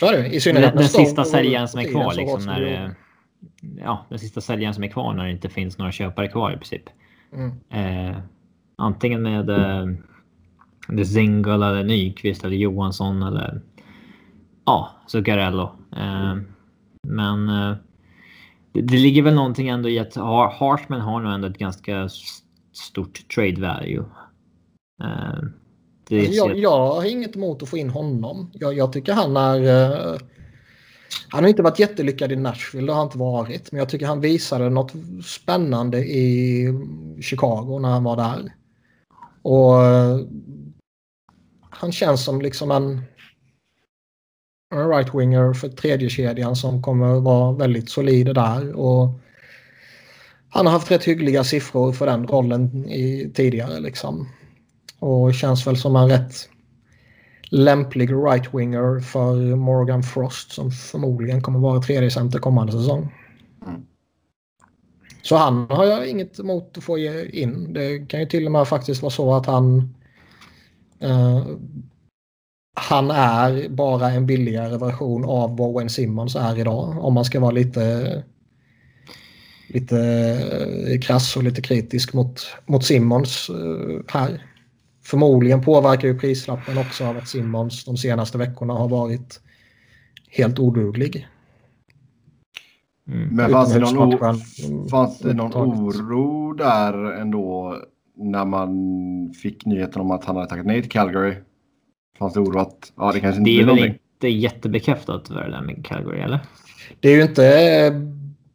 så 0.00 0.06
är 0.06 0.12
det, 0.12 0.28
i 0.28 0.40
synnerhet 0.40 0.72
den, 0.72 0.78
den 0.78 0.88
sista 0.88 1.24
säljaren 1.24 1.68
som 1.68 1.80
är 1.80 1.84
kvar. 1.84 2.14
Liksom, 2.14 2.44
när, 2.44 2.94
ja, 3.60 4.06
den 4.08 4.18
sista 4.18 4.40
säljaren 4.40 4.74
som 4.74 4.84
är 4.84 4.88
kvar 4.88 5.14
när 5.14 5.24
det 5.24 5.30
inte 5.30 5.48
finns 5.48 5.78
några 5.78 5.92
köpare 5.92 6.28
kvar 6.28 6.52
i 6.52 6.56
princip. 6.56 6.82
Mm. 7.32 7.52
Eh, 7.70 8.18
antingen 8.76 9.22
med 9.22 9.50
eh, 9.50 9.86
det 10.88 11.16
eller 11.16 11.84
Nyqvist 11.84 12.44
eller 12.44 12.56
Johansson 12.56 13.22
eller 13.22 13.60
ja, 14.64 14.90
Zuccarello. 15.06 15.70
Eh, 15.96 16.36
men 17.02 17.48
eh, 17.48 17.76
det, 18.72 18.80
det, 18.80 18.96
ligger 18.96 19.22
väl 19.22 19.34
någonting 19.34 19.68
ändå 19.68 19.88
i 19.88 19.98
att 19.98 20.16
Hartman 20.58 21.00
har 21.00 21.20
nog 21.20 21.32
ändå 21.32 21.48
ett 21.48 21.58
ganska 21.58 22.08
stort 22.72 23.28
trade 23.34 23.60
value. 23.60 24.04
Eh, 25.02 26.18
alltså 26.20 26.34
jag, 26.34 26.58
jag, 26.58 26.94
har 26.94 27.10
inget 27.10 27.36
emot 27.36 27.62
att 27.62 27.68
få 27.68 27.76
in 27.76 27.90
honom. 27.90 28.50
Jag, 28.54 28.74
jag 28.74 28.92
tycker 28.92 29.12
han 29.12 29.36
är... 29.36 30.37
Han 31.28 31.44
har 31.44 31.48
inte 31.48 31.62
varit 31.62 31.78
jättelyckad 31.78 32.32
i 32.32 32.36
Nashville, 32.36 32.86
det 32.86 32.92
har 32.92 32.98
han 32.98 33.06
inte 33.06 33.18
varit. 33.18 33.72
Men 33.72 33.78
jag 33.78 33.88
tycker 33.88 34.06
han 34.06 34.20
visade 34.20 34.70
något 34.70 34.92
spännande 35.24 35.98
i 35.98 36.66
Chicago 37.20 37.78
när 37.78 37.88
han 37.88 38.04
var 38.04 38.16
där. 38.16 38.54
Och 39.42 39.74
han 41.70 41.92
känns 41.92 42.24
som 42.24 42.40
liksom 42.40 42.70
en, 42.70 43.02
en 44.74 44.88
right-winger 44.88 45.54
för 45.54 45.68
tredje 45.68 46.08
kedjan 46.08 46.56
som 46.56 46.82
kommer 46.82 47.20
vara 47.20 47.52
väldigt 47.52 47.90
solid 47.90 48.34
där. 48.34 48.72
Och 48.72 49.08
han 50.50 50.66
har 50.66 50.72
haft 50.72 50.90
rätt 50.90 51.04
hyggliga 51.04 51.44
siffror 51.44 51.92
för 51.92 52.06
den 52.06 52.26
rollen 52.26 52.88
i, 52.90 53.32
tidigare. 53.34 53.80
Liksom. 53.80 54.28
Och 54.98 55.34
känns 55.34 55.66
väl 55.66 55.76
som 55.76 55.96
en 55.96 56.08
rätt 56.08 56.48
lämplig 57.50 58.10
right-winger 58.10 59.00
för 59.00 59.56
Morgan 59.56 60.02
Frost 60.02 60.52
som 60.52 60.70
förmodligen 60.70 61.42
kommer 61.42 61.58
vara 61.58 61.82
tredje 61.82 62.10
center 62.10 62.38
kommande 62.38 62.72
säsong. 62.72 63.14
Mm. 63.66 63.82
Så 65.22 65.36
han 65.36 65.66
har 65.70 65.84
jag 65.84 66.08
inget 66.08 66.38
emot 66.38 66.78
att 66.78 66.84
få 66.84 66.98
in. 66.98 67.72
Det 67.72 67.98
kan 68.08 68.20
ju 68.20 68.26
till 68.26 68.46
och 68.46 68.52
med 68.52 68.68
faktiskt 68.68 69.02
vara 69.02 69.10
så 69.10 69.34
att 69.34 69.46
han 69.46 69.94
Uh, 71.04 71.46
han 72.74 73.10
är 73.10 73.68
bara 73.68 74.10
en 74.10 74.26
billigare 74.26 74.78
version 74.78 75.24
av 75.24 75.56
vad 75.56 75.72
Wayne 75.72 75.90
Simmons 75.90 76.36
är 76.36 76.58
idag. 76.58 77.04
Om 77.04 77.14
man 77.14 77.24
ska 77.24 77.40
vara 77.40 77.50
lite, 77.50 78.24
lite 79.68 79.98
eh, 80.88 81.00
krass 81.00 81.36
och 81.36 81.42
lite 81.42 81.62
kritisk 81.62 82.12
mot, 82.12 82.40
mot 82.66 82.84
Simmons 82.84 83.50
uh, 83.50 84.00
här. 84.08 84.47
Förmodligen 85.10 85.60
påverkar 85.60 86.08
ju 86.08 86.18
prislappen 86.18 86.78
också 86.78 87.04
av 87.04 87.16
att 87.16 87.28
Simmons 87.28 87.84
de 87.84 87.96
senaste 87.96 88.38
veckorna 88.38 88.74
har 88.74 88.88
varit 88.88 89.40
helt 90.30 90.58
oduglig. 90.58 91.28
Mm. 93.08 93.28
Men 93.28 93.50
fanns 93.50 93.72
det, 93.72 93.78
någon, 93.78 94.18
fanns 94.88 95.18
det 95.18 95.34
någon 95.34 95.52
oro 95.54 96.52
där 96.52 97.12
ändå 97.12 97.76
när 98.16 98.44
man 98.44 98.70
fick 99.42 99.66
nyheten 99.66 100.02
om 100.02 100.10
att 100.10 100.24
han 100.24 100.36
hade 100.36 100.48
tackat 100.48 100.66
nej 100.66 100.82
till 100.82 100.90
Calgary? 100.90 101.34
Fanns 102.18 102.34
det 102.34 102.40
oro 102.40 102.58
att 102.58 102.92
ja, 102.96 103.12
det 103.12 103.20
kanske 103.20 103.38
inte 103.38 103.50
Det 103.50 103.54
är 103.54 103.58
väl 103.58 103.66
någonting. 103.66 103.98
inte 104.14 104.28
jättebekräftat 104.28 105.24
det 105.24 105.34
där 105.34 105.62
med 105.62 105.86
Calgary, 105.86 106.20
eller? 106.20 106.40
Det 107.00 107.08
är 107.08 107.16
ju 107.16 107.22
inte... 107.22 107.42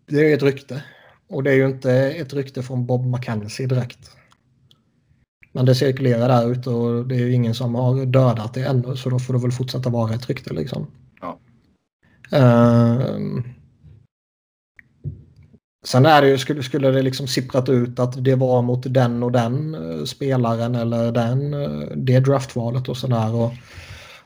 Det 0.06 0.20
är 0.20 0.28
ju 0.30 0.34
ett 0.34 0.44
rykte. 0.44 0.84
Och 1.30 1.44
det 1.44 1.52
är 1.52 1.56
ju 1.56 1.66
inte 1.66 1.92
ett 1.94 2.34
rykte 2.34 2.64
från 2.64 2.86
Bob 2.86 3.06
McKenzie 3.06 3.68
direkt. 3.68 4.18
Men 5.56 5.66
det 5.66 5.76
cirkulerar 5.76 6.28
där 6.28 6.52
ute 6.52 6.70
och 6.70 7.08
det 7.08 7.16
är 7.16 7.20
ju 7.20 7.34
ingen 7.34 7.54
som 7.54 7.76
har 7.76 8.06
dödat 8.06 8.54
det 8.54 8.64
ännu 8.64 8.96
så 8.96 9.10
då 9.10 9.20
får 9.20 9.34
det 9.34 9.40
väl 9.40 9.52
fortsätta 9.52 9.90
vara 9.90 10.14
ett 10.14 10.30
rykte 10.30 10.54
liksom. 10.54 10.88
Ja. 11.22 11.40
Uh, 12.34 13.44
Sen 15.86 16.06
är 16.06 16.22
det 16.22 16.28
ju, 16.28 16.38
skulle, 16.38 16.64
skulle 16.64 16.92
det 16.92 17.02
liksom 17.02 17.28
sipprat 17.28 17.70
ut 17.70 18.00
att 18.00 18.24
det 18.24 18.36
var 18.36 18.62
mot 18.62 18.94
den 18.94 19.24
och 19.24 19.32
den 19.32 19.76
uh, 19.76 20.06
spelaren 20.06 20.76
eller 20.76 21.12
den, 21.12 21.54
uh, 21.54 21.88
det 21.96 22.20
draftvalet 22.20 22.90
och 22.90 22.98
sådär. 22.98 23.36
Och, 23.36 23.52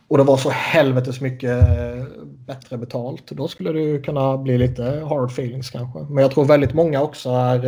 och 0.07 0.17
det 0.17 0.23
var 0.23 0.37
så 0.37 0.49
helvetes 0.49 1.21
mycket 1.21 1.51
uh, 1.51 2.05
bättre 2.47 2.77
betalt. 2.77 3.27
Då 3.29 3.47
skulle 3.47 3.71
det 3.71 3.79
ju 3.79 4.01
kunna 4.01 4.37
bli 4.37 4.57
lite 4.57 4.83
hard 4.83 5.31
feelings 5.31 5.69
kanske. 5.69 5.99
Men 5.99 6.21
jag 6.21 6.31
tror 6.31 6.45
väldigt 6.45 6.73
många 6.73 7.01
också 7.01 7.29
är, 7.29 7.59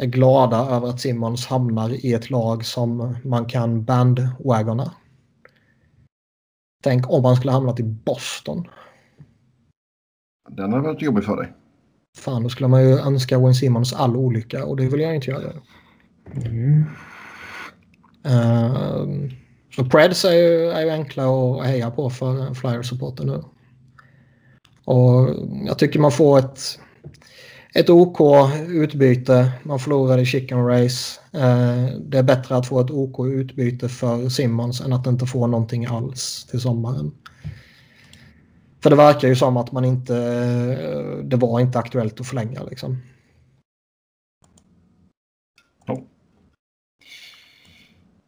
är 0.00 0.06
glada 0.06 0.56
över 0.56 0.88
att 0.88 1.00
Simmons 1.00 1.46
hamnar 1.46 1.90
i 2.06 2.12
ett 2.12 2.30
lag 2.30 2.64
som 2.64 3.16
man 3.24 3.46
kan 3.46 3.84
bandwagona. 3.84 4.94
Tänk 6.82 7.10
om 7.10 7.24
han 7.24 7.36
skulle 7.36 7.52
hamnat 7.52 7.80
i 7.80 7.82
Boston. 7.82 8.68
Den 10.50 10.72
har 10.72 10.80
varit 10.80 11.02
jobbig 11.02 11.24
för 11.24 11.36
dig. 11.36 11.52
Fan, 12.16 12.42
då 12.42 12.48
skulle 12.48 12.68
man 12.68 12.82
ju 12.82 12.98
önska 12.98 13.38
Wayne 13.38 13.54
Simmons 13.54 13.92
all 13.92 14.16
olycka 14.16 14.64
och 14.64 14.76
det 14.76 14.88
vill 14.88 15.00
jag 15.00 15.14
inte 15.14 15.30
göra. 15.30 15.52
Mm. 16.34 16.84
Uh, 18.26 19.30
så 19.76 19.84
Preds 19.84 20.24
är 20.24 20.32
ju, 20.32 20.70
är 20.70 20.84
ju 20.84 20.90
enkla 20.90 21.24
att 21.24 21.66
heja 21.66 21.90
på 21.90 22.10
för 22.10 22.54
Flyers-supporter 22.54 23.24
nu. 23.24 23.44
Och 24.84 25.28
jag 25.66 25.78
tycker 25.78 26.00
man 26.00 26.12
får 26.12 26.38
ett, 26.38 26.80
ett 27.74 27.90
OK 27.90 28.20
utbyte. 28.68 29.52
Man 29.62 29.78
förlorade 29.78 30.24
chicken 30.24 30.66
race. 30.66 31.20
Uh, 31.34 32.00
det 32.00 32.18
är 32.18 32.22
bättre 32.22 32.56
att 32.56 32.66
få 32.66 32.80
ett 32.80 32.90
OK 32.90 33.26
utbyte 33.26 33.88
för 33.88 34.28
Simmons 34.28 34.80
än 34.80 34.92
att 34.92 35.06
inte 35.06 35.26
få 35.26 35.46
någonting 35.46 35.86
alls 35.86 36.46
till 36.50 36.60
sommaren. 36.60 37.12
För 38.82 38.90
det 38.90 38.96
verkar 38.96 39.28
ju 39.28 39.36
som 39.36 39.56
att 39.56 39.72
man 39.72 39.84
inte, 39.84 40.14
det 41.22 41.36
var 41.36 41.60
inte 41.60 41.78
aktuellt 41.78 42.20
att 42.20 42.26
förlänga 42.26 42.62
liksom. 42.62 42.98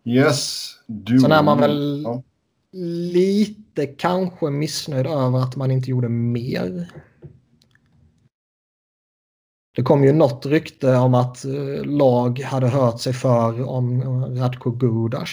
Yes. 0.04 0.68
Du, 0.86 1.18
Sen 1.20 1.32
är 1.32 1.42
man 1.42 1.58
väl 1.60 2.02
Ja. 2.04 2.22
lite 3.12 3.86
kanske 3.86 4.50
missnöjd 4.50 5.06
över 5.06 5.38
att 5.38 5.56
man 5.56 5.70
inte 5.70 5.90
gjorde 5.90 6.08
mer. 6.08 6.92
Det 9.76 9.82
kom 9.82 10.04
ju 10.04 10.12
något 10.12 10.46
rykte 10.46 10.96
om 10.96 11.14
att 11.14 11.44
eh, 11.44 11.84
lag 11.84 12.40
hade 12.40 12.68
hört 12.68 13.00
sig 13.00 13.12
för 13.12 13.68
om 13.68 14.02
Radko 14.36 14.70
Gudas. 14.70 15.30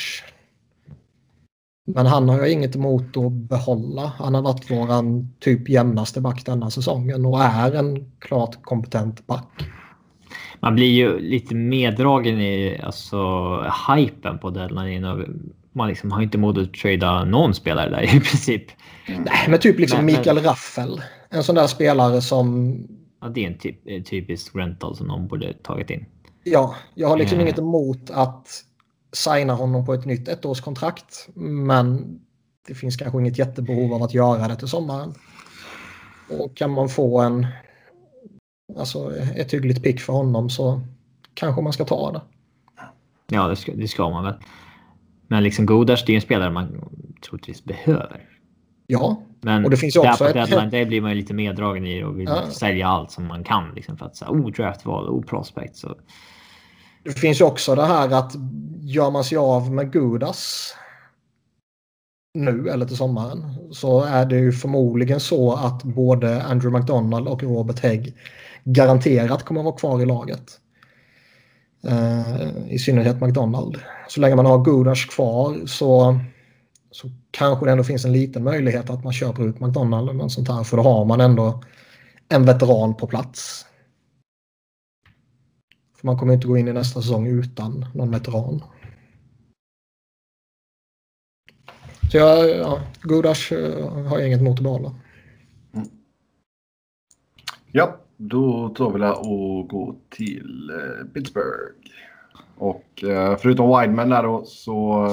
Men 1.87 2.05
han 2.05 2.29
har 2.29 2.37
jag 2.37 2.51
inget 2.51 2.75
emot 2.75 3.17
att 3.17 3.31
behålla. 3.31 4.11
Han 4.17 4.35
har 4.35 4.41
varit 4.41 4.71
våran 4.71 5.33
typ 5.39 5.69
jämnaste 5.69 6.21
back 6.21 6.45
denna 6.45 6.69
säsongen 6.71 7.25
och 7.25 7.41
är 7.43 7.71
en 7.75 8.11
klart 8.19 8.63
kompetent 8.63 9.27
back. 9.27 9.47
Man 10.59 10.75
blir 10.75 10.87
ju 10.91 11.19
lite 11.19 11.55
meddragen 11.55 12.41
i 12.41 12.81
alltså, 12.83 13.17
hypen 13.95 14.39
på 14.39 14.49
deadline. 14.49 15.25
Man 15.73 15.87
liksom 15.87 16.11
har 16.11 16.21
inte 16.21 16.37
mod 16.37 16.57
att 16.57 16.73
trada 16.73 17.23
någon 17.23 17.53
spelare 17.53 17.89
där 17.89 18.01
i 18.03 18.07
princip. 18.19 18.63
Nej, 19.07 19.45
men 19.49 19.59
typ 19.59 19.79
liksom 19.79 19.97
Men- 19.97 20.05
men- 20.05 20.15
Mikael 20.15 20.37
Raffel. 20.37 21.01
En 21.29 21.43
sån 21.43 21.55
där 21.55 21.67
spelare 21.67 22.21
som 22.21 22.77
Ja, 23.21 23.29
det 23.29 23.43
är 23.45 23.47
en 23.51 23.57
typ, 23.57 23.87
en 23.87 24.03
typisk 24.03 24.55
rental 24.55 24.95
som 24.95 25.07
någon 25.07 25.27
borde 25.27 25.53
tagit 25.53 25.89
in. 25.89 26.05
Ja, 26.43 26.75
jag 26.95 27.07
har 27.07 27.17
liksom 27.17 27.37
Eh. 27.37 27.43
inget 27.43 27.59
emot 27.59 28.09
att 28.09 28.47
signa 29.11 29.53
honom 29.53 29.85
på 29.85 29.93
ett 29.93 30.05
nytt 30.05 30.27
ettårskontrakt. 30.27 31.29
Men 31.35 32.19
det 32.67 32.75
finns 32.75 32.97
kanske 32.97 33.19
inget 33.19 33.37
jättebehov 33.37 33.93
av 33.93 34.03
att 34.03 34.13
göra 34.13 34.47
det 34.47 34.55
till 34.55 34.67
sommaren. 34.67 35.13
Och 36.29 36.57
kan 36.57 36.71
man 36.71 36.89
få 36.89 37.19
en, 37.19 37.47
alltså 38.77 39.15
ett 39.17 39.53
hyggligt 39.53 39.83
pick 39.83 39.99
för 39.99 40.13
honom 40.13 40.49
så 40.49 40.81
kanske 41.33 41.61
man 41.61 41.73
ska 41.73 41.85
ta 41.85 42.11
det. 42.11 42.21
Ja, 43.31 43.47
det 43.47 43.55
ska, 43.55 43.71
det 43.75 43.87
ska 43.87 44.09
man 44.09 44.23
väl. 44.23 44.33
Men 45.27 45.43
liksom 45.43 45.65
Godas, 45.65 46.05
det 46.05 46.13
är 46.13 46.15
en 46.15 46.21
spelare 46.21 46.51
man 46.51 46.89
troligtvis 47.25 47.63
behöver. 47.63 48.29
Ja, 48.87 49.21
Men 49.41 49.63
Och 49.65 49.71
det 49.71 49.77
finns 49.77 49.93
där 49.93 50.09
också 50.09 50.23
på 50.23 50.29
ett- 50.29 50.33
deadline, 50.33 50.69
där 50.69 50.85
blir 50.85 51.01
man 51.01 51.11
ju 51.11 51.17
lite 51.17 51.33
meddragen 51.33 51.85
i 51.85 52.03
och 52.03 52.19
vill 52.19 52.25
Ja. 52.29 52.51
sälja 52.51 52.87
allt 52.87 53.11
som 53.11 53.27
man 53.27 53.43
kan. 53.43 53.73
Liksom, 53.75 53.97
för 53.97 54.05
att 54.05 54.15
säga, 54.15 54.31
oh, 54.31 54.51
draftval, 54.51 55.09
oh, 55.09 55.23
prospect. 55.25 55.75
Så, 55.75 55.95
det 57.03 57.11
finns 57.19 57.41
ju 57.41 57.45
också 57.45 57.75
det 57.75 57.85
här 57.85 58.13
att 58.13 58.33
gör 58.81 59.11
man 59.11 59.23
sig 59.23 59.37
av 59.37 59.71
med 59.71 59.91
Gudas 59.91 60.73
nu 62.33 62.69
eller 62.69 62.85
till 62.85 62.97
sommaren 62.97 63.43
så 63.71 64.03
är 64.03 64.25
det 64.25 64.35
ju 64.37 64.51
förmodligen 64.51 65.19
så 65.19 65.53
att 65.53 65.83
både 65.83 66.43
Andrew 66.43 66.79
McDonald 66.79 67.27
och 67.27 67.43
Robert 67.43 67.79
Hägg 67.79 68.13
garanterat 68.63 69.43
kommer 69.43 69.61
att 69.61 69.65
vara 69.65 69.75
kvar 69.75 70.01
i 70.01 70.05
laget. 70.05 70.43
Eh, 71.87 72.71
I 72.73 72.79
synnerhet 72.79 73.21
McDonald. 73.21 73.77
Så 74.07 74.21
länge 74.21 74.35
man 74.35 74.45
har 74.45 74.63
Gudas 74.63 75.05
kvar 75.05 75.65
så, 75.65 76.19
så 76.91 77.07
kanske 77.31 77.65
det 77.65 77.71
ändå 77.71 77.83
finns 77.83 78.05
en 78.05 78.13
liten 78.13 78.43
möjlighet 78.43 78.89
att 78.89 79.03
man 79.03 79.13
köper 79.13 79.43
ut 79.43 79.59
McDonald 79.59 80.09
eller 80.09 80.19
något 80.19 80.31
sånt 80.31 80.47
här. 80.47 80.63
För 80.63 80.77
då 80.77 80.83
har 80.83 81.05
man 81.05 81.21
ändå 81.21 81.63
en 82.29 82.45
veteran 82.45 82.95
på 82.95 83.07
plats. 83.07 83.65
För 85.95 86.07
man 86.07 86.17
kommer 86.17 86.33
inte 86.33 86.47
gå 86.47 86.57
in 86.57 86.67
i 86.67 86.73
nästa 86.73 87.01
säsong 87.01 87.27
utan 87.27 87.85
någon 87.93 88.11
veteran. 88.11 88.63
Så 92.11 92.17
jag, 92.17 92.49
ja, 92.49 92.79
Godash 93.01 93.53
eh, 93.53 94.07
har 94.07 94.19
jag 94.19 94.27
inget 94.27 94.41
emot 94.41 94.57
att 94.57 94.63
behålla. 94.63 94.95
Ja, 97.71 97.97
då 98.17 98.69
tar 98.69 98.91
vi 98.91 98.99
det 98.99 99.11
och 99.11 99.67
går 99.67 99.95
till 100.09 100.69
eh, 100.69 101.07
Pittsburgh. 101.13 101.75
Och 102.57 103.03
eh, 103.03 103.37
förutom 103.37 103.79
Wideman 103.79 104.09
där 104.09 104.23
då 104.23 104.43
så 104.45 105.07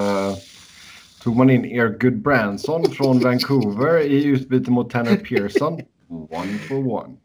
tog 1.23 1.37
man 1.37 1.51
in 1.51 1.65
Air 1.65 1.99
Good 2.01 2.23
Branson 2.23 2.85
från 2.85 3.19
Vancouver 3.19 4.01
i 4.01 4.25
utbyte 4.25 4.71
mot 4.71 4.91
Tanner 4.91 5.17
Pearson. 5.17 5.81
One 6.09 6.59
for 6.69 6.93
one. 6.93 7.17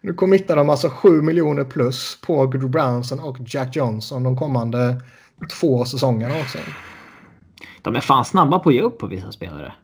Nu 0.00 0.14
committar 0.14 0.56
de 0.56 0.70
alltså 0.70 0.88
7 0.88 1.22
miljoner 1.22 1.64
plus 1.64 2.20
på 2.20 2.46
Good 2.46 2.70
Brownson 2.70 3.20
och 3.20 3.36
Jack 3.46 3.76
Johnson 3.76 4.22
de 4.22 4.36
kommande 4.36 5.00
två 5.60 5.84
säsongerna 5.84 6.34
också. 6.40 6.58
de 7.82 7.96
är 7.96 8.00
fan 8.00 8.24
snabba 8.24 8.58
på 8.58 8.68
att 8.68 8.74
ge 8.74 8.82
upp 8.82 8.98
på 8.98 9.06
vissa 9.06 9.32
spelare. 9.32 9.74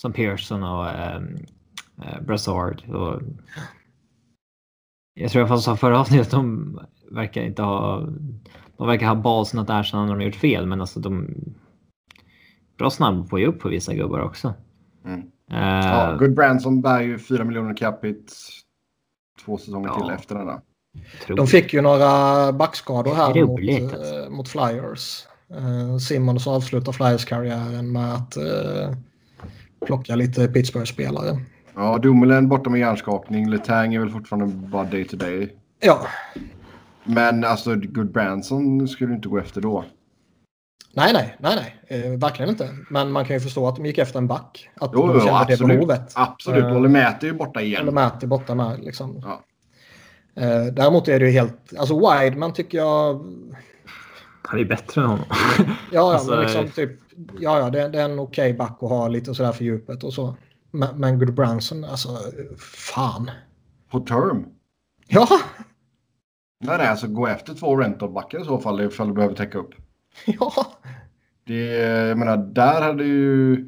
Som 0.00 0.12
Pearson 0.12 0.62
och 0.62 0.86
um, 0.86 1.38
uh, 1.98 2.22
Brassard. 2.26 2.82
Och... 2.88 3.22
Jag 5.14 5.30
tror 5.30 5.48
jag 5.48 5.60
sa 5.60 5.76
förra 5.76 6.00
avsnittet 6.00 6.26
att 6.26 6.30
de 6.30 6.78
verkar 7.10 7.42
inte 7.42 7.62
ha... 7.62 8.08
De 8.80 8.86
verkar 8.88 9.06
ha 9.06 9.14
basen 9.14 9.60
att 9.60 9.70
erkänna 9.70 10.02
när 10.02 10.12
de 10.12 10.18
har 10.18 10.26
gjort 10.26 10.34
fel, 10.34 10.66
men 10.66 10.80
alltså 10.80 11.00
de... 11.00 11.34
Bra 12.78 12.90
snabba 12.90 13.24
på 13.26 13.36
att 13.36 13.42
ge 13.42 13.46
upp 13.48 13.60
på 13.60 13.68
vissa 13.68 13.94
gubbar 13.94 14.20
också. 14.20 14.54
Mm. 15.04 15.20
Eh, 15.52 15.86
Ja, 15.88 16.16
Good 16.18 16.34
Branson 16.34 16.80
bär 16.82 17.00
ju 17.00 17.18
4 17.18 17.44
miljoner 17.44 17.76
capita 17.76 18.32
två 19.44 19.58
säsonger 19.58 19.88
Ja. 19.88 20.00
till 20.00 20.10
efter 20.10 20.34
denna. 20.34 20.60
tror- 21.26 21.36
De 21.36 21.46
fick 21.46 21.74
ju 21.74 21.80
några 21.80 22.52
backskador 22.52 23.14
här 23.14 23.28
mot, 23.28 23.36
Roligt, 23.58 23.94
alltså. 23.94 24.14
eh, 24.24 24.30
mot 24.30 24.48
Flyers. 24.48 25.26
Eh, 25.56 25.96
Simmons 25.98 26.46
avslutar 26.46 26.92
Flyers-karriären 26.92 27.92
med 27.92 28.14
att 28.14 28.36
eh, 28.36 28.96
plocka 29.86 30.16
lite 30.16 30.48
Pittsburgh-spelare. 30.48 31.40
Ja, 31.74 31.98
Dumoulin 31.98 32.48
borta 32.48 32.70
med 32.70 32.80
hjärnskakning. 32.80 33.50
Letang 33.50 33.94
är 33.94 34.00
väl 34.00 34.10
fortfarande 34.10 34.54
bara 34.54 34.84
day 34.84 35.04
to 35.04 35.16
day. 35.16 35.56
Ja, 35.80 36.06
Men 37.04 37.44
alltså 37.44 37.74
Good 37.76 38.12
Branson 38.12 38.88
skulle 38.88 39.10
du 39.10 39.14
inte 39.14 39.28
gå 39.28 39.38
efter 39.38 39.60
då. 39.60 39.84
nej, 40.94 41.12
nej, 41.12 41.36
nej, 41.40 41.56
nej, 41.88 42.00
eh, 42.04 42.18
verkligen 42.18 42.48
inte. 42.50 42.68
Men 42.90 43.12
man 43.12 43.24
kan 43.24 43.36
ju 43.36 43.40
förstå 43.40 43.68
att 43.68 43.76
de 43.76 43.86
gick 43.86 43.98
efter 43.98 44.18
en 44.18 44.26
back. 44.26 44.70
Att 44.80 44.90
Jo, 44.94 45.06
de 45.06 45.12
jo, 45.14 45.20
kände 45.20 45.32
det 45.32 45.52
absolut. 45.52 45.76
behovet. 45.76 46.12
Absolut. 46.14 46.64
Eh, 46.64 46.72
Och 46.74 46.80
Lemaitre 46.82 47.26
är 47.26 47.32
ju 47.32 47.38
borta 47.38 47.60
igen. 47.60 47.94
Matt 47.94 48.22
är 48.22 48.26
borta 48.26 48.54
med. 48.54 48.80
Liksom. 48.84 49.20
Ja. 49.24 49.42
Eh, 50.42 50.64
däremot 50.72 51.08
är 51.08 51.20
det 51.20 51.26
ju 51.26 51.32
helt... 51.32 51.72
Alltså 51.78 51.94
Wideman 52.20 52.52
tycker 52.52 52.78
jag... 52.78 53.24
Han 54.42 54.60
är 54.60 54.64
bättre 54.64 55.00
än 55.00 55.06
honom. 55.06 55.24
Ja, 55.58 55.64
ja 55.92 56.12
Alltså, 56.14 56.30
men 56.30 56.40
liksom 56.40 56.68
typ... 56.68 56.90
Ja, 57.40 57.58
ja, 57.58 57.70
det, 57.70 57.88
det 57.88 58.00
är 58.00 58.04
en 58.04 58.18
okej 58.18 58.54
back 58.54 58.78
att 58.82 58.88
ha 58.88 59.08
lite 59.08 59.34
sådär 59.34 59.52
för 59.52 59.64
djupet 59.64 60.04
och 60.04 60.12
så. 60.14 60.36
Men, 60.70 61.00
men 61.00 61.18
Good 61.18 61.34
Branson, 61.34 61.84
alltså 61.84 62.08
fan. 62.94 63.30
På 63.90 64.00
term. 64.00 64.44
Ja, 65.08 65.28
Nej, 66.60 66.78
nej, 66.78 66.86
alltså 66.86 67.06
gå 67.06 67.26
efter 67.26 67.54
två 67.54 67.76
rentalbackar 67.76 68.40
i 68.40 68.44
så 68.44 68.58
fall 68.58 68.80
ifall 68.80 69.08
du 69.08 69.14
behöver 69.14 69.34
täcka 69.34 69.58
upp. 69.58 69.74
ja. 70.26 70.52
Det, 71.44 71.64
jag 72.08 72.18
menar, 72.18 72.36
där 72.36 72.82
hade 72.82 73.04
ju... 73.04 73.66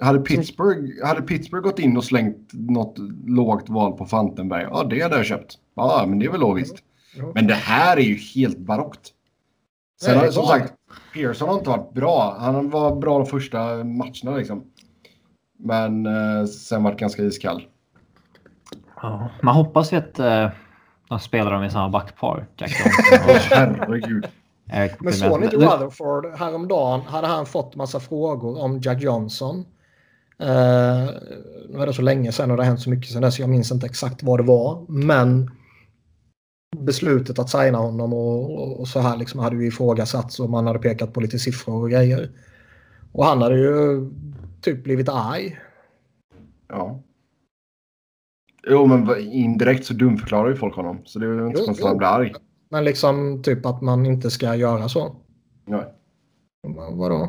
Hade 0.00 0.20
Pittsburgh, 0.20 1.06
hade 1.06 1.22
Pittsburgh 1.22 1.62
gått 1.62 1.78
in 1.78 1.96
och 1.96 2.04
slängt 2.04 2.50
något 2.52 2.98
lågt 3.26 3.68
val 3.68 3.92
på 3.92 4.06
Fantenberg, 4.06 4.62
ja 4.62 4.84
det 4.84 5.00
hade 5.00 5.16
jag 5.16 5.26
köpt. 5.26 5.58
Ja, 5.74 6.04
men 6.08 6.18
det 6.18 6.26
är 6.26 6.30
väl 6.30 6.40
logiskt. 6.40 6.82
Ja. 7.16 7.32
Men 7.34 7.46
det 7.46 7.54
här 7.54 7.96
är 7.96 8.00
ju 8.02 8.14
helt 8.14 8.58
barockt. 8.58 9.12
Sen 10.00 10.16
Nej, 10.16 10.24
har, 10.24 10.32
som 10.32 10.46
sagt, 10.46 10.74
Pearson 11.14 11.48
har 11.48 11.58
inte 11.58 11.70
varit 11.70 11.92
bra. 11.92 12.36
Han 12.38 12.70
var 12.70 12.96
bra 12.96 13.18
de 13.18 13.26
första 13.26 13.84
matcherna 13.84 14.36
liksom. 14.36 14.64
Men 15.58 16.06
eh, 16.06 16.44
sen 16.44 16.82
var 16.82 16.90
det 16.90 16.96
ganska 16.98 17.22
iskall. 17.22 17.66
Ja, 19.02 19.28
man 19.42 19.54
hoppas 19.54 19.92
ju 19.92 19.96
att 19.96 20.20
uh, 20.20 20.48
de 21.08 21.20
spelar 21.20 21.50
dem 21.52 21.64
i 21.64 21.70
samma 21.70 21.88
backpar. 21.88 22.46
Jack 22.56 22.70
Johnson 23.10 23.76
Herregud. 23.80 24.26
Men 24.98 25.12
såg 25.12 25.40
ni 25.40 25.44
inte 25.44 25.56
Rutherford 25.56 26.26
häromdagen? 26.38 27.00
Hade 27.00 27.26
han 27.26 27.46
fått 27.46 27.76
massa 27.76 28.00
frågor 28.00 28.58
om 28.62 28.80
Jack 28.80 29.02
Johnson. 29.02 29.64
Eh, 30.38 31.10
nu 31.68 31.78
är 31.80 31.86
det 31.86 31.92
så 31.92 32.02
länge 32.02 32.32
sedan 32.32 32.50
och 32.50 32.56
det 32.56 32.62
har 32.62 32.68
hänt 32.68 32.80
så 32.80 32.90
mycket 32.90 33.12
sedan 33.12 33.22
dess. 33.22 33.38
Jag 33.38 33.48
minns 33.48 33.72
inte 33.72 33.86
exakt 33.86 34.22
vad 34.22 34.38
det 34.38 34.42
var. 34.42 34.86
Men 34.88 35.50
beslutet 36.76 37.38
att 37.38 37.50
signa 37.50 37.78
honom 37.78 38.12
och, 38.12 38.62
och, 38.62 38.80
och 38.80 38.88
så 38.88 39.00
här 39.00 39.16
liksom 39.16 39.40
hade 39.40 39.56
ju 39.56 39.66
ifrågasatts 39.66 40.40
och 40.40 40.50
man 40.50 40.66
hade 40.66 40.78
pekat 40.78 41.12
på 41.12 41.20
lite 41.20 41.38
siffror 41.38 41.82
och 41.82 41.90
grejer. 41.90 42.30
Och 43.12 43.24
han 43.24 43.42
hade 43.42 43.58
ju 43.58 44.10
typ 44.60 44.84
blivit 44.84 45.08
arg. 45.08 45.58
Ja. 46.68 47.00
Jo, 48.70 48.86
men 48.86 49.20
indirekt 49.20 49.84
så 49.86 49.94
dumförklarar 49.94 50.48
ju 50.48 50.56
folk 50.56 50.74
honom. 50.74 50.98
Så 51.04 51.18
det 51.18 51.26
är 51.26 51.30
ju 51.30 51.46
inte 51.46 51.60
Jo, 51.60 51.66
konstigt 51.66 51.84
att 51.84 51.90
han 51.90 51.98
blir 51.98 52.08
arg. 52.08 52.32
Men 52.70 52.84
liksom 52.84 53.42
typ 53.42 53.66
att 53.66 53.80
man 53.82 54.06
inte 54.06 54.30
ska 54.30 54.54
göra 54.54 54.88
så. 54.88 55.16
Nej. 55.66 55.84
Va- 56.76 56.90
Vadå? 56.90 57.28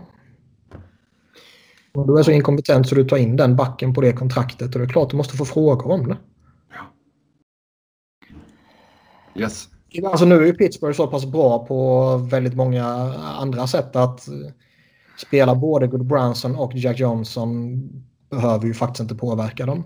Om 1.93 2.07
du 2.07 2.19
är 2.19 2.23
så 2.23 2.31
inkompetent 2.31 2.87
så 2.89 2.95
du 2.95 3.03
tar 3.05 3.17
in 3.17 3.35
den 3.35 3.55
backen 3.55 3.93
på 3.93 4.01
det 4.01 4.13
kontraktet 4.13 4.75
och 4.75 4.79
det 4.81 4.85
är 4.85 4.89
klart 4.89 5.09
du 5.09 5.17
måste 5.17 5.37
få 5.37 5.45
frågor 5.45 5.91
om 5.91 6.07
det. 6.07 6.17
Yes. 9.35 9.67
Alltså 10.05 10.25
nu 10.25 10.35
är 10.35 10.45
ju 10.45 10.53
Pittsburgh 10.53 10.95
så 10.95 11.07
pass 11.07 11.25
bra 11.25 11.65
på 11.65 12.17
väldigt 12.17 12.55
många 12.55 12.85
andra 13.39 13.67
sätt 13.67 13.95
att 13.95 14.27
eh, 14.27 14.33
spela 15.27 15.55
både 15.55 15.87
Good 15.87 16.05
Branson 16.05 16.55
och 16.55 16.71
Jack 16.75 16.99
Johnson 16.99 17.79
behöver 18.29 18.65
ju 18.67 18.73
faktiskt 18.73 18.99
inte 19.01 19.15
påverka 19.15 19.65
dem. 19.65 19.83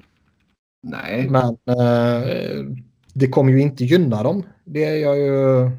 Nej. 0.81 1.29
Men 1.29 1.49
eh, 1.49 2.65
det 3.13 3.27
kommer 3.27 3.51
ju 3.51 3.61
inte 3.61 3.83
gynna 3.83 4.23
dem. 4.23 4.43
Det 4.65 4.83
är 4.83 4.95
jag 4.95 5.17
ju 5.17 5.71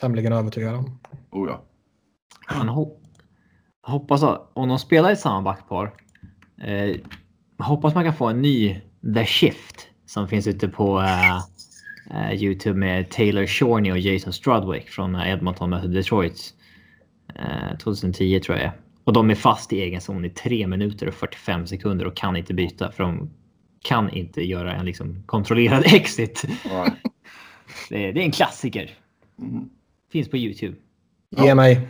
tämligen 0.00 0.32
övertygad 0.32 0.74
om. 0.74 1.00
Oh 1.30 1.48
ja. 1.48 1.64
Man 2.56 2.68
ho 2.68 2.98
hoppas 3.82 4.22
att 4.22 4.50
om 4.54 4.68
de 4.68 4.78
spelar 4.78 5.10
i 5.10 5.16
samma 5.16 5.42
backpar. 5.42 5.94
Eh, 6.62 6.96
hoppas 7.58 7.94
man 7.94 8.04
kan 8.04 8.14
få 8.14 8.26
en 8.26 8.42
ny 8.42 8.80
The 9.14 9.24
Shift 9.24 9.88
som 10.06 10.28
finns 10.28 10.46
ute 10.46 10.68
på 10.68 11.00
eh, 11.00 11.36
eh, 12.10 12.42
Youtube 12.42 12.78
med 12.78 13.10
Taylor 13.10 13.46
Shorney 13.46 13.92
och 13.92 13.98
Jason 13.98 14.32
Strudwick 14.32 14.88
från 14.88 15.12
när 15.12 15.32
Edmonton 15.32 15.70
mötte 15.70 15.88
Detroit. 15.88 16.54
Eh, 17.34 17.78
2010 17.78 18.40
tror 18.40 18.58
jag. 18.58 18.70
Och 19.04 19.12
de 19.12 19.30
är 19.30 19.34
fast 19.34 19.72
i 19.72 19.80
egen 19.80 20.00
zon 20.00 20.24
i 20.24 20.30
3 20.30 20.66
minuter 20.66 21.08
och 21.08 21.14
45 21.14 21.66
sekunder 21.66 22.06
och 22.06 22.16
kan 22.16 22.36
inte 22.36 22.54
byta 22.54 22.92
för 22.92 23.04
de 23.04 23.30
kan 23.82 24.10
inte 24.10 24.42
göra 24.42 24.74
en 24.74 24.86
liksom 24.86 25.22
kontrollerad 25.26 25.82
exit. 25.86 26.44
Ja. 26.64 26.86
Det 27.88 28.08
är, 28.08 28.12
det 28.12 28.20
är 28.20 28.24
en 28.24 28.32
klassiker. 28.32 28.90
Mm. 29.38 29.68
Finns 30.12 30.28
på 30.28 30.36
Youtube. 30.36 30.76
Ge 31.30 31.54
mig. 31.54 31.88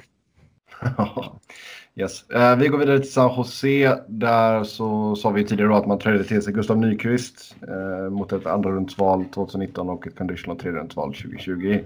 yes. 1.95 2.31
Eh, 2.31 2.57
vi 2.57 2.69
går 2.69 2.79
vidare 2.79 2.99
till 2.99 3.13
San 3.13 3.37
Jose. 3.37 4.01
Där 4.09 4.65
så 4.65 5.17
sa 5.17 5.31
vi 5.31 5.45
tidigare 5.45 5.69
då 5.69 5.77
att 5.77 5.87
man 5.87 5.99
trädde 5.99 6.25
till 6.25 6.43
sig 6.43 6.53
Gustav 6.53 6.79
Nyqvist 6.79 7.57
eh, 7.69 8.11
mot 8.11 8.33
ett 8.33 8.47
andra 8.47 8.71
rundsval 8.71 9.25
2019 9.25 9.89
och 9.89 10.07
ett 10.07 10.19
conditional 10.19 10.59
tredje 10.59 10.81
rundsval 10.81 11.15
2020. 11.15 11.81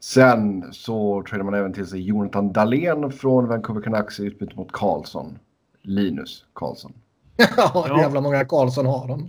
Sen 0.00 0.72
så 0.72 1.24
trädde 1.28 1.44
man 1.44 1.54
även 1.54 1.72
till 1.72 1.86
sig 1.86 2.00
Jonathan 2.00 2.52
Dahlén 2.52 3.12
från 3.12 3.48
Vancouver 3.48 3.82
Canucks 3.82 4.20
i 4.20 4.24
utbyte 4.24 4.56
mot 4.56 4.72
Karlsson. 4.72 5.38
Linus 5.82 6.44
Karlsson. 6.52 6.92
ja, 7.56 7.86
Ja. 7.88 8.00
jävla 8.00 8.20
många 8.20 8.44
Karlsson 8.44 8.86
har 8.86 9.08
de. 9.08 9.28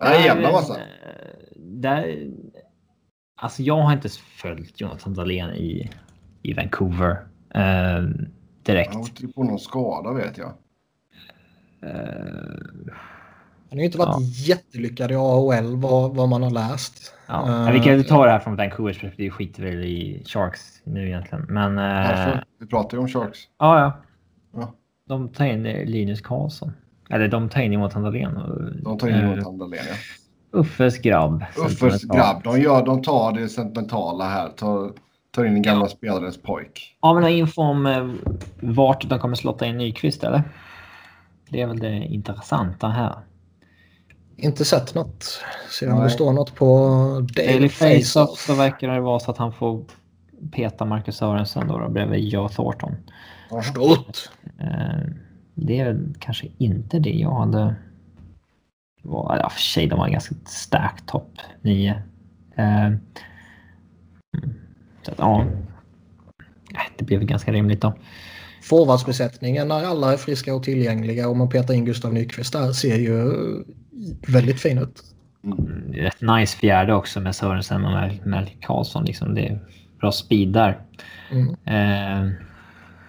Nej, 0.00 0.16
en 0.18 0.24
jävla 0.24 0.52
massa. 0.52 0.78
Eh, 0.78 0.84
Där, 1.56 2.28
alltså 3.36 3.62
jag 3.62 3.76
har 3.82 3.92
inte 3.92 4.08
följt 4.42 4.80
Jonathan 4.80 5.14
Dahlén 5.14 5.50
i, 5.50 5.90
i 6.42 6.52
Vancouver 6.54 7.26
eh, 7.54 8.02
direkt. 8.62 8.92
Han 8.92 9.02
åkte 9.02 9.28
på 9.28 9.42
någon 9.44 9.58
skada 9.58 10.12
vet 10.12 10.38
jag. 10.38 10.52
Eh, 11.82 11.90
Han 13.68 13.78
har 13.78 13.78
ju 13.78 13.84
inte 13.84 13.98
varit 13.98 14.16
Ja. 14.20 14.54
jättelyckad 14.54 15.10
i 15.10 15.14
AHL 15.14 15.76
vad, 15.76 16.14
vad 16.16 16.28
man 16.28 16.42
har 16.42 16.50
läst. 16.50 17.14
ja. 17.26 17.66
Eh, 17.68 17.72
vi 17.72 17.80
kan 17.80 17.92
ju 17.96 18.02
ta 18.02 18.24
det 18.24 18.30
här 18.30 18.38
från 18.38 18.56
Vancouvers 18.56 19.00
perspektiv. 19.00 19.30
skiter 19.30 19.62
väl 19.62 19.84
i 19.84 20.22
Sharks 20.26 20.80
nu 20.84 21.06
egentligen. 21.06 21.46
Men 21.48 21.78
eh, 21.78 21.84
Varför? 22.08 22.44
Vi 22.60 22.66
pratar 22.66 22.96
ju 22.96 23.02
om 23.02 23.08
Sharks. 23.08 23.38
ja, 23.58 23.80
ja. 23.80 24.02
Ja. 24.60 24.74
De 25.08 25.28
tar 25.28 25.44
in 25.44 25.62
Linus 25.62 26.20
Karlsson. 26.20 26.72
Eller 27.10 27.28
de 27.28 27.48
tar 27.48 27.60
in 27.60 27.72
Jonathan 27.72 28.02
Dahlén. 28.02 28.36
Och, 28.36 28.72
De 28.82 28.98
tar 28.98 29.08
in 29.08 29.14
eh, 29.14 29.30
Jonathan 29.30 29.58
Dahlén 29.58 29.82
ja. 29.88 29.94
Uffes 30.60 30.98
grabb. 30.98 31.44
Uffes 31.56 32.04
grabb. 32.04 32.42
De, 32.44 32.60
gör, 32.60 32.86
de 32.86 33.02
tar 33.02 33.32
det 33.32 33.48
sentimentala 33.48 34.28
här. 34.28 34.48
Tar, 34.48 34.92
tar 35.30 35.44
in 35.44 35.52
den 35.52 35.62
gamla 35.62 35.88
spelarens 35.88 36.42
pojk. 36.42 36.96
Har 37.00 37.14
vi 37.14 37.20
någon 37.20 37.30
info 37.30 37.62
om 37.62 37.86
eh, 37.86 38.10
vart 38.60 39.08
de 39.08 39.18
kommer 39.18 39.34
slotta 39.36 39.66
in 39.66 39.78
Nyqvist 39.78 40.24
eller? 40.24 40.42
Det 41.48 41.60
är 41.60 41.66
väl 41.66 41.78
det 41.78 41.96
intressanta 41.96 42.88
här. 42.88 43.14
Inte 44.36 44.64
sett 44.64 44.94
något. 44.94 45.42
Se 45.70 45.86
om 45.86 45.94
Nej. 45.94 46.04
det 46.04 46.10
står 46.10 46.32
något 46.32 46.54
på 46.54 46.66
Daily 47.36 47.68
Face-Off 47.68 48.38
så 48.38 48.54
verkar 48.54 48.88
det 48.88 49.00
vara 49.00 49.20
så 49.20 49.30
att 49.30 49.38
han 49.38 49.52
får 49.52 49.84
peta 50.52 50.84
Marcus 50.84 51.16
Sörensen 51.16 51.68
då, 51.68 51.78
då 51.78 51.88
bredvid 51.88 52.28
Joe 52.28 52.48
Thornton. 52.48 52.96
Stort. 53.62 54.30
Eh, 54.60 55.10
det 55.54 55.80
är 55.80 55.84
väl 55.84 56.14
kanske 56.18 56.46
inte 56.58 56.98
det 56.98 57.10
jag 57.10 57.34
hade... 57.34 57.74
Var, 59.02 59.38
ja, 59.42 59.50
för 59.50 59.60
sig, 59.60 59.86
de 59.86 59.98
var 59.98 60.08
ganska 60.08 60.34
stark 60.46 61.06
topp 61.06 61.38
9. 61.62 62.02
Eh, 62.56 62.92
så 65.02 65.10
att, 65.10 65.18
ja. 65.18 65.46
Det 66.96 67.04
blev 67.04 67.24
ganska 67.24 67.52
rimligt 67.52 67.80
då. 67.80 67.94
Forwardsbesättningen 68.62 69.68
när 69.68 69.84
alla 69.84 70.12
är 70.12 70.16
friska 70.16 70.54
och 70.54 70.62
tillgängliga 70.62 71.28
och 71.28 71.36
man 71.36 71.48
petar 71.48 71.74
in 71.74 71.84
Gustav 71.84 72.12
Nyqvist 72.12 72.52
där 72.52 72.72
ser 72.72 72.96
ju 72.96 73.32
väldigt 74.28 74.60
fin 74.60 74.78
ut. 74.78 75.02
Mm. 75.44 75.92
Rätt 75.92 76.20
nice 76.20 76.58
fjärde 76.58 76.94
också 76.94 77.20
med 77.20 77.36
Sörensen 77.36 77.84
och 77.84 77.92
Mel, 77.92 78.20
Mel 78.24 78.50
Karlsson. 78.60 79.04
Liksom. 79.04 79.34
Det 79.34 79.46
är 79.46 79.58
bra 80.00 80.12
speed 80.12 80.48
där. 80.48 80.80
Mm. 81.30 81.48
Eh, 81.64 82.32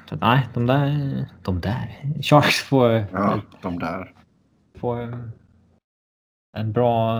så 0.09 0.15
nej, 0.15 0.47
de 0.53 0.65
där, 0.65 1.25
de 1.43 1.61
där. 1.61 2.03
Sharks 2.21 2.55
får, 2.63 3.05
Ja, 3.11 3.41
de 3.61 3.79
där. 3.79 4.11
får 4.79 5.19
en 6.57 6.71
bra... 6.71 7.19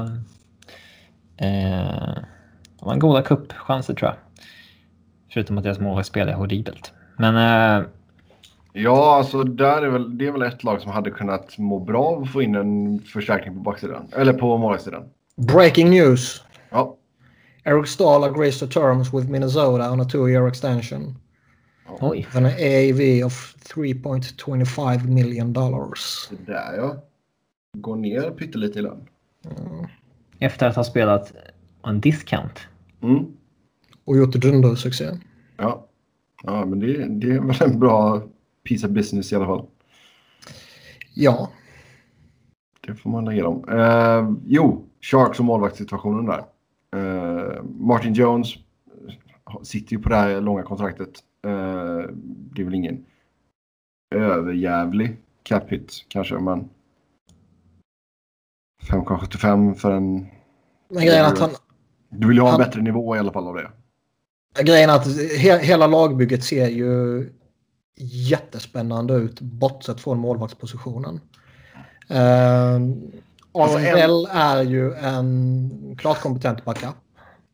Eh, 1.38 2.16
de 2.80 2.90
har 2.90 2.96
goda 2.98 3.22
cupchanser 3.22 3.94
tror 3.94 4.10
jag. 4.12 4.18
Förutom 5.34 5.58
att 5.58 5.64
deras 5.64 5.80
målvaktsspel 5.80 6.30
är 6.30 6.34
horribelt. 6.34 6.94
Men 7.18 7.36
eh, 7.36 7.88
Ja, 8.78 9.16
alltså 9.18 9.44
där 9.44 9.82
är 9.82 9.90
väl, 9.90 10.18
det 10.18 10.28
är 10.28 10.32
väl 10.32 10.42
ett 10.42 10.64
lag 10.64 10.82
som 10.82 10.92
hade 10.92 11.12
kunnat 11.12 11.58
må 11.58 11.80
bra 11.80 12.06
av 12.06 12.24
att 12.24 12.32
få 12.32 12.42
in 12.42 12.56
en 12.56 13.00
förstärkning 13.00 13.54
på 13.56 13.60
backsidan. 13.60 14.08
Eller 14.16 14.34
på 14.34 14.58
målvaktssidan. 14.58 15.04
Breaking 15.36 15.90
news. 15.90 16.44
Ja. 16.70 16.96
Eric 17.64 17.88
Stahl 17.88 18.24
agrees 18.24 18.60
to 18.60 18.68
terms 18.68 19.14
with 19.14 19.30
Minnesota 19.30 19.92
on 19.92 20.02
a 20.02 20.04
two-year 20.04 20.48
extension. 20.48 21.16
Oj. 21.88 22.18
With 22.18 22.38
an 22.38 22.46
AAV 22.46 23.26
of 23.26 23.56
3.25 23.56 25.08
million 25.08 25.54
dollars. 25.54 26.30
Det 26.30 26.52
där 26.52 26.74
ja. 26.78 26.96
Går 27.78 27.96
ner 27.96 28.32
pyttelite 28.32 28.80
i 28.80 28.82
lön. 28.82 29.08
Efter 30.40 30.68
att 30.68 30.76
ha 30.76 30.84
spelat 30.84 31.34
en 31.84 32.02
discount. 32.02 32.60
Mm. 33.02 33.26
Och 34.06 34.18
gjort 34.18 34.36
dundersuccé. 34.36 35.06
Ja. 35.58 35.88
Ja, 36.44 36.66
men 36.66 36.80
det, 36.80 37.06
det 37.08 37.28
är 37.28 37.40
väl 37.40 37.72
en 37.72 37.80
bra 37.80 38.22
piece 38.64 38.88
of 38.88 38.94
business 38.94 39.32
i 39.32 39.36
alla 39.36 39.46
fall. 39.46 39.66
Ja, 41.14 41.50
Det 42.88 42.96
får 42.96 43.10
man 43.10 43.36
ge 43.36 43.42
dem. 43.42 43.64
Eh, 43.70 44.34
jo, 44.46 44.86
Sharks 45.02 45.40
och 45.40 45.46
målvaktssituationen 45.46 46.26
där. 46.26 46.46
Eh, 46.96 47.64
Martin 47.64 48.14
Jones 48.14 48.54
sitter 49.64 49.96
ju 49.96 50.02
på 50.02 50.10
det 50.10 50.16
här 50.16 50.42
långa 50.42 50.64
kontraktet. 50.64 51.10
Eh, 51.46 52.10
det 52.56 52.62
är 52.62 52.66
väl 52.66 52.76
ingen 52.76 53.06
överjävlig 54.16 55.18
cap 55.44 55.72
hit 55.72 56.06
kanske, 56.08 56.36
men 56.40 56.70
5,75 58.84 59.74
för 59.74 59.92
en... 59.92 60.28
men 60.90 61.06
grejen 61.06 61.26
att 61.26 61.40
han, 61.40 61.50
Du 62.10 62.28
vill 62.28 62.38
ju 62.38 62.42
ha 62.42 62.50
en 62.50 62.52
Han- 62.52 62.62
bättre 62.62 62.82
nivå 62.82 63.16
i 63.16 63.20
alla 63.20 63.32
fall 63.34 63.48
av 63.48 63.56
det. 63.56 63.72
grejen 64.64 64.90
är 64.90 64.96
att 64.96 65.08
he, 65.38 65.58
hela 65.60 65.88
lagbygget 65.88 66.44
ser 66.44 66.68
ju 66.68 67.30
jättespännande 68.30 69.14
ut 69.14 69.42
bortsett 69.42 70.02
från 70.02 70.20
målvaktspositionen. 70.20 71.20
Uh, 72.12 72.96
Alltså, 73.62 73.80
en- 73.80 74.26
är 74.32 74.62
ju 74.64 74.94
en 74.94 75.96
klart 76.00 76.22
kompetent 76.22 76.66
backup. 76.66 76.96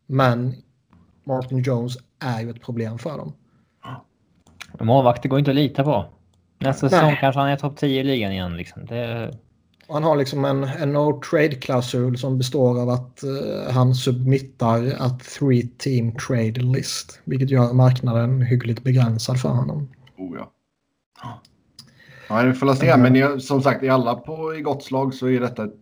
Men 0.06 0.54
Martin 1.24 1.60
Jones 1.60 1.98
är 2.20 2.42
ju 2.42 2.50
ett 2.50 2.62
problem 2.62 2.98
för 2.98 3.18
dem. 3.18 3.34
Målvakter 4.84 5.30
går 5.30 5.40
inte 5.40 5.52
att 5.52 5.56
lita 5.56 5.84
på. 5.84 6.06
Nästa 6.60 6.90
säsong 6.90 7.08
Nej. 7.08 7.18
kanske 7.22 7.40
han 7.40 7.50
är 7.50 7.58
topp 7.58 7.78
10 7.78 8.02
i 8.02 8.04
ligan 8.04 8.32
igen. 8.32 8.58
Liksom. 8.58 8.86
Det, 8.86 9.34
Han 9.88 10.04
har 10.04 10.16
liksom 10.16 10.46
en, 10.46 10.64
en 10.64 10.94
no 10.94 11.22
trade-klausul 11.22 12.18
som 12.18 12.38
består 12.38 12.82
av 12.82 12.90
att 12.90 13.24
eh, 13.24 13.74
han 13.74 13.96
submittar 13.96 14.78
a 15.00 15.10
three 15.40 15.70
team 15.78 16.16
trade 16.16 16.62
list. 16.62 17.22
Vilket 17.24 17.50
gör 17.50 17.74
marknaden 17.74 18.42
hyggligt 18.42 18.84
begränsad 18.84 19.42
för 19.42 19.50
honom. 19.50 19.90
Oh 20.18 20.38
ja. 20.38 20.52
Ja, 22.32 22.44
det 22.44 22.54
får 22.54 22.74
se. 22.74 22.98
Men 22.98 23.16
jag, 23.16 23.42
som 23.42 23.62
sagt, 23.62 23.84
i 23.84 23.90
alla 23.90 24.16
på, 24.16 24.56
i 24.56 24.62
gott 24.62 24.84
slag 24.84 25.14
så 25.14 25.28
är 25.28 25.40
detta 25.40 25.64
ett 25.64 25.76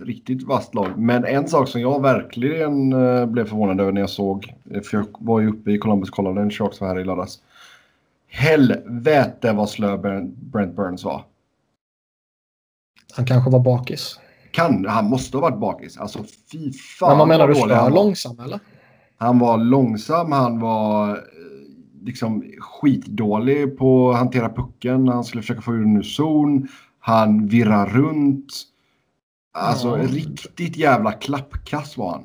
riktigt 0.00 0.42
vasst 0.42 0.74
lag. 0.74 0.88
Men 0.96 1.24
en 1.24 1.48
sak 1.48 1.68
som 1.68 1.80
jag 1.80 2.02
verkligen 2.02 2.92
eh, 2.92 3.26
blev 3.26 3.44
förvånad 3.44 3.80
över 3.80 3.92
när 3.92 4.00
jag 4.00 4.10
såg, 4.10 4.54
eh, 4.70 4.80
för 4.80 4.96
jag 4.96 5.06
var 5.18 5.40
ju 5.40 5.48
uppe 5.48 5.70
i 5.70 5.78
Columbus 5.78 6.08
och 6.08 6.16
kollade 6.16 6.40
en 6.40 6.50
Sharks 6.50 6.80
var 6.80 6.88
här 6.88 7.00
i 7.00 7.04
lördags. 7.04 7.38
Helvete 8.34 9.52
vad 9.52 9.68
slö 9.70 9.96
Brent 10.52 10.76
Burns 10.76 11.04
var. 11.04 11.24
Han 13.16 13.26
kanske 13.26 13.50
var 13.50 13.60
bakis. 13.60 14.18
Kan, 14.50 14.86
han 14.86 15.04
måste 15.10 15.36
ha 15.36 15.42
varit 15.42 15.60
bakis. 15.60 15.98
Alltså 15.98 16.24
fy 16.52 16.72
fan 16.72 17.08
Men 17.10 17.18
vad 17.18 17.28
menar 17.28 17.48
du? 17.48 17.54
dålig 17.54 17.74
han 17.74 17.84
Slö 17.86 17.90
var. 17.96 18.04
långsam 18.04 18.38
eller? 18.40 18.60
Han 19.16 19.38
var 19.38 19.58
långsam, 19.58 20.32
han 20.32 20.60
var 20.60 21.10
eh, 21.10 21.22
liksom 22.04 22.44
skitdålig 22.58 23.78
på 23.78 24.10
att 24.10 24.16
hantera 24.16 24.48
pucken. 24.48 25.08
Han 25.08 25.24
skulle 25.24 25.42
försöka 25.42 25.60
få 25.60 25.72
ur 25.74 25.82
en 25.82 25.96
ur 25.96 26.02
zon. 26.02 26.68
Han 26.98 27.46
virrar 27.46 27.86
runt. 27.86 28.52
Alltså 29.56 29.88
Ja. 29.98 30.04
riktigt 30.04 30.76
jävla 30.76 31.12
klappkass 31.12 31.96
var 31.96 32.10
han. 32.10 32.24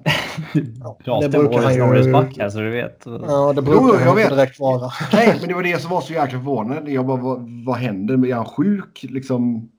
pratar 1.03 1.29
det 1.29 1.39
brukar 1.39 1.63
han 1.63 1.73
ju- 1.73 1.79
Norrisback 1.79 2.37
här 2.37 2.49
så 2.49 2.59
du 2.59 2.69
vet. 2.69 3.03
Ja, 3.05 3.53
det 3.53 3.61
Jo, 3.65 3.81
brukar 3.81 3.99
jag 3.99 4.05
han 4.07 4.15
vet. 4.15 4.29
direkt 4.29 4.59
vara. 4.59 4.91
Nej, 5.13 5.35
men 5.39 5.47
det 5.47 5.53
var 5.53 5.63
det 5.63 5.81
som 5.81 5.91
var 5.91 6.01
så 6.01 6.13
jäkla 6.13 6.39
förvånande. 6.39 6.91
Jag 6.91 7.05
bara, 7.05 7.17
vad, 7.21 7.63
vad 7.65 7.75
händer? 7.77 8.25
Är 8.27 8.35
han 8.35 8.45
sjuk? 8.45 9.05
Liksom, 9.09 9.69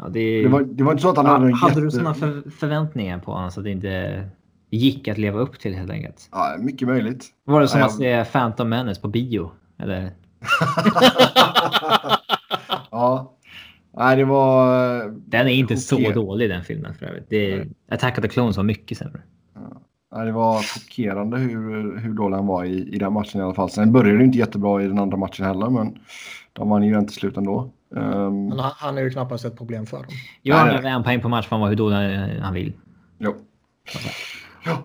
Ja, 0.00 0.08
det, 0.08 0.42
Det 0.42 0.48
var, 0.48 0.60
det 0.60 0.84
var 0.84 0.92
inte 0.92 1.02
så 1.02 1.10
att 1.10 1.16
han 1.16 1.26
hade 1.26 1.44
Ja, 1.44 1.48
en 1.48 1.54
hade 1.54 1.70
jätte... 1.72 1.80
du 1.80 1.90
sådana 1.90 2.14
för, 2.14 2.50
förväntningar 2.50 3.18
på 3.18 3.32
honom 3.32 3.50
så 3.50 3.60
att 3.60 3.64
det 3.64 3.70
inte 3.70 4.24
gick 4.70 5.08
att 5.08 5.18
leva 5.18 5.38
upp 5.38 5.60
till 5.60 5.74
helt 5.74 5.90
enkelt? 5.90 6.28
Ja, 6.32 6.56
mycket 6.58 6.88
möjligt. 6.88 7.24
Var 7.44 7.60
det 7.60 7.68
som 7.68 7.80
Ja, 7.80 7.86
att 7.86 7.96
se 7.96 8.24
Phantom 8.24 8.68
Menace 8.68 9.00
på 9.00 9.08
bio? 9.08 9.50
Eller? 9.78 10.10
ja. 12.90 13.27
Nej, 13.98 14.16
det 14.16 14.24
var... 14.24 15.02
Den 15.26 15.46
är 15.46 15.52
inte 15.52 15.76
så 15.76 15.96
Chockerande. 15.96 16.20
dålig 16.20 16.50
den 16.50 16.64
filmen 16.64 16.94
för 16.94 17.06
övrigt. 17.06 17.26
Det 17.28 17.52
är, 17.52 17.68
Attack 17.90 18.18
of 18.18 18.22
the 18.22 18.28
Clones 18.28 18.56
var 18.56 18.64
mycket 18.64 18.98
sämre. 18.98 19.22
Nej, 20.14 20.26
det 20.26 20.32
var 20.32 20.62
chockerande 20.62 21.38
hur, 21.38 21.98
hur 21.98 22.12
dålig 22.12 22.36
han 22.36 22.46
var 22.46 22.64
i, 22.64 22.94
i 22.94 22.98
den 22.98 23.12
matchen 23.12 23.40
i 23.40 23.44
alla 23.44 23.54
fall. 23.54 23.70
Sen 23.70 23.92
började 23.92 24.18
det 24.18 24.24
inte 24.24 24.38
jättebra 24.38 24.82
i 24.82 24.86
den 24.86 24.98
andra 24.98 25.16
matchen 25.16 25.46
heller, 25.46 25.70
men 25.70 25.98
de 26.52 26.68
vann 26.70 26.82
ju 26.82 26.92
den 26.94 27.06
till 27.06 27.16
slut 27.16 27.36
ändå. 27.36 27.70
Um, 27.90 28.48
Men 28.48 28.58
han, 28.58 28.72
han 28.76 28.98
är 28.98 29.02
ju 29.02 29.10
knappast 29.10 29.44
ett 29.44 29.56
problem 29.56 29.86
för 29.86 29.96
dem. 29.96 30.06
Har 30.56 30.66
nej. 30.66 30.76
över 30.76 30.90
en 30.90 31.02
poäng 31.02 31.20
på 31.20 31.28
match 31.28 31.46
för 31.46 31.56
han 31.56 31.60
var 31.60 31.68
hur 31.68 31.76
dålig 31.76 31.96
han 32.40 32.54
vill. 32.54 32.72
jo. 33.18 33.34
Ja. 34.64 34.84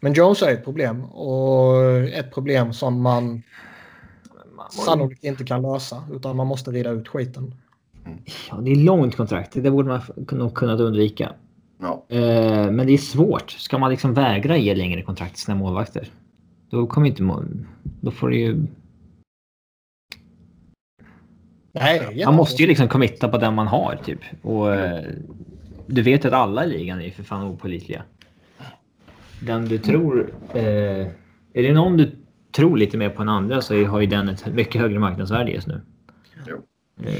Men 0.00 0.12
Jones 0.12 0.42
är 0.42 0.52
ett 0.52 0.64
problem 0.64 1.04
och 1.04 1.84
ett 2.00 2.34
problem 2.34 2.72
som 2.72 3.02
man 3.02 3.42
sannolikt 4.68 5.24
inte 5.24 5.44
kan 5.44 5.62
lösa 5.62 6.04
utan 6.12 6.36
man 6.36 6.46
måste 6.46 6.70
rida 6.70 6.90
ut 6.90 7.08
skiten. 7.08 7.54
Ja, 8.50 8.56
det 8.56 8.70
är 8.70 8.76
långt 8.76 9.16
kontrakt. 9.16 9.52
Det 9.52 9.70
borde 9.70 9.88
man 9.88 10.00
nog 10.30 10.54
kunnat 10.54 10.80
undvika. 10.80 11.32
Ja. 11.80 12.04
Eh, 12.08 12.70
men 12.70 12.86
det 12.86 12.92
är 12.92 12.98
svårt. 12.98 13.50
Ska 13.50 13.78
man 13.78 13.90
liksom 13.90 14.14
vägra 14.14 14.56
ge 14.56 14.74
längre 14.74 15.02
kontrakt 15.02 15.34
till 15.34 15.42
sina 15.42 15.56
målvakter? 15.56 16.08
Då 16.70 16.86
kommer 16.86 17.06
inte 17.08 17.22
mål... 17.22 17.66
Då 18.00 18.10
får 18.10 18.30
det 18.30 18.36
ju... 18.36 18.66
Nej, 21.72 22.24
Man 22.24 22.34
måste 22.34 22.62
ju 22.62 22.68
liksom 22.68 22.88
committa 22.88 23.28
på 23.28 23.38
den 23.38 23.54
man 23.54 23.66
har 23.66 24.00
typ. 24.04 24.20
Och 24.42 24.74
eh, 24.74 25.04
du 25.86 26.02
vet 26.02 26.24
att 26.24 26.32
alla 26.32 26.64
i 26.64 26.68
ligan 26.68 27.00
är 27.00 27.10
för 27.10 27.22
fan 27.22 27.46
opålitliga. 27.46 28.02
Den 29.40 29.64
du 29.64 29.78
tror... 29.78 30.32
Eh, 30.54 31.06
är 31.52 31.62
det 31.62 31.72
någon 31.72 31.96
du 31.96 32.12
tror 32.52 32.76
lite 32.76 32.96
mer 32.96 33.10
på 33.10 33.22
än 33.22 33.28
andra 33.28 33.60
så 33.60 33.84
har 33.84 34.00
ju 34.00 34.06
den 34.06 34.28
ett 34.28 34.54
mycket 34.54 34.80
högre 34.80 34.98
marknadsvärde 34.98 35.50
just 35.50 35.66
nu. 35.66 35.80
Jo. 36.46 36.56
Eh, 37.02 37.14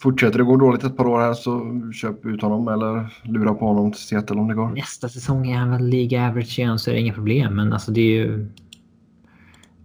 Fortsätter 0.00 0.38
det 0.38 0.44
gå 0.44 0.56
dåligt 0.56 0.84
ett 0.84 0.96
par 0.96 1.06
år 1.06 1.20
här 1.20 1.34
så 1.34 1.80
köp 1.92 2.26
ut 2.26 2.42
honom 2.42 2.68
eller 2.68 3.08
lura 3.22 3.54
på 3.54 3.66
honom 3.66 3.92
till 3.92 4.00
Seattle 4.00 4.36
om 4.36 4.48
det 4.48 4.54
går. 4.54 4.68
nästa 4.68 5.08
säsong 5.08 5.50
är 5.50 5.56
han 5.56 5.70
väl 5.70 5.88
League 5.88 6.28
average 6.28 6.58
igen 6.58 6.78
så 6.78 6.90
är 6.90 6.94
det 6.94 7.00
inga 7.00 7.12
problem. 7.14 7.56
Men 7.56 7.72
alltså 7.72 7.92
det 7.92 8.00
är 8.00 8.04
ju... 8.26 8.48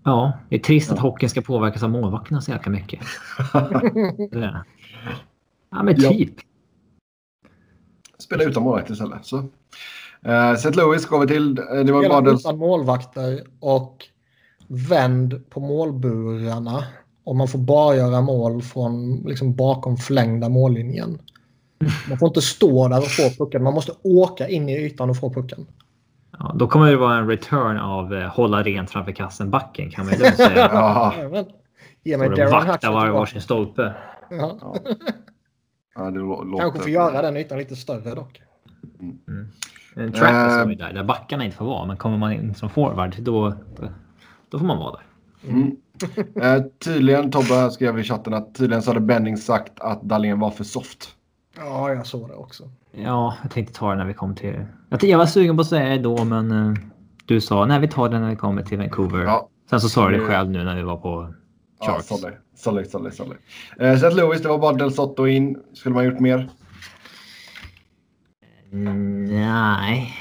Ja, 0.04 0.34
det 0.50 0.56
är 0.56 0.60
trist 0.60 0.92
att 0.92 1.00
hockeyn 1.00 1.30
ska 1.30 1.42
påverkas 1.42 1.84
av 1.84 1.90
målvakterna 1.90 2.42
så 2.42 2.52
jäkla 2.52 2.72
mycket. 2.72 3.00
Ja, 5.70 5.84
men 5.84 5.96
Ja. 5.98 6.10
typ. 6.10 6.34
Spela 8.20 8.44
utan 8.44 8.64
målvakt 8.64 8.90
istället. 8.90 9.26
Så. 9.26 9.38
Uh, 9.38 10.52
St. 10.54 10.72
Louis 10.72 11.06
går 11.06 11.20
vi 11.20 11.28
till. 11.28 11.58
Eh, 11.60 11.64
Det 11.86 11.92
var 11.92 12.04
Spela 12.04 12.32
utan 12.32 12.58
målvakter 12.58 13.44
och 13.60 14.06
vänd 14.68 15.50
på 15.50 15.60
målburarna. 15.60 16.84
Och 17.24 17.36
man 17.36 17.48
får 17.48 17.60
bara 17.60 17.96
göra 17.96 18.22
mål 18.22 18.62
från 18.62 19.24
liksom 19.26 19.56
bakom 19.56 19.98
förlängda 19.98 20.50
mållinjen. 20.50 21.20
Man 22.10 22.18
får 22.18 22.28
inte 22.28 22.42
stå 22.42 22.88
där 22.88 22.98
och 22.98 23.08
få 23.08 23.30
pucken. 23.46 23.64
Man 23.64 23.74
måste 23.74 23.92
åka 24.04 24.48
in 24.48 24.70
i 24.70 24.86
ytan 24.86 25.10
och 25.10 25.18
få 25.18 25.34
pucken. 25.34 25.68
Ja, 26.40 26.56
då 26.56 26.68
kommer 26.68 26.92
det 26.92 26.98
vara 26.98 27.18
en 27.18 27.28
return 27.28 27.78
av 27.78 28.14
eh, 28.14 28.28
hålla 28.28 28.64
rent 28.64 28.90
framför 28.90 29.12
kassen-backen 29.12 29.92
kan 29.92 30.06
man 30.06 30.14
ju 30.14 30.20
lugnt 30.20 30.36
säga. 30.36 30.70
Ja. 30.74 31.14
Ge 32.04 32.18
mig 32.18 32.30
Darren 32.30 32.52
vakta 32.52 32.72
Hatcher 32.72 32.92
var 32.92 33.10
varsin 33.10 33.42
stolpe. 33.42 33.94
Ja. 34.30 34.58
Ja. 34.62 34.76
Ja, 35.96 36.10
låter... 36.10 36.58
Kanske 36.60 36.80
får 36.80 36.90
göra 36.90 37.22
den 37.22 37.38
ytan 37.38 37.58
lite 37.58 37.76
större 37.76 38.16
dock. 38.16 38.42
En 39.96 40.12
track 40.12 40.34
är 40.34 40.76
där, 40.76 40.94
där 40.94 41.04
backarna 41.04 41.46
inte 41.46 41.58
får 41.58 41.66
vara. 41.66 41.86
Men 41.86 41.98
kommer 41.98 42.18
man 42.18 42.34
in 42.34 42.56
som 42.56 42.70
forward 42.70 43.16
då, 43.20 43.54
då 44.50 44.60
får 44.60 44.66
man 44.66 44.78
vara 44.78 44.92
där. 44.92 45.04
Mm. 45.50 45.76
Eh, 46.36 46.64
tydligen, 46.80 47.32
Tobbe 47.32 47.54
här 47.54 47.70
skrev 47.70 48.00
i 48.00 48.04
chatten 48.04 48.34
att 48.34 48.56
tydligen 48.56 48.82
så 48.84 48.90
hade 48.90 49.00
Benning 49.00 49.38
sagt 49.38 49.80
att 49.80 50.02
Dahlén 50.02 50.40
var 50.40 50.52
för 50.52 50.64
soft. 50.64 51.10
Ja, 51.58 51.90
jag 51.94 52.08
såg 52.08 52.28
det 52.30 52.36
också. 52.36 52.64
Ja, 52.92 53.36
jag 53.42 53.52
tänkte 53.52 53.74
ta 53.74 53.90
det 53.92 53.96
när 53.98 54.06
vi 54.06 54.14
kom 54.14 54.36
till... 54.36 54.66
Jag, 54.90 55.04
jag 55.04 55.18
var 55.18 55.26
sugen 55.26 55.56
på 55.58 55.62
att 55.62 55.68
säga 55.68 55.90
det 55.90 55.98
då, 56.02 56.24
men 56.24 56.52
eh, 56.52 56.74
du 57.26 57.42
sa 57.42 57.66
nej, 57.66 57.80
vi 57.80 57.88
tar 57.88 58.10
det 58.10 58.20
när 58.20 58.30
vi 58.30 58.36
kommer 58.36 58.62
till 58.64 58.78
Vancouver. 58.78 59.24
Ja. 59.24 59.50
Sen 59.70 59.82
så 59.82 59.90
sa 59.90 60.10
du 60.10 60.16
det 60.18 60.22
Det- 60.24 60.28
själv 60.28 60.50
nu 60.50 60.64
när 60.64 60.76
vi 60.76 60.82
var 60.82 60.98
på 60.98 61.34
Ja, 61.80 61.86
Sharks. 61.86 62.08
sorry. 62.08 62.34
Sorry, 62.56 62.86
sorry, 62.86 63.12
sorry. 63.12 63.38
Eh, 63.80 63.92
St. 63.92 64.10
Louis, 64.10 64.42
det 64.42 64.48
var 64.50 64.58
bara 64.60 64.74
Del 64.74 64.92
Sotto 64.94 65.28
in. 65.28 65.58
Skulle 65.74 65.96
man 65.96 66.06
gjort 66.06 66.20
mer? 66.20 66.50
Mm, 68.72 69.26
nej. 69.26 70.14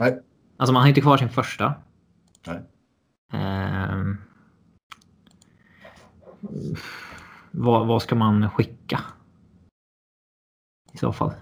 Nej. 0.00 0.18
Alltså 0.56 0.72
man 0.72 0.82
har 0.82 0.88
inte 0.88 1.00
kvar 1.00 1.16
sin 1.16 1.28
första. 1.28 1.74
Ehm. 3.32 4.16
vad, 7.50 7.86
vad 7.86 8.02
ska 8.02 8.14
man 8.14 8.50
skicka? 8.50 9.00
I 10.92 10.98
så 10.98 11.12
fall. 11.12 11.32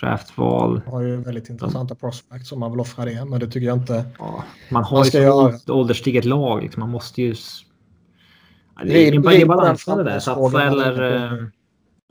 Draftval. 0.00 0.82
Har 0.86 1.00
ju 1.00 1.16
väldigt 1.16 1.48
intressanta 1.48 1.94
prospects 1.94 2.52
om 2.52 2.60
man 2.60 2.70
vill 2.70 2.80
offra 2.80 3.04
det. 3.04 3.24
Men 3.24 3.40
det 3.40 3.46
tycker 3.46 3.66
jag 3.66 3.78
inte. 3.78 4.04
Ja, 4.18 4.44
man 4.70 4.84
har 4.84 4.96
Vad 4.98 5.06
ju 5.14 5.30
åld- 5.30 5.70
ålderstiget 5.70 6.24
lag. 6.24 6.62
Liksom. 6.62 6.80
Man 6.80 6.90
måste 6.90 7.22
ju... 7.22 7.34
Ja, 8.76 8.84
det 8.84 9.08
är 9.08 9.14
en 9.14 9.22
den 9.22 9.48
balansgång 9.48 9.96
det 9.98 10.04
där. 10.04 10.18
Satsa 10.18 10.62
eller... 10.66 11.32
eh, 11.32 11.44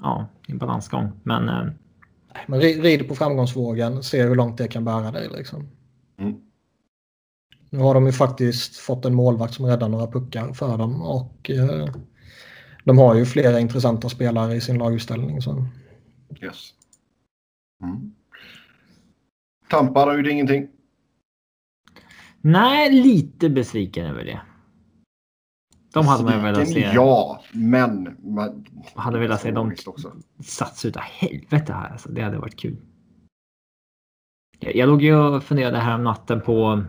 Ja, 0.01 0.27
en 0.47 0.57
balansgång. 0.57 1.11
Men 1.23 1.49
eh, 1.49 1.65
Men 2.47 2.61
ri- 2.61 2.81
rid 2.81 3.07
på 3.07 3.15
framgångsvågen. 3.15 4.03
Se 4.03 4.23
hur 4.23 4.35
långt 4.35 4.57
det 4.57 4.67
kan 4.67 4.85
bära 4.85 5.11
dig 5.11 5.29
liksom. 5.37 5.67
Nu 7.73 7.79
har 7.79 7.93
de 7.93 8.05
ju 8.05 8.11
faktiskt 8.11 8.77
fått 8.77 9.05
en 9.05 9.15
målvakt 9.15 9.53
som 9.53 9.65
räddar 9.65 9.89
några 9.89 10.07
puckar 10.07 10.53
för 10.53 10.77
dem. 10.77 11.01
Och 11.01 11.49
eh, 11.49 11.85
de 12.83 12.97
har 12.97 13.15
ju 13.15 13.25
flera 13.25 13.59
intressanta 13.59 14.09
spelare 14.09 14.55
i 14.55 14.61
sin 14.61 14.77
laguppställning. 14.77 15.41
Så. 15.41 15.65
Yes. 16.41 16.73
Mm. 17.83 18.13
Tampa 19.69 19.99
har 19.99 20.17
gjort 20.17 20.27
ingenting. 20.27 20.67
nej, 22.41 22.91
lite 22.91 23.49
besviken 23.49 24.05
över 24.05 24.23
det. 24.23 24.41
De 25.93 26.07
hade 26.07 26.23
man 26.23 26.43
velat 26.43 26.69
se. 26.69 26.91
Ja, 26.93 27.43
men... 27.51 28.17
Man, 28.23 28.65
Hade 28.95 29.19
velat 29.19 29.41
se 29.41 29.51
dem 29.51 29.75
satsa 30.43 30.87
utav 30.87 31.03
helvete 31.03 31.73
här. 31.73 31.89
Alltså, 31.89 32.09
det 32.09 32.21
hade 32.21 32.37
varit 32.37 32.59
kul. 32.59 32.77
Jag, 34.59 34.75
jag 34.75 34.89
låg 34.89 35.01
ju 35.01 35.15
och 35.15 35.43
funderade 35.43 35.77
här 35.77 35.95
om 35.95 36.03
natten 36.03 36.41
på 36.41 36.83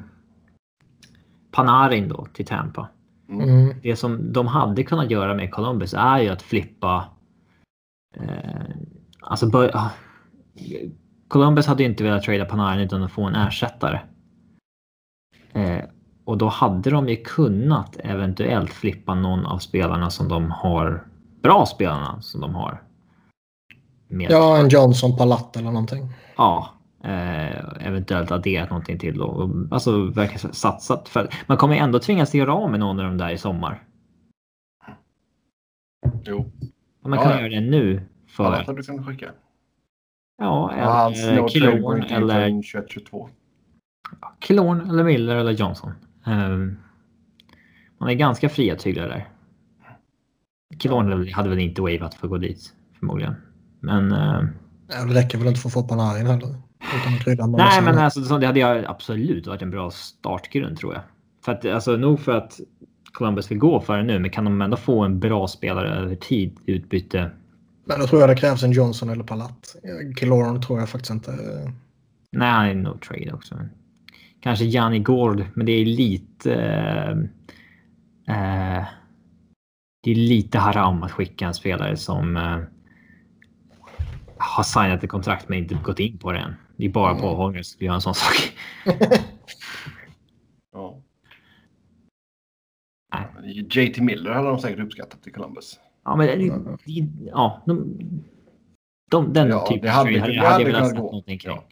Panarin 1.53 2.09
då 2.09 2.27
till 2.33 2.47
Tampa. 2.47 2.89
Mm. 3.29 3.75
Det 3.83 3.97
som 3.97 4.33
de 4.33 4.47
hade 4.47 4.83
kunnat 4.85 5.11
göra 5.11 5.35
med 5.35 5.51
Columbus 5.51 5.95
är 5.95 6.19
ju 6.19 6.29
att 6.29 6.43
flippa. 6.43 7.05
Eh, 8.17 8.77
alltså 9.21 9.47
bör, 9.51 9.71
ah, 9.75 9.91
Columbus 11.29 11.67
hade 11.67 11.83
ju 11.83 11.89
inte 11.89 12.05
velat 12.05 12.23
trada 12.23 12.45
Panarin 12.45 12.81
utan 12.81 13.03
att 13.03 13.13
få 13.13 13.23
en 13.23 13.35
ersättare. 13.35 14.01
Eh, 15.53 15.85
och 16.25 16.39
då 16.39 16.49
hade 16.49 16.91
de 16.91 17.09
ju 17.09 17.17
kunnat 17.17 17.97
eventuellt 17.99 18.71
flippa 18.73 19.15
någon 19.15 19.47
av 19.47 19.59
spelarna 19.59 20.11
som 20.11 20.29
de 20.29 20.51
har. 20.51 21.07
Bra 21.43 21.67
spelarna 21.67 22.23
som 22.23 22.41
de 22.41 22.55
har. 22.55 22.83
Med, 24.09 24.31
Ja, 24.31 24.59
en 24.59 24.69
Johnson 24.69 25.17
Palat 25.17 25.57
eller 25.57 25.71
någonting. 25.71 26.09
Ja, 26.37 26.69
eh, 27.05 27.87
eventuellt 27.87 28.31
adderat 28.31 28.71
någonting 28.71 28.99
till 28.99 29.19
då. 29.19 29.25
Och, 29.25 29.51
Alltså 29.75 30.05
verkligen 30.05 30.55
satsat. 30.55 31.09
För 31.09 31.29
man 31.47 31.57
kommer 31.57 31.77
ändå 31.77 31.99
tvingas 31.99 32.35
göra 32.35 32.55
av 32.55 32.71
med 32.71 32.81
någon 32.81 32.99
av 33.01 33.05
dem 33.07 33.19
där 33.19 33.31
i 33.31 33.39
sommar. 33.39 33.83
Jo. 36.25 36.53
Man 37.05 37.13
Ja, 37.19 37.23
kan 37.23 37.33
ja. 37.33 37.39
göra 37.41 37.49
det 37.49 37.61
nu. 37.61 38.03
För, 38.29 38.45
Annat 38.45 38.67
hade 38.67 38.79
du 38.79 38.83
kunnat 38.83 39.07
skicka. 39.07 39.31
ja, 40.39 40.73
hans 40.77 41.25
eller 41.25 41.41
går 41.41 41.49
Killorn 41.49 42.03
inte 42.03 42.15
eller, 42.15 42.41
eller... 42.41 42.63
21-22. 42.63 43.29
Killorn 44.41 44.91
eller 44.91 45.05
Miller 45.05 45.37
eller 45.37 45.53
Johnson. 45.53 45.93
Ehm, 46.27 46.77
man 47.99 48.09
är 48.09 48.15
ganska 48.15 48.49
fria 48.49 48.77
tyglar 48.77 49.09
där. 49.09 49.29
Killorn 50.79 51.29
hade 51.33 51.49
väl 51.49 51.59
inte 51.59 51.83
wavat 51.83 52.15
för 52.15 52.27
att 52.27 52.31
gå 52.31 52.39
dit 52.39 52.75
förmodligen. 52.99 53.35
Men 53.81 54.13
ehm, 54.13 54.49
Ja, 54.89 55.05
det 55.05 55.15
räcker 55.15 55.39
väl 55.39 55.47
inte 55.49 55.61
för 55.61 55.69
att 55.69 55.73
få 55.73 55.83
Panarin 55.83 56.27
heller. 56.27 56.55
Utan 57.27 57.45
att 57.45 57.51
med 57.51 57.59
Nej, 57.59 57.83
men 57.83 57.99
alltså, 57.99 58.25
så 58.25 58.39
det 58.39 58.47
hade 58.47 58.61
jag 58.61 58.85
absolut 58.85 59.47
varit 59.47 59.63
en 59.63 59.71
bra 59.71 59.91
startgrund 59.91 60.79
tror 60.79 60.95
jag. 60.95 61.03
För 61.45 61.53
att 61.53 61.65
alltså 61.65 61.97
nog 61.97 62.21
för 62.21 62.33
att 62.33 62.61
Columbus 63.13 63.51
vill 63.51 63.59
gå 63.59 63.81
för 63.81 63.99
det 63.99 64.05
nu, 64.05 64.19
men 64.19 64.31
kan 64.31 64.45
de 64.45 64.63
ändå 64.63 64.77
få 64.77 65.05
en 65.05 65.19
bra 65.19 65.49
spelare 65.49 65.95
över 65.95 66.15
tid 66.15 66.57
utbyte? 66.67 67.31
Men 67.85 68.01
då 68.01 68.07
tror 68.07 68.21
jag 68.21 68.31
det 68.31 68.37
krävs 68.37 68.63
en 68.63 68.73
Johnson 68.73 69.11
eller 69.11 69.25
Palat. 69.25 69.77
Killorn 70.17 70.63
tror 70.63 70.79
jag 70.79 70.89
faktiskt 70.89 71.11
inte. 71.11 71.33
Nej, 72.33 72.51
han 72.51 72.67
är 72.67 72.75
no 72.75 72.99
trade 72.99 73.33
också. 73.33 73.55
Kanske 74.41 74.65
Janni 74.65 74.99
Gård, 74.99 75.45
men 75.55 75.67
det 75.67 75.73
är 75.73 75.85
lite. 75.85 76.55
Eh, 78.27 78.77
eh, 78.79 78.85
det 80.03 80.11
är 80.11 80.15
lite 80.15 80.59
haram 80.59 81.03
att 81.03 81.13
skicka 81.13 81.47
en 81.47 81.55
spelare 81.55 81.97
som 81.97 82.37
eh, 82.37 82.59
har 84.37 84.63
signat 84.63 85.05
ett 85.05 85.11
kontrakt 85.11 85.49
men 85.49 85.59
inte 85.59 85.75
gått 85.75 86.01
in 86.01 86.19
på 86.19 86.33
det 86.33 86.39
än. 86.39 86.55
Det 86.77 86.85
är 86.85 86.89
bara 86.91 87.11
Mm. 87.11 87.23
Paul 87.23 87.37
Holmgren 87.37 87.65
som 87.65 87.87
gör 87.87 87.95
en 87.95 88.01
sån 88.01 88.15
sak. 88.15 88.35
Ja. 90.73 90.99
JT 93.45 93.99
Miller 94.01 94.31
hade 94.31 94.49
de 94.49 94.59
säkert 94.59 94.81
uppskattat 94.85 95.27
i 95.27 95.31
Columbus. 95.31 95.81
Ja, 96.05 96.17
men 96.17 96.27
det, 96.27 96.37
det, 96.85 97.09
ja, 97.31 97.63
de, 97.67 97.99
de, 99.11 99.33
den 99.33 99.49
Ja, 99.49 99.67
typen 99.67 99.83
det 99.83 99.91
hade- 99.91 100.21
hade, 100.21 100.33
det 100.33 100.39
hade 100.39 100.49
hade 100.53 100.63
jag 100.65 100.73
velat 100.73 100.91
gå. 100.97 101.03
någonting 101.03 101.39
kring. 101.39 101.57
Ja. 101.57 101.65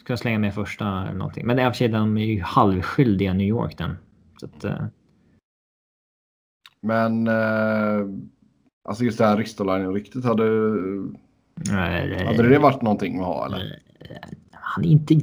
Ska 0.00 0.12
jag 0.12 0.18
slänga 0.18 0.38
med 0.38 0.54
första 0.54 1.02
eller 1.02 1.18
någonting. 1.18 1.46
Men 1.46 1.58
i 1.58 1.62
och 1.62 1.72
för 1.72 1.72
sig, 1.78 1.88
de 1.88 2.16
är 2.18 2.24
ju 2.24 2.40
halvskyldiga 2.42 3.32
New 3.32 3.46
York 3.46 3.78
den. 3.78 3.96
Så 4.40 4.46
att, 4.46 4.64
eh, 4.64 4.84
Men 6.82 7.26
eh, 7.26 8.06
alltså 8.88 9.04
just 9.04 9.18
det 9.18 9.24
här 9.26 9.36
Ristolainen-ryktet 9.36 10.24
hade, 10.24 10.44
eh, 11.70 12.26
hade 12.26 12.48
det 12.48 12.58
varit 12.58 12.82
någonting 12.82 13.20
att 13.20 13.26
ha 13.26 13.46
eller? 13.46 13.78
han 14.50 14.84
är 14.84 14.88
inte... 14.88 15.14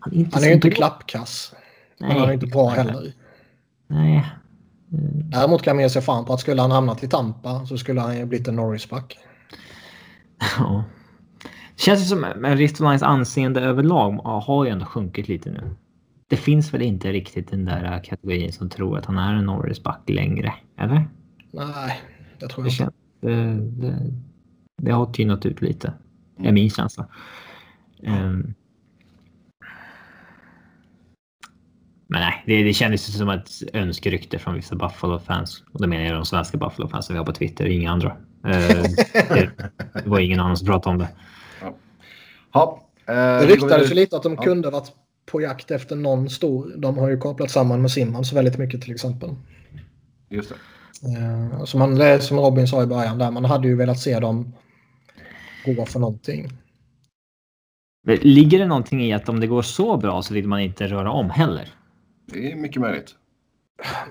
Han 0.00 0.12
är 0.12 0.16
inte, 0.16 0.36
Han 0.36 0.44
är 0.44 0.52
inte 0.52 0.68
bra. 0.68 0.76
klappkass. 0.76 1.54
Men 1.98 2.08
Nej. 2.08 2.18
han 2.18 2.28
är 2.28 2.32
inte 2.32 2.46
bra 2.46 2.68
heller. 2.68 3.12
Nej. 3.86 4.26
Däremot 5.30 5.62
kan 5.62 5.76
man 5.76 5.82
ge 5.82 5.90
sig 5.90 6.02
fan 6.02 6.24
på 6.24 6.32
att 6.32 6.40
skulle 6.40 6.62
han 6.62 6.70
hamnat 6.70 7.02
i 7.04 7.08
Tampa 7.08 7.66
så 7.66 7.78
skulle 7.78 8.00
han 8.00 8.16
ju 8.18 8.24
blivit 8.26 8.48
en 8.48 8.56
Norrisback. 8.56 9.18
Ja. 10.58 10.84
Det 11.76 11.82
känns 11.82 12.00
ju 12.00 12.04
som 12.04 12.24
att 12.24 12.58
Ristolainens 12.58 13.02
anseende 13.02 13.60
överlag 13.60 14.12
har 14.22 14.64
ju 14.64 14.70
ändå 14.70 14.84
sjunkit 14.84 15.28
lite 15.28 15.50
nu. 15.50 15.70
Det 16.28 16.36
finns 16.36 16.74
väl 16.74 16.82
inte 16.82 17.12
riktigt 17.12 17.50
den 17.50 17.64
där 17.64 18.04
kategorin 18.04 18.52
som 18.52 18.70
tror 18.70 18.98
att 18.98 19.04
han 19.06 19.18
är 19.18 19.34
en 19.34 19.44
Norrisback 19.46 20.00
längre, 20.06 20.54
eller? 20.78 21.08
Nej, 21.52 22.00
det 22.40 22.48
tror 22.48 22.64
Det, 22.64 22.70
jag 22.70 22.72
inte. 22.72 22.76
känns, 22.76 22.94
det, 23.20 23.86
det, 23.86 24.12
det 24.78 24.90
har 24.92 25.12
tynat 25.12 25.46
ut 25.46 25.62
lite. 25.62 25.88
är 26.36 26.40
Mm. 26.42 26.54
min 26.54 26.70
känsla. 26.70 27.06
Ehm. 28.02 28.54
men 32.10 32.20
nej, 32.20 32.42
det, 32.46 32.62
det 32.62 32.72
kändes 32.72 33.08
ju 33.08 33.12
som 33.12 33.28
ett 33.28 33.48
önskerykte 33.72 34.38
från 34.38 34.54
vissa 34.54 34.74
Buffalo-fans. 34.76 35.62
Och 35.72 35.80
det 35.80 35.86
menar 35.86 36.04
jag 36.04 36.14
de 36.14 36.24
svenska 36.24 36.58
Buffalo-fansen 36.58 37.14
vi 37.14 37.18
har 37.18 37.24
på 37.26 37.32
Twitter, 37.32 37.66
inga 37.66 37.90
andra. 37.90 38.16
Ehm, 38.44 38.82
det, 39.28 39.50
det 40.04 40.06
var 40.06 40.18
ingen 40.20 40.40
annan 40.40 40.56
som 40.56 40.66
pratade 40.66 40.90
om 40.92 40.98
det. 40.98 41.08
Ja, 42.52 42.82
eh, 43.06 43.14
Det 43.14 43.40
vi 43.40 43.46
går 43.46 43.54
ryktades 43.54 43.90
ju 43.90 43.94
lite 43.94 44.16
att 44.16 44.22
de 44.22 44.34
Ja. 44.34 44.42
kunde 44.42 44.70
varit 44.70 44.92
på 45.26 45.40
jakt 45.40 45.70
efter 45.70 45.96
någon 45.96 46.30
stor. 46.30 46.72
De 46.76 46.98
har 46.98 47.08
ju 47.08 47.18
kopplat 47.18 47.50
samman 47.50 47.82
med 47.82 47.90
Simmons 47.90 48.32
väldigt 48.32 48.58
mycket 48.58 48.82
till 48.82 48.94
exempel. 48.94 49.30
Just 50.28 50.48
det. 50.50 50.56
Eh, 51.18 51.64
Som, 51.64 51.80
man, 51.80 51.94
det 51.94 52.20
som 52.20 52.38
Robin 52.40 52.68
sa 52.68 52.82
i 52.82 52.86
början 52.86 53.18
där, 53.18 53.30
man 53.30 53.44
hade 53.44 53.68
ju 53.68 53.76
velat 53.76 53.98
se 54.00 54.20
dem 54.20 54.54
gå 55.74 55.86
för 55.86 56.00
någonting. 56.00 56.52
Men 58.06 58.16
Ligger 58.16 58.58
det 58.58 58.66
någonting 58.66 59.04
i 59.04 59.12
att 59.12 59.28
om 59.28 59.40
det 59.40 59.46
går 59.46 59.62
så 59.62 59.96
bra 59.96 60.22
så 60.22 60.34
vill 60.34 60.48
man 60.48 60.60
inte 60.60 60.86
röra 60.86 61.10
om 61.10 61.30
heller? 61.30 61.74
Det 62.32 62.52
är 62.52 62.56
mycket 62.56 62.80
möjligt. 62.80 63.14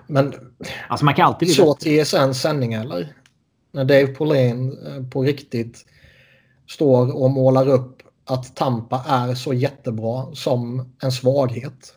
Men 0.08 0.34
Alltså 0.88 1.06
man 1.06 1.14
kan 1.14 1.26
alltid 1.26 1.56
så 1.56 1.74
TSNs 1.74 2.42
sändning 2.42 2.74
eller? 2.74 3.14
När 3.72 3.86
Dave 3.86 4.08
Paulin 4.08 4.78
eh, 4.88 5.10
på 5.10 5.24
riktigt 5.24 5.86
står 6.68 7.16
och 7.24 7.32
målar 7.32 7.68
upp 7.68 8.02
att 8.26 8.56
Tampa 8.56 9.04
är 9.08 9.36
så 9.36 9.54
jättebra 9.54 10.36
som 10.36 10.94
en 11.02 11.12
svaghet. 11.12 11.94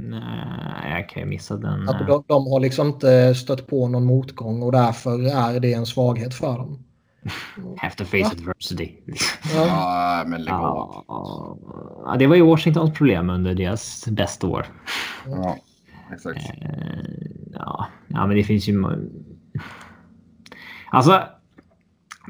Nej, 0.00 0.92
jag 0.92 1.08
kan 1.08 1.22
ju 1.22 1.28
missa 1.28 1.56
den. 1.56 1.88
Att 1.88 2.00
eh, 2.00 2.06
de, 2.06 2.24
de 2.26 2.46
har 2.46 2.60
liksom 2.60 2.88
inte 2.88 3.34
stött 3.34 3.66
på 3.66 3.88
någon 3.88 4.04
motgång 4.04 4.62
och 4.62 4.72
därför 4.72 5.26
är 5.26 5.60
det 5.60 5.72
en 5.72 5.86
svaghet 5.86 6.34
för 6.34 6.58
dem. 6.58 6.84
Have 7.76 7.94
to 7.96 8.04
face 8.04 8.32
adversity. 8.32 8.90
Ja. 9.54 10.24
Men 10.26 10.42
lägg 10.42 10.54
av. 10.54 11.04
Ja, 12.06 12.16
det 12.18 12.26
var 12.26 12.36
ju 12.36 12.42
Washingtons 12.42 12.92
problem 12.98 13.30
under 13.30 13.54
deras 13.54 14.06
bästa 14.08 14.46
år. 14.46 14.66
Ja, 15.26 15.56
exakt. 16.12 16.38
Eh, 16.38 17.30
Ja, 17.52 17.86
ja 18.08 18.26
men 18.26 18.36
det 18.36 18.44
finns 18.44 18.68
ju... 18.68 18.84
Alltså, 20.90 21.22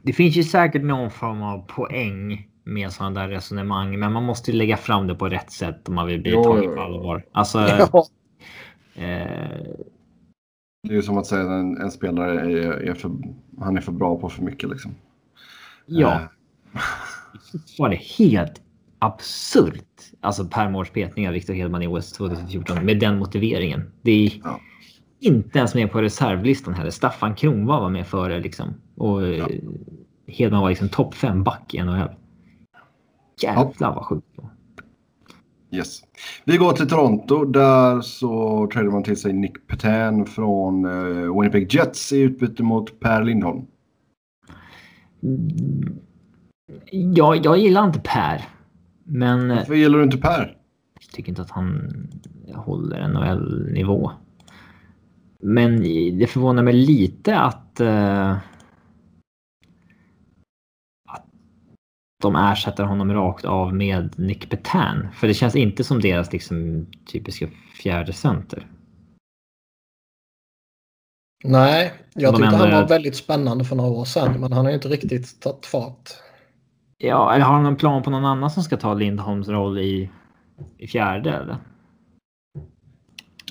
det 0.03 0.13
finns 0.13 0.37
ju 0.37 0.43
säkert 0.43 0.83
någon 0.83 1.11
form 1.11 1.43
av 1.43 1.67
poäng 1.67 2.47
med 2.65 2.93
sådana 2.93 3.21
där 3.21 3.29
resonemang, 3.29 3.99
men 3.99 4.13
man 4.13 4.23
måste 4.25 4.51
ju 4.51 4.57
lägga 4.57 4.77
fram 4.77 5.07
det 5.07 5.15
på 5.15 5.29
rätt 5.29 5.51
sätt 5.53 5.89
om 5.89 5.95
man 5.95 6.07
vill 6.07 6.21
bli 6.21 6.33
Jo, 6.33 6.45
tagen 6.45 6.75
på 6.75 6.81
allvar. 6.81 7.25
Alltså, 7.33 7.59
Ja. 7.69 8.05
eh, 9.05 9.67
Det 10.83 10.89
är 10.91 10.95
ju 10.97 11.03
som 11.03 11.19
att 11.19 11.27
säga 11.27 11.43
att 11.43 11.49
en, 11.49 11.77
en 11.77 11.91
spelare 11.91 12.41
är, 12.41 12.73
är 12.73 12.95
för, 12.95 13.11
han 13.61 13.77
är 13.77 13.81
för 13.81 13.93
bra 13.93 14.17
på 14.21 14.29
för 14.29 14.43
mycket 14.43 14.71
liksom. 14.71 14.95
ja, 15.87 16.13
Eh, 16.15 16.81
var 17.79 17.89
det 17.89 17.97
helt 18.19 18.63
absurt. 18.99 19.85
Alltså 20.21 20.45
permårspetning 20.45 21.29
av 21.29 21.35
Victor 21.35 21.55
Hedman 21.55 21.83
i 21.83 21.87
OS 21.87 22.13
2014 22.13 22.85
med 22.87 23.01
den 23.01 23.19
motiveringen. 23.19 23.93
Det 24.03 24.11
är 24.27 24.41
Ja. 24.45 24.61
inte 25.21 25.59
ens 25.59 25.75
med 25.75 25.91
på 25.93 26.03
reservlistan 26.03 26.75
heller. 26.75 26.91
Staffan 26.91 27.35
Kronwall 27.35 27.83
var 27.83 27.91
med 27.91 28.07
före 28.07 28.41
liksom. 28.41 28.75
Och 28.97 29.23
Ja. 29.23 29.49
eh, 29.51 29.61
Hedman 30.27 30.61
var 30.63 30.69
liksom 30.69 30.89
topp 30.89 31.15
fem 31.15 31.45
back 31.45 31.75
i 31.75 31.79
NHL. 31.83 32.11
Jävlar 33.43 33.95
vad 33.95 34.05
sjukt. 34.05 34.27
Yes. 35.73 36.03
Vi 36.45 36.57
går 36.57 36.73
till 36.73 36.89
Toronto. 36.89 37.45
Där 37.45 38.01
så 38.01 38.67
tradar 38.73 38.91
man 38.91 39.03
till 39.03 39.17
sig 39.17 39.33
Nick 39.33 39.67
Petan 39.67 40.27
från 40.27 40.85
eh, 40.85 41.41
Winnipeg 41.41 41.75
Jets 41.75 42.13
i 42.13 42.19
utbyte 42.21 42.63
mot 42.63 43.01
Per 43.01 43.25
Lindholm. 43.25 43.67
Mm. 45.23 45.99
Jag, 46.93 47.45
jag 47.45 47.59
gillar 47.59 47.87
inte 47.87 48.01
Per. 48.01 48.45
Men 49.05 49.51
eh, 49.51 49.57
Varför 49.57 49.75
gillar 49.75 49.99
du 49.99 50.05
inte 50.05 50.19
Per? 50.19 50.57
jag 51.01 51.15
tycker 51.15 51.29
inte 51.29 51.43
att 51.43 51.51
han 51.51 51.91
håller 52.55 53.09
NHL-nivå. 53.09 54.11
Men 55.43 55.81
det 56.19 56.27
förvånar 56.31 56.63
mig 56.63 56.75
lite 56.75 57.39
att, 57.39 57.81
eh, 57.81 58.37
de 62.21 62.37
ersätter 62.37 62.85
honom 62.85 63.13
rakt 63.13 63.45
av 63.45 63.75
med 63.75 64.19
Nick 64.19 64.51
Petan. 64.51 65.09
För 65.15 65.29
det 65.29 65.35
känns 65.35 65.57
inte 65.57 65.85
som 65.85 66.01
deras 66.01 66.33
liksom, 66.33 66.87
typiska 67.07 67.49
fjärde 67.83 68.13
center. 68.13 68.67
Nej, 71.45 71.93
jag 72.15 72.37
tyckte 72.37 72.57
han 72.57 72.71
var 72.71 72.89
väldigt 72.89 73.17
spännande 73.17 73.65
för 73.65 73.77
några 73.77 73.91
år 73.91 74.05
sedan, 74.05 74.41
men 74.41 74.53
han 74.53 74.65
har 74.65 74.71
ju 74.71 74.75
inte 74.75 74.89
riktigt 74.89 75.41
tagit 75.41 75.67
fart. 75.67 76.11
Ja, 76.99 77.35
eller 77.35 77.45
har 77.45 77.55
han 77.55 77.63
någon 77.63 77.77
plan 77.77 78.03
på 78.03 78.11
någon 78.11 78.25
annan 78.25 78.51
som 78.51 78.63
ska 78.63 78.77
ta 78.77 78.95
Lindholms 78.95 79.49
roll 79.49 79.79
i, 79.79 80.11
i 80.79 80.87
fjärde? 80.87 81.31
Eller? 81.31 81.57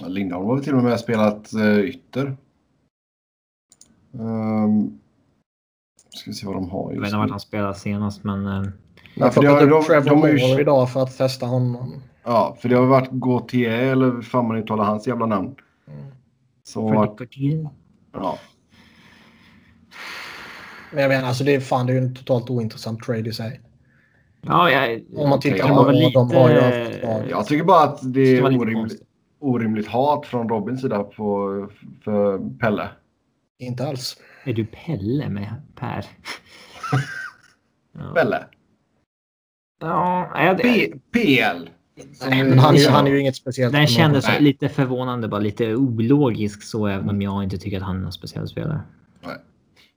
Lindholm 0.07 0.45
har 0.45 0.55
väl 0.55 0.63
till 0.63 0.75
och 0.75 0.83
med 0.83 0.99
spelat 0.99 1.51
uh, 1.53 1.79
ytter. 1.79 2.37
Um, 4.11 4.99
ska 6.09 6.29
vi 6.29 6.33
se 6.35 6.47
vad 6.47 6.55
de 6.55 6.69
har 6.69 6.79
Jag 6.81 6.87
vet 6.89 6.95
just 6.97 7.05
inte 7.07 7.17
vart 7.17 7.29
han 7.29 7.39
spelade 7.39 7.73
senast, 7.75 8.23
men 8.23 8.45
eh, 8.45 8.51
har 9.19 9.29
för 9.29 9.41
det 9.41 9.47
har- 9.47 9.59
de- 9.59 10.05
de 10.09 10.21
har 10.21 10.27
ju- 10.27 10.47
Moore 10.49 10.61
idag 10.61 10.89
för 10.91 11.03
att 11.03 11.17
testa 11.17 11.45
honom. 11.45 12.01
Ja, 12.23 12.57
för 12.61 12.69
det 12.69 12.75
har 12.75 12.85
varit 12.85 13.11
Gautier 13.11 13.71
eller 13.91 14.05
hur 14.05 14.21
fan 14.21 14.47
man 14.47 14.57
uttalar 14.57 14.83
hans 14.83 15.07
jävla 15.07 15.25
namn. 15.25 15.55
Mm. 15.87 15.99
Som 16.63 16.83
varit, 16.95 17.19
ja, 18.13 18.37
Men 20.91 21.01
jag 21.01 21.09
menar, 21.09 21.27
alltså 21.27 21.43
det 21.43 21.55
är 21.55 21.59
fan 21.59 21.85
det 21.85 21.93
är 21.93 21.95
ju 21.95 22.01
en 22.07 22.15
totalt 22.15 22.49
ointressant 22.49 23.03
trade 23.03 23.29
i 23.29 23.33
sig. 23.33 23.61
Ja, 24.41 24.71
jag, 24.71 25.01
Om 25.15 25.29
man 25.29 25.39
tittar 25.39 25.67
på 25.67 25.73
vad 25.73 25.85
de 25.85 26.35
har 26.35 26.49
ju 26.49 26.55
lite- 26.55 27.07
haft 27.07 27.29
jag 27.29 27.45
tycker 27.47 27.63
bara 27.65 27.83
att 27.83 28.13
det 28.13 28.21
är 28.37 28.49
lite 28.49 28.61
orimligt, 28.63 29.01
orimligt 29.39 29.87
hat 29.87 30.25
från 30.25 30.49
Robins 30.49 30.81
sida 30.81 31.03
på, 31.03 31.67
för 32.03 32.39
Pelle. 32.59 32.89
Inte 33.59 33.87
alls. 33.87 34.17
Är 34.43 34.53
du 34.53 34.65
Pelle 34.65 35.29
med 35.29 35.61
Per? 35.75 36.05
ja. 37.93 38.13
Pelle? 38.15 38.45
Ja, 39.81 40.55
PL? 41.11 41.69
Nej, 42.29 42.43
men 42.43 42.59
han, 42.59 42.75
är 42.75 42.89
han 42.89 43.07
är 43.07 43.11
ju 43.11 43.19
inget 43.19 43.35
speciellt. 43.35 43.73
den 43.73 43.87
kändes 43.87 44.25
sätt. 44.25 44.41
lite 44.41 44.69
förvånande, 44.69 45.27
bara 45.27 45.39
lite 45.39 45.75
ologisk 45.75 46.63
så, 46.63 46.87
även 46.87 47.09
om 47.09 47.21
jag 47.21 47.43
inte 47.43 47.57
tycker 47.57 47.77
att 47.77 47.83
han 47.83 47.95
är 47.95 48.01
någon 48.01 48.11
speciell 48.11 48.47
spelare. 48.47 48.81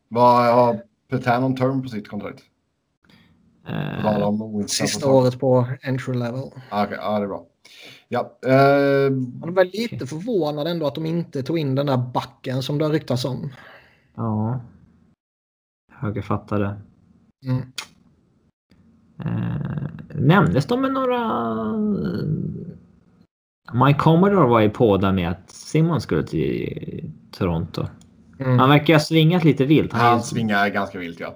Vad 0.09 0.55
har 0.55 0.83
Petan 1.11 1.57
term 1.57 1.83
på 1.83 1.89
sitt 1.89 2.09
kontrakt? 2.09 2.43
Ointressanta 3.65 4.69
Sista 4.69 5.11
året 5.11 5.41
på 5.41 5.67
entry 5.83 6.15
level. 6.15 6.43
Ah, 6.69 6.85
Okej, 6.85 6.99
ja 7.01 7.19
det 7.19 7.25
är 7.25 7.29
bra. 7.29 7.47
Ja, 8.09 8.39
eh, 8.47 9.11
Man 9.41 9.55
väl 9.55 9.71
lite 9.73 10.07
förvånad 10.07 10.67
ändå 10.67 10.87
att 10.87 10.95
de 10.95 11.07
inte 11.07 11.43
tog 11.43 11.59
in 11.59 11.75
den 11.75 11.87
där 11.87 11.97
backen 11.97 12.63
som 12.63 12.79
det 12.79 12.85
har 12.85 12.93
ryktats 12.93 13.25
om. 13.25 13.51
Ja. 14.17 14.61
Högerfattade. 15.93 16.81
Mm. 17.45 17.73
Eh, 19.19 19.91
nämndes 20.15 20.67
de 20.67 20.81
med 20.81 20.93
några... 20.93 21.19
Mike 23.73 23.99
Commodore 23.99 24.49
var 24.49 24.61
ju 24.61 24.71
på 24.71 24.97
där 24.97 25.13
med 25.13 25.31
att 25.31 25.51
Simon 25.51 26.01
skulle 26.01 26.23
till 26.23 27.13
Toronto. 27.31 27.87
Mm. 28.41 28.59
Han 28.59 28.69
verkar 28.69 28.95
ha 28.95 29.01
svingat 29.01 29.45
lite 29.45 29.65
vilt. 29.65 29.93
Han, 29.93 30.01
han 30.01 30.23
svingar 30.23 30.69
ganska 30.69 30.99
vilt 30.99 31.21
ja. 31.21 31.35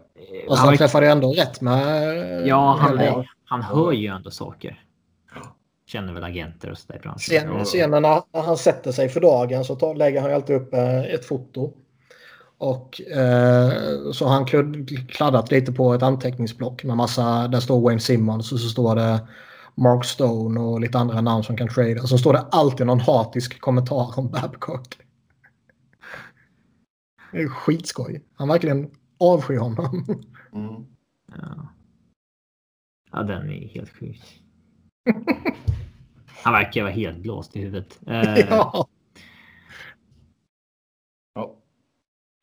Och 0.49 0.57
han 0.57 0.77
träffade 0.77 1.11
ändå 1.11 1.33
rätt 1.33 1.61
med... 1.61 2.47
Ja, 2.47 2.79
han, 2.81 3.25
han 3.45 3.63
hör 3.63 3.93
ju 3.93 4.07
ändå 4.07 4.31
saker. 4.31 4.83
Känner 5.87 6.13
väl 6.13 6.25
agenter 6.25 6.71
och 6.71 6.79
sådär. 6.79 7.15
Sen, 7.19 7.65
scenen 7.65 8.03
när 8.03 8.23
han 8.33 8.57
sätter 8.57 8.93
sig 8.93 9.09
för 9.09 9.21
dagen 9.21 9.65
så 9.65 9.77
tar, 9.77 9.95
lägger 9.95 10.21
han 10.21 10.33
alltid 10.33 10.57
upp 10.57 10.75
eh, 10.75 11.05
ett 11.05 11.25
foto. 11.25 11.73
Och 12.59 13.01
eh, 13.01 14.11
så 14.13 14.27
har 14.27 14.35
han 14.35 14.47
kladdat 15.09 15.51
lite 15.51 15.73
på 15.73 15.95
ett 15.95 16.03
anteckningsblock 16.03 16.85
med 16.85 16.97
massa, 16.97 17.49
där 17.49 17.61
står 17.61 17.81
Wayne 17.81 18.01
Simmons 18.01 18.53
och 18.53 18.61
så 18.61 18.69
står 18.69 18.97
det 18.97 19.21
Mark 19.75 20.05
Stone 20.05 20.61
och 20.61 20.81
lite 20.81 20.99
andra 20.99 21.21
namn 21.21 21.45
som 21.45 21.57
kan 21.57 21.69
trada. 21.69 22.07
Så 22.07 22.19
står 22.19 22.33
det 22.33 22.47
alltid 22.51 22.87
någon 22.87 23.01
hatisk 23.01 23.61
kommentar 23.61 24.19
om 24.19 24.31
Babcock. 24.31 24.99
Det 27.33 27.39
är 27.39 27.49
skitskoj. 27.49 28.23
Han 28.35 28.49
verkligen 28.49 28.91
avskyr 29.19 29.59
honom. 29.59 30.05
Mm. 30.53 30.87
Ja. 31.29 31.69
ja, 33.13 33.23
den 33.23 33.51
är 33.51 33.69
helt 33.69 33.91
sjuk. 33.91 34.43
Han 36.43 36.53
verkar 36.53 36.83
vara 36.83 36.93
helt 36.93 37.19
blåst 37.19 37.57
i 37.57 37.61
huvudet. 37.61 37.99
Eh, 38.07 38.39
ja. 38.39 38.89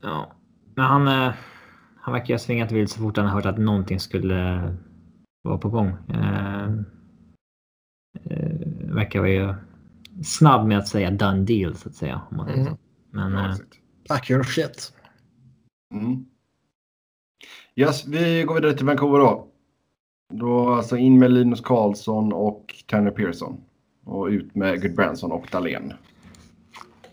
Ja. 0.04 0.32
Men 0.74 0.84
han, 0.84 1.08
eh, 1.08 1.34
han 1.96 2.14
verkar 2.14 2.34
ha 2.34 2.38
svingat 2.38 2.72
vilt 2.72 2.90
så 2.90 3.00
fort 3.00 3.16
han 3.16 3.26
har 3.26 3.32
hört 3.34 3.46
att 3.46 3.58
någonting 3.58 4.00
skulle 4.00 4.72
vara 5.42 5.58
på 5.58 5.68
gång. 5.68 5.88
Eh, 6.08 6.64
eh, 8.24 8.50
verkar 8.94 9.20
vara 9.20 9.30
ju 9.30 9.54
snabb 10.24 10.66
med 10.66 10.78
att 10.78 10.88
säga 10.88 11.10
done 11.10 11.44
deal 11.44 11.76
så 11.76 11.88
att 11.88 11.94
säga. 11.94 12.20
Om 12.30 12.36
man 12.36 12.48
mm. 12.48 12.76
Men... 13.10 13.34
Eh, 13.34 13.56
Pack 14.08 14.30
your 14.30 14.42
shit. 14.42 14.92
Mm. 15.94 16.24
Yes, 17.76 18.06
vi 18.06 18.42
går 18.42 18.54
vidare 18.54 18.72
till 18.72 18.86
Vancouver 18.86 19.18
då. 19.18 19.48
Då 20.32 20.68
alltså 20.68 20.96
in 20.96 21.18
med 21.18 21.32
Linus 21.32 21.60
Karlsson 21.60 22.32
och 22.32 22.74
Tanner 22.86 23.10
Pearson. 23.10 23.60
Och 24.04 24.26
ut 24.26 24.54
med 24.54 24.82
Goodbranson 24.82 25.32
och 25.32 25.46
Dahlén. 25.52 25.92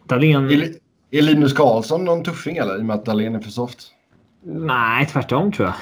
Dahlén... 0.05 0.73
Är 1.13 1.21
Linus 1.21 1.53
Karlsson 1.53 2.05
någon 2.05 2.23
tuffing 2.23 2.57
eller? 2.57 2.77
I 2.77 2.81
och 2.81 2.85
med 2.85 2.95
att 2.95 3.05
Dahlén 3.05 3.35
är 3.35 3.39
för 3.39 3.49
soft? 3.49 3.91
Nej, 4.43 5.05
tvärtom 5.05 5.51
tror 5.51 5.67
jag. 5.67 5.75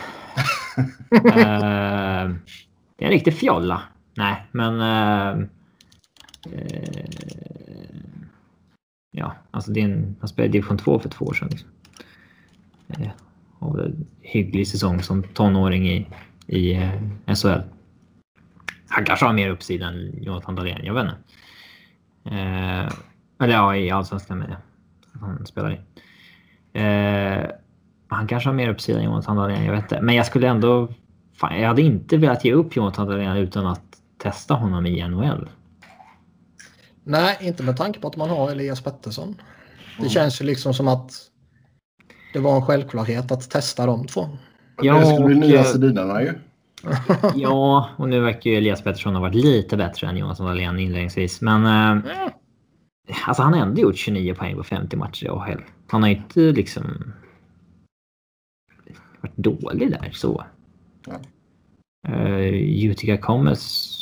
uh, 1.15 2.35
det 2.95 3.05
är 3.05 3.07
en 3.07 3.09
riktig 3.09 3.33
fjolla. 3.33 3.81
Nej, 4.13 4.45
men... 4.51 4.73
Uh, 4.73 5.45
uh, 6.47 7.05
ja, 9.11 9.35
alltså 9.51 9.71
det 9.71 9.79
är 9.79 9.85
en, 9.85 10.15
han 10.19 10.29
spelade 10.29 10.51
division 10.51 10.77
2 10.77 10.99
för 10.99 11.09
två 11.09 11.25
år 11.25 11.33
sedan. 11.33 11.49
Liksom. 11.51 11.69
Uh, 12.99 13.09
och 13.59 13.79
en 13.79 14.07
hygglig 14.21 14.67
säsong 14.67 15.01
som 15.01 15.23
tonåring 15.23 15.89
i, 15.89 16.07
i 16.47 16.77
uh, 16.77 17.35
SHL. 17.35 17.61
Han 18.87 19.05
kanske 19.05 19.25
har 19.25 19.33
mer 19.33 19.49
uppsida 19.49 19.87
än 19.87 20.23
Jonathan 20.23 20.55
Dahlén, 20.55 20.85
jag 20.85 20.93
vet 20.93 21.03
inte. 21.03 21.17
Eller 23.41 23.53
ja, 23.53 23.75
i 23.75 23.91
allsvenskan 23.91 24.37
med 24.37 24.55
han 25.21 25.45
spelar 25.45 25.71
i. 25.71 25.79
Eh, 26.73 27.49
han 28.07 28.27
kanske 28.27 28.49
har 28.49 28.53
mer 28.53 28.69
uppsida 28.69 28.99
än 28.99 29.05
Jonathan 29.05 29.37
Dahlén, 29.37 29.65
jag 29.65 29.73
vet 29.73 29.83
inte. 29.83 30.01
Men 30.01 30.15
jag 30.15 30.25
skulle 30.25 30.47
ändå... 30.47 30.87
Fan, 31.33 31.61
jag 31.61 31.67
hade 31.67 31.81
inte 31.81 32.17
velat 32.17 32.45
ge 32.45 32.53
upp 32.53 32.75
Jonathan 32.75 33.07
Dahlén 33.07 33.37
utan 33.37 33.67
att 33.67 33.81
testa 34.17 34.53
honom 34.53 34.85
i 34.85 35.07
NHL. 35.07 35.49
Nej, 37.03 37.37
inte 37.41 37.63
med 37.63 37.77
tanke 37.77 37.99
på 37.99 38.07
att 38.07 38.15
man 38.15 38.29
har 38.29 38.51
Elias 38.51 38.81
Pettersson. 38.81 39.41
Det 39.95 40.01
mm. 40.01 40.09
känns 40.09 40.41
ju 40.41 40.45
liksom 40.45 40.73
som 40.73 40.87
att 40.87 41.11
det 42.33 42.39
var 42.39 42.55
en 42.55 42.61
självklarhet 42.61 43.31
att 43.31 43.49
testa 43.49 43.85
de 43.85 44.07
två. 44.07 44.29
Ja, 44.81 44.99
det 44.99 45.05
skulle 45.05 45.25
bli 45.25 45.35
nya 45.35 45.63
Sedinarna 45.63 46.21
ju. 46.21 46.33
ja, 47.35 47.89
och 47.97 48.09
nu 48.09 48.19
verkar 48.19 48.49
ju 48.49 48.57
Elias 48.57 48.81
Pettersson 48.81 49.15
ha 49.15 49.21
varit 49.21 49.35
lite 49.35 49.77
bättre 49.77 50.07
än 50.07 50.17
Jonathan 50.17 50.45
Dahlén 50.45 50.79
inledningsvis. 50.79 51.41
Men 51.41 51.65
eh, 51.65 52.11
Alltså 53.25 53.43
han 53.43 53.53
har 53.53 53.61
ändå 53.61 53.81
gjort 53.81 53.97
29 53.97 54.35
poäng 54.35 54.55
på 54.55 54.63
50 54.63 54.97
matcher 54.97 55.25
i 55.25 55.29
AHL. 55.29 55.63
Han 55.87 56.03
har 56.03 56.09
inte 56.09 56.39
liksom 56.39 57.13
varit 59.21 59.37
dålig 59.37 59.91
där 59.91 60.11
så. 60.13 60.43
Uh, 62.09 62.85
Utica 62.85 63.17
Commerce. 63.17 63.95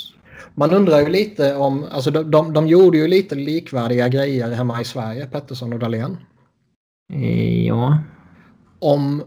Man 0.55 0.71
undrar 0.71 0.99
ju 0.99 1.09
lite 1.09 1.55
om, 1.55 1.85
alltså 1.91 2.11
de, 2.11 2.31
de, 2.31 2.53
de 2.53 2.67
gjorde 2.67 2.97
ju 2.97 3.07
lite 3.07 3.35
likvärdiga 3.35 4.07
grejer 4.07 4.51
hemma 4.51 4.81
i 4.81 4.85
Sverige, 4.85 5.25
Pettersson 5.25 5.73
och 5.73 5.79
Dahlén. 5.79 6.17
Uh, 7.13 7.65
ja. 7.65 7.97
Om 8.79 9.23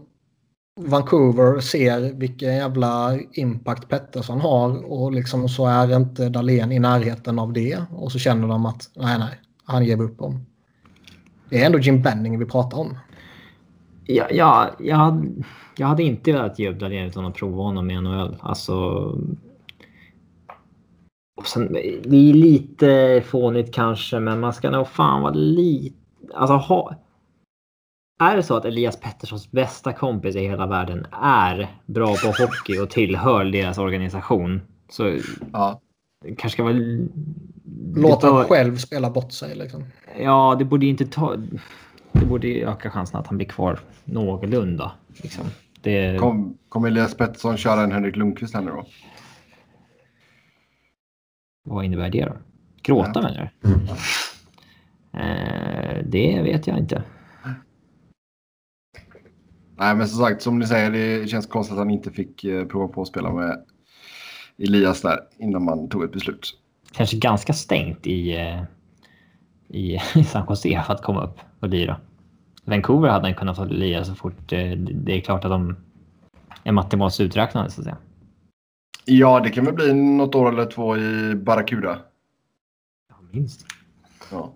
Vancouver 0.79 1.59
ser 1.59 2.13
vilken 2.13 2.55
jävla 2.55 3.19
impact 3.33 3.89
Pettersson 3.89 4.41
har 4.41 4.91
och 4.91 5.11
liksom 5.11 5.49
så 5.49 5.67
är 5.67 5.95
inte 5.95 6.29
Dahlén 6.29 6.71
i 6.71 6.79
närheten 6.79 7.39
av 7.39 7.53
det 7.53 7.83
och 7.91 8.11
så 8.11 8.19
känner 8.19 8.47
de 8.47 8.65
att 8.65 8.89
nej, 8.95 9.19
nej, 9.19 9.39
han 9.71 9.85
ger 9.85 10.01
upp 10.01 10.21
om. 10.21 10.45
Det 11.49 11.61
är 11.61 11.65
ändå 11.65 11.79
Jim 11.79 12.01
Benning 12.01 12.39
vi 12.39 12.45
pratar 12.45 12.77
om. 12.77 12.97
Ja, 14.05 14.27
ja, 14.31 14.69
jag, 14.79 14.95
hade, 14.95 15.27
jag 15.77 15.87
hade 15.87 16.03
inte 16.03 16.31
velat 16.31 16.59
ge 16.59 16.69
upp 16.69 16.79
Dahlén 16.79 17.07
utan 17.07 17.25
att 17.25 17.35
prova 17.35 17.63
honom 17.63 17.91
i 17.91 18.01
NHL. 18.01 18.37
Alltså... 18.39 18.73
Och 21.37 21.47
sen, 21.47 21.73
det 22.03 22.29
är 22.29 22.33
lite 22.33 23.21
fånigt 23.25 23.73
kanske, 23.73 24.19
men 24.19 24.39
man 24.39 24.53
ska 24.53 24.69
nog 24.69 24.87
fan 24.87 25.21
vara 25.21 25.33
lite... 25.33 25.97
Alltså 26.33 26.55
ha... 26.55 26.95
Är 28.19 28.35
det 28.35 28.43
så 28.43 28.55
att 28.55 28.65
Elias 28.65 28.99
Petterssons 28.99 29.51
bästa 29.51 29.93
kompis 29.93 30.35
i 30.35 30.39
hela 30.39 30.67
världen 30.67 31.05
är 31.21 31.75
bra 31.85 32.07
på 32.07 32.27
hockey 32.27 32.79
och 32.79 32.89
tillhör 32.89 33.45
deras 33.45 33.77
organisation 33.77 34.61
så 34.89 35.17
ja. 35.53 35.81
Kanske 36.21 36.49
ska 36.49 36.63
vara 36.63 36.75
Låta 37.95 38.29
honom 38.29 38.45
själv 38.45 38.77
spela 38.77 39.09
bort 39.09 39.31
sig 39.31 39.55
liksom. 39.55 39.83
Ja, 40.19 40.55
det 40.59 40.65
borde 40.65 40.85
inte 40.85 41.05
ta... 41.05 41.35
Det 42.11 42.25
borde 42.25 42.47
öka 42.47 42.89
chansen 42.89 43.19
att 43.19 43.27
han 43.27 43.37
blir 43.37 43.47
kvar 43.47 43.79
någorlunda. 44.03 44.91
Liksom. 45.23 45.45
Det... 45.81 46.19
Kom, 46.19 46.57
kommer 46.69 46.87
Elias 46.87 47.17
Pettersson 47.17 47.57
köra 47.57 47.81
en 47.81 47.91
Henrik 47.91 48.15
Lundqvist 48.15 48.53
här 48.53 48.61
nu 48.61 48.71
då? 48.71 48.85
Vad 51.63 51.85
innebär 51.85 52.09
det 52.09 52.25
då? 52.25 52.33
Gråta 52.81 53.11
ja. 53.13 53.21
menar 53.21 53.51
du? 53.61 53.69
Mm. 53.69 53.87
Eh, 55.13 56.05
det 56.05 56.41
vet 56.41 56.67
jag 56.67 56.77
inte. 56.77 57.03
Nej, 59.77 59.95
men 59.95 60.07
som 60.07 60.19
sagt, 60.19 60.41
som 60.41 60.59
ni 60.59 60.67
säger, 60.67 60.91
det 60.91 61.27
känns 61.27 61.47
konstigt 61.47 61.73
att 61.73 61.79
han 61.79 61.89
inte 61.89 62.11
fick 62.11 62.43
eh, 62.43 62.65
prova 62.65 62.87
på 62.87 63.01
att 63.01 63.07
spela 63.07 63.33
med 63.33 63.65
Elias 64.63 65.01
där 65.01 65.19
innan 65.39 65.65
man 65.65 65.89
tog 65.89 66.03
ett 66.03 66.11
beslut 66.11 66.57
kanske 66.91 67.17
ganska 67.17 67.53
stängt 67.53 68.07
i, 68.07 68.35
eh, 68.35 68.63
i, 69.67 69.99
i 70.15 70.23
San 70.27 70.45
Jose 70.49 70.83
för 70.87 70.93
att 70.93 71.01
komma 71.01 71.23
upp 71.23 71.39
och 71.59 71.69
lira. 71.69 71.97
Vancouver 72.63 73.09
hade 73.09 73.27
han 73.27 73.35
kunnat 73.35 73.57
få 73.57 73.65
lira 73.65 74.03
så 74.03 74.15
fort 74.15 74.53
eh, 74.53 74.71
det 74.77 75.17
är 75.17 75.21
klart 75.21 75.45
att 75.45 75.51
de 75.51 75.75
är 76.63 76.71
matematiskt 76.71 77.21
uträknade 77.21 77.69
så 77.69 77.81
att 77.81 77.85
säga. 77.85 77.97
Ja, 79.05 79.39
det 79.39 79.49
kan 79.49 79.65
väl 79.65 79.73
bli 79.73 79.93
något 79.93 80.35
år 80.35 80.49
eller 80.51 80.65
två 80.65 80.97
i 80.97 81.35
Barracuda. 81.35 81.99
Ja, 83.09 83.15
minst. 83.31 83.65
Ja. 84.31 84.53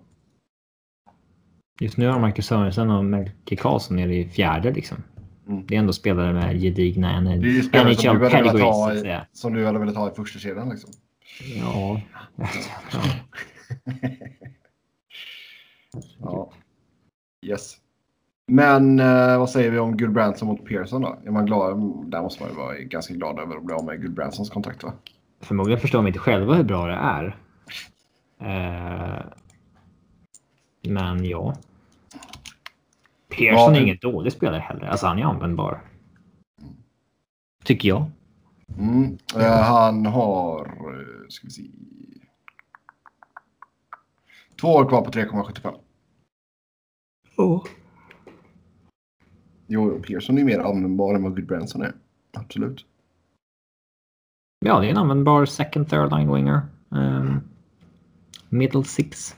Just 1.80 1.96
nu 1.96 2.08
har 2.08 2.20
Marcus 2.20 2.46
Sörensen 2.46 2.90
och 2.90 3.04
Melke 3.04 3.56
Karlsson 3.56 3.96
nere 3.96 4.16
i 4.16 4.28
fjärde 4.28 4.72
liksom. 4.72 5.02
Mm. 5.48 5.66
Det 5.66 5.74
är 5.74 5.78
ändå 5.78 5.92
spelare 5.92 6.32
med 6.32 6.60
gedigna 6.60 7.20
NHL 7.20 7.40
pedigrees. 8.30 9.26
Som 9.32 9.52
du 9.52 9.66
hade 9.66 9.78
velat 9.78 9.96
ha 9.96 10.10
i 10.12 10.14
första 10.14 10.38
kedjan 10.38 10.68
liksom. 10.68 10.90
Ja. 11.60 12.00
ja. 16.18 16.52
Yes. 17.46 17.76
Men 18.48 19.00
eh, 19.00 19.38
vad 19.38 19.50
säger 19.50 19.70
vi 19.70 19.78
om 19.78 19.96
Gulbranson 19.96 20.48
mot 20.48 20.64
Pearson 20.64 21.02
då? 21.02 21.18
Är 21.26 21.30
man 21.30 21.46
glad? 21.46 21.78
Där 22.10 22.22
måste 22.22 22.42
man 22.42 22.50
ju 22.52 22.56
vara 22.56 22.78
ganska 22.78 23.14
glad 23.14 23.38
över 23.38 23.56
att 23.56 23.64
bli 23.64 23.74
av 23.74 23.84
med 23.84 24.02
Gulbransons 24.02 24.50
kontrakt 24.50 24.82
va? 24.82 24.92
Förmodligen 25.40 25.80
förstår 25.80 25.98
de 25.98 26.06
inte 26.06 26.18
själva 26.18 26.54
hur 26.54 26.64
bra 26.64 26.86
det 26.86 26.94
är. 26.94 27.36
Eh, 28.40 29.24
men 30.82 31.24
ja. 31.24 31.54
Pearson 33.28 33.74
ja, 33.74 33.80
är 33.80 33.82
ingen 33.82 33.98
dålig 34.00 34.32
spelare 34.32 34.60
heller. 34.60 34.86
Alltså 34.86 35.06
han 35.06 35.18
är 35.18 35.24
användbar. 35.24 35.80
Tycker 37.64 37.88
jag. 37.88 38.10
Mm. 38.78 39.18
Uh, 39.36 39.42
han 39.42 40.06
har, 40.06 40.66
uh, 40.66 41.28
ska 41.28 41.46
vi 41.46 41.50
se. 41.50 41.62
Två 44.60 44.68
år 44.68 44.88
kvar 44.88 45.02
på 45.02 45.10
3,75. 45.10 45.74
Oh. 47.36 47.64
Jo, 49.66 50.02
Pearson 50.02 50.38
är 50.38 50.44
mer 50.44 50.58
användbar 50.58 51.14
än 51.14 51.22
vad 51.22 51.36
Goodbranson 51.36 51.82
är. 51.82 51.92
Absolut. 52.32 52.84
Ja, 54.64 54.80
det 54.80 54.86
är 54.86 54.90
en 54.90 54.96
användbar 54.96 55.46
second, 55.46 55.90
third 55.90 56.10
line 56.10 56.34
winger. 56.34 56.60
Um, 56.88 57.40
middle 58.48 58.84
six. 58.84 59.36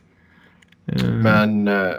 Um, 0.84 1.22
Men 1.22 1.68
uh, 1.68 1.94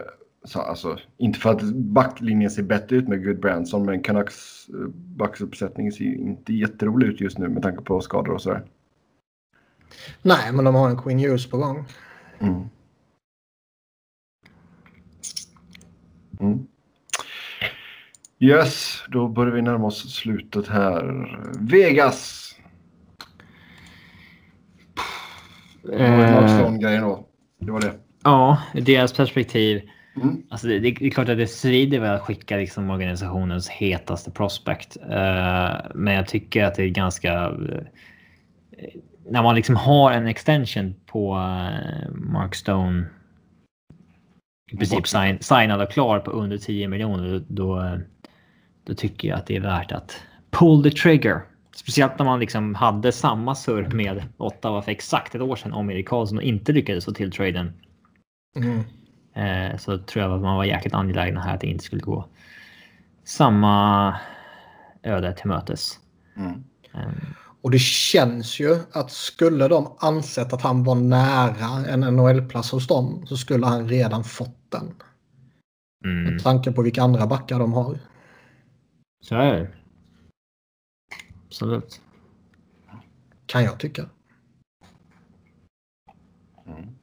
så, 0.49 0.59
alltså, 0.59 0.99
inte 1.17 1.39
för 1.39 1.51
att 1.51 1.63
backlinjen 1.73 2.51
ser 2.51 2.63
bättre 2.63 2.95
ut 2.95 3.07
med 3.07 3.23
Goodbranson, 3.23 3.85
men 3.85 4.03
Canucks 4.03 4.69
eh, 4.69 4.87
backsuppsättning 4.93 5.91
ser 5.91 6.05
inte 6.05 6.53
jätterolig 6.53 7.07
ut 7.07 7.21
just 7.21 7.37
nu 7.37 7.49
med 7.49 7.63
tanke 7.63 7.83
på 7.83 8.01
skador 8.01 8.33
och 8.33 8.41
sådär. 8.41 8.65
Nej, 10.21 10.51
men 10.53 10.65
de 10.65 10.75
har 10.75 10.89
en 10.89 10.97
Queen 11.01 11.19
Hughes 11.19 11.49
på 11.49 11.57
gång. 11.57 11.85
Mm. 12.39 12.69
Mm. 16.39 16.67
Yes, 18.39 19.03
då 19.09 19.27
börjar 19.27 19.53
vi 19.53 19.61
närma 19.61 19.87
oss 19.87 20.15
slutet 20.15 20.67
här. 20.67 21.25
Vegas! 21.59 22.55
Det 25.83 25.97
var 25.97 26.25
Eh, 26.25 26.33
Markstone-grejen 26.33 27.03
då. 27.03 27.27
Det 27.59 27.71
var 27.71 27.81
det. 27.81 27.93
Ja, 28.23 28.57
deras 28.73 29.13
perspektiv. 29.13 29.81
Mm. 30.15 30.43
Alltså 30.49 30.67
det, 30.67 30.79
det 30.79 31.05
är 31.05 31.09
klart 31.09 31.29
att 31.29 31.37
det 31.37 31.47
svider 31.47 31.99
väl 31.99 32.15
att 32.15 32.21
skicka 32.21 32.57
liksom 32.57 32.89
organisationens 32.89 33.69
hetaste 33.69 34.31
prospect. 34.31 34.97
Eh, 34.97 35.71
men 35.95 36.13
jag 36.13 36.27
tycker 36.27 36.63
att 36.63 36.75
det 36.75 36.83
är 36.83 36.89
ganska... 36.89 37.33
eh, 37.33 38.87
när 39.29 39.43
man 39.43 39.55
liksom 39.55 39.75
har 39.75 40.11
en 40.11 40.27
extension 40.27 40.95
på 41.05 41.33
eh, 41.33 42.11
Mark 42.11 42.55
Stone. 42.55 43.05
I 44.71 44.77
princip 44.77 45.07
sign, 45.07 45.37
signad 45.41 45.81
och 45.81 45.91
klar 45.91 46.19
på 46.19 46.31
under 46.31 46.57
10 46.57 46.87
miljoner. 46.87 47.43
Då, 47.47 47.99
då 48.83 48.93
tycker 48.93 49.27
jag 49.27 49.37
att 49.37 49.47
det 49.47 49.55
är 49.55 49.61
värt 49.61 49.91
att 49.91 50.23
pull 50.49 50.83
the 50.83 50.91
trigger. 50.91 51.41
Speciellt 51.75 52.19
när 52.19 52.25
man 52.25 52.39
liksom 52.39 52.75
hade 52.75 53.11
samma 53.11 53.55
surr 53.55 53.89
med 53.93 54.23
Ottawa 54.37 54.81
för 54.81 54.91
exakt 54.91 55.35
ett 55.35 55.41
år 55.41 55.55
sedan 55.55 55.73
om 55.73 55.89
Erik 55.89 56.07
Karlsson 56.07 56.37
och 56.37 56.43
inte 56.43 56.71
lyckades 56.71 57.05
få 57.05 57.11
till 57.11 57.31
traden. 57.31 57.73
Mm. 58.55 58.83
Eh, 59.39 59.77
så 59.77 59.97
tror 59.97 60.25
jag 60.25 60.33
att 60.33 60.41
man 60.41 60.55
var 60.57 60.63
jäkligt 60.63 60.93
angelägna 60.93 61.41
här 61.41 61.55
att 61.55 61.61
det 61.61 61.67
inte 61.67 61.83
skulle 61.83 62.01
gå 62.01 62.25
samma 63.23 64.15
öde 65.03 65.33
till 65.33 65.47
mötes. 65.47 65.99
Mm. 66.37 66.63
Eh, 66.93 67.13
Och 67.61 67.71
det 67.71 67.79
känns 67.79 68.59
ju 68.59 68.77
att 68.91 69.11
skulle 69.11 69.67
de 69.67 69.95
ansett 69.99 70.53
att 70.53 70.61
han 70.61 70.83
var 70.83 70.95
nära 70.95 71.87
en 71.87 71.99
NHL-plats 71.99 72.71
hos 72.71 72.87
dem 72.87 73.25
så 73.27 73.37
skulle 73.37 73.65
han 73.65 73.89
redan 73.89 74.23
fått 74.23 74.71
den. 74.71 74.95
Mm. 76.05 76.23
Med 76.23 76.43
tanke 76.43 76.71
på 76.71 76.81
vilka 76.81 77.01
andra 77.03 77.27
backar 77.27 77.59
de 77.59 77.73
har. 77.73 77.99
Så 79.21 79.35
är 79.35 79.53
det. 79.53 79.69
Absolut. 81.47 82.01
Kan 83.45 83.63
jag 83.63 83.79
tycka. 83.79 84.09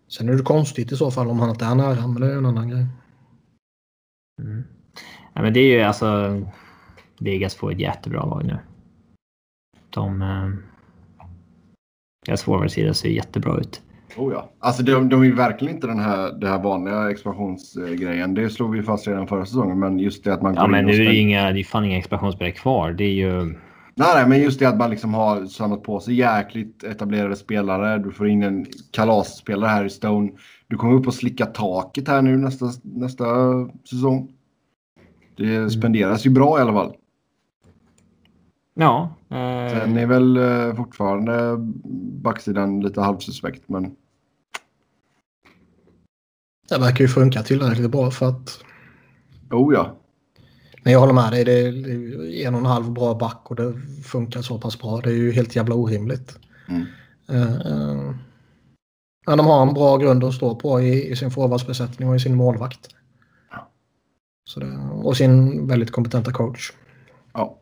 Sen 0.08 0.28
är 0.28 0.32
det 0.32 0.42
konstigt 0.42 0.92
i 0.92 0.96
så 0.96 1.10
fall 1.10 1.28
om 1.28 1.40
han 1.40 1.50
inte 1.50 1.64
är 1.64 1.74
nära, 1.74 2.06
men 2.06 2.20
det 2.20 2.32
är 2.32 2.38
en 2.38 2.46
annan 2.46 2.68
grej. 2.68 2.86
Mm. 4.42 4.64
Ja, 5.32 5.42
men 5.42 5.52
det 5.52 5.60
är 5.60 5.78
ju 5.78 5.82
alltså. 5.82 6.42
Vegas 7.20 7.54
får 7.54 7.72
ett 7.72 7.80
jättebra 7.80 8.24
lag 8.24 8.44
nu. 8.44 8.58
De. 9.90 10.22
Eh, 10.22 10.48
deras 12.26 12.42
forwardsida 12.42 12.94
ser 12.94 13.08
jättebra 13.08 13.58
ut. 13.58 13.82
Oh 14.16 14.32
ja. 14.32 14.50
Alltså 14.58 14.82
de, 14.82 15.08
de 15.08 15.20
är 15.20 15.24
ju 15.24 15.34
verkligen 15.34 15.74
inte 15.74 15.86
den 15.86 15.98
här, 15.98 16.32
det 16.32 16.48
här 16.48 16.62
vanliga 16.62 17.10
expansionsgrejen. 17.10 18.34
Det 18.34 18.50
slog 18.50 18.72
vi 18.76 18.82
fast 18.82 19.08
redan 19.08 19.26
förra 19.26 19.46
säsongen. 19.46 19.78
Men 19.78 19.98
just 19.98 20.24
det 20.24 20.34
att 20.34 20.42
man 20.42 20.54
Ja, 20.54 20.66
men 20.66 20.84
nu 20.84 20.92
är 20.92 20.98
det 20.98 21.16
inga, 21.16 21.52
det 21.52 21.60
är 21.60 21.64
fan 21.64 21.84
inga 21.84 21.98
expansionsspelare 21.98 22.52
kvar. 22.52 22.92
Det 22.92 23.04
är 23.04 23.12
ju. 23.12 23.54
Nej, 23.98 24.08
nej, 24.14 24.28
men 24.28 24.40
just 24.40 24.58
det 24.58 24.68
att 24.68 24.76
man 24.76 24.90
liksom 24.90 25.14
har 25.14 25.46
samlat 25.46 25.82
på 25.82 26.00
sig 26.00 26.14
jäkligt 26.14 26.84
etablerade 26.84 27.36
spelare. 27.36 27.98
Du 27.98 28.12
får 28.12 28.28
in 28.28 28.42
en 28.42 28.66
kalasspelare 28.90 29.68
här 29.70 29.84
i 29.84 29.90
Stone. 29.90 30.32
Du 30.66 30.76
kommer 30.76 30.94
upp 30.94 31.06
och 31.06 31.14
slicka 31.14 31.46
taket 31.46 32.08
här 32.08 32.22
nu 32.22 32.36
nästa, 32.36 32.66
nästa 32.82 33.24
säsong. 33.90 34.32
Det 35.36 35.70
spenderas 35.70 36.26
ju 36.26 36.30
bra 36.30 36.58
i 36.58 36.62
alla 36.62 36.72
fall. 36.72 36.96
Ja. 38.74 39.14
Eh, 39.28 39.70
Sen 39.70 39.96
är 39.96 40.06
väl 40.06 40.36
eh, 40.36 40.74
fortfarande 40.74 41.56
backsidan 42.22 42.80
lite 42.80 43.00
halvsuspekt, 43.00 43.68
men 43.68 43.96
Det 46.68 46.78
verkar 46.78 47.04
ju 47.04 47.08
funka 47.08 47.42
tillräckligt 47.42 47.90
bra 47.90 48.10
för 48.10 48.28
att... 48.28 48.58
oh 49.50 49.74
ja. 49.74 49.96
Men 50.86 50.92
jag 50.92 51.00
håller 51.00 51.12
med 51.12 51.32
dig. 51.32 51.44
Det 51.44 51.52
är 51.52 52.46
en 52.46 52.54
och 52.54 52.60
en 52.60 52.66
halv 52.66 52.92
bra 52.92 53.14
back 53.14 53.50
och 53.50 53.56
det 53.56 53.72
funkar 54.04 54.42
så 54.42 54.58
pass 54.58 54.78
bra. 54.78 55.00
Det 55.00 55.10
är 55.10 55.14
ju 55.14 55.32
helt 55.32 55.56
jävla 55.56 55.74
orimligt. 55.74 56.38
Mm. 56.68 56.82
Eh, 57.28 58.14
Men 59.26 59.38
de 59.38 59.46
har 59.46 59.62
en 59.62 59.74
bra 59.74 59.96
grund 59.96 60.24
att 60.24 60.34
stå 60.34 60.54
på 60.54 60.80
i, 60.80 61.10
i 61.10 61.16
sin 61.16 61.30
forwardsbesättning 61.30 62.08
och 62.08 62.16
i 62.16 62.20
sin 62.20 62.36
målvakt. 62.36 62.88
Ja. 63.50 63.68
Så 64.44 64.60
det, 64.60 64.78
och 65.02 65.16
sin 65.16 65.66
väldigt 65.68 65.90
kompetenta 65.90 66.32
coach. 66.32 66.72
ja. 67.32 67.58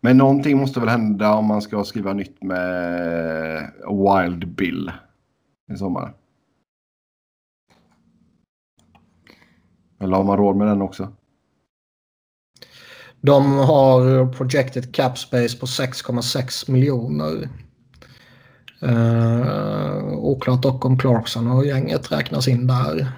Men 0.00 0.16
någonting 0.18 0.58
måste 0.58 0.80
väl 0.80 0.88
hända 0.88 1.34
om 1.34 1.46
man 1.46 1.62
ska 1.62 1.84
skriva 1.84 2.12
nytt 2.12 2.42
med 2.42 3.72
Wild 3.88 4.48
Bill 4.48 4.92
i 5.72 5.76
sommar. 5.76 6.14
Eller 10.00 10.16
har 10.16 10.24
man 10.24 10.36
råd 10.36 10.56
med 10.56 10.66
den 10.66 10.82
också? 10.82 11.12
De 13.20 13.56
har 13.56 14.32
projected 14.32 14.94
cap 14.94 15.18
space 15.18 15.58
på 15.58 15.66
6,6 15.66 16.70
miljoner. 16.70 17.48
Uh, 18.82 20.12
oklart 20.12 20.62
dock 20.62 20.84
om 20.84 20.98
Clarkson 20.98 21.50
och 21.50 21.66
gänget 21.66 22.12
räknas 22.12 22.48
in 22.48 22.66
där. 22.66 23.12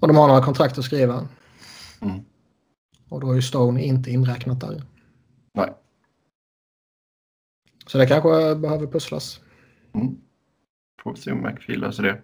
Och 0.00 0.08
de 0.08 0.16
har 0.16 0.28
några 0.28 0.44
kontrakt 0.44 0.78
att 0.78 0.84
skriva. 0.84 1.28
Mm. 2.00 2.24
Och 3.08 3.20
då 3.20 3.30
är 3.30 3.34
ju 3.34 3.42
Stone 3.42 3.82
inte 3.82 4.10
inräknat 4.10 4.60
där. 4.60 4.82
Nej. 5.54 5.74
Så 7.86 7.98
det 7.98 8.06
kanske 8.06 8.54
behöver 8.54 8.86
pusslas. 8.86 9.40
Mm. 9.94 10.16
Får 11.02 11.14
vi 11.14 11.20
se 11.20 11.32
om 11.32 11.42
McPhee 11.42 11.76
löser 11.76 12.02
det. 12.02 12.22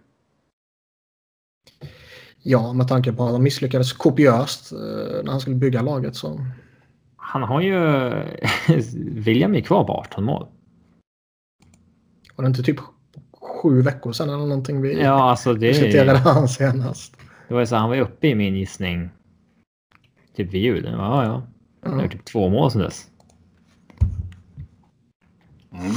Ja, 2.43 2.73
med 2.73 2.89
tanke 2.89 3.12
på 3.12 3.24
att 3.24 3.32
han 3.32 3.43
misslyckades 3.43 3.93
kopiöst 3.93 4.73
eh, 4.73 4.78
när 5.24 5.31
han 5.31 5.40
skulle 5.40 5.56
bygga 5.56 5.82
laget 5.82 6.16
så. 6.16 6.44
Han 7.16 7.43
har 7.43 7.60
ju... 7.60 7.74
William 9.20 9.55
är 9.55 9.60
kvar 9.60 9.85
på 9.85 9.93
18 9.93 10.24
mål. 10.24 10.47
Var 12.36 12.43
det 12.44 12.48
inte 12.48 12.62
typ 12.62 12.77
sju 13.40 13.82
veckor 13.82 14.12
sedan 14.12 14.28
eller 14.28 14.39
någonting 14.47 14.81
vi 14.82 15.02
Ja, 15.02 15.31
alltså 15.31 15.55
det, 15.55 15.69
diskuterade 15.69 16.19
han 16.19 16.48
senast? 16.48 17.16
det 17.48 17.55
var 17.55 17.60
ju 17.60 17.66
så 17.66 17.77
han 17.77 17.89
var 17.89 17.97
ju 17.97 18.02
uppe 18.02 18.28
i 18.28 18.35
min 18.35 18.56
gissning. 18.56 19.09
Typ 20.36 20.55
vid 20.55 20.62
jul. 20.62 20.85
Ja, 20.93 21.24
ja. 21.24 21.43
Han 21.82 21.93
har 21.93 21.98
Ja. 21.98 22.05
gjort 22.05 22.12
typ 22.12 22.24
två 22.24 22.48
mål 22.48 22.70
sedan 22.70 22.82
dess. 22.82 23.06
Mm. 25.73 25.93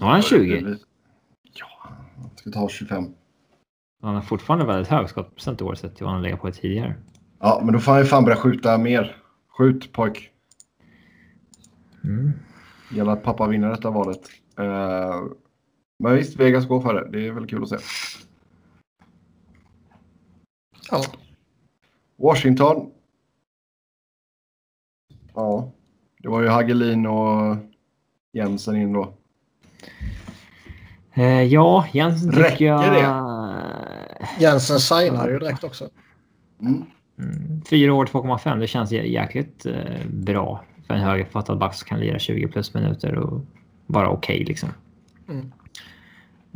Var 0.00 0.08
han 0.08 0.22
20? 0.22 0.76
Ja, 1.54 1.66
han 2.16 2.30
ska 2.36 2.50
ta 2.50 2.68
25. 2.68 3.04
Han 4.06 4.14
har 4.14 4.22
fortfarande 4.22 4.66
väldigt 4.66 4.88
hög 4.88 5.08
skottprocent 5.08 5.60
i 5.60 5.64
år 5.64 5.74
sett 5.74 5.96
till 5.96 6.04
vad 6.04 6.12
han 6.12 6.22
legat 6.22 6.40
på 6.40 6.50
tidigare. 6.50 6.94
Ja, 7.38 7.60
men 7.64 7.72
då 7.72 7.80
får 7.80 7.92
han 7.92 8.00
ju 8.00 8.06
fan 8.06 8.24
börja 8.24 8.36
skjuta 8.36 8.78
mer. 8.78 9.16
Skjut 9.48 9.92
pojk. 9.92 10.30
Mm. 12.04 12.32
Gäller 12.92 13.12
att 13.12 13.22
pappa 13.22 13.46
vinner 13.46 13.68
detta 13.68 13.90
valet. 13.90 14.20
Eh, 14.58 15.22
men 15.98 16.14
visst, 16.14 16.36
Vegas 16.36 16.66
går 16.66 16.80
för 16.80 16.94
det. 16.94 17.08
Det 17.10 17.26
är 17.26 17.32
väl 17.32 17.46
kul 17.46 17.62
att 17.62 17.68
se. 17.68 17.76
Ja. 20.90 21.04
Washington. 22.16 22.90
Ja, 25.34 25.72
det 26.18 26.28
var 26.28 26.42
ju 26.42 26.48
Hagelin 26.48 27.06
och 27.06 27.56
Jensen 28.32 28.76
in 28.76 28.92
då. 28.92 29.14
Eh, 31.14 31.42
ja, 31.42 31.86
Jensen 31.92 32.32
Räcker 32.32 32.50
tycker 32.50 32.64
jag... 32.64 32.92
det? 32.92 33.25
Jensen 34.38 34.80
signar 34.80 35.28
ju 35.28 35.38
direkt 35.38 35.64
också. 35.64 35.88
Mm. 36.60 36.84
Mm, 37.18 37.62
Fyra 37.70 37.94
år 37.94 38.06
2,5. 38.06 38.60
Det 38.60 38.66
känns 38.66 38.92
jä- 38.92 39.02
jäkligt 39.02 39.66
eh, 39.66 40.06
bra 40.10 40.64
för 40.86 40.94
en 40.94 41.00
högerfattad 41.00 41.58
back 41.58 41.74
som 41.74 41.86
kan 41.88 42.00
lira 42.00 42.18
20 42.18 42.48
plus 42.48 42.74
minuter 42.74 43.14
och 43.14 43.44
vara 43.86 44.08
okej 44.08 44.44
liksom. 44.44 44.68
Mm. 45.28 45.52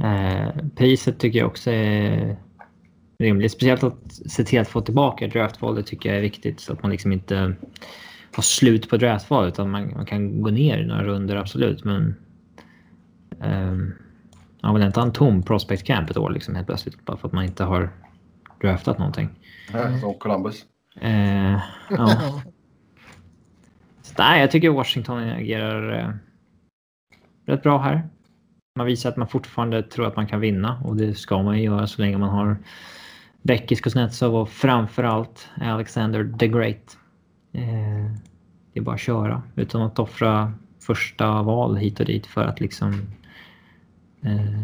Eh, 0.03 0.55
priset 0.77 1.19
tycker 1.19 1.39
jag 1.39 1.49
också 1.49 1.71
är 1.71 2.37
rimligt. 3.19 3.53
Speciellt 3.53 3.83
att 3.83 4.13
se 4.13 4.45
till 4.45 4.61
att 4.61 4.69
få 4.69 4.81
tillbaka 4.81 5.27
draftvalet 5.27 5.87
tycker 5.87 6.09
jag 6.09 6.19
är 6.19 6.23
viktigt 6.23 6.61
så 6.61 6.73
att 6.73 6.83
man 6.83 6.91
liksom 6.91 7.13
inte 7.13 7.55
har 8.35 8.43
slut 8.43 8.89
på 8.91 8.97
draftval 8.97 9.49
utan 9.49 9.71
man, 9.71 9.93
man 9.97 10.07
kan 10.07 10.43
gå 10.43 10.51
ner 10.51 10.79
i 10.79 10.87
några 10.87 11.05
runder 11.05 11.37
absolut 11.37 11.85
men 11.85 12.15
ehm, 13.41 13.93
man 14.63 14.75
vill 14.75 14.85
inte 14.85 15.01
ha 15.01 15.07
en 15.07 15.13
tom 15.13 15.43
prospect 15.43 15.85
camp 15.85 16.11
ett 16.11 16.17
år 16.17 16.31
liksom 16.31 16.55
helt 16.55 16.67
plötsligt 16.67 17.05
bara 17.05 17.17
för 17.17 17.29
att 17.29 17.35
man 17.35 17.45
inte 17.45 17.65
har 17.65 17.91
draftat 18.61 18.99
någonting. 18.99 19.29
Här, 19.73 19.99
Som 19.99 20.15
Columbus. 20.15 20.65
Eh, 21.01 21.61
ja. 21.91 22.21
Så, 24.03 24.15
nej, 24.19 24.41
jag 24.41 24.51
tycker 24.51 24.71
Washington 24.71 25.19
agerar 25.19 25.99
eh, 25.99 26.11
rätt 27.47 27.63
bra 27.63 27.79
här. 27.79 28.09
man 28.77 28.87
visar 28.87 29.11
att 29.11 29.17
man 29.17 29.29
fortfarande 29.29 29.83
tror 29.83 30.07
att 30.07 30.17
man 30.17 30.27
kan 30.27 30.41
vinna 30.41 30.83
och 30.85 30.97
det 30.97 31.15
ska 31.15 31.43
man 31.43 31.59
ju 31.59 31.65
göra 31.65 31.87
så 31.87 32.03
länge 32.03 32.19
man 32.19 32.29
har 32.29 32.57
Beckis, 33.43 33.81
Kuznetsov 33.81 34.37
och 34.37 34.49
framförallt 34.49 35.49
Alexander 35.61 36.33
the 36.39 36.49
Great. 36.49 36.99
Eh, 37.53 38.11
det 38.73 38.81
är 38.81 38.83
bara 38.83 38.95
att 38.95 39.01
köra 39.01 39.43
utan 39.55 39.83
att 39.83 39.99
offra 39.99 40.53
första 40.81 41.43
val 41.43 41.77
hit 41.77 42.01
och 42.01 42.07
dit 42.07 42.27
för 42.27 42.45
att 42.45 42.61
liksom 42.61 43.07
eh, 44.25 44.63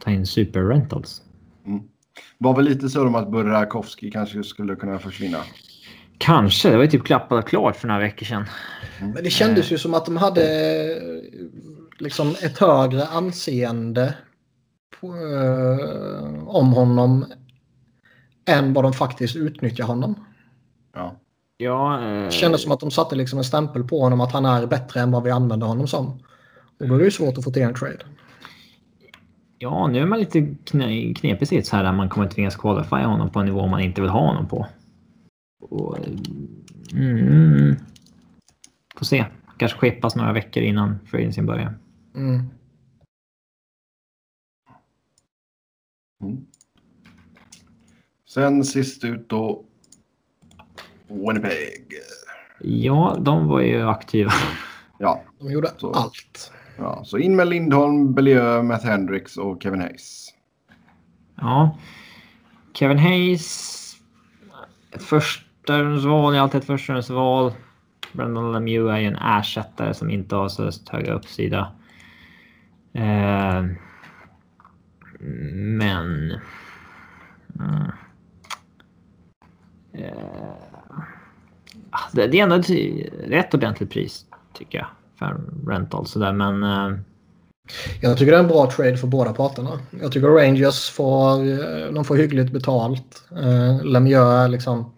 ta 0.00 0.10
in 0.10 0.26
super 0.26 0.60
rentals. 0.60 1.22
Mm. 1.66 1.82
Var 2.38 2.56
väl 2.56 2.64
lite 2.64 2.88
så 2.88 3.06
om 3.06 3.14
att 3.14 3.30
Burakovsky 3.30 4.10
kanske 4.10 4.42
skulle 4.42 4.76
kunna 4.76 4.98
försvinna? 4.98 5.38
Kanske. 6.18 6.70
Det 6.70 6.76
var 6.76 6.84
ju 6.84 6.90
typ 6.90 7.04
klappat 7.04 7.46
klart 7.46 7.76
för 7.76 7.88
några 7.88 8.00
veckor 8.00 8.26
sedan. 8.26 8.44
Mm. 8.98 9.10
Men 9.10 9.24
det 9.24 9.30
kändes 9.30 9.72
ju 9.72 9.78
som 9.78 9.94
att 9.94 10.06
de 10.06 10.16
hade 10.16 10.46
liksom 11.98 12.34
ett 12.42 12.58
högre 12.58 13.06
anseende 13.06 14.14
på, 15.00 15.06
uh, 15.06 16.48
om 16.48 16.72
honom 16.72 17.26
än 18.46 18.72
vad 18.72 18.84
de 18.84 18.92
faktiskt 18.92 19.36
utnyttjar 19.36 19.84
honom. 19.84 20.14
Ja. 20.94 21.16
Ja, 21.56 22.04
eh... 22.04 22.24
Det 22.24 22.32
kändes 22.32 22.62
som 22.62 22.72
att 22.72 22.80
de 22.80 22.90
satte 22.90 23.16
liksom 23.16 23.38
en 23.38 23.44
stämpel 23.44 23.84
på 23.84 24.00
honom 24.00 24.20
att 24.20 24.32
han 24.32 24.44
är 24.44 24.66
bättre 24.66 25.00
än 25.00 25.10
vad 25.10 25.22
vi 25.22 25.30
använder 25.30 25.66
honom 25.66 25.86
som. 25.86 26.22
Och 26.80 26.88
då 26.88 26.94
är 26.94 26.98
det 26.98 27.04
ju 27.04 27.10
svårt 27.10 27.38
att 27.38 27.44
få 27.44 27.50
till 27.50 27.62
en 27.62 27.74
trade. 27.74 28.04
Ja, 29.62 29.86
nu 29.86 29.98
är 29.98 30.06
man 30.06 30.18
lite 30.18 30.54
knepig 31.14 31.48
sits 31.48 31.70
här 31.70 31.84
där 31.84 31.92
man 31.92 32.08
kommer 32.08 32.28
tvingas 32.28 32.56
qualifiera 32.56 33.06
honom 33.06 33.30
på 33.30 33.40
en 33.40 33.46
nivå 33.46 33.66
man 33.66 33.80
inte 33.80 34.00
vill 34.00 34.10
ha 34.10 34.20
honom 34.20 34.48
på. 34.48 34.66
Och, 35.60 35.98
mm, 36.92 37.76
får 38.96 39.06
se. 39.06 39.24
Kanske 39.56 39.78
skeppas 39.78 40.16
några 40.16 40.32
veckor 40.32 40.62
innan 40.62 40.98
freelancing 41.06 41.46
börjar. 41.46 41.74
Mm. 42.14 42.42
Mm. 46.22 46.46
Sen 48.28 48.64
sist 48.64 49.04
ut 49.04 49.28
då 49.28 49.64
Winnipeg. 51.08 51.86
Ja, 52.60 53.16
de 53.20 53.48
var 53.48 53.60
ju 53.60 53.82
aktiva. 53.82 54.32
Ja. 54.98 55.22
De 55.38 55.52
gjorde 55.52 55.70
så. 55.78 55.92
allt. 55.92 56.52
Ja, 56.82 57.04
så 57.04 57.18
in 57.18 57.36
med 57.36 57.48
Lindholm, 57.48 58.14
Bellieu, 58.14 58.62
Matt 58.62 58.84
Hendricks 58.84 59.36
och 59.36 59.62
Kevin 59.62 59.80
Hayes. 59.80 60.34
Ja. 61.36 61.78
Kevin 62.72 62.98
Hayes. 62.98 63.78
Ett 64.92 65.02
förstahundsval 65.02 66.34
är 66.34 66.40
alltid 66.40 66.60
ett 66.60 66.66
förstahundsval. 66.66 67.52
Brandon 68.12 68.52
Lemieux 68.52 68.90
är 68.90 68.98
ju 68.98 69.06
en 69.06 69.16
ersättare 69.16 69.94
som 69.94 70.10
inte 70.10 70.36
har 70.36 70.48
så 70.48 70.70
hög 70.90 71.08
uppsida. 71.08 71.72
Eh, 72.92 73.64
men... 75.54 76.30
Eh, 79.92 80.08
ah, 81.90 82.10
det, 82.12 82.26
det 82.26 82.38
är 82.38 82.42
ändå 82.42 82.56
ett 82.56 82.70
rätt 83.28 83.54
ordentligt 83.54 83.90
pris 83.90 84.26
tycker 84.52 84.78
jag 84.78 84.86
för 85.28 85.70
rental 85.70 86.06
sådär 86.06 86.32
men. 86.32 86.62
Eh, 86.62 86.98
Jag 88.00 88.18
tycker 88.18 88.32
det 88.32 88.38
är 88.38 88.42
en 88.42 88.48
bra 88.48 88.70
trade 88.70 88.96
för 88.96 89.06
båda 89.06 89.32
parterna. 89.32 89.80
Jag 90.00 90.12
tycker 90.12 90.28
Rangers 90.28 90.90
får, 90.90 91.48
eh, 91.48 91.92
de 91.92 92.04
får 92.04 92.16
hyggligt 92.16 92.52
betalt. 92.52 93.22
Uh, 93.32 93.84
Lemieux 93.84 94.32
är 94.32 94.48
liksom 94.48 94.92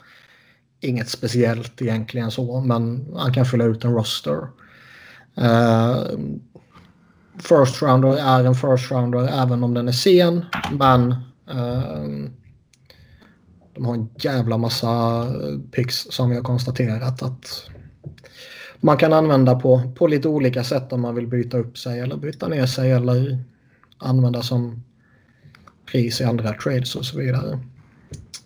inget 0.81 1.09
speciellt 1.09 1.83
egentligen 1.83 2.31
så, 2.31 2.61
men 2.61 3.07
han 3.17 3.33
kan 3.35 3.45
fylla 3.45 3.65
ut 3.65 3.85
en 3.85 3.95
roster. 3.95 4.49
Uh, 5.41 6.05
first 7.39 7.83
rounder 7.83 8.17
är 8.17 8.45
en 8.45 8.55
first 8.55 8.91
rounder 8.91 9.43
även 9.43 9.65
om 9.65 9.75
den 9.75 9.89
är 9.89 9.93
sen, 9.93 10.45
men 10.73 11.13
uh, 11.55 12.29
de 13.75 13.87
har 13.87 13.95
en 13.95 14.09
jävla 14.19 14.59
massa 14.59 15.27
picks 15.73 16.07
som 16.11 16.31
vi 16.31 16.37
har 16.37 16.43
konstaterat 16.43 17.23
att 17.23 17.71
man 18.85 18.97
kan 18.97 19.13
använda 19.13 19.55
på, 19.55 19.93
på 19.95 20.07
lite 20.07 20.29
olika 20.29 20.65
sätt 20.65 20.93
om 20.93 21.01
man 21.01 21.15
vill 21.15 21.27
byta 21.27 21.59
upp 21.59 21.79
sig 21.79 22.01
eller 22.01 22.17
byta 22.17 22.49
ner 22.49 22.67
sig 22.67 22.91
eller 22.93 23.39
använda 23.99 24.43
som 24.43 24.83
pris 25.87 26.21
i 26.21 26.25
andra 26.25 26.53
trades 26.53 26.97
och 26.97 27.05
så 27.05 27.19
vidare. 27.19 27.59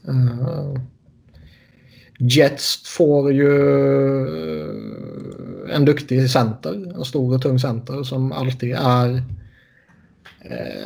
Uh, 0.08 0.74
Jets 2.18 2.88
får 2.88 3.32
ju 3.32 3.52
eh, 4.28 5.76
en 5.76 5.84
duktig 5.84 6.30
center, 6.30 6.94
en 6.94 7.04
stor 7.04 7.34
och 7.34 7.42
tung 7.42 7.58
center 7.58 8.02
som 8.02 8.32
alltid 8.32 8.76
är 8.78 9.08
uh, 9.14 9.22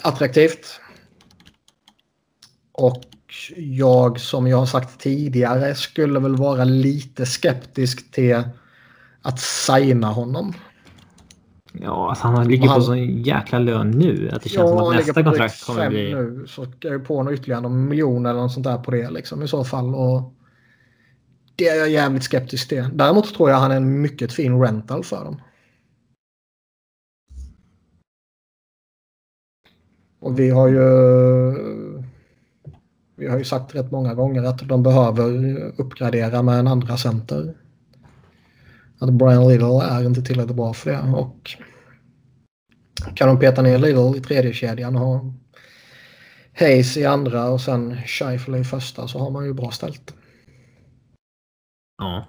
attraktivt. 0.03 0.81
Och 2.73 3.05
jag, 3.57 4.21
som 4.21 4.47
jag 4.47 4.57
har 4.57 4.67
sagt 4.67 5.01
tidigare, 5.01 5.75
skulle 5.75 6.21
väl 6.21 6.37
vara 6.37 6.65
lite 6.65 7.27
skeptisk 7.27 8.13
till 8.13 8.43
att 9.23 9.41
signa 9.41 10.07
honom. 10.07 10.55
Ja, 11.73 12.09
alltså 12.09 12.27
han 12.27 12.49
ligger 12.49 12.69
han, 12.69 12.79
på 12.79 12.83
sån 12.83 13.23
jäkla 13.23 13.59
lön 13.59 13.91
nu 13.91 14.31
att 14.33 14.43
det 14.43 14.49
känns 14.49 14.71
ja, 14.71 14.79
som 14.79 14.89
att 14.89 14.97
nästa 14.97 15.23
kontrakt 15.23 15.67
kommer 15.67 15.89
bli... 15.89 16.15
nu 16.15 16.45
så 16.49 16.65
ska 16.65 16.89
jag 16.89 17.05
på 17.05 17.23
något 17.23 17.33
ytterligare 17.33 17.61
någon 17.61 17.89
miljon 17.89 18.27
eller 18.27 18.41
något 18.41 18.53
sånt 18.53 18.65
där 18.65 18.79
på 18.79 18.91
det 18.91 19.11
liksom 19.11 19.43
i 19.43 19.49
så 19.49 19.65
fall. 19.65 19.95
Och 19.95 20.35
det 21.57 21.69
är 21.69 21.79
jag 21.79 21.91
jävligt 21.91 22.25
skeptisk 22.25 22.69
till. 22.69 22.89
Däremot 22.93 23.35
tror 23.35 23.51
jag 23.51 23.57
han 23.57 23.71
är 23.71 23.77
en 23.77 24.01
mycket 24.01 24.33
fin 24.33 24.61
rental 24.61 25.05
för 25.05 25.25
dem. 25.25 25.41
Och 30.21 30.39
vi 30.39 30.51
har 30.51 30.69
ju 30.69 30.83
vi 33.17 33.29
har 33.29 33.39
ju 33.39 33.45
sagt 33.45 33.75
rätt 33.75 33.91
många 33.91 34.15
gånger 34.15 34.43
att 34.43 34.69
de 34.69 34.83
behöver 34.83 35.57
uppgradera 35.81 36.43
med 36.43 36.59
en 36.59 36.67
andra 36.67 36.97
center 36.97 37.55
att 39.03 39.13
Brian 39.13 39.49
Little 39.49 39.83
är 39.85 40.07
inte 40.07 40.23
tillräckligt 40.23 40.57
bra 40.57 40.75
för 40.75 40.91
det. 40.91 41.01
Och 41.17 41.57
kan 43.15 43.29
de 43.29 43.39
peta 43.39 43.63
ner 43.63 43.79
Little 43.79 44.19
i 44.19 44.21
tredje 44.21 44.53
kedjan 44.53 44.97
och 44.97 45.01
ha 45.01 45.35
Hayes 46.59 46.97
i 46.97 47.05
andra 47.05 47.49
och 47.49 47.61
sen 47.61 47.97
Scheifele 48.07 48.59
i 48.59 48.65
första 48.65 49.09
så 49.09 49.19
har 49.19 49.31
man 49.31 49.45
ju 49.45 49.53
bra 49.53 49.71
ställt. 49.71 50.15
Ja. 51.99 52.27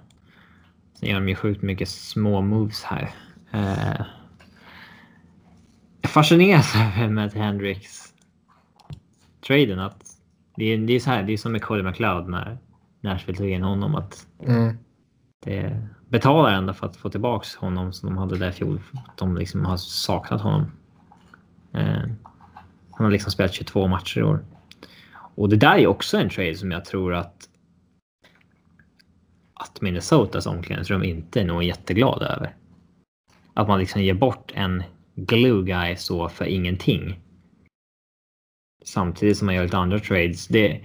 Sen 0.98 1.08
gör 1.08 1.20
de 1.20 1.28
ju 1.28 1.34
sjukt 1.34 1.62
mycket 1.62 1.88
små 1.88 2.40
moves 2.40 2.82
här. 2.82 3.10
Eh, 3.52 4.06
jag 6.00 6.10
fascineras 6.10 6.74
över 6.98 7.08
med 7.08 7.32
Hendrix 7.32 8.12
traden 9.46 9.78
att 9.78 10.04
det 10.56 10.64
är, 10.64 10.78
det 10.78 10.92
är 10.92 11.00
så 11.00 11.10
här, 11.10 11.22
det 11.22 11.32
är 11.32 11.36
som 11.36 11.52
med 11.52 11.62
Cody 11.62 11.82
McLeod 11.82 12.28
när 12.28 12.58
Nashville 13.00 13.38
tog 13.38 13.50
in 13.50 13.62
honom 13.62 13.94
att 13.94 14.26
mm. 14.46 14.78
det, 15.44 15.88
betalar 16.08 16.50
ändå 16.50 16.72
för 16.72 16.86
att 16.86 16.96
få 16.96 17.10
tillbaka 17.10 17.46
honom 17.58 17.92
som 17.92 18.08
de 18.08 18.18
hade 18.18 18.38
där 18.38 18.48
i 18.48 18.52
fjol. 18.52 18.80
De 19.16 19.36
liksom 19.36 19.64
har 19.64 19.76
saknat 19.76 20.40
honom. 20.40 20.72
Eh, 21.72 22.02
han 22.90 23.04
har 23.04 23.10
liksom 23.10 23.32
spelat 23.32 23.54
22 23.54 23.88
matcher 23.88 24.18
i 24.18 24.22
år. 24.22 24.44
Och 25.36 25.48
det 25.48 25.56
där 25.56 25.76
är 25.76 25.86
också 25.86 26.18
en 26.18 26.30
trade 26.30 26.54
som 26.54 26.70
jag 26.70 26.84
tror 26.84 27.14
att 27.14 27.48
att 29.54 29.80
Minnesotas 29.80 30.46
omklädningsrum 30.46 31.02
inte 31.02 31.40
är 31.40 31.44
någon 31.44 31.66
jätteglad 31.66 32.22
över. 32.22 32.56
Att 33.54 33.68
man 33.68 33.78
liksom 33.78 34.02
ger 34.02 34.14
bort 34.14 34.52
en 34.54 34.82
glue 35.14 35.62
guy 35.62 35.96
så 35.96 36.28
för 36.28 36.44
ingenting. 36.44 37.20
Samtidigt 38.84 39.38
som 39.38 39.46
man 39.46 39.54
gör 39.54 39.64
lite 39.64 39.78
andra 39.78 39.98
trades. 39.98 40.46
Det, 40.48 40.80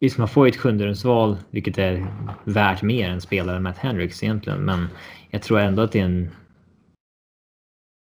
Visst, 0.00 0.18
man 0.18 0.28
får 0.28 0.46
ju 0.46 0.50
ett 0.50 0.56
sjunderumsval, 0.56 1.36
vilket 1.50 1.78
är 1.78 2.06
värt 2.44 2.82
mer 2.82 3.10
än 3.10 3.20
spelaren 3.20 3.62
Matt 3.62 3.78
Hendricks 3.78 4.22
egentligen. 4.22 4.64
Men 4.64 4.88
jag 5.30 5.42
tror 5.42 5.60
ändå 5.60 5.82
att 5.82 5.92
det 5.92 6.00
är 6.00 6.04
en 6.04 6.30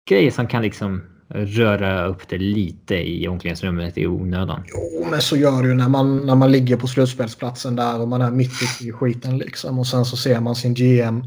grej 0.09 0.31
som 0.31 0.47
kan 0.47 0.61
liksom 0.61 1.01
röra 1.29 2.05
upp 2.05 2.27
det 2.27 2.37
lite 2.37 2.95
i 2.95 3.27
omklädningsrummet 3.27 3.97
i 3.97 4.07
onödan. 4.07 4.63
Jo, 4.67 5.07
men 5.11 5.21
så 5.21 5.37
gör 5.37 5.61
det 5.61 5.67
ju 5.67 5.73
när 5.73 5.89
man, 5.89 6.25
när 6.25 6.35
man 6.35 6.51
ligger 6.51 6.77
på 6.77 6.87
slutspelsplatsen 6.87 7.75
där 7.75 8.01
och 8.01 8.07
man 8.07 8.21
är 8.21 8.31
mitt 8.31 8.81
i 8.81 8.91
skiten 8.91 9.37
liksom. 9.37 9.79
Och 9.79 9.87
sen 9.87 10.05
så 10.05 10.17
ser 10.17 10.39
man 10.39 10.55
sin 10.55 10.73
GM 10.73 11.23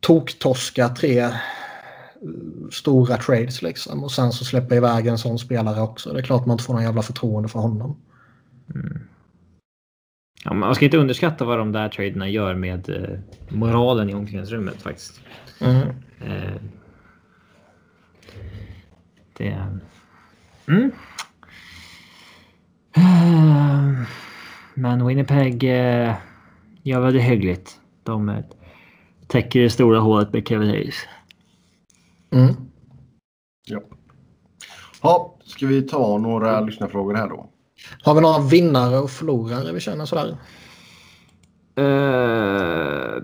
toktorska 0.00 0.88
tre 0.88 1.18
eh, 1.18 1.30
stora 2.72 3.16
trades 3.16 3.62
liksom. 3.62 4.04
Och 4.04 4.12
sen 4.12 4.32
så 4.32 4.44
släpper 4.44 4.76
iväg 4.76 5.06
en 5.06 5.18
sån 5.18 5.38
spelare 5.38 5.80
också. 5.80 6.12
Det 6.12 6.18
är 6.18 6.22
klart 6.22 6.46
man 6.46 6.54
inte 6.54 6.64
får 6.64 6.74
någon 6.74 6.82
jävla 6.82 7.02
förtroende 7.02 7.48
för 7.48 7.58
honom. 7.58 7.96
Mm. 8.74 9.00
Ja, 10.44 10.54
man 10.54 10.74
ska 10.74 10.84
inte 10.84 10.98
underskatta 10.98 11.44
vad 11.44 11.58
de 11.58 11.72
där 11.72 11.88
traderna 11.88 12.28
gör 12.28 12.54
med 12.54 12.88
eh, 12.88 13.18
moralen 13.48 14.10
i 14.10 14.14
omklädningsrummet 14.14 14.82
faktiskt. 14.82 15.20
Mm. 15.60 15.88
Eh, 16.20 16.54
det... 19.36 19.56
Mm. 20.68 20.92
Uh, 22.98 24.02
men 24.74 25.06
Winnipeg 25.06 25.64
uh, 25.64 26.14
gör 26.82 27.00
väl 27.00 27.14
det 27.14 27.20
hyggligt. 27.20 27.80
De 28.02 28.28
uh, 28.28 28.38
täcker 29.26 29.60
det 29.60 29.70
stora 29.70 29.98
hålet 29.98 30.32
med 30.32 30.48
Kevin 30.48 30.68
Hayes. 30.68 31.06
Mm. 32.30 32.54
Ja. 33.66 33.80
Ja, 35.02 35.36
ska 35.44 35.66
vi 35.66 35.82
ta 35.82 36.18
några 36.18 36.60
lyssnarfrågor 36.60 37.14
här 37.14 37.28
då? 37.28 37.50
Har 38.02 38.14
vi 38.14 38.20
några 38.20 38.38
vinnare 38.38 38.98
och 38.98 39.10
förlorare 39.10 39.72
vi 39.72 39.80
känner 39.80 40.04
sådär? 40.04 40.36
Uh, 41.78 43.22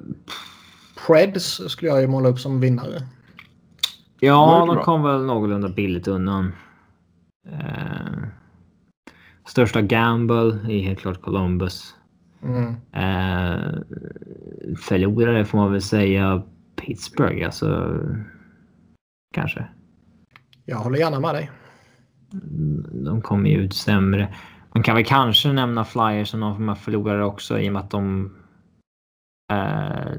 Preds 1.07 1.71
skulle 1.71 1.91
jag 1.91 2.01
ju 2.01 2.07
måla 2.07 2.29
upp 2.29 2.39
som 2.39 2.61
vinnare. 2.61 3.03
Ja, 4.21 4.65
de 4.69 4.85
kom 4.85 5.03
väl 5.03 5.25
någorlunda 5.25 5.69
billigt 5.69 6.09
undan. 6.09 6.53
Uh, 7.53 8.25
största 9.47 9.83
gamble 9.83 10.59
är 10.69 10.81
helt 10.81 10.99
klart 10.99 11.23
Columbus. 11.23 11.95
Mm. 12.43 12.69
Uh, 12.73 13.75
förlorare 14.79 15.45
får 15.45 15.59
man 15.59 15.73
väl 15.73 15.83
säga 15.83 16.43
Pittsburgh, 16.77 17.47
alltså. 17.47 17.99
Kanske. 19.35 19.67
Jag 20.65 20.77
håller 20.77 20.99
gärna 20.99 21.21
med 21.21 21.35
dig. 21.35 21.51
De 23.05 23.23
kommer 23.23 23.51
ju 23.51 23.57
ut 23.57 23.75
sämre. 23.75 24.35
Man 24.75 24.83
kan 24.83 24.95
väl 24.95 25.05
kanske 25.05 25.53
nämna 25.53 25.85
Flyers 25.85 26.29
som 26.29 26.41
någon 26.41 26.55
form 26.55 26.69
av 26.69 26.75
förlorare 26.75 27.25
också 27.25 27.59
i 27.61 27.69
och 27.69 27.73
med 27.73 27.83
att 27.83 27.91
de 27.91 28.35
eh, 29.53 30.13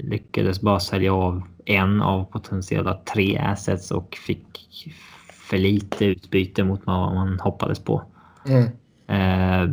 lyckades 0.00 0.60
bara 0.60 0.80
sälja 0.80 1.14
av 1.14 1.42
en 1.64 2.02
av 2.02 2.24
potentiella 2.24 2.94
tre 2.94 3.38
assets 3.38 3.90
och 3.90 4.14
fick 4.26 4.68
för 5.32 5.58
lite 5.58 6.04
utbyte 6.04 6.64
mot 6.64 6.86
vad 6.86 7.14
man 7.14 7.40
hoppades 7.40 7.84
på. 7.84 8.02
Mm. 8.46 8.68
Eh, 9.06 9.70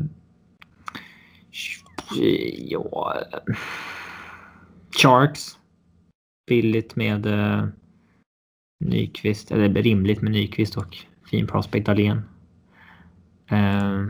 ja. 2.57 3.13
Sharks. 5.01 5.57
Billigt 6.47 6.95
med 6.95 7.25
eh, 7.25 7.67
Nyqvist, 8.85 9.51
eller 9.51 9.69
rimligt 9.83 10.21
med 10.21 10.31
Nyqvist 10.31 10.77
och 10.77 10.97
fin 11.29 11.47
prospect 11.47 11.85
Dahlén. 11.85 12.21
Eh, 13.51 14.05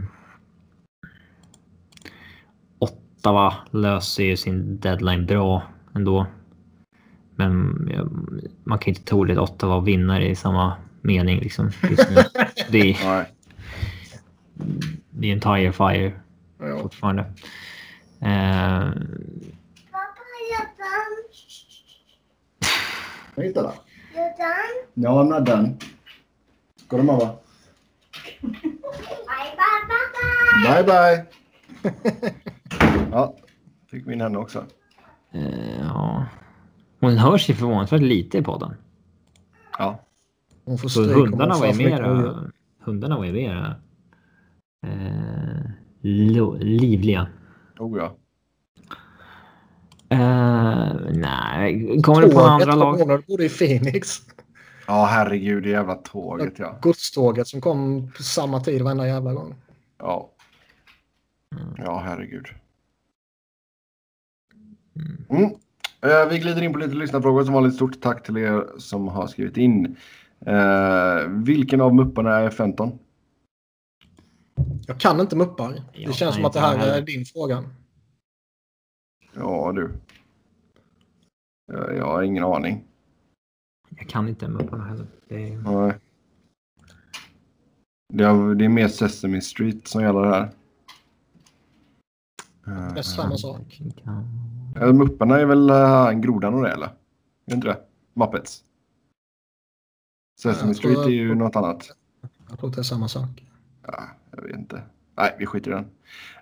Ottawa 2.80 3.54
löser 3.72 4.24
ju 4.24 4.38
sin 4.38 4.80
deadline 4.80 5.26
bra 5.26 5.64
ändå. 5.96 6.26
Men 7.36 7.70
man 8.64 8.80
kan 8.80 8.90
inte 8.92 9.04
tro 9.04 9.32
att 9.32 9.38
Ottawa 9.38 9.76
och 9.76 9.88
vinnare 9.88 10.28
i 10.30 10.36
samma 10.36 10.74
mening 11.02 11.40
liksom. 11.40 11.72
Just 11.90 12.10
nu. 12.10 12.16
Det, 12.72 12.92
är, 12.92 13.26
det 15.10 15.28
är 15.28 15.34
en 15.34 15.40
tire 15.40 15.72
fire 15.72 16.14
Ja. 16.60 16.80
fortfarande. 16.82 17.22
Eh, 18.22 18.90
Jag 23.36 23.44
hittade 23.44 23.68
den. 23.68 23.78
Ja, 24.94 25.24
I'm 25.24 25.40
not 25.40 25.46
done. 25.46 25.76
Du 26.90 26.98
mamma? 27.04 27.36
Bye 30.64 30.84
bye! 30.84 31.26
ja, 33.12 33.36
fick 33.92 34.08
vi 34.08 34.14
in 34.14 34.22
henne 34.22 34.38
också. 34.38 34.66
eh, 35.32 35.80
ja. 35.80 36.26
Hon 37.00 37.18
hörs 37.18 37.50
ju 37.50 37.54
förvånansvärt 37.54 38.02
lite 38.02 38.38
i 38.38 38.42
podden. 38.42 38.76
Ja. 39.78 40.00
Hon 40.66 40.78
får 40.78 40.90
Så 40.90 41.04
hundarna 41.04 41.58
var 41.58 41.68
ju 41.68 41.74
mera, 41.90 42.36
hundarna 42.80 43.18
var 43.18 43.26
ju 43.26 43.32
mera 43.34 43.76
eh, 44.88 45.72
lo, 46.02 46.58
livliga. 46.60 47.28
Oh 47.80 47.98
ja. 47.98 48.16
Eh, 50.10 50.94
nej, 51.10 52.02
kommer 52.04 52.22
du 52.22 52.30
på 52.32 52.40
andra 52.40 52.76
lag? 52.76 53.00
Tåget 53.00 53.28
bodde 53.28 53.46
i 53.46 53.50
Phoenix. 53.50 54.22
Ja, 54.90 55.06
herregud, 55.06 55.64
det 55.64 55.70
jävla 55.70 55.96
tåget 55.96 56.60
ja. 56.60 56.80
Godståget 56.82 57.48
som 57.48 57.62
kom 57.62 58.12
på 58.18 58.24
samma 58.24 58.60
tid 58.60 58.82
varenda 58.82 59.08
jävla 59.08 59.34
gång. 59.34 59.56
Ja. 59.98 60.30
Ja, 61.78 62.00
herregud. 62.00 62.46
Mm. 65.30 65.44
Eh, 66.02 66.30
vi 66.30 66.40
glider 66.40 66.62
in 66.62 66.74
på 66.74 66.80
lite 66.80 66.94
lyssnarfrågor. 66.96 67.44
Som 67.44 67.54
vanligt 67.54 67.76
stort 67.76 68.02
tack 68.02 68.24
till 68.24 68.38
er 68.38 68.68
som 68.78 69.08
har 69.08 69.28
skrivit 69.28 69.58
in. 69.58 69.98
Eh, 70.46 71.28
vilken 71.28 71.82
av 71.82 71.96
mupparna 71.96 72.36
är 72.36 72.50
Fenton? 72.50 73.00
Jag 74.88 75.00
kan 75.00 75.20
inte 75.20 75.36
muppar. 75.36 75.72
Det 75.72 75.82
Jag 75.94 76.16
känns 76.16 76.20
kan 76.20 76.34
som 76.34 76.46
att 76.46 76.54
det 76.54 76.60
här 76.60 76.78
heller. 76.78 76.98
är 76.98 77.02
din 77.02 77.26
fråga. 77.26 77.64
Ja, 79.36 79.72
du. 79.76 79.92
Eh, 81.74 81.98
jag 81.98 82.06
har 82.06 82.22
ingen 82.24 82.44
aning. 82.44 82.89
Jag 84.00 84.08
kan 84.10 84.28
inte 84.28 84.48
mupparna 84.48 84.84
heller. 84.84 85.08
Det 85.28 85.50
är... 85.50 85.58
Nej. 85.58 85.94
Det 88.14 88.24
är, 88.24 88.56
det 88.56 88.66
är 88.66 88.70
mer 88.70 88.88
Sesame 88.88 89.42
Street 89.42 89.88
som 89.88 90.02
gäller 90.02 90.24
här. 90.24 90.50
Det 92.66 93.00
är 93.00 93.02
samma 93.02 93.38
sak. 93.38 93.82
Eh, 94.76 94.94
Mupparna 94.94 95.40
är 95.40 95.46
väl 95.46 95.70
uh, 95.70 96.12
grodan 96.12 96.54
och 96.54 96.62
det 96.62 96.72
eller? 96.72 96.86
Är 96.86 96.92
det 97.46 97.56
inte 97.56 97.68
det? 97.68 97.78
Muppets. 98.14 98.64
Sesame 100.42 100.74
Street 100.74 100.98
är 100.98 101.10
ju 101.10 101.36
något 101.36 101.56
annat. 101.56 101.92
Jag 102.50 102.60
tror 102.60 102.72
det 102.72 102.80
är 102.80 102.84
samma 102.84 103.08
sak. 103.08 103.46
Ja, 103.88 104.04
jag 104.32 104.42
vet 104.42 104.56
inte. 104.56 104.82
Nej, 105.16 105.36
vi 105.40 105.46
skiter 105.46 105.72
i 105.72 105.74
den. 105.74 105.86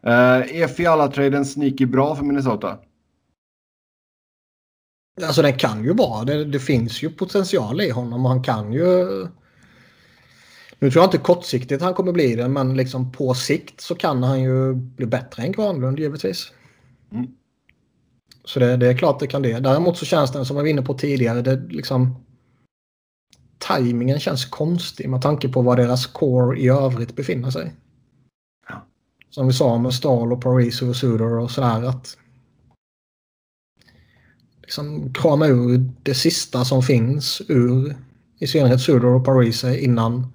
Uh, 0.04 0.62
är 0.62 0.68
Fiala-traden 0.68 1.46
sneaky 1.46 1.86
bra 1.86 2.16
för 2.16 2.24
Minnesota? 2.24 2.78
Alltså 5.24 5.42
den 5.42 5.58
kan 5.58 5.84
ju 5.84 5.94
vara. 5.94 6.24
Det, 6.24 6.46
det 6.46 6.60
finns 6.60 7.04
ju 7.04 7.10
potential 7.10 7.82
i 7.82 7.90
honom. 7.90 8.26
och 8.26 8.32
Han 8.32 8.44
kan 8.44 8.74
ju... 8.74 9.08
Nu 10.80 10.92
tror 10.92 11.04
jag 11.04 11.08
inte 11.08 11.18
kortsiktigt 11.18 11.82
han 11.82 11.94
kommer 11.94 12.12
bli 12.12 12.36
det, 12.36 12.48
men 12.48 12.78
liksom 12.78 13.12
på 13.12 13.34
sikt 13.34 13.82
så 13.82 13.96
kan 13.96 14.24
han 14.24 14.42
ju 14.42 14.74
bli 14.74 15.06
bättre 15.06 15.44
än 15.44 15.52
Granlund 15.52 16.00
givetvis. 16.00 16.52
Mm. 17.12 17.28
Så 18.44 18.60
det, 18.60 18.78
det 18.78 18.88
är 18.88 18.98
klart 18.98 19.20
det 19.20 19.28
kan 19.28 19.42
det. 19.42 19.60
Däremot 19.60 19.98
så 19.98 20.06
känns 20.06 20.32
den 20.32 20.46
som 20.46 20.56
jag 20.58 20.64
var 20.64 20.70
inne 20.70 20.82
på 20.82 20.94
tidigare, 20.94 21.42
det 21.42 21.56
liksom... 21.70 22.24
Timingen 23.68 24.20
känns 24.20 24.46
konstig 24.46 25.10
med 25.10 25.22
tanke 25.22 25.50
på 25.50 25.62
var 25.62 25.78
deras 25.78 26.06
core 26.06 26.60
i 26.60 26.70
övrigt 26.70 27.16
befinner 27.16 27.52
sig. 27.52 27.74
Ja. 28.70 28.86
Som 29.30 29.48
vi 29.48 29.54
sa 29.54 29.78
med 29.78 29.94
Stahl 29.94 30.34
och 30.34 30.42
Paris 30.42 30.82
och 30.82 30.96
Suder 30.96 31.38
och 31.40 31.52
sådär 31.52 31.84
att 31.84 32.18
liksom 34.68 35.14
krama 35.14 35.48
ur 35.48 35.90
det 36.04 36.14
sista 36.14 36.66
som 36.66 36.82
finns 36.82 37.42
ur 37.48 37.96
i 38.40 38.48
synnerhet 38.48 38.82
Suder 38.82 39.06
och 39.06 39.26
Parise 39.26 39.80
innan 39.80 40.34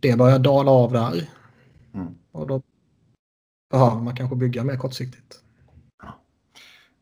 det 0.00 0.18
börjar 0.18 0.38
dala 0.38 0.70
av 0.70 0.92
där. 0.92 1.30
Mm. 1.94 2.14
Och 2.32 2.46
då 2.46 2.62
behöver 3.70 4.00
man 4.00 4.16
kanske 4.16 4.36
bygga 4.36 4.64
mer 4.64 4.76
kortsiktigt. 4.76 5.40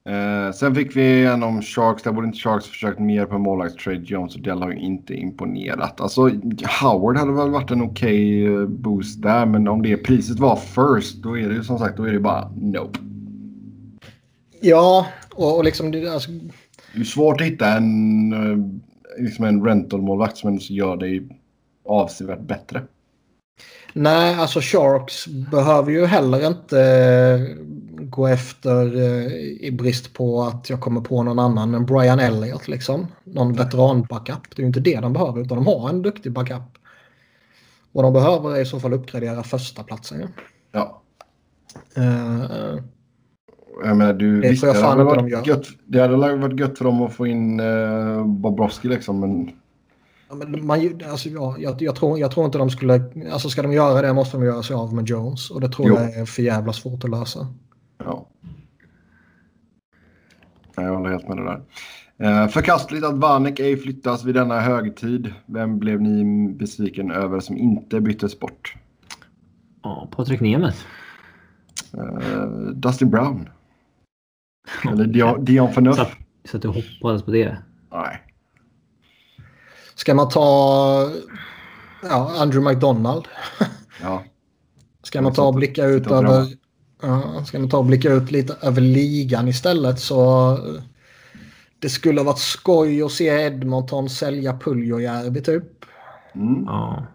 Eh, 0.09 0.53
sen 0.53 0.75
fick 0.75 0.97
vi 0.97 1.25
en 1.25 1.43
om 1.43 1.63
Sharks. 1.63 2.03
Där 2.03 2.13
borde 2.13 2.27
inte 2.27 2.39
Sharks 2.39 2.67
försökt 2.67 2.99
mer 2.99 3.27
på 3.27 3.39
målvaktstrade. 3.39 3.99
Jones 3.99 4.35
och 4.35 4.43
Dell 4.43 4.63
har 4.63 4.71
ju 4.71 4.79
inte 4.79 5.15
imponerat. 5.15 6.01
Alltså 6.01 6.31
Howard 6.81 7.17
hade 7.17 7.33
väl 7.33 7.51
varit 7.51 7.71
en 7.71 7.83
okej 7.83 8.47
eh, 8.47 8.67
boost 8.67 9.23
där. 9.23 9.47
Men 9.47 9.69
om 9.69 9.83
det 9.83 9.97
priset 9.97 10.39
var 10.39 10.57
first 10.57 11.23
då 11.23 11.39
är 11.39 11.49
det 11.49 11.55
ju 11.55 11.63
som 11.63 11.79
sagt 11.79 11.97
då 11.97 12.05
är 12.05 12.13
det 12.13 12.21
bara 12.21 12.51
nope. 12.57 12.99
Ja, 14.67 15.07
och, 15.35 15.57
och 15.57 15.65
liksom 15.65 15.91
det, 15.91 16.09
alltså, 16.09 16.31
Det 16.95 17.01
är 17.01 17.05
svårt 17.05 17.41
att 17.41 17.47
hitta 17.47 17.69
en, 17.69 18.33
eh, 18.33 18.59
liksom 19.25 19.45
en 19.45 19.65
rental-målvakt 19.65 20.37
som 20.37 20.59
gör 20.61 20.97
dig 20.97 21.29
avsevärt 21.85 22.41
bättre. 22.41 22.83
nej, 23.93 24.35
alltså 24.35 24.61
Sharks 24.63 25.27
behöver 25.27 25.93
ju 25.93 26.07
heller 26.07 26.47
inte 26.47 26.81
eh, 26.81 27.65
gå 28.05 28.27
efter 28.27 28.97
eh, 28.97 29.33
i 29.61 29.71
brist 29.73 30.15
på 30.15 30.43
att 30.43 30.71
jag 30.71 30.81
kommer 30.81 31.01
på 31.01 31.23
någon 31.23 31.39
annan 31.39 31.71
men 31.71 31.87
Brian 31.87 32.21
Elliott 32.21 32.69
liksom. 32.69 33.07
Någon 33.25 33.53
veteran-backup. 33.53 34.57
Det 34.57 34.61
är 34.61 34.63
ju 34.63 34.67
inte 34.67 34.81
det 34.81 35.01
de 35.01 35.13
behöver 35.13 35.41
utan 35.41 35.57
de 35.57 35.67
har 35.67 35.89
en 35.89 36.03
duktig 36.03 36.33
backup. 36.33 36.79
Vad 37.93 38.05
de 38.05 38.13
behöver 38.13 38.57
är 38.57 38.61
i 38.61 38.67
så 38.67 38.81
fall 38.81 38.93
uppgradera 38.93 39.43
första 39.43 39.83
platsen. 39.83 40.21
Ja. 40.21 40.29
Ja. 40.73 41.03
Eh, 42.03 42.79
Jag 43.85 43.97
menar, 43.97 44.13
du, 44.13 44.41
Det 44.41 44.49
visst, 44.49 44.63
tror 44.63 44.69
jag 44.75 44.77
det, 44.77 44.81
fan 44.81 44.91
hade 44.99 45.03
inte 45.03 45.15
varit 45.15 45.31
de 45.45 45.51
gör. 45.51 45.57
gött, 45.57 45.67
det 45.87 46.01
hade 46.01 46.17
varit 46.17 46.61
gött 46.61 46.79
för 46.79 46.85
dem 46.85 47.03
att 47.03 47.13
få 47.15 47.27
in 47.27 47.61
uh, 47.61 48.27
Bobrovski 48.27 48.89
liksom. 48.89 49.21
Men 49.21 49.51
Ja, 50.29 50.35
men 50.35 50.67
man, 50.67 51.01
alltså, 51.11 51.29
ja, 51.29 51.57
jag, 51.59 51.83
jag, 51.83 51.97
tror, 51.97 52.19
jag 52.19 52.31
tror 52.31 52.47
inte 52.47 52.59
de 52.59 52.71
skulle... 52.71 53.03
Alltså 53.33 53.49
ska 53.49 53.63
de 53.63 53.73
göra 53.73 54.03
det 54.03 54.13
måste 54.13 54.37
de 54.37 54.45
göra 54.45 54.63
sig 54.63 54.77
av 54.77 54.95
med 54.95 55.09
Jones. 55.09 55.51
Och 55.51 55.61
det 55.61 55.69
tror 55.69 55.89
Jo. 55.89 55.95
jag 55.95 56.15
är 56.15 56.25
för 56.25 56.43
jävla 56.43 56.73
svårt 56.73 57.05
att 57.05 57.11
lösa. 57.11 57.47
ja. 58.05 58.27
Nej, 60.77 60.87
Jag 60.87 60.95
håller 60.95 61.11
helt 61.11 61.29
med 61.29 61.37
det 61.37 61.45
där. 61.45 61.61
Uh, 62.43 62.49
förkastligt 62.49 63.05
att 63.05 63.15
Vanek 63.19 63.61
ej 63.61 63.77
flyttas 63.77 64.25
vid 64.25 64.35
denna 64.35 64.61
högtid. 64.61 65.33
Vem 65.47 65.79
blev 65.79 66.01
ni 66.03 66.49
besviken 66.53 67.11
över 67.11 67.41
som 67.41 67.57
inte 67.57 68.01
byttes 68.01 68.41
bort? 68.41 68.75
Ja, 69.83 70.09
Patrik 70.17 70.41
Nemeth. 70.41 70.79
Uh, 71.99 72.47
Dustin 72.75 73.11
Brown. 73.11 73.49
Eller 74.91 75.07
Dion, 75.07 75.45
Dion 75.45 75.73
Phaneuf. 75.73 75.97
Så, 75.97 76.07
så 76.45 76.57
att 76.57 76.63
du 76.63 76.69
hoppades 76.69 77.23
på 77.23 77.31
det. 77.31 77.59
Nej. 77.93 78.21
Ska 79.95 80.15
man 80.15 80.29
ta 80.29 81.11
ja, 82.03 82.35
Andrew 82.39 82.73
McDonald? 82.73 83.25
Ja. 84.03 84.25
Ska 85.03 85.23
man 85.23 85.33
ta 85.33 85.47
och 85.47 85.55
blicka 85.55 85.85
ut 85.85 86.07
över... 86.07 86.47
Ja, 87.03 87.45
ska 87.45 87.59
man 87.59 87.71
ta 87.71 87.79
och 87.79 87.85
blicka 87.85 88.13
ut 88.13 88.31
lite 88.31 88.57
över 88.63 88.81
ligan 88.81 89.49
istället 89.49 90.01
så... 90.01 90.59
Det 91.79 91.89
skulle 91.89 92.21
ha 92.21 92.25
varit 92.25 92.39
skoj 92.39 93.03
att 93.03 93.13
se 93.13 93.27
Edmonton 93.27 94.09
sälja 94.09 94.59
Puljojärvi 94.59 95.43
typ. 95.43 95.85
Mm. 96.35 96.65
Ja. 96.65 97.07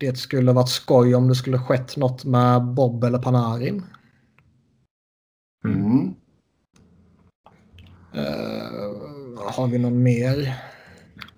Det 0.00 0.18
skulle 0.18 0.50
ha 0.50 0.54
varit 0.54 0.68
skoj 0.68 1.14
om 1.14 1.28
det 1.28 1.34
skulle 1.34 1.58
skett 1.58 1.96
något 1.96 2.24
med 2.24 2.64
Bob 2.64 3.04
eller 3.04 3.18
Panarin. 3.18 3.84
Mm. 5.64 6.14
Eh, 8.12 9.52
har 9.52 9.68
vi 9.68 9.78
någon 9.78 10.02
mer? 10.02 10.54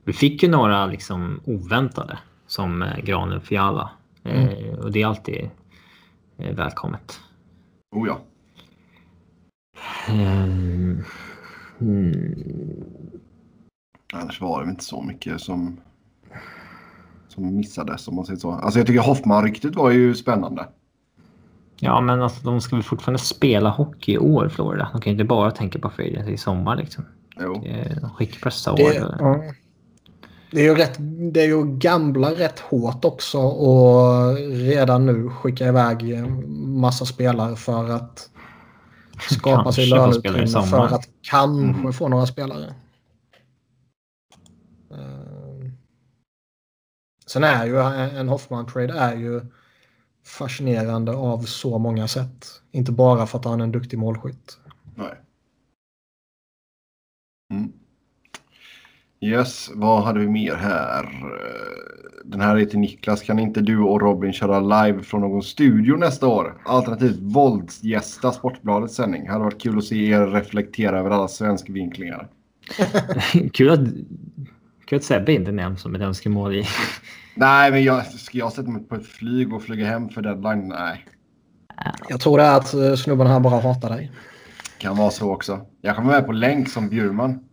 Vi 0.04 0.12
fick 0.12 0.42
ju 0.42 0.48
några 0.48 0.86
liksom 0.86 1.40
oväntade 1.44 2.18
som 2.46 2.82
eh, 2.82 2.98
Granlund 2.98 3.42
Fiala. 3.42 3.90
Eh, 4.24 4.78
och 4.78 4.92
det 4.92 5.02
är 5.02 5.06
alltid 5.06 5.50
eh, 6.38 6.54
välkommet. 6.54 7.20
Oh 7.96 8.08
ja. 8.08 8.20
Ehm, 10.08 11.04
mm, 11.80 12.34
Annars 14.12 14.40
var 14.40 14.64
det 14.64 14.70
inte 14.70 14.84
så 14.84 15.02
mycket 15.02 15.40
som, 15.40 15.80
som 17.28 17.56
missades 17.56 18.08
om 18.08 18.14
man 18.14 18.26
säger 18.26 18.40
så. 18.40 18.52
Alltså 18.52 18.78
jag 18.80 18.86
tycker 18.86 19.00
Hoffman-ryktet 19.00 19.74
var 19.74 19.90
ju 19.90 20.14
spännande. 20.14 20.68
Ja, 21.80 22.00
men 22.00 22.22
alltså, 22.22 22.44
de 22.44 22.60
ska 22.60 22.76
väl 22.76 22.82
fortfarande 22.82 23.18
spela 23.18 23.70
hockey 23.70 24.12
i 24.12 24.18
år, 24.18 24.48
Florida. 24.48 24.88
De 24.92 25.00
kan 25.00 25.10
ju 25.10 25.14
inte 25.14 25.24
bara 25.24 25.50
tänka 25.50 25.78
på 25.78 25.90
free 25.90 26.24
i 26.32 26.36
sommar 26.38 26.76
liksom. 26.76 27.04
Jo. 27.40 27.64
De 28.00 28.10
skickar 28.10 28.40
nästa 28.44 28.72
Det, 28.74 28.82
år. 28.84 28.92
ja. 29.18 29.42
det, 30.50 30.60
är 30.60 30.64
ju 30.64 30.74
rätt, 30.74 30.96
det 31.32 31.40
är 31.40 31.46
ju 31.46 31.64
gamla 31.78 32.30
rätt 32.30 32.58
hårt 32.58 33.04
också 33.04 33.38
och 33.38 34.34
redan 34.50 35.06
nu 35.06 35.28
skicka 35.28 35.66
iväg 35.68 36.28
massa 36.58 37.04
spelare 37.04 37.56
för 37.56 37.90
att 37.90 38.30
skapa 39.30 39.72
sig 39.72 39.90
Kanske 39.90 40.26
i 40.26 40.30
löneutrymme 40.30 40.66
för 40.66 40.86
att 40.94 41.08
kanske 41.22 41.78
Mm. 41.80 41.92
få 41.92 42.08
några 42.08 42.26
spelare. 42.26 42.74
Eh, 44.90 45.70
Sen 47.26 47.44
är 47.44 47.66
ju 47.66 47.80
en 48.18 48.28
Hoffman-trade 48.28 48.92
är 48.98 49.14
ju 49.16 49.40
fascinerande 50.24 51.12
av 51.12 51.42
så 51.42 51.78
många 51.78 52.08
sätt. 52.08 52.46
Inte 52.72 52.92
bara 52.92 53.26
för 53.26 53.38
att 53.38 53.44
han 53.44 53.60
är 53.60 53.64
en 53.64 53.72
duktig 53.72 53.98
målskytt. 53.98 54.58
Nej. 54.94 55.14
Mm. 57.52 57.72
Yes, 59.22 59.70
vad 59.74 60.02
hade 60.02 60.20
vi 60.20 60.28
mer 60.28 60.54
här? 60.54 61.08
Den 62.24 62.40
här 62.40 62.56
är 62.56 62.64
till 62.64 62.78
Niklas. 62.78 63.22
Kan 63.22 63.38
inte 63.38 63.60
du 63.60 63.78
och 63.78 64.00
Robin 64.00 64.32
köra 64.32 64.60
live 64.60 65.02
från 65.02 65.20
någon 65.20 65.42
studio 65.42 65.96
nästa 65.96 66.26
år? 66.26 66.62
Alternativt 66.64 67.18
våldsgästa 67.20 68.32
Sportbladets 68.32 68.94
sändning. 68.94 69.28
Hade 69.28 69.44
varit 69.44 69.62
kul 69.62 69.78
att 69.78 69.84
se 69.84 70.10
er 70.10 70.26
reflektera 70.26 70.98
över 70.98 71.10
alla 71.10 71.28
svenskvinklingar. 71.28 72.28
kul, 73.52 73.70
att, 73.70 73.80
kul 74.84 74.96
att 74.96 75.04
Sebbe 75.04 75.32
inte 75.32 75.52
nämns 75.52 75.80
som 75.80 75.94
ett 75.94 76.02
önskemål 76.02 76.54
i... 76.54 76.64
Nej, 77.40 77.70
men 77.70 77.84
jag, 77.84 78.06
ska 78.06 78.38
jag 78.38 78.52
sätta 78.52 78.70
mig 78.70 78.82
på 78.84 78.94
ett 78.94 79.06
flyg 79.06 79.52
och 79.54 79.62
flyga 79.62 79.86
hem 79.86 80.08
för 80.08 80.22
deadline? 80.22 80.68
Nej, 80.68 81.06
Jag 82.08 82.20
tror 82.20 82.38
det 82.38 82.44
är 82.44 82.56
att 82.56 82.74
eh, 82.74 82.94
snubben 82.94 83.26
här 83.26 83.40
bara 83.40 83.60
hatar 83.60 83.90
dig. 83.90 84.12
kan 84.78 84.96
vara 84.96 85.10
så 85.10 85.32
också. 85.32 85.66
Jag 85.80 85.96
kommer 85.96 86.12
med 86.12 86.26
på 86.26 86.32
länk 86.32 86.68
som 86.68 86.88
Bjurman. 86.88 87.44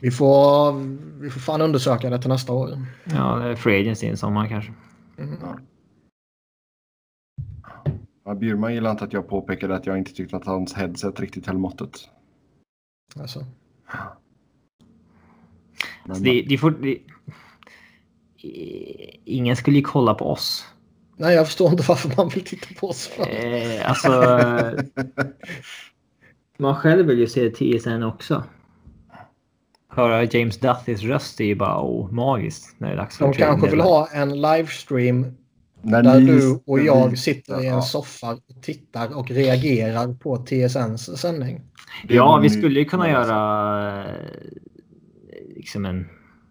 Vi 0.00 0.10
får, 0.10 0.72
vi 1.20 1.30
får 1.30 1.40
fan 1.40 1.60
undersöka 1.60 2.10
det 2.10 2.18
till 2.20 2.28
nästa 2.28 2.52
år. 2.52 2.70
Ja, 3.04 3.36
det 3.36 3.48
är 3.50 3.56
free 3.56 3.80
agency 3.80 4.06
i 4.06 4.16
sommar 4.16 4.48
kanske. 4.48 4.72
Ja, 8.24 8.34
Bjurman 8.34 8.74
gillar 8.74 8.90
inte 8.90 9.04
att 9.04 9.12
jag 9.12 9.28
påpekade 9.28 9.74
att 9.76 9.86
jag 9.86 9.98
inte 9.98 10.14
tyckte 10.14 10.36
att 10.36 10.46
hans 10.46 10.74
headset 10.74 11.20
riktigt 11.20 11.46
höll 11.46 11.58
måttet. 11.58 11.90
Alltså. 13.20 13.38
Men, 13.38 13.48
Alltså, 16.10 16.24
det, 16.24 16.42
det 16.48 16.58
får, 16.58 16.70
det, 16.70 16.98
ingen 19.24 19.56
skulle 19.56 19.76
ju 19.76 19.82
kolla 19.82 20.14
på 20.14 20.30
oss. 20.30 20.64
Nej, 21.16 21.34
jag 21.34 21.46
förstår 21.46 21.70
inte 21.70 21.84
varför 21.88 22.12
man 22.16 22.28
vill 22.28 22.44
titta 22.44 22.66
på 22.80 22.88
oss. 22.88 23.10
Eh, 23.18 23.90
alltså... 23.90 24.10
man 26.58 26.74
själv 26.74 27.06
vill 27.06 27.18
ju 27.18 27.26
se 27.26 27.50
TSN 27.50 28.02
också. 28.02 28.44
Höra 29.88 30.24
James 30.24 30.58
Duthys 30.58 31.02
röst 31.02 31.40
är 31.40 31.44
ju 31.44 31.54
bara 31.54 31.82
oh, 31.82 32.12
magiskt 32.12 32.74
när 32.78 32.88
det 32.88 32.94
är 32.94 32.96
dags 32.96 33.18
för 33.18 33.24
De 33.24 33.34
kanske 33.34 33.70
vill 33.70 33.80
ha 33.80 34.08
en 34.12 34.40
livestream 34.40 35.26
när 35.82 36.02
där 36.02 36.20
ni- 36.20 36.26
du 36.26 36.60
och 36.66 36.80
jag 36.80 37.18
sitter 37.18 37.64
i 37.64 37.66
en 37.66 37.82
soffa 37.82 38.32
och 38.32 38.62
tittar 38.62 39.16
och 39.16 39.30
reagerar 39.30 40.14
på 40.14 40.36
TSNs 40.36 41.20
sändning. 41.20 41.60
Ja, 42.08 42.38
vi 42.42 42.50
skulle 42.50 42.80
ju 42.80 42.84
kunna 42.84 43.10
göra 43.10 44.04
eh, 44.04 44.10
liksom 45.56 45.84
en 45.84 46.08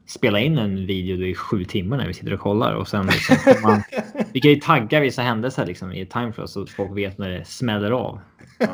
spela 0.08 0.40
in 0.40 0.58
en 0.58 0.86
video 0.86 1.26
i 1.26 1.36
sju 1.36 1.66
timmar 1.66 1.98
när 1.98 2.08
vi 2.08 2.14
sitter 2.14 2.34
och 2.34 2.40
kollar 2.40 2.74
och 2.74 2.88
sen 2.88 3.06
liksom, 3.06 3.36
man, 3.64 3.84
vi 4.34 4.42
kan 4.42 4.52
ju 4.52 4.60
tagga 4.60 5.00
vissa 5.00 5.22
händelser 5.22 5.66
liksom 5.66 5.92
i 5.92 6.06
time 6.06 6.34
for 6.34 6.42
us 6.42 6.52
så 6.52 6.62
att 6.62 6.70
folk 6.70 6.98
vet 6.98 7.18
när 7.18 7.30
det 7.30 7.46
smäller 7.46 7.92
av. 7.92 8.20
Ja. 8.60 8.68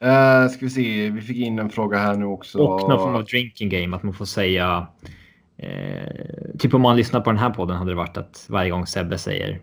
Ja. 0.00 0.42
Eh, 0.42 0.48
ska 0.48 0.66
vi 0.66 0.70
se, 0.70 1.10
vi 1.10 1.20
fick 1.20 1.36
in 1.36 1.58
en 1.58 1.70
fråga 1.70 1.98
här 1.98 2.14
nu 2.14 2.24
också. 2.24 2.58
Och 2.58 2.88
någon 2.88 2.98
form 2.98 3.14
av 3.14 3.24
drinking 3.24 3.68
game 3.68 3.96
att 3.96 4.02
man 4.02 4.14
får 4.14 4.24
säga 4.24 4.86
eh, 5.58 6.58
typ 6.58 6.74
om 6.74 6.82
man 6.82 6.96
lyssnar 6.96 7.20
på 7.20 7.30
den 7.30 7.38
här 7.38 7.50
podden 7.50 7.76
hade 7.76 7.90
det 7.90 7.96
varit 7.96 8.16
att 8.16 8.46
varje 8.48 8.70
gång 8.70 8.86
Sebbe 8.86 9.18
säger 9.18 9.60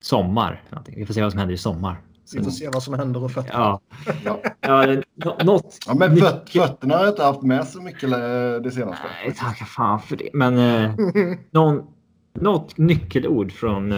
sommar. 0.00 0.62
Vi 0.86 1.06
får 1.06 1.14
se 1.14 1.22
vad 1.22 1.32
som 1.32 1.38
händer 1.38 1.54
i 1.54 1.58
sommar. 1.58 1.96
Så, 2.24 2.38
Vi 2.38 2.44
får 2.44 2.50
se 2.50 2.68
vad 2.72 2.82
som 2.82 2.94
händer 2.94 3.24
och 3.24 3.30
fötterna. 3.30 3.58
ja, 3.58 3.80
Ja. 4.24 4.40
ja, 4.60 4.86
nå- 5.14 5.36
något. 5.44 5.78
Ja, 5.86 5.94
men 5.94 6.16
föt, 6.16 6.34
mycket- 6.44 6.62
fötterna 6.62 6.94
har 6.96 7.04
jag 7.04 7.12
inte 7.12 7.24
haft 7.24 7.42
med 7.42 7.66
så 7.66 7.82
mycket 7.82 8.02
eh, 8.02 8.18
det 8.62 8.70
senaste. 8.74 9.04
Nej, 9.24 9.34
tacka 9.34 9.64
fan 9.64 10.00
för 10.00 10.16
det. 10.16 10.30
Men 10.34 10.58
eh, 10.58 10.94
någon, 11.50 11.86
något 12.32 12.78
nyckelord 12.78 13.52
från 13.52 13.92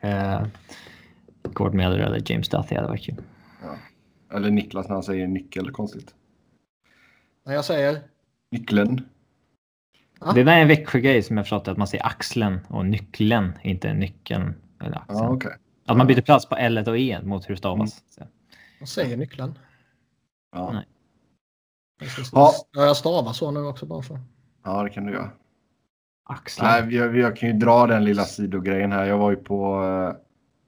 eh, 0.00 0.34
eh, 0.36 0.46
Gord 1.42 1.74
Miller 1.74 1.98
eller 1.98 2.22
James 2.32 2.48
Duthie 2.48 2.78
hade 2.78 2.88
varit 2.88 3.02
kul. 3.04 3.16
Eller 4.34 4.50
Niklas 4.50 4.88
när 4.88 4.94
han 4.94 5.02
säger 5.02 5.26
nyckel, 5.26 5.70
konstigt. 5.70 6.14
När 7.46 7.54
jag 7.54 7.64
säger 7.64 7.98
Nyckeln. 8.52 9.00
Ja. 10.20 10.32
Det 10.32 10.44
där 10.44 10.52
är 10.52 10.62
en 10.62 10.68
Växjögrej 10.68 11.22
som 11.22 11.36
jag 11.36 11.46
förstått 11.46 11.68
att 11.68 11.76
man 11.76 11.86
säger 11.86 12.06
axeln 12.06 12.60
och 12.68 12.86
nyckeln, 12.86 13.52
inte 13.62 13.94
nyckeln 13.94 14.54
eller 14.80 14.96
axeln. 14.96 15.18
Ja, 15.18 15.28
okej. 15.30 15.52
Att 15.86 15.96
man 15.96 16.06
byter 16.06 16.20
plats 16.22 16.46
på 16.46 16.56
L 16.56 16.84
och 16.86 16.98
E 16.98 17.20
mot 17.22 17.48
hur 17.48 17.54
det 17.54 17.58
stavas. 17.58 18.04
Så. 18.10 18.22
jag 18.78 18.88
säger 18.88 19.16
nyckeln. 19.16 19.58
Ja. 20.52 20.72
Nej. 20.72 20.86
Ja. 22.32 22.52
Ja, 22.72 22.84
jag 22.84 22.96
stavar 22.96 23.32
så 23.32 23.50
nu 23.50 23.60
också 23.60 23.86
bara 23.86 24.02
för. 24.02 24.20
ja, 24.64 24.82
det 24.82 24.90
kan 24.90 25.06
du 25.06 25.12
göra. 25.12 25.30
Axeln. 26.24 26.68
Nej, 26.68 27.08
vi, 27.08 27.20
jag 27.20 27.36
kan 27.36 27.48
ju 27.48 27.54
dra 27.54 27.86
den 27.86 28.04
lilla 28.04 28.24
sidogrejen 28.24 28.92
här. 28.92 29.04
Jag 29.04 29.18
var 29.18 29.30
ju 29.30 29.36
på 29.36 29.84
eh, 29.84 30.16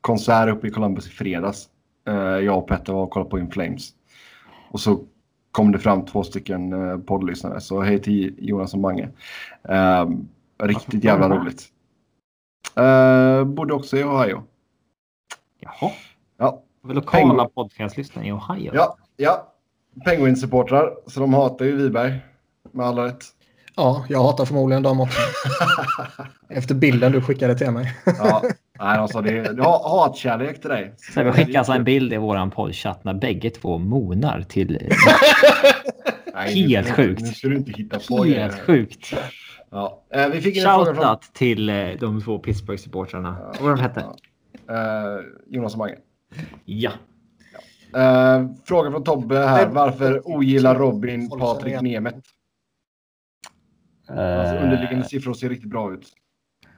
konsert 0.00 0.48
uppe 0.48 0.66
i 0.66 0.70
Columbus 0.70 1.06
i 1.06 1.10
fredags. 1.10 1.68
Eh, 2.08 2.14
jag 2.14 2.58
och 2.58 2.68
Petter 2.68 2.92
var 2.92 3.02
och 3.02 3.10
kollade 3.10 3.30
på 3.30 3.38
In 3.38 3.50
Flames. 3.50 3.90
Och 4.70 4.80
så 4.80 5.04
kom 5.52 5.72
det 5.72 5.78
fram 5.78 6.04
två 6.04 6.22
stycken 6.24 6.72
eh, 6.72 6.98
poddlyssnare. 6.98 7.60
Så 7.60 7.80
hej 7.82 7.98
till 8.02 8.34
Jonas 8.38 8.74
och 8.74 8.80
Mange. 8.80 9.08
Eh, 9.68 10.08
riktigt 10.62 11.04
jävla 11.04 11.28
roligt. 11.28 11.68
Bodde 13.46 13.74
också 13.74 13.96
i 13.96 14.04
Ohio. 14.04 14.42
Jaha. 15.62 15.90
Ja, 16.38 16.62
Lokala 16.84 17.26
Penguin. 17.28 17.48
podcastlyssnare 17.54 18.26
i 18.26 18.32
Ohio. 18.32 18.70
ja, 18.74 18.96
ja. 19.16 19.48
Penguin-supportrar. 20.04 20.90
Så 21.06 21.20
de 21.20 21.34
hatar 21.34 21.64
ju 21.64 21.76
Wiberg. 21.76 22.20
Med 22.72 22.86
all 22.86 22.98
rätt. 22.98 23.24
Ja, 23.76 24.04
jag 24.08 24.22
hatar 24.22 24.44
förmodligen 24.44 24.82
dem 24.82 25.00
också. 25.00 25.18
Efter 26.48 26.74
bilden 26.74 27.12
du 27.12 27.20
skickade 27.22 27.58
till 27.58 27.70
mig. 27.70 27.94
Ja, 28.18 28.42
nej, 28.78 29.08
sa 29.08 29.20
det. 29.20 29.54
Ja, 29.58 29.82
hatkärlek 30.06 30.60
till 30.60 30.70
dig. 30.70 30.94
Så 31.14 31.22
vi 31.24 31.32
skickar 31.32 31.58
alltså 31.58 31.72
en 31.72 31.84
bild 31.84 32.12
i 32.12 32.16
våran 32.16 32.50
poddchatt 32.50 33.04
när 33.04 33.14
bägge 33.14 33.50
två 33.50 33.78
monar 33.78 34.42
till 34.48 34.72
Nej, 36.34 36.64
Helt 36.68 36.88
nu- 36.88 36.94
sjukt. 36.94 37.20
Nu 37.22 37.26
ska 37.28 37.48
du 37.48 37.56
inte 37.56 37.72
hitta 37.72 37.98
på 38.08 38.24
helt 38.24 38.60
sjukt. 38.60 39.14
Ja. 39.70 40.02
Eh, 40.14 40.28
vi 40.28 40.40
fick 40.40 40.56
en 40.56 40.62
fråga 40.64 40.84
från 40.84 40.94
Shoutout 40.96 41.34
till 41.34 41.68
eh, 41.68 41.74
de 42.00 42.22
två 42.22 42.38
Pittsburgh-supportrarna. 42.38 43.36
Vad 43.60 43.70
de 43.76 43.80
hette? 43.80 44.00
eh, 44.00 44.06
Jonas 45.46 45.72
och 45.72 45.78
Mange. 45.78 45.96
Ja. 46.64 46.92
Eh, 47.94 48.46
fråga 48.64 48.90
från 48.90 49.04
Tobbe 49.04 49.38
här. 49.38 49.66
Varför 49.66 50.28
ogillar 50.28 50.78
Robin 50.78 51.30
Patrik. 51.30 51.80
Nemeth? 51.80 52.16
Alltså, 54.08 54.54
Eh, 54.56 54.62
underliggande 54.62 55.04
siffror 55.04 55.34
ser 55.34 55.48
riktigt 55.48 55.70
bra 55.70 55.94
ut. 55.94 56.12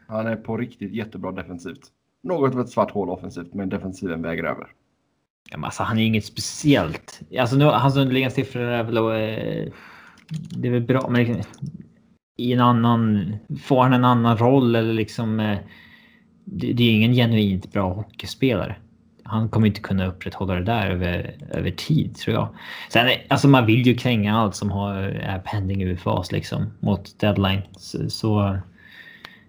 Han 0.09 0.27
är 0.27 0.37
på 0.37 0.57
riktigt 0.57 0.93
jättebra 0.93 1.33
defensivt. 1.33 1.81
Något 2.23 2.55
av 2.55 2.61
ett 2.61 2.69
svart 2.69 2.91
hål 2.91 3.11
offensivt, 3.11 3.55
men 3.55 3.69
defensiven 3.69 4.23
väger 4.23 4.45
över. 4.45 4.67
Ja, 5.51 5.57
men 5.57 5.65
alltså, 5.65 5.83
han 5.83 5.99
är 5.99 6.03
inget 6.03 6.25
speciellt. 6.25 7.21
Alltså, 7.39 7.57
nu, 7.57 7.65
hans 7.65 7.97
underliggande 7.97 8.35
siffror 8.35 8.63
är 8.63 8.83
väl... 8.83 8.97
Eh, 8.97 9.73
det 10.51 10.69
är 10.69 10.73
väl 10.73 10.83
bra, 10.83 11.09
men 11.11 11.43
i 12.37 12.53
en 12.53 12.61
annan... 12.61 13.33
Får 13.63 13.83
han 13.83 13.93
en 13.93 14.05
annan 14.05 14.39
roll 14.39 14.77
eller 14.77 14.93
liksom... 14.93 15.41
Eh, 15.41 15.59
det, 16.45 16.73
det 16.73 16.83
är 16.83 16.93
ingen 16.93 17.13
genuint 17.13 17.73
bra 17.73 17.93
hockeyspelare. 17.93 18.77
Han 19.23 19.49
kommer 19.49 19.67
inte 19.67 19.81
kunna 19.81 20.07
upprätthålla 20.07 20.55
det 20.55 20.65
där 20.65 20.91
över, 20.91 21.35
över 21.51 21.71
tid 21.71 22.17
tror 22.17 22.37
jag. 22.37 22.49
Sen, 22.91 23.09
alltså 23.29 23.49
man 23.49 23.67
vill 23.67 23.87
ju 23.87 23.95
kränga 23.95 24.37
allt 24.37 24.55
som 24.55 24.71
har, 24.71 24.95
är 25.03 25.39
pending 25.39 25.83
UFAs 25.83 26.33
liksom 26.33 26.67
mot 26.81 27.19
deadline. 27.19 27.63
Så, 27.77 28.11
så, 28.11 28.59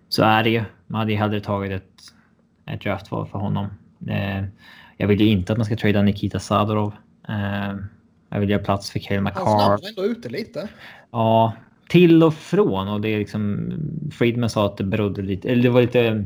så, 0.10 0.24
är 0.24 0.44
det 0.44 0.50
ju. 0.50 0.64
Man 0.88 1.00
hade 1.00 1.12
ju 1.12 1.18
hellre 1.18 1.40
tagit 1.40 1.72
ett, 1.72 2.02
ett 2.66 2.82
draftval 2.82 3.28
för 3.28 3.40
honom. 3.40 3.68
Eh, 4.08 4.44
jag 4.98 5.08
vill 5.08 5.22
ju 5.22 5.28
inte 5.28 5.52
att 5.54 5.58
man 5.58 5.66
ska 5.66 5.76
trada 5.76 6.02
Nikita 6.02 6.40
Sadorov. 6.40 6.94
Eh, 7.30 7.76
jag 8.30 8.40
vill 8.40 8.50
göra 8.50 8.64
plats 8.64 8.92
för 8.92 9.00
Cale 9.00 9.22
McCarr. 9.22 9.70
Han 9.70 9.80
ändå 9.90 10.06
ute 10.06 10.30
lite. 10.30 10.70
Ja, 11.12 11.54
till 11.90 12.24
och 12.24 12.34
från. 12.34 12.88
Och 12.88 13.02
det 13.02 13.10
är 13.10 13.20
liksom... 13.20 13.72
Friedman 14.12 14.50
sa 14.50 14.66
att 14.66 14.78
det 14.78 14.84
berodde 14.84 15.22
lite... 15.22 15.50
Eller 15.50 15.64
det 15.64 15.70
var 15.70 15.82
lite... 15.82 16.26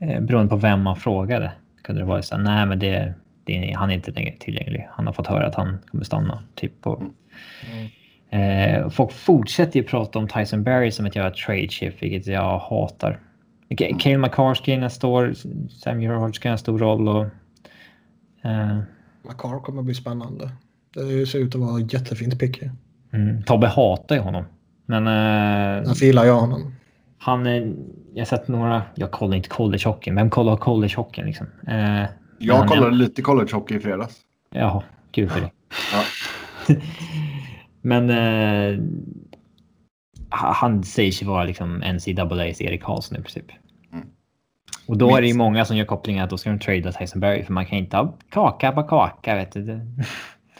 Eh, 0.00 0.20
beroende 0.20 0.50
på 0.50 0.56
vem 0.56 0.82
man 0.82 0.96
frågade. 0.96 1.52
Kunde 1.82 2.00
det 2.02 2.06
vara 2.06 2.22
så 2.22 2.36
här, 2.36 2.42
nej 2.42 2.66
men 2.66 2.78
det, 2.78 3.14
det, 3.44 3.72
han 3.76 3.90
är 3.90 3.94
inte 3.94 4.10
längre 4.10 4.34
tillgänglig. 4.38 4.88
Han 4.90 5.06
har 5.06 5.12
fått 5.12 5.26
höra 5.26 5.46
att 5.46 5.54
han 5.54 5.78
kommer 5.90 6.04
stanna. 6.04 6.42
Typ 6.54 6.82
på... 6.82 7.02
Mm. 7.72 7.88
Eh, 8.30 8.88
folk 8.88 9.12
fortsätter 9.12 9.80
ju 9.80 9.86
prata 9.86 10.18
om 10.18 10.28
Tyson 10.28 10.62
Berry 10.62 10.90
som 10.90 11.06
ett 11.06 11.16
jävla 11.16 11.30
trade 11.30 11.68
chip, 11.68 12.02
vilket 12.02 12.26
jag 12.26 12.58
hatar. 12.58 13.20
Mm. 13.80 14.28
Cale 14.30 14.54
in 14.66 14.80
nästa 14.80 15.06
år. 15.06 15.34
Sam 15.68 16.02
Gerhardt 16.02 16.36
ska 16.36 16.48
ha 16.48 16.52
en 16.52 16.58
stor 16.58 16.78
roll. 16.78 17.08
Och, 17.08 17.26
eh... 18.44 18.78
McCarr 19.22 19.60
kommer 19.60 19.82
bli 19.82 19.94
spännande. 19.94 20.50
Det 20.94 21.26
ser 21.26 21.38
ut 21.38 21.54
att 21.54 21.60
vara 21.60 21.80
jättefint 21.80 22.38
pick. 22.38 22.62
Mm. 23.12 23.42
Tobbe 23.42 23.66
hatar 23.66 24.14
ju 24.16 24.20
honom. 24.20 24.44
Men... 24.86 25.06
Eh, 25.06 25.86
Därför 25.86 26.06
gillar 26.06 26.24
jag 26.24 26.40
honom. 26.40 26.72
Han, 27.18 27.46
jag 28.14 28.20
har 28.20 28.24
sett 28.24 28.48
några, 28.48 28.82
jag 28.94 29.10
kollar 29.10 29.36
inte 29.36 29.48
collegehockeyn. 29.48 30.14
Vem 30.14 30.30
kollar 30.30 30.56
collegehockeyn 30.56 31.26
liksom? 31.26 31.46
Eh, 31.66 32.04
jag 32.38 32.68
kollade 32.68 32.86
han, 32.86 32.98
lite 32.98 33.22
collegehockey 33.22 33.74
i 33.74 33.80
fredags. 33.80 34.16
Ja, 34.50 34.82
kul 35.10 35.30
för 35.30 35.40
dig. 35.40 35.52
Ja. 35.92 36.04
men 37.82 38.10
eh, 38.10 38.80
han 40.28 40.84
säger 40.84 41.12
sig 41.12 41.26
vara 41.28 41.44
liksom 41.44 41.82
NCAA's 41.82 42.62
Erik 42.62 42.82
Karlsson 42.82 43.18
i 43.18 43.22
princip. 43.22 43.46
Mm. 43.92 44.06
Och 44.88 44.98
då 44.98 45.16
är 45.16 45.20
det 45.20 45.28
ju 45.28 45.34
många 45.34 45.64
som 45.64 45.76
gör 45.76 45.84
kopplingen 45.84 46.24
att 46.24 46.30
då 46.30 46.38
ska 46.38 46.50
de 46.50 46.58
trada 46.58 46.92
Tyson 46.92 47.20
Berry 47.20 47.44
för 47.44 47.52
man 47.52 47.66
kan 47.66 47.78
inte 47.78 47.96
ha 47.96 48.14
kaka 48.30 48.72
på 48.72 48.82
kaka. 48.82 49.34
Vet 49.34 49.52
du. 49.52 49.80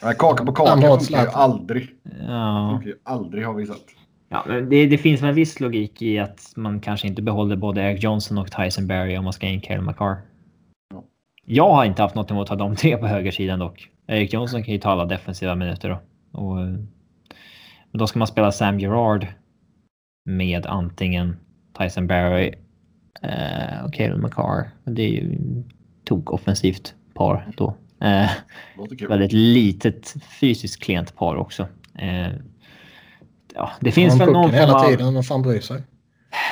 Nej, 0.03 0.15
kaka 0.19 0.45
på 0.45 0.53
kaka 0.53 0.81
funkar 0.81 1.21
ju 1.21 1.29
aldrig. 1.29 1.89
Ja. 2.27 2.69
Funkar 2.71 2.87
ju 2.87 2.99
aldrig 3.03 3.45
har 3.45 3.53
vi 3.53 3.65
sett. 3.65 3.98
Ja, 4.29 4.45
det, 4.69 4.85
det, 4.85 4.97
finns 4.97 5.21
en 5.21 5.35
viss 5.35 5.59
logik 5.59 6.01
i 6.01 6.19
att 6.19 6.53
man 6.55 6.79
kanske 6.79 7.07
inte 7.07 7.21
behåller 7.21 7.55
både 7.55 7.81
Eric 7.81 8.03
Johnson 8.03 8.37
och 8.37 8.51
Tyson 8.51 8.87
Berry 8.87 9.17
om 9.17 9.23
man 9.23 9.33
ska 9.33 9.47
in 9.47 9.61
Cale 9.61 9.81
McCarr. 9.81 10.17
Ja. 10.93 11.03
Jag 11.45 11.69
har 11.69 11.85
inte 11.85 12.01
haft 12.01 12.15
något 12.15 12.31
emot 12.31 12.43
att 12.43 12.49
ha 12.59 12.67
de 12.67 12.75
tre 12.75 12.97
på 12.97 13.07
högersidan 13.07 13.59
dock. 13.59 13.89
Eric 14.07 14.33
Johnson 14.33 14.63
kan 14.63 14.73
ju 14.73 14.79
ta 14.79 14.89
alla 14.89 15.05
defensiva 15.05 15.55
minuter 15.55 15.89
då. 15.89 15.99
Och, 16.39 16.55
men 16.55 16.87
då 17.91 18.07
ska 18.07 18.19
man 18.19 18.27
spela 18.27 18.51
Sam 18.51 18.79
Gerard 18.79 19.27
med 20.25 20.65
antingen 20.65 21.37
Tyson 21.77 22.07
Berry 22.07 22.53
eh, 23.21 23.85
och 23.85 23.93
Cale 23.93 24.17
McCarr. 24.17 24.69
Det 24.83 25.01
är 25.01 25.09
ju 25.09 25.37
tok 26.03 26.31
offensivt 26.31 26.95
par 27.13 27.47
då. 27.57 27.75
Eh, 28.01 28.29
väldigt 29.09 29.31
litet 29.31 30.15
fysiskt 30.39 30.83
klent 30.83 31.15
par 31.15 31.35
också. 31.35 31.67
Eh, 31.95 32.27
ja, 33.59 33.71
det 33.79 33.91
finns 33.91 34.19
väl 34.19 34.31
någon 34.31 34.51
form 34.51 34.69
av... 34.69 34.89
tiden, 34.89 35.13
vad 35.13 35.27
fan 35.27 35.41
bryr 35.41 35.61
sig? 35.61 35.83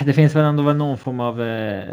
Det 0.06 0.14
finns 0.14 0.36
väl 0.36 0.46
ändå 0.46 0.64
någon 0.64 0.98
form 0.98 1.20
av 1.20 1.42
eh, 1.42 1.84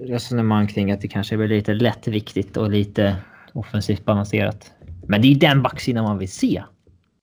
resonemang 0.00 0.66
kring 0.66 0.92
att 0.92 1.00
det 1.00 1.08
kanske 1.08 1.36
blir 1.36 1.48
lite 1.48 1.74
lättviktigt 1.74 2.56
och 2.56 2.70
lite 2.70 3.16
offensivt 3.52 4.04
balanserat. 4.04 4.72
Men 5.08 5.22
det 5.22 5.28
är 5.28 5.34
den 5.34 5.62
backsidan 5.62 6.04
man 6.04 6.18
vill 6.18 6.32
se. 6.32 6.62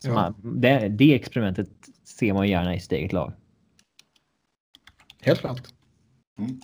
Ja. 0.03 0.13
Man, 0.13 0.61
det, 0.61 0.89
det 0.89 1.15
experimentet 1.15 1.69
ser 2.19 2.33
man 2.33 2.47
gärna 2.47 2.75
i 2.75 2.79
sitt 2.79 2.91
eget 2.91 3.13
lag. 3.13 3.33
Helt 5.21 5.39
klart. 5.39 5.61
Mm. 6.39 6.59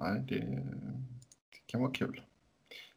Nej, 0.00 0.22
det, 0.28 0.34
det, 0.34 1.66
kan 1.66 1.80
vara 1.80 1.92
kul. 1.92 2.20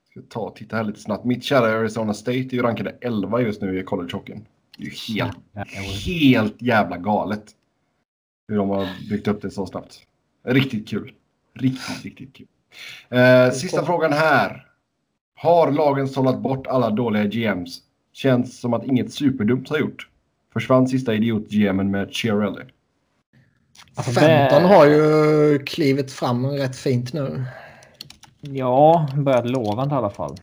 Ska 0.10 0.22
ta 0.30 0.39
och 0.39 0.56
titta 0.56 0.76
här 0.76 0.84
lite 0.84 0.99
snabbt. 0.99 1.26
Mitt 1.26 1.43
kära 1.43 1.80
Arizona 1.80 2.14
State 2.14 2.38
är 2.38 2.53
ju 2.53 2.61
rankade 2.61 2.98
11 3.02 3.41
just 3.41 3.61
nu 3.61 3.80
i 3.80 3.84
college-hockeyn. 3.84 4.45
Det 4.77 4.84
är 4.84 5.14
helt, 5.14 5.38
helt 6.06 6.61
jävla 6.61 6.98
galet. 6.98 7.43
Hur 8.48 8.57
de 8.57 8.69
har 8.69 8.88
byggt 9.10 9.27
upp 9.27 9.41
det 9.41 9.52
så 9.52 9.65
snabbt. 9.65 9.99
Riktigt 10.45 10.89
kul. 10.89 11.14
Riktigt, 11.53 12.03
riktigt 12.03 12.35
kul. 12.35 12.48
Eh, 13.10 13.52
sista 13.52 13.85
frågan 13.85 14.14
här. 14.14 14.68
Har 15.35 15.72
lagen 15.72 16.07
sållat 16.07 16.39
bort 16.39 16.68
alla 16.68 16.89
dåliga 16.89 17.26
GMs? 17.26 17.80
Känns 18.14 18.60
som 18.60 18.73
att 18.73 18.85
inget 18.85 19.14
superdumt 19.14 19.69
har 19.69 19.77
gjort. 19.77 20.10
Försvann 20.53 20.88
sista 20.88 21.14
idiot-GMen 21.14 21.91
med 21.91 22.14
Chiarelli. 22.14 22.64
Alltså, 23.95 24.11
Fenton 24.11 24.64
har 24.64 24.85
ju 24.85 25.60
klivit 25.60 26.11
fram 26.11 26.45
rätt 26.45 26.76
fint 26.76 27.14
nu. 27.14 27.45
Ja, 28.41 29.07
börjat 29.15 29.49
lovande 29.49 29.95
i 29.95 29.98
alla 29.98 30.10
fall. 30.10 30.35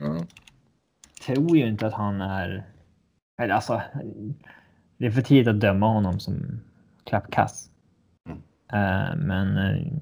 Mm. 0.00 0.26
Tror 1.26 1.56
ju 1.56 1.68
inte 1.68 1.86
att 1.86 1.94
han 1.94 2.20
är 2.20 2.66
eller 3.38 3.54
alltså, 3.54 3.82
det 4.98 5.06
är 5.06 5.10
för 5.10 5.22
tidigt 5.22 5.48
att 5.48 5.60
döma 5.60 5.92
honom 5.92 6.20
som 6.20 6.60
klappkass. 7.04 7.70
Mm. 8.26 8.38
Uh, 8.72 9.16
men 9.16 9.56
uh, 9.56 9.92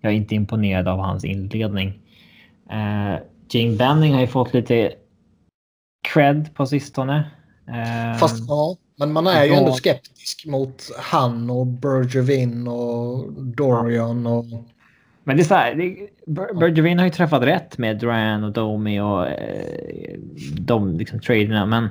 jag 0.00 0.12
är 0.12 0.16
inte 0.16 0.34
imponerad 0.34 0.88
av 0.88 0.98
hans 0.98 1.24
inledning. 1.24 1.88
Uh, 2.72 3.18
Jane 3.48 3.76
Banning 3.76 4.14
har 4.14 4.20
ju 4.20 4.26
fått 4.26 4.54
lite 4.54 4.92
cred 6.08 6.54
på 6.54 6.66
sistone. 6.66 7.30
Uh, 7.68 8.18
Fast 8.18 8.48
ja, 8.48 8.76
men 8.96 9.12
man 9.12 9.26
är 9.26 9.44
ju 9.44 9.52
ändå 9.52 9.72
skeptisk 9.72 10.46
mot 10.46 10.90
han 10.98 11.50
och 11.50 11.66
Bergevin 11.66 12.68
och 12.68 13.32
Dorian 13.32 14.26
och... 14.26 14.44
Men 15.24 15.36
det 15.36 15.42
är 15.42 15.44
så 15.44 15.54
här, 15.54 15.74
Bergevin 16.54 16.98
har 16.98 17.04
ju 17.04 17.10
träffat 17.10 17.42
rätt 17.42 17.78
med 17.78 17.98
Duran 17.98 18.44
och 18.44 18.52
Domi 18.52 19.00
och 19.00 19.26
de 20.58 20.96
liksom 20.96 21.20
traderna, 21.20 21.66
men 21.66 21.88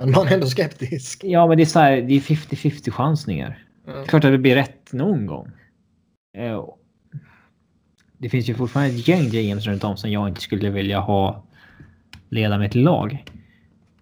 men 0.00 0.10
man 0.10 0.26
är 0.26 0.34
ändå 0.34 0.46
skeptisk. 0.46 1.24
Ja, 1.24 1.46
men 1.46 1.56
det 1.56 1.62
är 1.62 1.66
så 1.66 1.78
här, 1.78 2.02
det 2.02 2.14
är 2.14 2.20
50-50 2.20 2.90
chansningar. 2.90 3.64
Mm. 3.88 4.06
Klart 4.06 4.24
att 4.24 4.32
det 4.32 4.38
blir 4.38 4.54
rätt 4.54 4.92
någon 4.92 5.26
gång. 5.26 5.50
Eh, 6.38 6.64
det 8.18 8.28
finns 8.28 8.48
ju 8.48 8.54
fortfarande 8.54 8.94
ett 8.94 9.08
gäng 9.08 9.28
GMs 9.28 9.66
runt 9.66 9.84
om 9.84 9.96
som 9.96 10.10
jag 10.10 10.28
inte 10.28 10.40
skulle 10.40 10.70
vilja 10.70 11.00
ha 11.00 11.44
leda 12.28 12.58
mitt 12.58 12.74
lag. 12.74 13.24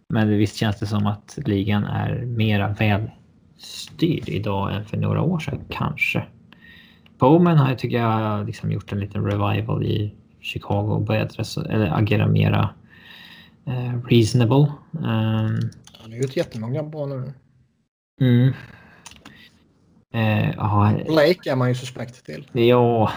Men 0.09 0.29
visst 0.29 0.57
känns 0.57 0.79
det 0.79 0.87
som 0.87 1.07
att 1.07 1.39
ligan 1.47 1.85
är 1.85 2.25
mera 2.25 2.69
välstyrd 2.69 4.29
idag 4.29 4.75
än 4.75 4.85
för 4.85 4.97
några 4.97 5.23
år 5.23 5.39
sedan, 5.39 5.61
kanske. 5.69 6.25
Bowman 7.19 7.59
har 7.59 7.69
jag 7.69 7.79
tycker 7.79 7.99
jag 7.99 8.47
liksom 8.47 8.73
gjort 8.73 8.93
en 8.93 9.01
liten 9.01 9.25
revival 9.25 9.87
i 9.87 10.15
Chicago 10.41 10.93
och 10.93 11.03
börjat 11.03 11.57
eller 11.57 11.99
agera 11.99 12.27
mera 12.27 12.71
eh, 13.67 14.05
reasonable. 14.09 14.73
Um, 14.91 15.71
han 16.09 16.13
har 16.13 16.23
gjort 16.23 16.37
jättemånga 16.37 16.83
bra 16.83 17.07
nu. 17.07 17.33
Mm. 18.21 18.53
Eh. 20.15 21.05
Blake 21.07 21.51
är 21.51 21.57
man 21.57 21.69
ju 21.69 21.75
suspekt 21.75 22.25
till. 22.25 22.51
Ja, 22.53 23.13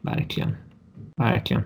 verkligen. 0.00 0.56
Verkligen. 1.16 1.62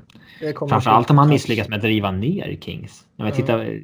Framförallt 0.69 1.11
om 1.11 1.19
han 1.19 1.29
misslyckas 1.29 1.69
med 1.69 1.77
att 1.77 1.83
driva 1.83 2.11
ner 2.11 2.57
Kings. 2.61 3.07
Om 3.17 3.27
jag 3.27 3.35
tittar, 3.35 3.81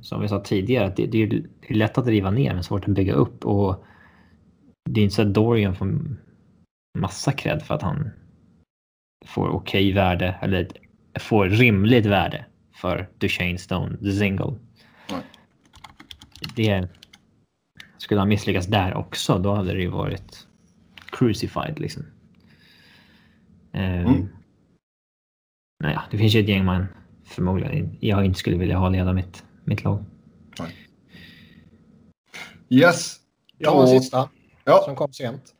som 0.00 0.20
vi 0.20 0.28
sa 0.28 0.40
tidigare, 0.40 0.92
det, 0.96 1.06
det, 1.06 1.22
är 1.22 1.74
lätt 1.74 1.98
att 1.98 2.04
driva 2.04 2.30
ner 2.30 2.54
men 2.54 2.64
svårt 2.64 2.88
att 2.88 2.94
bygga 2.94 3.12
upp. 3.12 3.44
Och 3.46 3.84
det 4.90 5.00
är 5.00 5.04
inte 5.04 5.14
så 5.14 5.22
att 5.22 5.34
Dorian 5.34 5.74
får 5.74 6.16
massa 6.98 7.32
cred 7.32 7.62
för 7.62 7.74
att 7.74 7.82
han 7.82 8.10
får 9.26 9.48
okej 9.48 9.56
okay 9.88 9.94
värde 9.94 10.38
eller 10.42 10.68
får 11.20 11.48
rimligt 11.48 12.06
värde 12.06 12.46
för 12.82 13.08
Duchene 13.18 13.58
Stone, 13.58 13.96
The 13.96 14.12
Single. 14.12 14.54
Mm. 15.10 15.22
Det 16.56 16.88
skulle 17.98 18.20
han 18.20 18.28
misslyckas 18.28 18.66
där 18.66 18.94
också, 18.94 19.38
då 19.38 19.54
hade 19.54 19.72
det 19.72 19.80
ju 19.80 19.88
varit 19.88 20.46
crucified 21.10 21.78
liksom. 21.78 22.06
Um, 23.72 24.28
Naja, 25.82 26.02
det 26.10 26.18
finns 26.18 26.34
ju 26.34 26.40
ett 26.40 26.48
gäng 26.48 26.64
man 26.64 26.86
förmodligen 27.24 27.96
jag 28.00 28.24
inte 28.24 28.38
skulle 28.38 28.56
vilja 28.56 28.78
ha 28.78 28.88
leda 28.88 29.12
mitt, 29.12 29.44
mitt 29.64 29.84
lag. 29.84 30.04
Yes. 32.68 33.16
Jag 33.58 33.70
har 33.70 33.82
en 33.82 33.88
sista 33.88 34.28
ja. 34.64 34.82
som 34.84 34.96
kom 34.96 35.12
sent. 35.12 35.54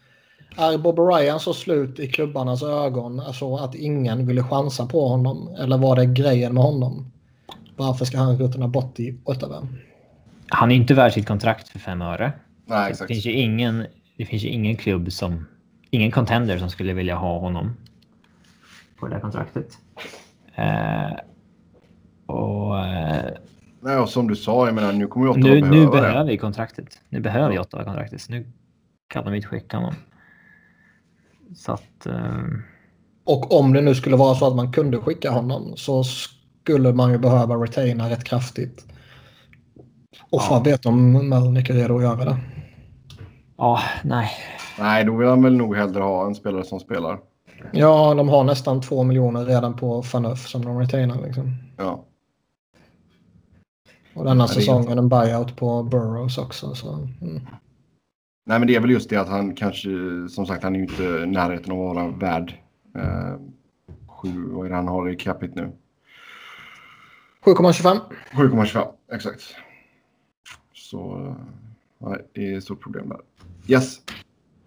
Är 0.56 0.78
Bob 0.78 0.98
Ryan 0.98 1.40
så 1.40 1.54
slut 1.54 2.00
i 2.00 2.08
klubbarnas 2.08 2.62
ögon 2.62 3.20
alltså 3.20 3.56
att 3.56 3.74
ingen 3.74 4.26
ville 4.26 4.42
chansa 4.42 4.86
på 4.86 5.08
honom? 5.08 5.48
Eller 5.58 5.78
var 5.78 5.96
det 5.96 6.06
grejen 6.06 6.54
med 6.54 6.62
honom? 6.62 7.12
Varför 7.76 8.04
ska 8.04 8.18
han 8.18 8.38
ruttna 8.38 8.68
bort 8.68 9.00
i 9.00 9.18
Ottawa? 9.24 9.68
Han 10.48 10.70
är 10.70 10.76
inte 10.76 10.94
värd 10.94 11.12
sitt 11.12 11.26
kontrakt 11.28 11.68
för 11.68 11.78
fem 11.78 12.02
öre. 12.02 12.32
Nej, 12.66 12.84
Det 12.84 12.90
exakt. 12.90 13.08
finns 13.08 13.26
ju 13.26 13.32
ingen, 13.32 13.86
det 14.16 14.24
finns 14.24 14.42
ju 14.42 14.48
ingen 14.48 14.76
klubb 14.76 15.12
som, 15.12 15.46
ingen 15.90 16.10
contender 16.10 16.58
som 16.58 16.70
skulle 16.70 16.92
vilja 16.92 17.14
ha 17.16 17.38
honom 17.38 17.76
på 18.98 19.06
det 19.08 19.14
här 19.14 19.20
kontraktet. 19.20 19.78
Eh, 20.54 21.12
och 22.26 22.78
eh, 22.78 23.30
Nej, 23.80 23.96
och 23.96 24.08
som 24.08 24.28
du 24.28 24.36
sa, 24.36 24.66
jag 24.66 24.74
menar 24.74 24.92
nu 24.92 25.06
kommer 25.06 25.26
ju 25.26 25.30
Ottawa 25.30 25.44
nu, 25.54 25.60
behöva 25.60 25.76
nu 25.76 25.84
det. 25.84 25.90
behöver 25.90 26.24
vi 26.30 26.38
kontraktet. 26.38 27.00
Nu 27.08 27.20
behöver 27.20 27.50
vi 27.50 27.58
Ottawa 27.58 27.84
kontraktet. 27.84 28.20
Så 28.20 28.32
nu 28.32 28.46
kan 29.08 29.24
de 29.24 29.34
inte 29.34 29.48
skicka 29.48 29.76
honom. 29.76 29.94
Så 31.56 31.72
att... 31.72 32.06
Eh, 32.06 32.42
Och 33.24 33.58
om 33.58 33.72
det 33.72 33.80
nu 33.80 33.94
skulle 33.94 34.16
vara 34.16 34.34
så 34.34 34.46
att 34.46 34.56
man 34.56 34.72
kunde 34.72 34.98
skicka 34.98 35.30
honom 35.30 35.72
så 35.76 36.04
skulle 36.04 36.92
man 36.92 37.12
ju 37.12 37.18
behöva 37.18 37.54
retaina 37.54 38.10
rätt 38.10 38.24
kraftigt. 38.24 38.86
Och 40.30 40.42
fan 40.42 40.62
vet 40.62 40.86
om 40.86 41.28
Melnick 41.28 41.70
är 41.70 41.74
redo 41.74 41.96
att 41.96 42.02
göra 42.02 42.24
det. 42.24 42.36
ja, 43.56 43.80
nej. 44.04 44.30
Nej, 44.78 45.04
då 45.04 45.16
vill 45.16 45.28
han 45.28 45.42
väl 45.42 45.56
nog 45.56 45.76
hellre 45.76 46.02
ha 46.02 46.26
en 46.26 46.34
spelare 46.34 46.64
som 46.64 46.80
spelar. 46.80 47.18
Ja, 47.72 48.14
de 48.14 48.28
har 48.28 48.44
nästan 48.44 48.80
två 48.80 49.02
miljoner 49.02 49.44
redan 49.44 49.76
på 49.76 50.02
Fanuff 50.02 50.48
som 50.48 50.64
de 50.64 50.78
retainar. 50.80 51.26
Liksom. 51.26 51.56
Ja. 51.76 52.04
Och 54.14 54.24
denna 54.24 54.44
Ja, 54.44 54.48
säsongen 54.48 54.98
en 54.98 55.08
buyout 55.08 55.56
på 55.56 55.82
Burrows 55.82 56.38
också. 56.38 56.74
Så, 56.74 56.92
mm. 57.20 57.40
Nej, 58.44 58.58
men 58.58 58.68
det 58.68 58.74
är 58.74 58.80
väl 58.80 58.90
just 58.90 59.10
det 59.10 59.16
att 59.16 59.28
han 59.28 59.54
kanske, 59.54 59.88
som 60.30 60.46
sagt, 60.46 60.62
han 60.62 60.74
är 60.74 60.78
ju 60.78 60.84
inte 60.84 61.02
i 61.02 61.26
närheten 61.26 61.72
av 61.72 61.88
att 61.88 61.94
vara 61.94 62.08
värd 62.08 62.54
eh, 62.96 63.34
sju, 64.06 64.48
vad 64.50 64.66
är 64.66 64.70
det 64.70 64.76
han 64.76 64.88
har 64.88 65.10
i 65.10 65.16
capita 65.16 65.60
nu? 65.60 65.72
7,25. 67.44 68.00
7,25, 68.32 68.86
exakt. 69.12 69.42
Så 70.74 71.26
eh, 71.26 71.36
nej, 71.98 72.18
det 72.32 72.52
är 72.52 72.56
ett 72.56 72.64
stort 72.64 72.82
problem 72.82 73.08
där. 73.08 73.20
Yes. 73.74 74.00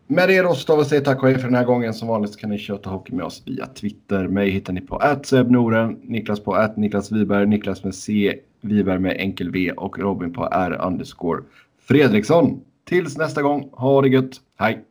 Med 0.07 0.29
det 0.29 0.41
då 0.41 0.55
så 0.55 0.65
tar 0.65 0.77
vi 0.77 0.85
säger 0.85 1.03
tack 1.03 1.23
och 1.23 1.29
hej 1.29 1.37
för 1.37 1.43
den 1.47 1.55
här 1.55 1.65
gången. 1.65 1.93
Som 1.93 2.07
vanligt 2.07 2.37
kan 2.37 2.49
ni 2.49 2.57
köta 2.57 2.89
hockey 2.89 3.13
med 3.13 3.25
oss 3.25 3.43
via 3.45 3.65
Twitter. 3.65 4.27
Mig 4.27 4.49
hittar 4.49 4.73
ni 4.73 4.81
på 4.81 5.01
@sebnoren, 5.23 5.99
Niklas 6.03 6.39
på 6.39 6.67
Niklas 6.75 7.11
Wiberg, 7.11 7.47
Niklas 7.47 7.83
med 7.83 7.95
C, 7.95 8.39
Wiberg 8.61 8.99
med 8.99 9.15
enkel 9.19 9.51
V 9.51 9.71
och 9.71 9.99
Robin 9.99 10.33
på 10.33 10.45
R 10.51 10.81
underscore 10.87 11.43
Fredriksson. 11.79 12.61
Tills 12.85 13.17
nästa 13.17 13.41
gång, 13.41 13.69
ha 13.73 14.01
det 14.01 14.09
gött. 14.09 14.41
Hej! 14.59 14.85